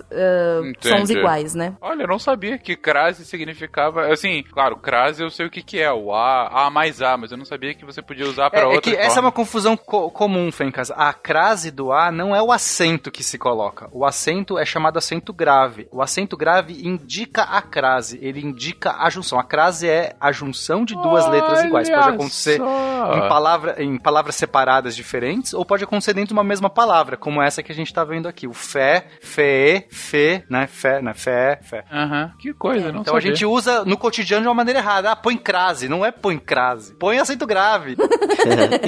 Entendi. 0.60 0.88
sons 0.88 1.10
iguais, 1.10 1.54
né? 1.54 1.74
Olha, 1.80 2.02
eu 2.02 2.08
não 2.08 2.18
sabia 2.18 2.58
que 2.58 2.76
crase 2.76 3.24
significava. 3.24 4.12
Assim, 4.12 4.42
claro, 4.42 4.76
crase 4.76 5.22
eu 5.22 5.30
sei 5.30 5.46
o 5.46 5.50
que, 5.50 5.62
que 5.62 5.80
é, 5.80 5.90
o 5.90 6.12
A, 6.12 6.66
A 6.66 6.70
mais 6.70 7.00
A, 7.00 7.16
mas 7.16 7.32
eu 7.32 7.38
não 7.38 7.44
sabia 7.46 7.74
que 7.74 7.84
você 7.84 8.02
podia 8.02 8.26
usar 8.26 8.50
pra 8.50 8.60
É, 8.60 8.62
é 8.62 8.66
outra 8.66 8.82
que 8.82 8.96
essa 8.96 9.18
é 9.20 9.22
uma 9.22 9.32
confusão 9.32 9.76
co- 9.76 10.10
comum, 10.10 10.52
Fencas. 10.52 10.90
A 10.90 11.12
crase 11.14 11.70
do 11.70 11.92
A 11.92 12.12
não 12.12 12.36
é 12.36 12.42
o 12.42 12.52
acento 12.52 13.10
que 13.10 13.22
se 13.24 13.38
coloca. 13.38 13.88
O 13.92 14.04
acento 14.04 14.58
é 14.58 14.64
chamado 14.66 14.98
acento 14.98 15.32
grave. 15.32 15.88
O 15.90 16.02
acento 16.02 16.36
grave 16.36 16.86
indica 16.86 17.42
a 17.42 17.62
crase, 17.62 18.17
ele 18.20 18.40
indica 18.44 18.96
a 18.98 19.08
junção. 19.10 19.38
A 19.38 19.44
crase 19.44 19.88
é 19.88 20.14
a 20.20 20.32
junção 20.32 20.84
de 20.84 20.94
duas 20.94 21.26
letras 21.28 21.62
iguais. 21.64 21.88
Pode 21.88 22.02
Olha 22.02 22.14
acontecer 22.14 22.56
só. 22.58 23.14
em, 23.16 23.28
palavra, 23.28 23.82
em 23.82 23.98
palavras 23.98 24.34
separadas 24.34 24.94
diferentes, 24.96 25.54
ou 25.54 25.64
pode 25.64 25.84
acontecer 25.84 26.12
dentro 26.14 26.28
de 26.28 26.32
uma 26.34 26.44
mesma 26.44 26.68
palavra, 26.70 27.16
como 27.16 27.40
essa 27.42 27.62
que 27.62 27.72
a 27.72 27.74
gente 27.74 27.92
tá 27.92 28.04
vendo 28.04 28.28
aqui. 28.28 28.46
O 28.46 28.52
fé, 28.52 29.06
fé, 29.20 29.86
fé, 29.90 30.44
né? 30.50 30.66
Fé, 30.66 31.00
né? 31.02 31.14
Fé, 31.14 31.58
fé. 31.62 31.84
Aham, 31.92 32.32
que 32.38 32.52
coisa, 32.54 32.92
não 32.92 33.00
Então 33.00 33.14
a 33.14 33.20
sabia. 33.20 33.30
gente 33.34 33.46
usa 33.46 33.84
no 33.84 33.96
cotidiano 33.96 34.42
de 34.42 34.48
uma 34.48 34.54
maneira 34.54 34.80
errada. 34.80 35.12
Ah, 35.12 35.16
põe 35.16 35.36
crase, 35.36 35.88
não 35.88 36.04
é 36.04 36.10
põe 36.10 36.38
crase. 36.38 36.94
Põe 36.94 37.18
acento 37.18 37.46
grave. 37.46 37.96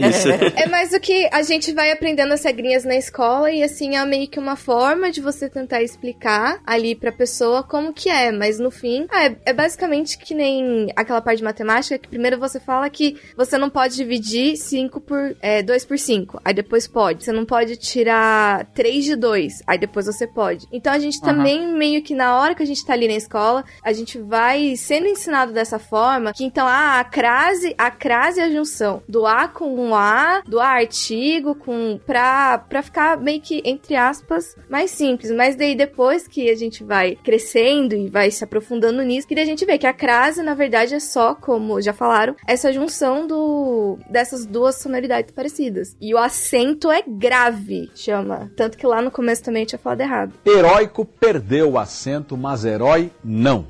Isso. 0.08 0.28
É 0.56 0.66
mais 0.68 0.90
do 0.90 1.00
que 1.00 1.28
a 1.32 1.42
gente 1.42 1.72
vai 1.72 1.90
aprendendo 1.90 2.32
as 2.32 2.44
regrinhas 2.44 2.84
na 2.84 2.94
escola 2.96 3.50
e 3.50 3.62
assim 3.62 3.96
é 3.96 4.04
meio 4.04 4.28
que 4.28 4.38
uma 4.38 4.56
forma 4.56 5.10
de 5.10 5.20
você 5.20 5.48
tentar 5.48 5.82
explicar 5.82 6.60
ali 6.66 6.94
pra 6.94 7.12
pessoa 7.12 7.62
como 7.62 7.92
que 7.92 8.08
é, 8.08 8.30
mas 8.32 8.58
no 8.58 8.70
fim, 8.70 9.06
ah, 9.10 9.19
é, 9.22 9.36
é 9.46 9.52
basicamente 9.52 10.18
que 10.18 10.34
nem 10.34 10.90
aquela 10.96 11.20
parte 11.20 11.38
de 11.38 11.44
matemática 11.44 11.98
que 11.98 12.08
primeiro 12.08 12.38
você 12.38 12.58
fala 12.58 12.88
que 12.88 13.16
você 13.36 13.58
não 13.58 13.70
pode 13.70 13.96
dividir 13.96 14.56
5 14.56 15.00
por 15.00 15.36
é, 15.40 15.62
2 15.62 15.84
por 15.84 15.98
5, 15.98 16.40
aí 16.44 16.54
depois 16.54 16.86
pode. 16.86 17.24
Você 17.24 17.32
não 17.32 17.44
pode 17.44 17.76
tirar 17.76 18.66
3 18.74 19.04
de 19.04 19.16
2, 19.16 19.62
aí 19.66 19.78
depois 19.78 20.06
você 20.06 20.26
pode. 20.26 20.66
Então 20.72 20.92
a 20.92 20.98
gente 20.98 21.20
também 21.20 21.66
meio 21.72 22.02
que 22.02 22.14
na 22.14 22.38
hora 22.38 22.54
que 22.54 22.62
a 22.62 22.66
gente 22.66 22.84
tá 22.84 22.92
ali 22.92 23.06
na 23.06 23.14
escola, 23.14 23.64
a 23.82 23.92
gente 23.92 24.18
vai 24.18 24.76
sendo 24.76 25.06
ensinado 25.06 25.52
dessa 25.52 25.78
forma, 25.78 26.32
que 26.32 26.44
então 26.44 26.66
ah, 26.66 27.00
a 27.00 27.04
crase, 27.04 27.74
a 27.76 27.90
crase 27.90 28.40
é 28.40 28.44
a 28.44 28.50
junção 28.50 29.02
do 29.08 29.26
A 29.26 29.48
com 29.48 29.74
um 29.74 29.94
A, 29.94 30.42
do 30.46 30.60
A 30.60 30.66
artigo 30.66 31.54
com 31.54 31.98
pra, 32.06 32.58
pra 32.58 32.82
ficar 32.82 33.18
meio 33.18 33.40
que 33.40 33.62
entre 33.64 33.96
aspas 33.96 34.56
mais 34.68 34.90
simples, 34.90 35.30
mas 35.30 35.56
daí 35.56 35.74
depois 35.74 36.26
que 36.26 36.50
a 36.50 36.56
gente 36.56 36.82
vai 36.84 37.16
crescendo 37.16 37.94
e 37.94 38.08
vai 38.08 38.30
se 38.30 38.44
aprofundando 38.44 39.02
que 39.26 39.34
daí 39.34 39.44
a 39.44 39.46
gente 39.46 39.64
vê 39.64 39.78
que 39.78 39.86
a 39.86 39.92
crase 39.92 40.42
na 40.42 40.54
verdade 40.54 40.94
é 40.94 41.00
só, 41.00 41.34
como 41.34 41.80
já 41.80 41.92
falaram, 41.92 42.34
essa 42.46 42.72
junção 42.72 43.26
do 43.26 43.98
dessas 44.08 44.46
duas 44.46 44.76
sonoridades 44.76 45.32
parecidas. 45.32 45.96
E 46.00 46.14
o 46.14 46.18
acento 46.18 46.90
é 46.90 47.02
grave, 47.06 47.90
chama, 47.94 48.50
tanto 48.56 48.76
que 48.76 48.86
lá 48.86 49.02
no 49.02 49.10
começo 49.10 49.42
também 49.42 49.62
eu 49.62 49.66
tinha 49.66 49.78
falado 49.78 50.00
errado. 50.00 50.34
Heróico 50.44 51.04
perdeu 51.04 51.72
o 51.72 51.78
acento, 51.78 52.36
mas 52.36 52.64
herói 52.64 53.10
não. 53.24 53.66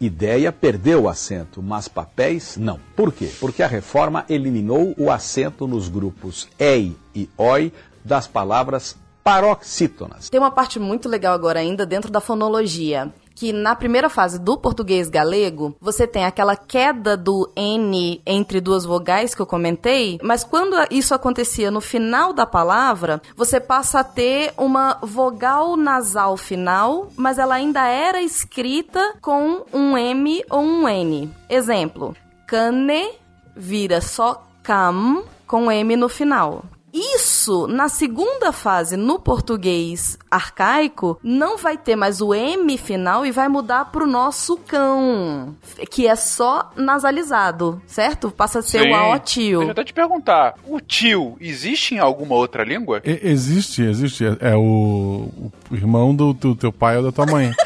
Ideia 0.00 0.50
perdeu 0.50 1.02
o 1.02 1.08
acento, 1.08 1.62
mas 1.62 1.86
papéis 1.86 2.56
não. 2.56 2.80
Por 2.96 3.12
quê? 3.12 3.30
Porque 3.38 3.62
a 3.62 3.68
reforma 3.68 4.24
eliminou 4.28 4.94
o 4.98 5.12
acento 5.12 5.66
nos 5.68 5.88
grupos 5.88 6.48
EI 6.58 6.96
e 7.14 7.30
OI 7.36 7.72
das 8.04 8.26
palavras 8.26 8.96
paroxítonas. 9.22 10.28
Tem 10.28 10.40
uma 10.40 10.50
parte 10.50 10.80
muito 10.80 11.08
legal 11.08 11.32
agora 11.32 11.60
ainda 11.60 11.86
dentro 11.86 12.10
da 12.10 12.20
fonologia. 12.20 13.12
Que 13.34 13.52
na 13.52 13.74
primeira 13.74 14.08
fase 14.08 14.38
do 14.38 14.56
português 14.56 15.08
galego, 15.08 15.76
você 15.80 16.06
tem 16.06 16.24
aquela 16.24 16.56
queda 16.56 17.16
do 17.16 17.50
N 17.56 18.20
entre 18.26 18.60
duas 18.60 18.84
vogais 18.84 19.34
que 19.34 19.42
eu 19.42 19.46
comentei, 19.46 20.18
mas 20.22 20.44
quando 20.44 20.76
isso 20.90 21.14
acontecia 21.14 21.70
no 21.70 21.80
final 21.80 22.32
da 22.32 22.46
palavra, 22.46 23.20
você 23.36 23.60
passa 23.60 24.00
a 24.00 24.04
ter 24.04 24.52
uma 24.56 24.98
vogal 25.02 25.76
nasal 25.76 26.36
final, 26.36 27.08
mas 27.16 27.38
ela 27.38 27.54
ainda 27.54 27.86
era 27.86 28.22
escrita 28.22 29.14
com 29.20 29.64
um 29.72 29.96
M 29.96 30.44
ou 30.50 30.60
um 30.60 30.88
N. 30.88 31.30
Exemplo: 31.48 32.16
cane 32.46 33.10
vira 33.56 34.00
só 34.00 34.46
cam 34.62 35.24
com 35.46 35.70
M 35.70 35.96
no 35.96 36.08
final. 36.08 36.64
Isso, 36.92 37.66
na 37.68 37.88
segunda 37.88 38.52
fase, 38.52 38.98
no 38.98 39.18
português 39.18 40.18
arcaico, 40.30 41.18
não 41.22 41.56
vai 41.56 41.78
ter 41.78 41.96
mais 41.96 42.20
o 42.20 42.34
M 42.34 42.76
final 42.76 43.24
e 43.24 43.30
vai 43.32 43.48
mudar 43.48 43.86
pro 43.86 44.06
nosso 44.06 44.58
cão, 44.58 45.56
que 45.90 46.06
é 46.06 46.14
só 46.14 46.70
nasalizado, 46.76 47.80
certo? 47.86 48.30
Passa 48.30 48.58
a 48.58 48.62
ser 48.62 48.82
Sim. 48.82 48.90
o 48.90 48.94
AO 48.94 49.02
Deixa 49.12 49.16
eu 49.16 49.20
tio. 49.60 49.70
até 49.70 49.84
te 49.84 49.92
perguntar, 49.94 50.54
o 50.66 50.80
tio 50.80 51.36
existe 51.40 51.94
em 51.94 51.98
alguma 51.98 52.34
outra 52.34 52.62
língua? 52.62 53.00
E- 53.04 53.20
existe, 53.22 53.80
existe. 53.82 54.26
É, 54.26 54.50
é 54.50 54.54
o, 54.56 55.30
o 55.70 55.74
irmão 55.74 56.14
do, 56.14 56.34
do 56.34 56.54
teu 56.54 56.70
pai 56.72 56.98
ou 56.98 57.02
da 57.04 57.10
tua 57.12 57.24
mãe. 57.24 57.50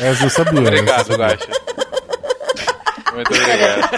Essa 0.00 0.24
eu 0.24 0.30
sabia. 0.30 0.60
Obrigado. 0.60 1.16
Gacha. 1.16 1.48
Muito 3.14 3.32
obrigado. 3.32 3.88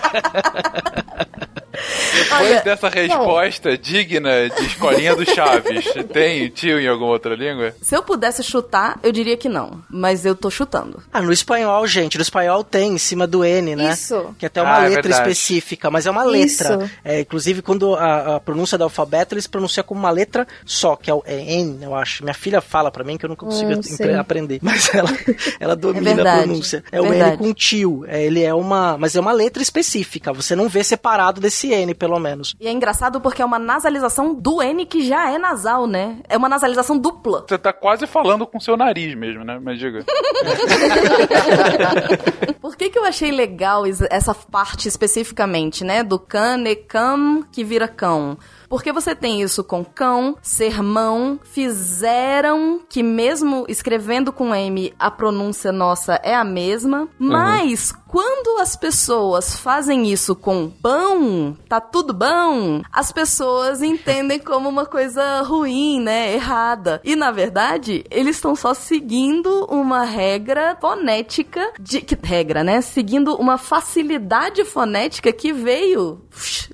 Depois 2.12 2.32
Olha, 2.50 2.62
dessa 2.62 2.88
resposta 2.88 3.76
digna 3.78 4.48
de 4.50 4.66
escolinha 4.66 5.14
do 5.14 5.24
Chaves, 5.24 5.84
tem 6.12 6.48
tio 6.48 6.80
em 6.80 6.88
alguma 6.88 7.10
outra 7.10 7.34
língua? 7.34 7.74
Se 7.82 7.94
eu 7.96 8.02
pudesse 8.02 8.42
chutar, 8.42 8.98
eu 9.02 9.12
diria 9.12 9.36
que 9.36 9.48
não, 9.48 9.82
mas 9.90 10.24
eu 10.24 10.34
tô 10.34 10.50
chutando. 10.50 11.02
Ah, 11.12 11.20
no 11.20 11.32
espanhol, 11.32 11.86
gente, 11.86 12.16
no 12.16 12.22
espanhol 12.22 12.64
tem 12.64 12.92
em 12.94 12.98
cima 12.98 13.26
do 13.26 13.44
N, 13.44 13.76
né? 13.76 13.92
Isso. 13.92 14.34
Que 14.38 14.46
é 14.46 14.48
até 14.48 14.62
uma 14.62 14.78
Ah, 14.78 14.84
é 14.84 14.88
letra 14.88 15.02
verdade. 15.02 15.30
específica, 15.30 15.90
mas 15.90 16.06
é 16.06 16.10
uma 16.10 16.24
letra. 16.24 16.90
É, 17.04 17.20
inclusive, 17.20 17.62
quando 17.62 17.94
a, 17.94 18.36
a 18.36 18.40
pronúncia 18.40 18.76
do 18.78 18.84
alfabeto, 18.84 19.34
eles 19.34 19.46
pronunciam 19.46 19.84
como 19.84 20.00
uma 20.00 20.10
letra 20.10 20.46
só, 20.64 20.96
que 20.96 21.10
é 21.10 21.14
o 21.14 21.22
é 21.26 21.38
N, 21.40 21.82
eu 21.84 21.94
acho. 21.94 22.22
Minha 22.24 22.34
filha 22.34 22.60
fala 22.60 22.90
pra 22.90 23.04
mim 23.04 23.16
que 23.16 23.24
eu 23.24 23.28
nunca 23.28 23.44
consigo 23.46 23.68
Hum, 23.68 24.18
aprender. 24.18 24.58
Mas 24.62 24.92
ela, 24.94 25.08
ela 25.60 25.76
domina 25.76 26.10
a 26.10 26.14
verdade. 26.14 26.42
pronúncia. 26.44 26.84
É 26.90 27.00
o 27.00 27.04
N 27.06 27.10
Verdade. 27.10 27.36
com 27.38 27.52
tio. 27.52 28.04
É, 28.08 28.24
ele 28.24 28.42
é 28.42 28.52
uma. 28.54 28.96
Mas 28.98 29.14
é 29.16 29.20
uma 29.20 29.32
letra 29.32 29.62
específica. 29.62 30.32
Você 30.32 30.54
não 30.56 30.68
vê 30.68 30.82
separado 30.84 31.40
desse 31.40 31.68
N, 31.72 31.94
pelo 31.94 32.07
menos. 32.16 32.54
E 32.60 32.68
é 32.68 32.70
engraçado 32.70 33.20
porque 33.20 33.42
é 33.42 33.44
uma 33.44 33.58
nasalização 33.58 34.32
do 34.32 34.62
N 34.62 34.86
que 34.86 35.06
já 35.06 35.30
é 35.30 35.38
nasal, 35.38 35.86
né? 35.86 36.18
É 36.28 36.36
uma 36.36 36.48
nasalização 36.48 36.96
dupla. 36.96 37.44
Você 37.48 37.58
tá 37.58 37.72
quase 37.72 38.06
falando 38.06 38.46
com 38.46 38.60
seu 38.60 38.76
nariz 38.76 39.16
mesmo, 39.16 39.44
né? 39.44 39.58
Mas 39.60 39.78
diga. 39.78 40.04
Por 42.60 42.76
que, 42.76 42.90
que 42.90 42.98
eu 42.98 43.04
achei 43.04 43.32
legal 43.32 43.84
essa 44.10 44.34
parte 44.34 44.88
especificamente, 44.88 45.84
né? 45.84 46.02
Do 46.02 46.18
cane, 46.18 46.76
cam, 46.76 47.42
que 47.50 47.64
vira 47.64 47.88
cão. 47.88 48.36
Porque 48.68 48.92
você 48.92 49.14
tem 49.14 49.42
isso 49.42 49.64
com 49.64 49.84
cão, 49.84 50.36
sermão, 50.42 51.40
fizeram, 51.42 52.80
que 52.88 53.02
mesmo 53.02 53.64
escrevendo 53.68 54.32
com 54.32 54.54
M, 54.54 54.92
a 54.98 55.10
pronúncia 55.10 55.72
nossa 55.72 56.20
é 56.22 56.34
a 56.34 56.44
mesma. 56.44 57.08
Mas 57.18 57.92
quando 58.08 58.60
as 58.60 58.74
pessoas 58.74 59.54
fazem 59.54 60.10
isso 60.10 60.34
com 60.34 60.70
pão, 60.70 61.56
tá 61.68 61.80
tudo 61.80 62.14
bom, 62.14 62.82
as 62.92 63.12
pessoas 63.12 63.82
entendem 63.82 64.38
como 64.38 64.68
uma 64.68 64.86
coisa 64.86 65.42
ruim, 65.42 66.00
né? 66.00 66.34
Errada. 66.34 67.00
E 67.04 67.14
na 67.14 67.30
verdade, 67.30 68.04
eles 68.10 68.36
estão 68.36 68.56
só 68.56 68.72
seguindo 68.72 69.66
uma 69.66 70.04
regra 70.04 70.76
fonética 70.80 71.72
de 71.78 72.00
que 72.00 72.16
regra, 72.20 72.64
né? 72.64 72.80
Seguindo 72.80 73.34
uma 73.36 73.58
facilidade 73.58 74.64
fonética 74.64 75.32
que 75.32 75.52
veio 75.52 76.22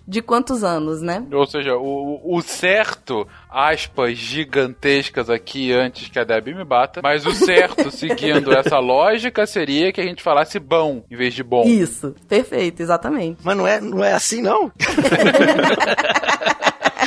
de 0.07 0.23
quantos 0.23 0.63
anos, 0.63 1.01
né? 1.01 1.27
Ou 1.33 1.47
seja, 1.47 1.77
o, 1.85 2.37
o 2.37 2.43
certo, 2.43 3.27
aspas 3.51 4.17
gigantescas 4.17 5.29
aqui 5.29 5.73
antes 5.73 6.09
que 6.09 6.19
a 6.19 6.25
Debbie 6.25 6.55
me 6.55 6.65
bata, 6.65 7.01
mas 7.03 7.27
o 7.27 7.33
certo, 7.33 7.91
seguindo 7.95 8.53
essa 8.53 8.79
lógica, 8.79 9.47
seria 9.47 9.93
que 9.93 10.01
a 10.01 10.05
gente 10.05 10.23
falasse 10.23 10.59
bom 10.59 11.05
em 11.11 11.17
vez 11.17 11.35
de 11.35 11.43
bom. 11.43 11.65
Isso, 11.65 12.15
perfeito, 12.29 12.81
exatamente. 12.81 13.39
Mas 13.45 13.57
não 13.57 13.67
é, 13.67 13.81
não 13.81 14.03
é 14.03 14.13
assim, 14.13 14.41
não? 14.41 14.73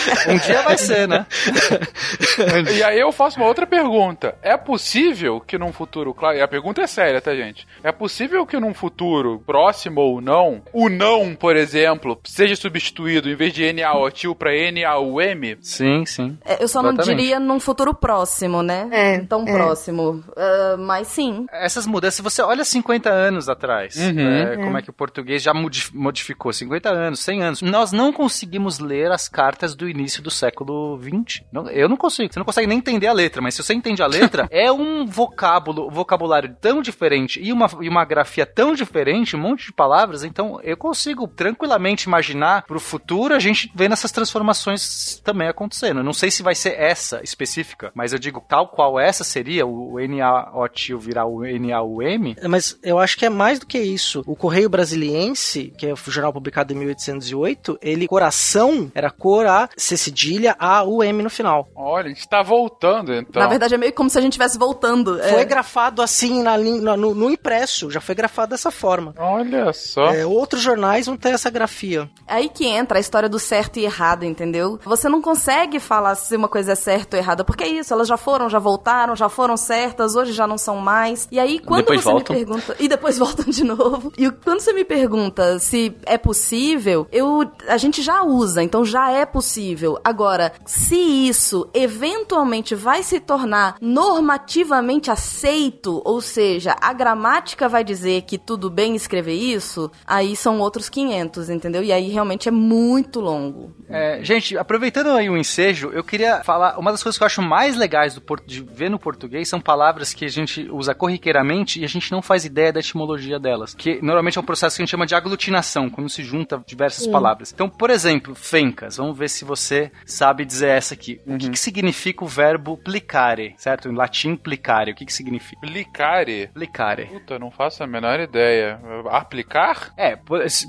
Um 0.27 0.37
dia 0.37 0.61
vai 0.61 0.77
ser, 0.77 1.07
né? 1.07 1.25
E 2.77 2.83
aí 2.83 2.99
eu 2.99 3.11
faço 3.11 3.37
uma 3.37 3.47
outra 3.47 3.65
pergunta. 3.65 4.35
É 4.41 4.55
possível 4.57 5.39
que 5.39 5.57
num 5.57 5.71
futuro, 5.73 6.13
claro, 6.13 6.37
e 6.37 6.41
a 6.41 6.47
pergunta 6.47 6.81
é 6.81 6.87
séria, 6.87 7.19
tá, 7.21 7.35
gente? 7.35 7.67
É 7.83 7.91
possível 7.91 8.45
que 8.45 8.59
num 8.59 8.73
futuro 8.73 9.41
próximo 9.45 10.01
ou 10.01 10.21
não, 10.21 10.61
o 10.73 10.89
não, 10.89 11.35
por 11.35 11.55
exemplo, 11.55 12.19
seja 12.25 12.55
substituído 12.55 13.29
em 13.29 13.35
vez 13.35 13.53
de 13.53 13.71
NaOtil 13.73 14.35
pra 14.35 14.51
NaUM? 14.71 15.57
Sim, 15.61 16.05
sim. 16.05 16.37
É, 16.45 16.61
Eu 16.63 16.67
só 16.67 16.81
não 16.81 16.91
Exatamente. 16.91 17.17
diria 17.17 17.39
num 17.39 17.59
futuro 17.59 17.93
próximo, 17.93 18.61
né? 18.61 18.87
É, 18.91 19.19
Tão 19.19 19.47
é. 19.47 19.51
próximo. 19.51 20.23
Ah, 20.35 20.75
mas 20.77 21.07
sim. 21.07 21.45
Essas 21.51 21.85
mudanças, 21.87 22.15
se 22.15 22.21
você 22.21 22.41
olha 22.41 22.63
50 22.63 23.09
anos 23.09 23.49
atrás, 23.49 23.95
Uhum. 23.97 24.13
né, 24.13 24.55
como 24.57 24.77
é 24.77 24.81
que 24.81 24.89
o 24.89 24.93
português 24.93 25.41
já 25.41 25.53
modi- 25.53 25.89
modificou, 25.93 26.51
50 26.53 26.89
anos, 26.89 27.19
100 27.19 27.43
anos, 27.43 27.61
nós 27.61 27.91
não 27.91 28.11
conseguimos 28.13 28.79
ler 28.79 29.11
as 29.11 29.27
cartas 29.27 29.75
do 29.75 29.87
início 29.97 30.21
do 30.21 30.31
século 30.31 30.97
20. 30.97 31.45
Não- 31.51 31.69
eu 31.69 31.89
não 31.89 31.97
consigo, 31.97 32.31
você 32.31 32.39
não 32.39 32.45
consegue 32.45 32.67
nem 32.67 32.77
entender 32.77 33.07
a 33.07 33.13
letra, 33.13 33.41
mas 33.41 33.55
se 33.55 33.63
você 33.63 33.73
entende 33.73 34.01
a 34.01 34.07
letra, 34.07 34.47
é 34.51 34.71
um 34.71 35.05
vocábulo, 35.05 35.89
vocabulário 35.89 36.55
tão 36.59 36.81
diferente 36.81 37.39
e 37.41 37.51
uma, 37.51 37.69
e 37.81 37.89
uma 37.89 38.05
grafia 38.05 38.45
tão 38.45 38.73
diferente, 38.73 39.35
um 39.35 39.39
monte 39.39 39.67
de 39.67 39.73
palavras, 39.73 40.23
então 40.23 40.59
eu 40.63 40.77
consigo 40.77 41.27
tranquilamente 41.27 42.05
imaginar 42.07 42.63
pro 42.63 42.79
futuro 42.79 43.33
a 43.33 43.39
gente 43.39 43.71
vendo 43.75 43.93
essas 43.93 44.11
transformações 44.11 45.21
também 45.23 45.47
acontecendo. 45.47 45.99
Eu 45.99 46.03
não 46.03 46.13
sei 46.13 46.31
se 46.31 46.43
vai 46.43 46.55
ser 46.55 46.73
essa 46.79 47.21
específica, 47.23 47.91
mas 47.93 48.13
eu 48.13 48.19
digo 48.19 48.43
tal 48.47 48.67
qual 48.69 48.99
essa 48.99 49.23
seria, 49.23 49.65
o 49.65 49.97
NaOtil 49.99 50.99
virar 50.99 51.25
o 51.25 51.41
NaUM, 51.41 52.35
Mas 52.47 52.77
eu 52.83 52.99
acho 52.99 53.17
que 53.17 53.25
é 53.25 53.29
mais 53.29 53.59
do 53.59 53.65
que 53.65 53.79
isso. 53.79 54.23
O 54.25 54.35
Correio 54.35 54.69
Brasiliense, 54.69 55.73
que 55.77 55.85
é 55.87 55.93
o 55.93 55.97
jornal 55.97 56.33
publicado 56.33 56.73
em 56.73 56.77
1808, 56.77 57.77
ele, 57.81 58.07
coração, 58.07 58.91
era 58.93 59.09
cor 59.09 59.45
A, 59.45 59.69
C 59.87 59.97
cedilha, 59.97 60.55
A, 60.59 60.83
U, 60.83 61.03
M 61.03 61.23
no 61.23 61.29
final. 61.29 61.67
Olha, 61.75 62.05
a 62.07 62.09
gente 62.09 62.27
tá 62.27 62.41
voltando, 62.43 63.13
então. 63.13 63.41
Na 63.41 63.47
verdade, 63.47 63.73
é 63.75 63.77
meio 63.77 63.93
como 63.93 64.09
se 64.09 64.17
a 64.17 64.21
gente 64.21 64.33
estivesse 64.33 64.57
voltando. 64.57 65.19
É. 65.21 65.29
Foi 65.33 65.45
grafado 65.45 66.01
assim 66.01 66.41
na, 66.43 66.57
no- 66.57 67.13
no 67.15 67.29
impresso, 67.29 67.89
já 67.89 67.99
foi 68.01 68.15
grafado 68.15 68.49
dessa 68.51 68.71
forma. 68.71 69.13
Olha 69.17 69.71
só. 69.73 70.05
É, 70.07 70.25
outros 70.25 70.61
jornais 70.61 71.05
vão 71.05 71.15
ter 71.17 71.29
essa 71.29 71.49
grafia. 71.49 72.09
É 72.27 72.35
aí 72.35 72.49
que 72.49 72.65
entra 72.65 72.97
a 72.97 73.01
história 73.01 73.29
do 73.29 73.39
certo 73.39 73.77
e 73.79 73.85
errado, 73.85 74.23
entendeu? 74.23 74.79
Você 74.85 75.07
não 75.09 75.21
consegue 75.21 75.79
falar 75.79 76.15
se 76.15 76.35
uma 76.35 76.47
coisa 76.47 76.73
é 76.73 76.75
certa 76.75 77.17
ou 77.17 77.21
errada, 77.23 77.43
porque 77.43 77.63
é 77.63 77.67
isso, 77.67 77.93
elas 77.93 78.07
já 78.07 78.17
foram, 78.17 78.49
já 78.49 78.59
voltaram, 78.59 79.15
já 79.15 79.29
foram 79.29 79.55
certas, 79.57 80.15
hoje 80.15 80.33
já 80.33 80.45
não 80.47 80.57
são 80.57 80.77
mais. 80.77 81.27
E 81.31 81.39
aí, 81.39 81.59
quando 81.59 81.81
Depois 81.81 82.01
você 82.01 82.09
voltam. 82.11 82.35
me 82.35 82.45
pergunta. 82.45 82.75
E 82.79 82.87
depois 82.87 83.17
voltam 83.19 83.45
de 83.45 83.63
novo. 83.63 84.11
E 84.17 84.29
quando 84.31 84.59
você 84.59 84.73
me 84.73 84.83
pergunta 84.85 85.59
se 85.59 85.95
é 86.05 86.17
possível, 86.17 87.07
eu 87.11 87.49
a 87.67 87.77
gente 87.77 88.01
já 88.01 88.23
usa, 88.23 88.61
então 88.63 88.83
já 88.85 89.11
é 89.11 89.25
possível. 89.25 89.66
Agora, 90.03 90.53
se 90.65 90.95
isso 90.95 91.69
eventualmente 91.73 92.75
vai 92.75 93.03
se 93.03 93.19
tornar 93.19 93.75
normativamente 93.81 95.11
aceito, 95.11 96.01
ou 96.05 96.21
seja, 96.21 96.75
a 96.81 96.93
gramática 96.93 97.67
vai 97.67 97.83
dizer 97.83 98.23
que 98.23 98.37
tudo 98.37 98.69
bem 98.69 98.95
escrever 98.95 99.33
isso, 99.33 99.91
aí 100.05 100.35
são 100.35 100.59
outros 100.59 100.89
500, 100.89 101.49
entendeu? 101.49 101.83
E 101.83 101.91
aí 101.91 102.09
realmente 102.09 102.47
é 102.47 102.51
muito 102.51 103.19
longo. 103.19 103.71
É, 103.89 104.23
gente, 104.23 104.57
aproveitando 104.57 105.09
aí 105.09 105.29
o 105.29 105.37
ensejo, 105.37 105.89
eu 105.93 106.03
queria 106.03 106.43
falar. 106.43 106.77
Uma 106.77 106.91
das 106.91 107.01
coisas 107.01 107.17
que 107.17 107.23
eu 107.23 107.27
acho 107.27 107.41
mais 107.41 107.75
legais 107.75 108.13
do 108.13 108.21
de 108.45 108.61
ver 108.61 108.89
no 108.89 108.99
português 108.99 109.47
são 109.47 109.59
palavras 109.59 110.13
que 110.13 110.25
a 110.25 110.29
gente 110.29 110.69
usa 110.71 110.93
corriqueiramente 110.93 111.79
e 111.79 111.85
a 111.85 111.87
gente 111.87 112.11
não 112.11 112.21
faz 112.21 112.45
ideia 112.45 112.71
da 112.71 112.79
etimologia 112.79 113.39
delas. 113.39 113.73
Que 113.73 114.01
normalmente 114.01 114.37
é 114.37 114.41
um 114.41 114.45
processo 114.45 114.75
que 114.75 114.81
a 114.81 114.85
gente 114.85 114.91
chama 114.91 115.05
de 115.05 115.15
aglutinação, 115.15 115.89
quando 115.89 116.09
se 116.09 116.23
junta 116.23 116.61
diversas 116.65 117.07
palavras. 117.07 117.51
Então, 117.53 117.69
por 117.69 117.89
exemplo, 117.89 118.35
fencas. 118.35 118.97
Vamos 118.97 119.17
ver 119.17 119.29
se 119.29 119.45
você 119.45 119.56
sabe 120.05 120.45
dizer 120.45 120.69
essa 120.69 120.93
aqui. 120.93 121.19
O 121.25 121.37
que, 121.37 121.49
que 121.49 121.59
significa 121.59 122.23
o 122.23 122.27
verbo 122.27 122.77
plicare? 122.77 123.55
Certo? 123.57 123.89
Em 123.89 123.95
latim, 123.95 124.35
plicare. 124.35 124.91
O 124.91 124.95
que, 124.95 125.05
que 125.05 125.13
significa? 125.13 125.59
Plicare. 125.61 126.49
Plicare. 126.53 127.05
Puta, 127.05 127.39
não 127.39 127.51
faço 127.51 127.83
a 127.83 127.87
menor 127.87 128.19
ideia. 128.19 128.79
Aplicar? 129.09 129.91
É, 129.97 130.17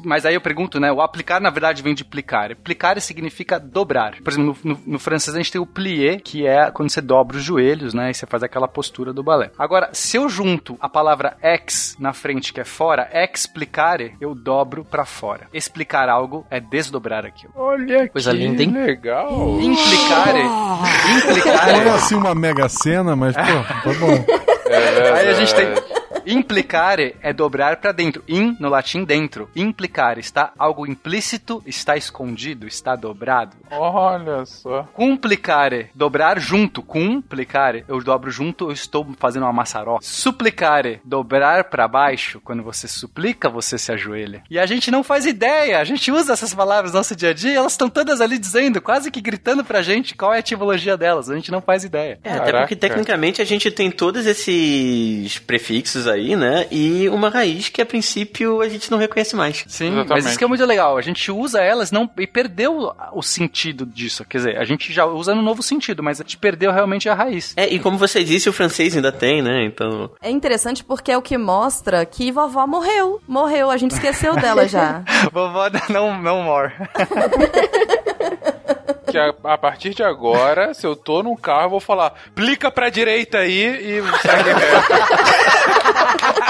mas 0.04 0.24
aí 0.26 0.34
eu 0.34 0.40
pergunto, 0.40 0.80
né? 0.80 0.90
O 0.90 1.00
aplicar, 1.00 1.40
na 1.40 1.50
verdade, 1.50 1.82
vem 1.82 1.94
de 1.94 2.04
plicar. 2.04 2.54
Plicar 2.56 3.00
significa 3.00 3.58
dobrar. 3.60 4.16
Por 4.22 4.32
exemplo, 4.32 4.56
no, 4.64 4.74
no- 4.74 4.80
no 4.86 4.98
francês 4.98 5.34
a 5.34 5.38
gente 5.38 5.52
tem 5.52 5.60
o 5.60 5.66
plié, 5.66 6.18
que 6.18 6.46
é 6.46 6.70
quando 6.70 6.90
você 6.90 7.00
dobra 7.00 7.36
os 7.36 7.42
joelhos, 7.42 7.94
né? 7.94 8.10
E 8.10 8.14
você 8.14 8.26
faz 8.26 8.42
aquela 8.42 8.66
postura 8.68 9.12
do 9.12 9.22
balé. 9.22 9.50
Agora, 9.58 9.90
se 9.92 10.16
eu 10.16 10.28
junto 10.28 10.76
a 10.80 10.88
palavra 10.88 11.36
ex 11.42 11.96
na 11.98 12.12
frente, 12.12 12.52
que 12.52 12.60
é 12.60 12.64
fora, 12.64 13.08
explicare, 13.12 14.14
eu 14.20 14.34
dobro 14.34 14.84
pra 14.84 15.04
fora. 15.04 15.46
Explicar 15.52 16.08
algo 16.08 16.46
é 16.50 16.60
desdobrar 16.60 17.24
aquilo. 17.24 17.52
Olha 17.56 18.08
Coisa 18.08 18.32
que 18.32 18.36
linda, 18.38 18.62
hein? 18.62 18.70
Legal. 18.84 19.58
Implicare, 19.60 20.42
implicare. 21.16 21.72
Não 21.72 21.80
é 21.80 21.90
assim 21.90 22.14
uma 22.14 22.34
mega 22.34 22.68
cena, 22.68 23.14
mas, 23.16 23.34
pô, 23.36 23.42
tá 23.42 23.98
bom. 23.98 24.24
É 24.66 25.12
Aí 25.12 25.28
a 25.28 25.34
gente 25.34 25.54
tem. 25.54 25.68
Implicare 26.30 27.16
é 27.22 27.32
dobrar 27.32 27.78
pra 27.78 27.90
dentro. 27.90 28.22
In, 28.28 28.54
no 28.60 28.68
latim, 28.68 29.02
dentro. 29.02 29.48
Implicare 29.56 30.20
está 30.20 30.52
algo 30.58 30.86
implícito, 30.86 31.62
está 31.64 31.96
escondido, 31.96 32.66
está 32.66 32.94
dobrado. 32.94 33.56
Olha 33.70 34.44
só. 34.44 34.82
Cumplicare, 34.92 35.90
dobrar 35.94 36.38
junto. 36.38 36.82
Cumplicare, 36.82 37.82
eu 37.88 38.02
dobro 38.02 38.30
junto, 38.30 38.66
eu 38.66 38.72
estou 38.72 39.06
fazendo 39.18 39.44
uma 39.44 39.52
maçaró. 39.54 39.98
Suplicare, 40.02 41.00
dobrar 41.02 41.64
pra 41.64 41.88
baixo. 41.88 42.42
Quando 42.44 42.62
você 42.62 42.86
suplica, 42.86 43.48
você 43.48 43.78
se 43.78 43.90
ajoelha. 43.90 44.42
E 44.50 44.58
a 44.58 44.66
gente 44.66 44.90
não 44.90 45.02
faz 45.02 45.24
ideia, 45.24 45.80
a 45.80 45.84
gente 45.84 46.12
usa 46.12 46.34
essas 46.34 46.52
palavras 46.52 46.92
no 46.92 46.98
nosso 46.98 47.16
dia 47.16 47.30
a 47.30 47.34
dia, 47.34 47.56
elas 47.56 47.72
estão 47.72 47.88
todas 47.88 48.20
ali 48.20 48.38
dizendo, 48.38 48.82
quase 48.82 49.10
que 49.10 49.22
gritando 49.22 49.64
pra 49.64 49.80
gente 49.80 50.14
qual 50.14 50.34
é 50.34 50.36
a 50.36 50.40
etimologia 50.40 50.96
delas. 50.96 51.30
A 51.30 51.34
gente 51.34 51.50
não 51.50 51.62
faz 51.62 51.84
ideia. 51.84 52.18
É, 52.22 52.32
até 52.32 52.38
Caraca. 52.38 52.58
porque 52.60 52.76
tecnicamente 52.76 53.40
a 53.40 53.44
gente 53.46 53.70
tem 53.70 53.90
todos 53.90 54.26
esses 54.26 55.38
prefixos 55.38 56.06
aí, 56.06 56.17
né? 56.36 56.66
E 56.70 57.08
uma 57.08 57.28
raiz 57.28 57.68
que 57.68 57.80
a 57.80 57.86
princípio 57.86 58.60
a 58.60 58.68
gente 58.68 58.90
não 58.90 58.98
reconhece 58.98 59.34
mais. 59.36 59.64
Sim, 59.66 59.86
Exatamente. 59.86 60.08
mas 60.10 60.26
isso 60.26 60.38
que 60.38 60.44
é 60.44 60.46
muito 60.46 60.64
legal. 60.64 60.96
A 60.96 61.02
gente 61.02 61.30
usa 61.30 61.60
elas 61.60 61.90
não 61.90 62.08
e 62.18 62.26
perdeu 62.26 62.92
o 63.12 63.22
sentido 63.22 63.86
disso. 63.86 64.24
Quer 64.24 64.38
dizer, 64.38 64.58
a 64.58 64.64
gente 64.64 64.92
já 64.92 65.04
usa 65.04 65.34
no 65.34 65.42
novo 65.42 65.62
sentido, 65.62 66.02
mas 66.02 66.20
a 66.20 66.24
gente 66.24 66.36
perdeu 66.36 66.72
realmente 66.72 67.08
a 67.08 67.14
raiz. 67.14 67.54
É, 67.56 67.68
e 67.68 67.78
como 67.78 67.98
você 67.98 68.22
disse, 68.24 68.48
o 68.48 68.52
francês 68.52 68.96
ainda 68.96 69.12
tem, 69.12 69.42
né? 69.42 69.64
Então. 69.64 70.10
É 70.20 70.30
interessante 70.30 70.84
porque 70.84 71.12
é 71.12 71.18
o 71.18 71.22
que 71.22 71.36
mostra 71.36 72.04
que 72.04 72.30
vovó 72.30 72.66
morreu. 72.66 73.20
Morreu, 73.26 73.70
a 73.70 73.76
gente 73.76 73.92
esqueceu 73.92 74.34
dela 74.36 74.66
já. 74.68 75.02
Vovó 75.32 75.68
não, 75.88 76.20
não 76.20 76.42
more. 76.42 76.72
Que 79.10 79.18
a, 79.18 79.34
a 79.44 79.58
partir 79.58 79.94
de 79.94 80.02
agora, 80.02 80.74
se 80.74 80.86
eu 80.86 80.94
tô 80.94 81.22
num 81.22 81.36
carro, 81.36 81.64
eu 81.64 81.70
vou 81.70 81.80
falar, 81.80 82.12
plica 82.34 82.70
pra 82.70 82.90
direita 82.90 83.38
aí 83.38 83.64
e 83.64 84.02
segue 84.20 84.50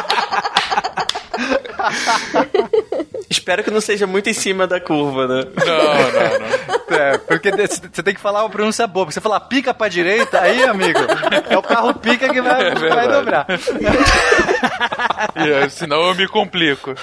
Espero 3.31 3.63
que 3.63 3.71
não 3.71 3.81
seja 3.81 4.07
muito 4.07 4.29
em 4.29 4.33
cima 4.33 4.67
da 4.67 4.81
curva, 4.81 5.27
né? 5.27 5.45
Não, 5.65 5.77
não, 5.77 6.39
não. 6.49 6.79
É, 6.89 7.19
porque 7.19 7.51
você 7.51 8.03
tem 8.03 8.15
que 8.15 8.21
falar 8.21 8.43
uma 8.43 8.49
pronúncia 8.49 8.87
boa. 8.87 9.05
Porque 9.05 9.13
você 9.13 9.21
falar 9.21 9.41
pica 9.41 9.75
pra 9.75 9.89
direita, 9.89 10.41
aí, 10.41 10.63
amigo, 10.65 10.99
é 11.51 11.57
o 11.57 11.63
carro 11.63 11.93
pica 11.93 12.31
que 12.33 12.41
vai, 12.41 12.69
É 12.69 12.75
vai 12.75 13.07
dobrar. 13.07 13.47
E, 15.37 15.51
é, 15.51 15.69
senão 15.69 16.01
eu 16.09 16.15
me 16.15 16.27
complico. 16.29 16.95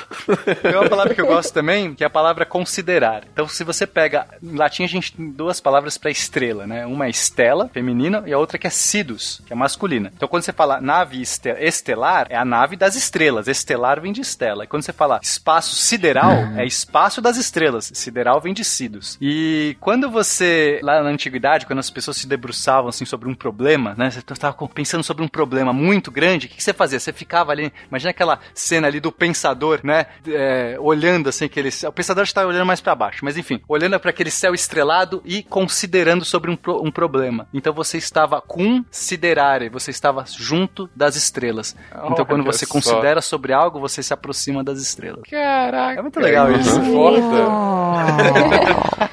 Tem 0.62 0.76
uma 0.76 0.90
palavra 0.90 1.14
que 1.14 1.22
eu 1.22 1.26
gosto 1.28 1.54
também, 1.54 1.94
que 1.94 2.04
é 2.04 2.08
a 2.08 2.10
palavra 2.10 2.46
considerar. 2.46 3.24
Então, 3.32 3.48
se 3.48 3.64
você 3.64 3.86
pega. 3.86 4.26
Em 4.42 4.56
latim, 4.56 4.84
a 4.84 4.88
gente 4.88 5.14
tem 5.14 5.30
duas 5.32 5.60
palavras 5.60 5.98
para 5.98 6.10
estrela, 6.12 6.66
né? 6.66 6.86
Uma 6.86 7.06
é 7.08 7.10
estela, 7.10 7.70
feminina, 7.74 8.24
e 8.26 8.34
a 8.34 8.38
outra 8.38 8.58
que 8.58 8.68
é 8.68 8.70
sidus, 8.70 9.42
que 9.46 9.54
é 9.54 9.56
masculina. 9.56 10.12
Então, 10.16 10.28
quando 10.28 10.44
você 10.44 10.54
fala 10.54 10.82
nave 10.82 11.22
este- 11.22 11.50
estelar, 11.60 12.28
é 12.30 12.36
a 12.38 12.46
nave 12.46 12.76
das 12.76 12.96
estrelas. 12.96 13.48
Estelar 13.48 14.00
vem 14.02 14.12
de 14.14 14.22
estela. 14.22 14.64
E 14.64 14.68
quando 14.68 14.84
você 14.84 14.94
fala 14.94 15.20
espaço 15.22 15.76
sideral, 15.76 16.15
é 16.58 16.66
espaço 16.66 17.22
das 17.22 17.38
estrelas. 17.38 17.92
Sideral 17.94 18.40
vem 18.42 18.54
de 18.54 18.64
sidus. 18.64 19.18
E 19.22 19.76
quando 19.80 20.10
você, 20.10 20.80
lá 20.84 21.02
na 21.02 21.10
antiguidade, 21.10 21.66
quando 21.66 21.80
as 21.80 21.90
pessoas 21.90 22.18
se 22.18 22.28
debruçavam 22.28 22.90
assim 22.90 23.06
sobre 23.06 23.28
um 23.30 23.36
problema, 23.36 23.94
né? 23.98 24.10
Você 24.10 24.20
estava 24.20 24.56
pensando 24.68 25.04
sobre 25.04 25.24
um 25.24 25.28
problema 25.28 25.74
muito 25.74 26.12
grande, 26.12 26.46
o 26.48 26.50
que, 26.50 26.56
que 26.58 26.64
você 26.64 26.74
fazia? 26.74 27.00
Você 27.00 27.12
ficava 27.14 27.52
ali, 27.52 27.72
imagina 27.90 28.12
aquela 28.12 28.40
cena 28.54 28.88
ali 28.88 29.00
do 29.00 29.12
pensador, 29.12 29.80
né? 29.84 30.06
É, 30.28 30.78
olhando 30.80 31.30
assim, 31.30 31.46
aquele 31.46 31.72
céu. 31.72 31.90
O 31.90 31.94
pensador 31.94 32.24
está 32.24 32.46
olhando 32.46 32.66
mais 32.66 32.82
para 32.82 32.96
baixo, 32.96 33.24
mas 33.24 33.38
enfim, 33.38 33.62
olhando 33.68 34.00
para 34.00 34.10
aquele 34.10 34.32
céu 34.32 34.54
estrelado 34.54 35.22
e 35.26 35.44
considerando 35.44 36.24
sobre 36.26 36.50
um, 36.52 36.56
pro- 36.56 36.82
um 36.84 36.92
problema. 36.92 37.48
Então 37.54 37.74
você 37.74 37.98
estava 37.98 38.42
considerare, 38.42 39.70
você 39.70 39.92
estava 39.92 40.24
junto 40.38 40.90
das 40.96 41.16
estrelas. 41.16 41.76
Então 42.12 42.26
quando 42.26 42.42
Olha 42.42 42.52
você 42.52 42.66
só. 42.66 42.72
considera 42.72 43.22
sobre 43.22 43.54
algo, 43.54 43.80
você 43.80 44.02
se 44.02 44.14
aproxima 44.14 44.64
das 44.64 44.82
estrelas. 44.82 45.22
Caraca. 45.30 46.00
É 46.00 46.04
muito 46.06 46.20
legal 46.20 46.52
isso. 46.52 46.80
Importa. 46.80 47.26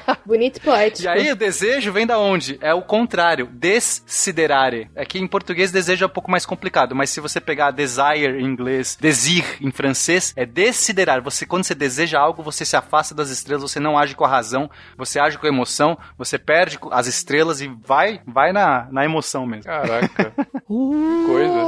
Bonito 0.25 0.57
e 0.57 0.59
poético. 0.59 1.03
E 1.03 1.07
aí 1.07 1.31
o 1.31 1.35
desejo 1.35 1.91
vem 1.91 2.07
da 2.07 2.17
onde? 2.17 2.57
É 2.61 2.73
o 2.73 2.81
contrário, 2.81 3.47
desiderare. 3.51 4.89
É 4.95 5.05
que 5.05 5.19
em 5.19 5.27
português 5.27 5.71
desejo 5.71 6.05
é 6.05 6.07
um 6.07 6.11
pouco 6.11 6.31
mais 6.31 6.45
complicado, 6.45 6.95
mas 6.95 7.09
se 7.09 7.19
você 7.19 7.41
pegar 7.41 7.71
desire 7.71 8.39
em 8.39 8.45
inglês, 8.45 8.97
desir 8.99 9.43
em 9.61 9.71
francês, 9.71 10.33
é 10.35 10.45
desiderar. 10.45 11.21
Você 11.21 11.45
quando 11.45 11.63
você 11.63 11.75
deseja 11.75 12.19
algo, 12.19 12.41
você 12.41 12.65
se 12.65 12.75
afasta 12.75 13.13
das 13.13 13.29
estrelas, 13.29 13.63
você 13.63 13.79
não 13.79 13.97
age 13.97 14.15
com 14.15 14.23
a 14.23 14.29
razão, 14.29 14.69
você 14.97 15.19
age 15.19 15.37
com 15.37 15.45
a 15.45 15.49
emoção, 15.49 15.97
você 16.17 16.37
perde 16.37 16.79
as 16.91 17.07
estrelas 17.07 17.61
e 17.61 17.67
vai, 17.67 18.21
vai 18.25 18.53
na, 18.53 18.87
na 18.91 19.03
emoção 19.03 19.45
mesmo. 19.45 19.63
Caraca. 19.63 20.33
que 20.33 21.25
coisa. 21.27 21.63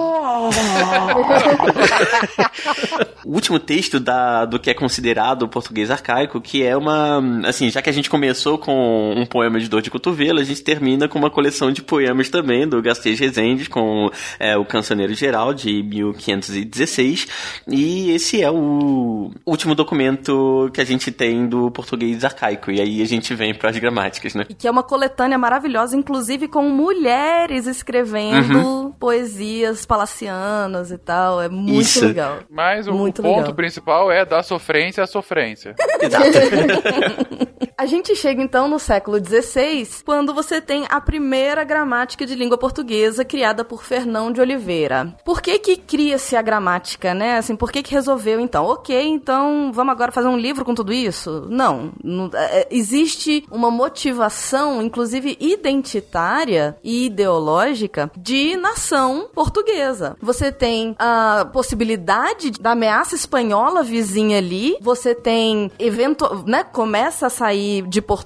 O 3.26 3.34
último 3.34 3.60
texto 3.60 4.00
da, 4.00 4.46
do 4.46 4.60
que 4.60 4.70
é 4.70 4.74
considerado 4.74 5.44
o 5.44 5.50
português 5.50 5.90
arcaico, 5.90 6.40
que 6.40 6.64
é 6.64 6.78
uma. 6.78 7.22
Assim, 7.48 7.70
já 7.70 7.82
que 7.82 7.90
a 7.90 7.94
gente 7.94 8.10
começou 8.10 8.45
com 8.58 9.14
um 9.16 9.26
poema 9.26 9.60
de 9.60 9.68
dor 9.68 9.82
de 9.82 9.90
cotovelo, 9.90 10.40
a 10.40 10.44
gente 10.44 10.62
termina 10.62 11.08
com 11.08 11.18
uma 11.18 11.30
coleção 11.30 11.72
de 11.72 11.82
poemas 11.82 12.30
também 12.30 12.68
do 12.68 12.82
Gasteiz 12.82 13.20
Rezende, 13.20 13.68
com 13.70 14.10
é, 14.40 14.56
o 14.56 14.64
Cancioneiro 14.64 15.14
Geral, 15.16 15.54
de 15.54 15.82
1516. 15.84 17.28
E 17.68 18.12
esse 18.12 18.42
é 18.42 18.52
o 18.52 19.32
último 19.46 19.74
documento 19.74 20.70
que 20.74 20.80
a 20.80 20.86
gente 20.86 21.12
tem 21.12 21.48
do 21.48 21.72
português 21.72 22.24
arcaico. 22.24 22.72
E 22.72 22.80
aí 22.80 23.02
a 23.02 23.06
gente 23.06 23.34
vem 23.34 23.54
para 23.54 23.70
as 23.72 23.78
gramáticas, 23.78 24.36
né? 24.36 24.46
E 24.50 24.54
que 24.54 24.68
é 24.68 24.72
uma 24.72 24.84
coletânea 24.84 25.38
maravilhosa, 25.38 25.98
inclusive 25.98 26.48
com 26.48 26.70
mulheres 26.70 27.66
escrevendo 27.68 28.94
poesias 29.00 29.86
palacianas 29.86 30.92
e 30.92 30.98
tal. 30.98 31.42
É 31.42 31.50
muito 31.50 31.82
Isso. 31.82 32.06
legal. 32.06 32.40
Mas 32.50 32.88
o, 32.88 32.94
Muito 32.94 33.22
ponto 33.22 33.38
legal. 33.38 33.54
principal 33.54 34.12
é 34.12 34.26
da 34.26 34.44
sofrência 34.44 35.04
à 35.04 35.08
sofrência. 35.08 35.76
A 37.78 37.86
gente 37.86 38.16
chega 38.16 38.35
então 38.42 38.68
no 38.68 38.80
século 38.80 39.18
XVI, 39.24 39.88
quando 40.06 40.34
você 40.34 40.60
tem 40.62 40.86
a 40.90 41.00
primeira 41.02 41.64
gramática 41.64 42.26
de 42.26 42.36
língua 42.36 42.58
portuguesa 42.58 43.24
criada 43.26 43.64
por 43.64 43.84
Fernão 43.84 44.32
de 44.32 44.42
Oliveira. 44.42 45.14
Por 45.24 45.42
que 45.42 45.58
que 45.60 45.78
cria-se 45.78 46.36
a 46.36 46.42
gramática, 46.42 47.14
né? 47.14 47.38
Assim, 47.38 47.56
por 47.56 47.72
que 47.72 47.82
que 47.84 47.94
resolveu 47.94 48.40
então? 48.40 48.66
Ok, 48.66 48.96
então 49.08 49.72
vamos 49.74 49.92
agora 49.92 50.12
fazer 50.12 50.28
um 50.28 50.38
livro 50.38 50.66
com 50.66 50.74
tudo 50.76 50.92
isso? 50.94 51.48
Não. 51.50 51.92
Não- 52.04 52.30
é, 52.34 52.68
existe 52.72 53.46
uma 53.52 53.70
motivação, 53.72 54.82
inclusive 54.82 55.38
identitária 55.40 56.78
e 56.84 57.06
ideológica, 57.06 58.12
de 58.18 58.56
nação 58.58 59.30
portuguesa. 59.34 60.16
Você 60.22 60.52
tem 60.52 60.96
a 61.00 61.48
possibilidade 61.52 62.52
da 62.52 62.72
ameaça 62.72 63.16
espanhola 63.16 63.84
vizinha 63.84 64.38
ali, 64.38 64.76
você 64.82 65.14
tem 65.14 65.72
evento, 65.80 66.44
né, 66.46 66.64
começa 66.64 67.28
a 67.28 67.30
sair 67.30 67.84
de 67.88 68.02
Portugal 68.02 68.25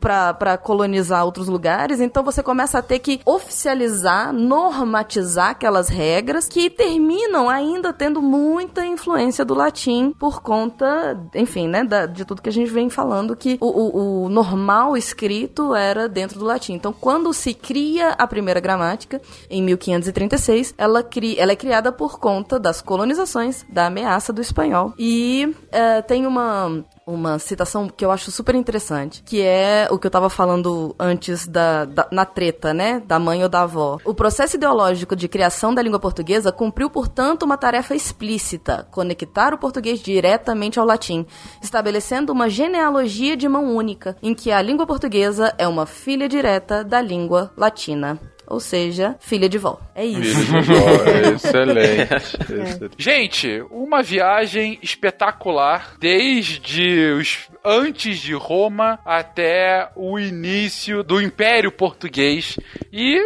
para 0.00 0.58
colonizar 0.58 1.24
outros 1.24 1.48
lugares, 1.48 2.00
então 2.00 2.22
você 2.22 2.42
começa 2.42 2.78
a 2.78 2.82
ter 2.82 2.98
que 2.98 3.20
oficializar, 3.24 4.32
normatizar 4.32 5.50
aquelas 5.50 5.88
regras 5.88 6.48
que 6.48 6.68
terminam 6.70 7.48
ainda 7.48 7.92
tendo 7.92 8.20
muita 8.22 8.84
influência 8.84 9.44
do 9.44 9.54
latim 9.54 10.12
por 10.18 10.42
conta, 10.42 11.18
enfim, 11.34 11.68
né, 11.68 11.84
da- 11.84 12.06
de 12.06 12.24
tudo 12.24 12.42
que 12.42 12.48
a 12.48 12.52
gente 12.52 12.70
vem 12.70 12.88
falando 12.90 13.36
que 13.36 13.58
o, 13.60 13.66
o- 13.66 14.24
o 14.24 14.28
normal 14.28 14.96
escrito 14.96 15.74
era 15.74 16.08
dentro 16.08 16.38
do 16.38 16.44
latim. 16.44 16.74
Então, 16.74 16.92
quando 16.92 17.32
se 17.32 17.54
cria 17.54 18.10
a 18.18 18.26
primeira 18.26 18.60
gramática 18.60 19.20
em 19.48 19.62
1536, 19.62 20.74
ela, 20.76 21.02
cri, 21.02 21.38
ela 21.38 21.52
é 21.52 21.56
criada 21.56 21.92
por 21.92 22.18
conta 22.18 22.58
das 22.58 22.80
colonizações, 22.80 23.64
da 23.68 23.86
ameaça 23.86 24.32
do 24.32 24.40
espanhol. 24.40 24.92
E 24.98 25.54
eh, 25.72 26.02
tem 26.02 26.26
uma 26.26 26.84
uma 27.06 27.40
citação 27.40 27.88
que 27.88 28.04
eu 28.04 28.12
acho 28.12 28.30
super 28.30 28.54
interessante, 28.54 29.19
que 29.24 29.40
é 29.42 29.88
o 29.90 29.98
que 29.98 30.06
eu 30.06 30.10
tava 30.10 30.28
falando 30.30 30.94
antes 30.98 31.46
da, 31.46 31.84
da- 31.84 32.08
na 32.10 32.24
treta, 32.24 32.72
né, 32.74 33.02
da 33.06 33.18
mãe 33.18 33.42
ou 33.42 33.48
da 33.48 33.62
avó. 33.62 33.98
O 34.04 34.14
processo 34.14 34.56
ideológico 34.56 35.14
de 35.16 35.28
criação 35.28 35.74
da 35.74 35.82
língua 35.82 35.98
portuguesa 36.00 36.50
cumpriu, 36.52 36.90
portanto, 36.90 37.42
uma 37.44 37.56
tarefa 37.56 37.94
explícita, 37.94 38.86
conectar 38.90 39.54
o 39.54 39.58
português 39.58 40.00
diretamente 40.00 40.78
ao 40.78 40.86
latim, 40.86 41.24
estabelecendo 41.62 42.32
uma 42.32 42.48
genealogia 42.48 43.36
de 43.36 43.48
mão 43.48 43.74
única, 43.76 44.16
em 44.22 44.34
que 44.34 44.50
a 44.50 44.60
língua 44.62 44.86
portuguesa 44.86 45.54
é 45.58 45.66
uma 45.68 45.86
filha 45.86 46.28
direta 46.28 46.82
da 46.84 47.00
língua 47.00 47.52
latina. 47.56 48.18
Ou 48.50 48.58
seja, 48.58 49.14
filha 49.20 49.48
de 49.48 49.58
vó. 49.58 49.78
É 49.94 50.04
isso. 50.04 50.50
Boa, 50.50 51.30
excelente, 51.34 52.14
excelente. 52.14 52.90
Gente, 52.98 53.64
uma 53.70 54.02
viagem 54.02 54.76
espetacular 54.82 55.94
desde 56.00 57.12
os 57.12 57.48
antes 57.64 58.18
de 58.18 58.34
Roma 58.34 58.98
até 59.04 59.90
o 59.94 60.18
início 60.18 61.04
do 61.04 61.20
Império 61.20 61.70
Português 61.70 62.58
e 62.92 63.18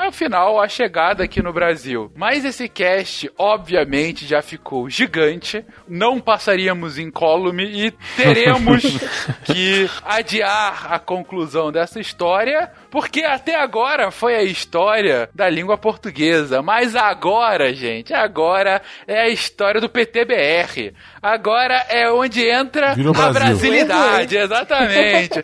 afinal 0.00 0.60
a 0.60 0.68
chegada 0.68 1.24
aqui 1.24 1.42
no 1.42 1.52
Brasil. 1.52 2.10
Mas 2.16 2.44
esse 2.44 2.68
cast 2.68 3.30
obviamente 3.36 4.26
já 4.26 4.40
ficou 4.40 4.88
gigante, 4.88 5.64
não 5.86 6.20
passaríamos 6.20 6.98
incólume 6.98 7.64
e 7.64 7.90
teremos 8.16 8.82
que 9.44 9.90
adiar 10.04 10.92
a 10.92 10.98
conclusão 10.98 11.70
dessa 11.70 12.00
história, 12.00 12.70
porque 12.90 13.22
até 13.22 13.54
agora 13.54 14.10
foi 14.10 14.34
a 14.34 14.42
história 14.42 15.30
da 15.34 15.48
língua 15.48 15.78
portuguesa, 15.78 16.60
mas 16.60 16.96
agora, 16.96 17.72
gente, 17.72 18.12
agora 18.12 18.82
é 19.06 19.20
a 19.20 19.28
história 19.28 19.80
do 19.80 19.88
PTBR. 19.88 20.92
Agora 21.22 21.74
é 21.90 22.10
onde 22.10 22.48
entra 22.48 22.94
Virou 22.94 23.12
a 23.14 23.30
Brasil. 23.30 23.32
brasilidade, 23.70 24.36
exatamente. 24.36 25.42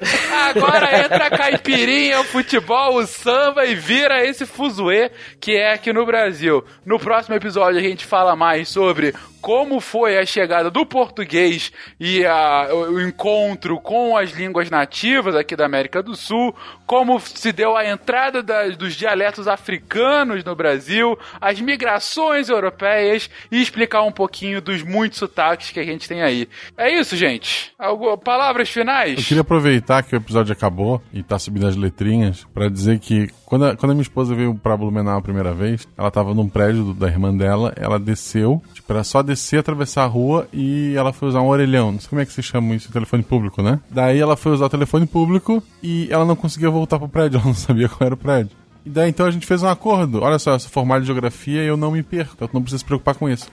Agora 0.48 1.04
entra 1.04 1.26
a 1.26 1.30
caipirinha, 1.30 2.20
o 2.20 2.24
futebol, 2.24 2.96
o 2.96 3.06
samba 3.06 3.66
e 3.66 3.74
vira 3.74 4.24
esse 4.24 4.46
fuzuê 4.46 5.10
que 5.40 5.52
é 5.56 5.72
aqui 5.74 5.92
no 5.92 6.06
Brasil. 6.06 6.64
No 6.84 6.98
próximo 6.98 7.34
episódio 7.36 7.78
a 7.78 7.82
gente 7.82 8.04
fala 8.06 8.34
mais 8.34 8.68
sobre 8.68 9.14
como 9.42 9.78
foi 9.80 10.18
a 10.18 10.26
chegada 10.26 10.68
do 10.70 10.84
português 10.84 11.70
e 12.00 12.24
a- 12.26 12.68
o, 12.72 12.94
o 12.94 13.00
encontro 13.00 13.78
com 13.78 14.16
as 14.16 14.30
línguas 14.32 14.68
nativas 14.70 15.36
aqui 15.36 15.54
da 15.54 15.66
América 15.66 16.02
do 16.02 16.16
Sul, 16.16 16.52
como 16.84 17.20
se 17.20 17.52
deu 17.52 17.76
a 17.76 17.86
entrada 17.86 18.42
da- 18.42 18.66
dos 18.70 18.94
dialetos 18.96 19.46
africanos 19.46 20.42
no 20.42 20.56
Brasil, 20.56 21.16
as 21.40 21.60
migrações 21.60 22.48
europeias 22.48 23.30
e 23.52 23.62
explicar 23.62 24.02
um 24.02 24.10
pouquinho 24.10 24.60
dos 24.60 24.82
muitos 24.82 25.18
sotaques 25.20 25.65
que 25.72 25.80
a 25.80 25.84
gente 25.84 26.08
tem 26.08 26.22
aí. 26.22 26.48
É 26.76 26.92
isso, 26.98 27.16
gente. 27.16 27.72
Algu- 27.78 28.16
palavras 28.18 28.68
finais? 28.68 29.18
Eu 29.18 29.24
queria 29.24 29.40
aproveitar 29.42 30.02
que 30.02 30.14
o 30.14 30.18
episódio 30.18 30.52
acabou 30.52 31.02
e 31.12 31.22
tá 31.22 31.38
subindo 31.38 31.66
as 31.66 31.76
letrinhas 31.76 32.46
pra 32.54 32.68
dizer 32.68 32.98
que 32.98 33.28
quando 33.44 33.66
a, 33.66 33.76
quando 33.76 33.92
a 33.92 33.94
minha 33.94 34.02
esposa 34.02 34.34
veio 34.34 34.54
pra 34.54 34.76
Blumenau 34.76 35.18
a 35.18 35.22
primeira 35.22 35.52
vez, 35.54 35.86
ela 35.96 36.10
tava 36.10 36.34
num 36.34 36.48
prédio 36.48 36.84
do- 36.84 36.94
da 36.94 37.06
irmã 37.08 37.34
dela, 37.36 37.72
ela 37.76 37.98
desceu, 37.98 38.62
tipo, 38.74 38.92
era 38.92 39.04
só 39.04 39.22
descer, 39.22 39.58
atravessar 39.60 40.04
a 40.04 40.06
rua 40.06 40.48
e 40.52 40.94
ela 40.96 41.12
foi 41.12 41.28
usar 41.28 41.40
um 41.40 41.48
orelhão. 41.48 41.92
Não 41.92 42.00
sei 42.00 42.08
como 42.10 42.20
é 42.22 42.26
que 42.26 42.32
se 42.32 42.42
chama 42.42 42.74
isso, 42.74 42.92
telefone 42.92 43.22
público, 43.22 43.62
né? 43.62 43.78
Daí 43.90 44.18
ela 44.18 44.36
foi 44.36 44.52
usar 44.52 44.66
o 44.66 44.70
telefone 44.70 45.06
público 45.06 45.62
e 45.82 46.08
ela 46.10 46.24
não 46.24 46.36
conseguia 46.36 46.70
voltar 46.70 46.98
pro 46.98 47.08
prédio, 47.08 47.36
ela 47.40 47.46
não 47.46 47.54
sabia 47.54 47.88
qual 47.88 48.06
era 48.06 48.14
o 48.14 48.18
prédio. 48.18 48.50
E 48.84 48.88
daí 48.90 49.08
então 49.10 49.26
a 49.26 49.30
gente 49.32 49.44
fez 49.46 49.62
um 49.64 49.68
acordo. 49.68 50.22
Olha 50.22 50.38
só, 50.38 50.52
eu 50.52 50.60
sou 50.60 50.70
formado 50.70 51.02
em 51.02 51.06
geografia 51.06 51.62
e 51.62 51.66
eu 51.66 51.76
não 51.76 51.90
me 51.90 52.02
perco, 52.04 52.34
então 52.36 52.46
tu 52.46 52.54
não 52.54 52.62
precisa 52.62 52.78
se 52.78 52.84
preocupar 52.84 53.16
com 53.16 53.28
isso. 53.28 53.48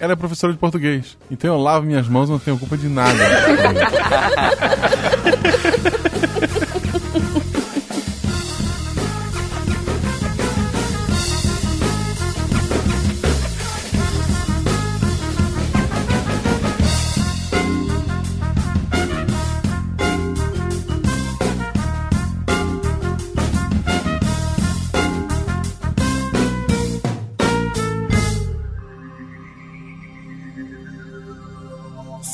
Ela 0.00 0.12
é 0.12 0.16
professora 0.16 0.52
de 0.52 0.58
português. 0.58 1.16
Então 1.30 1.54
eu 1.54 1.60
lavo 1.60 1.84
minhas 1.84 2.08
mãos 2.08 2.30
não 2.30 2.38
tenho 2.38 2.58
culpa 2.58 2.76
de 2.76 2.88
nada. 2.88 3.18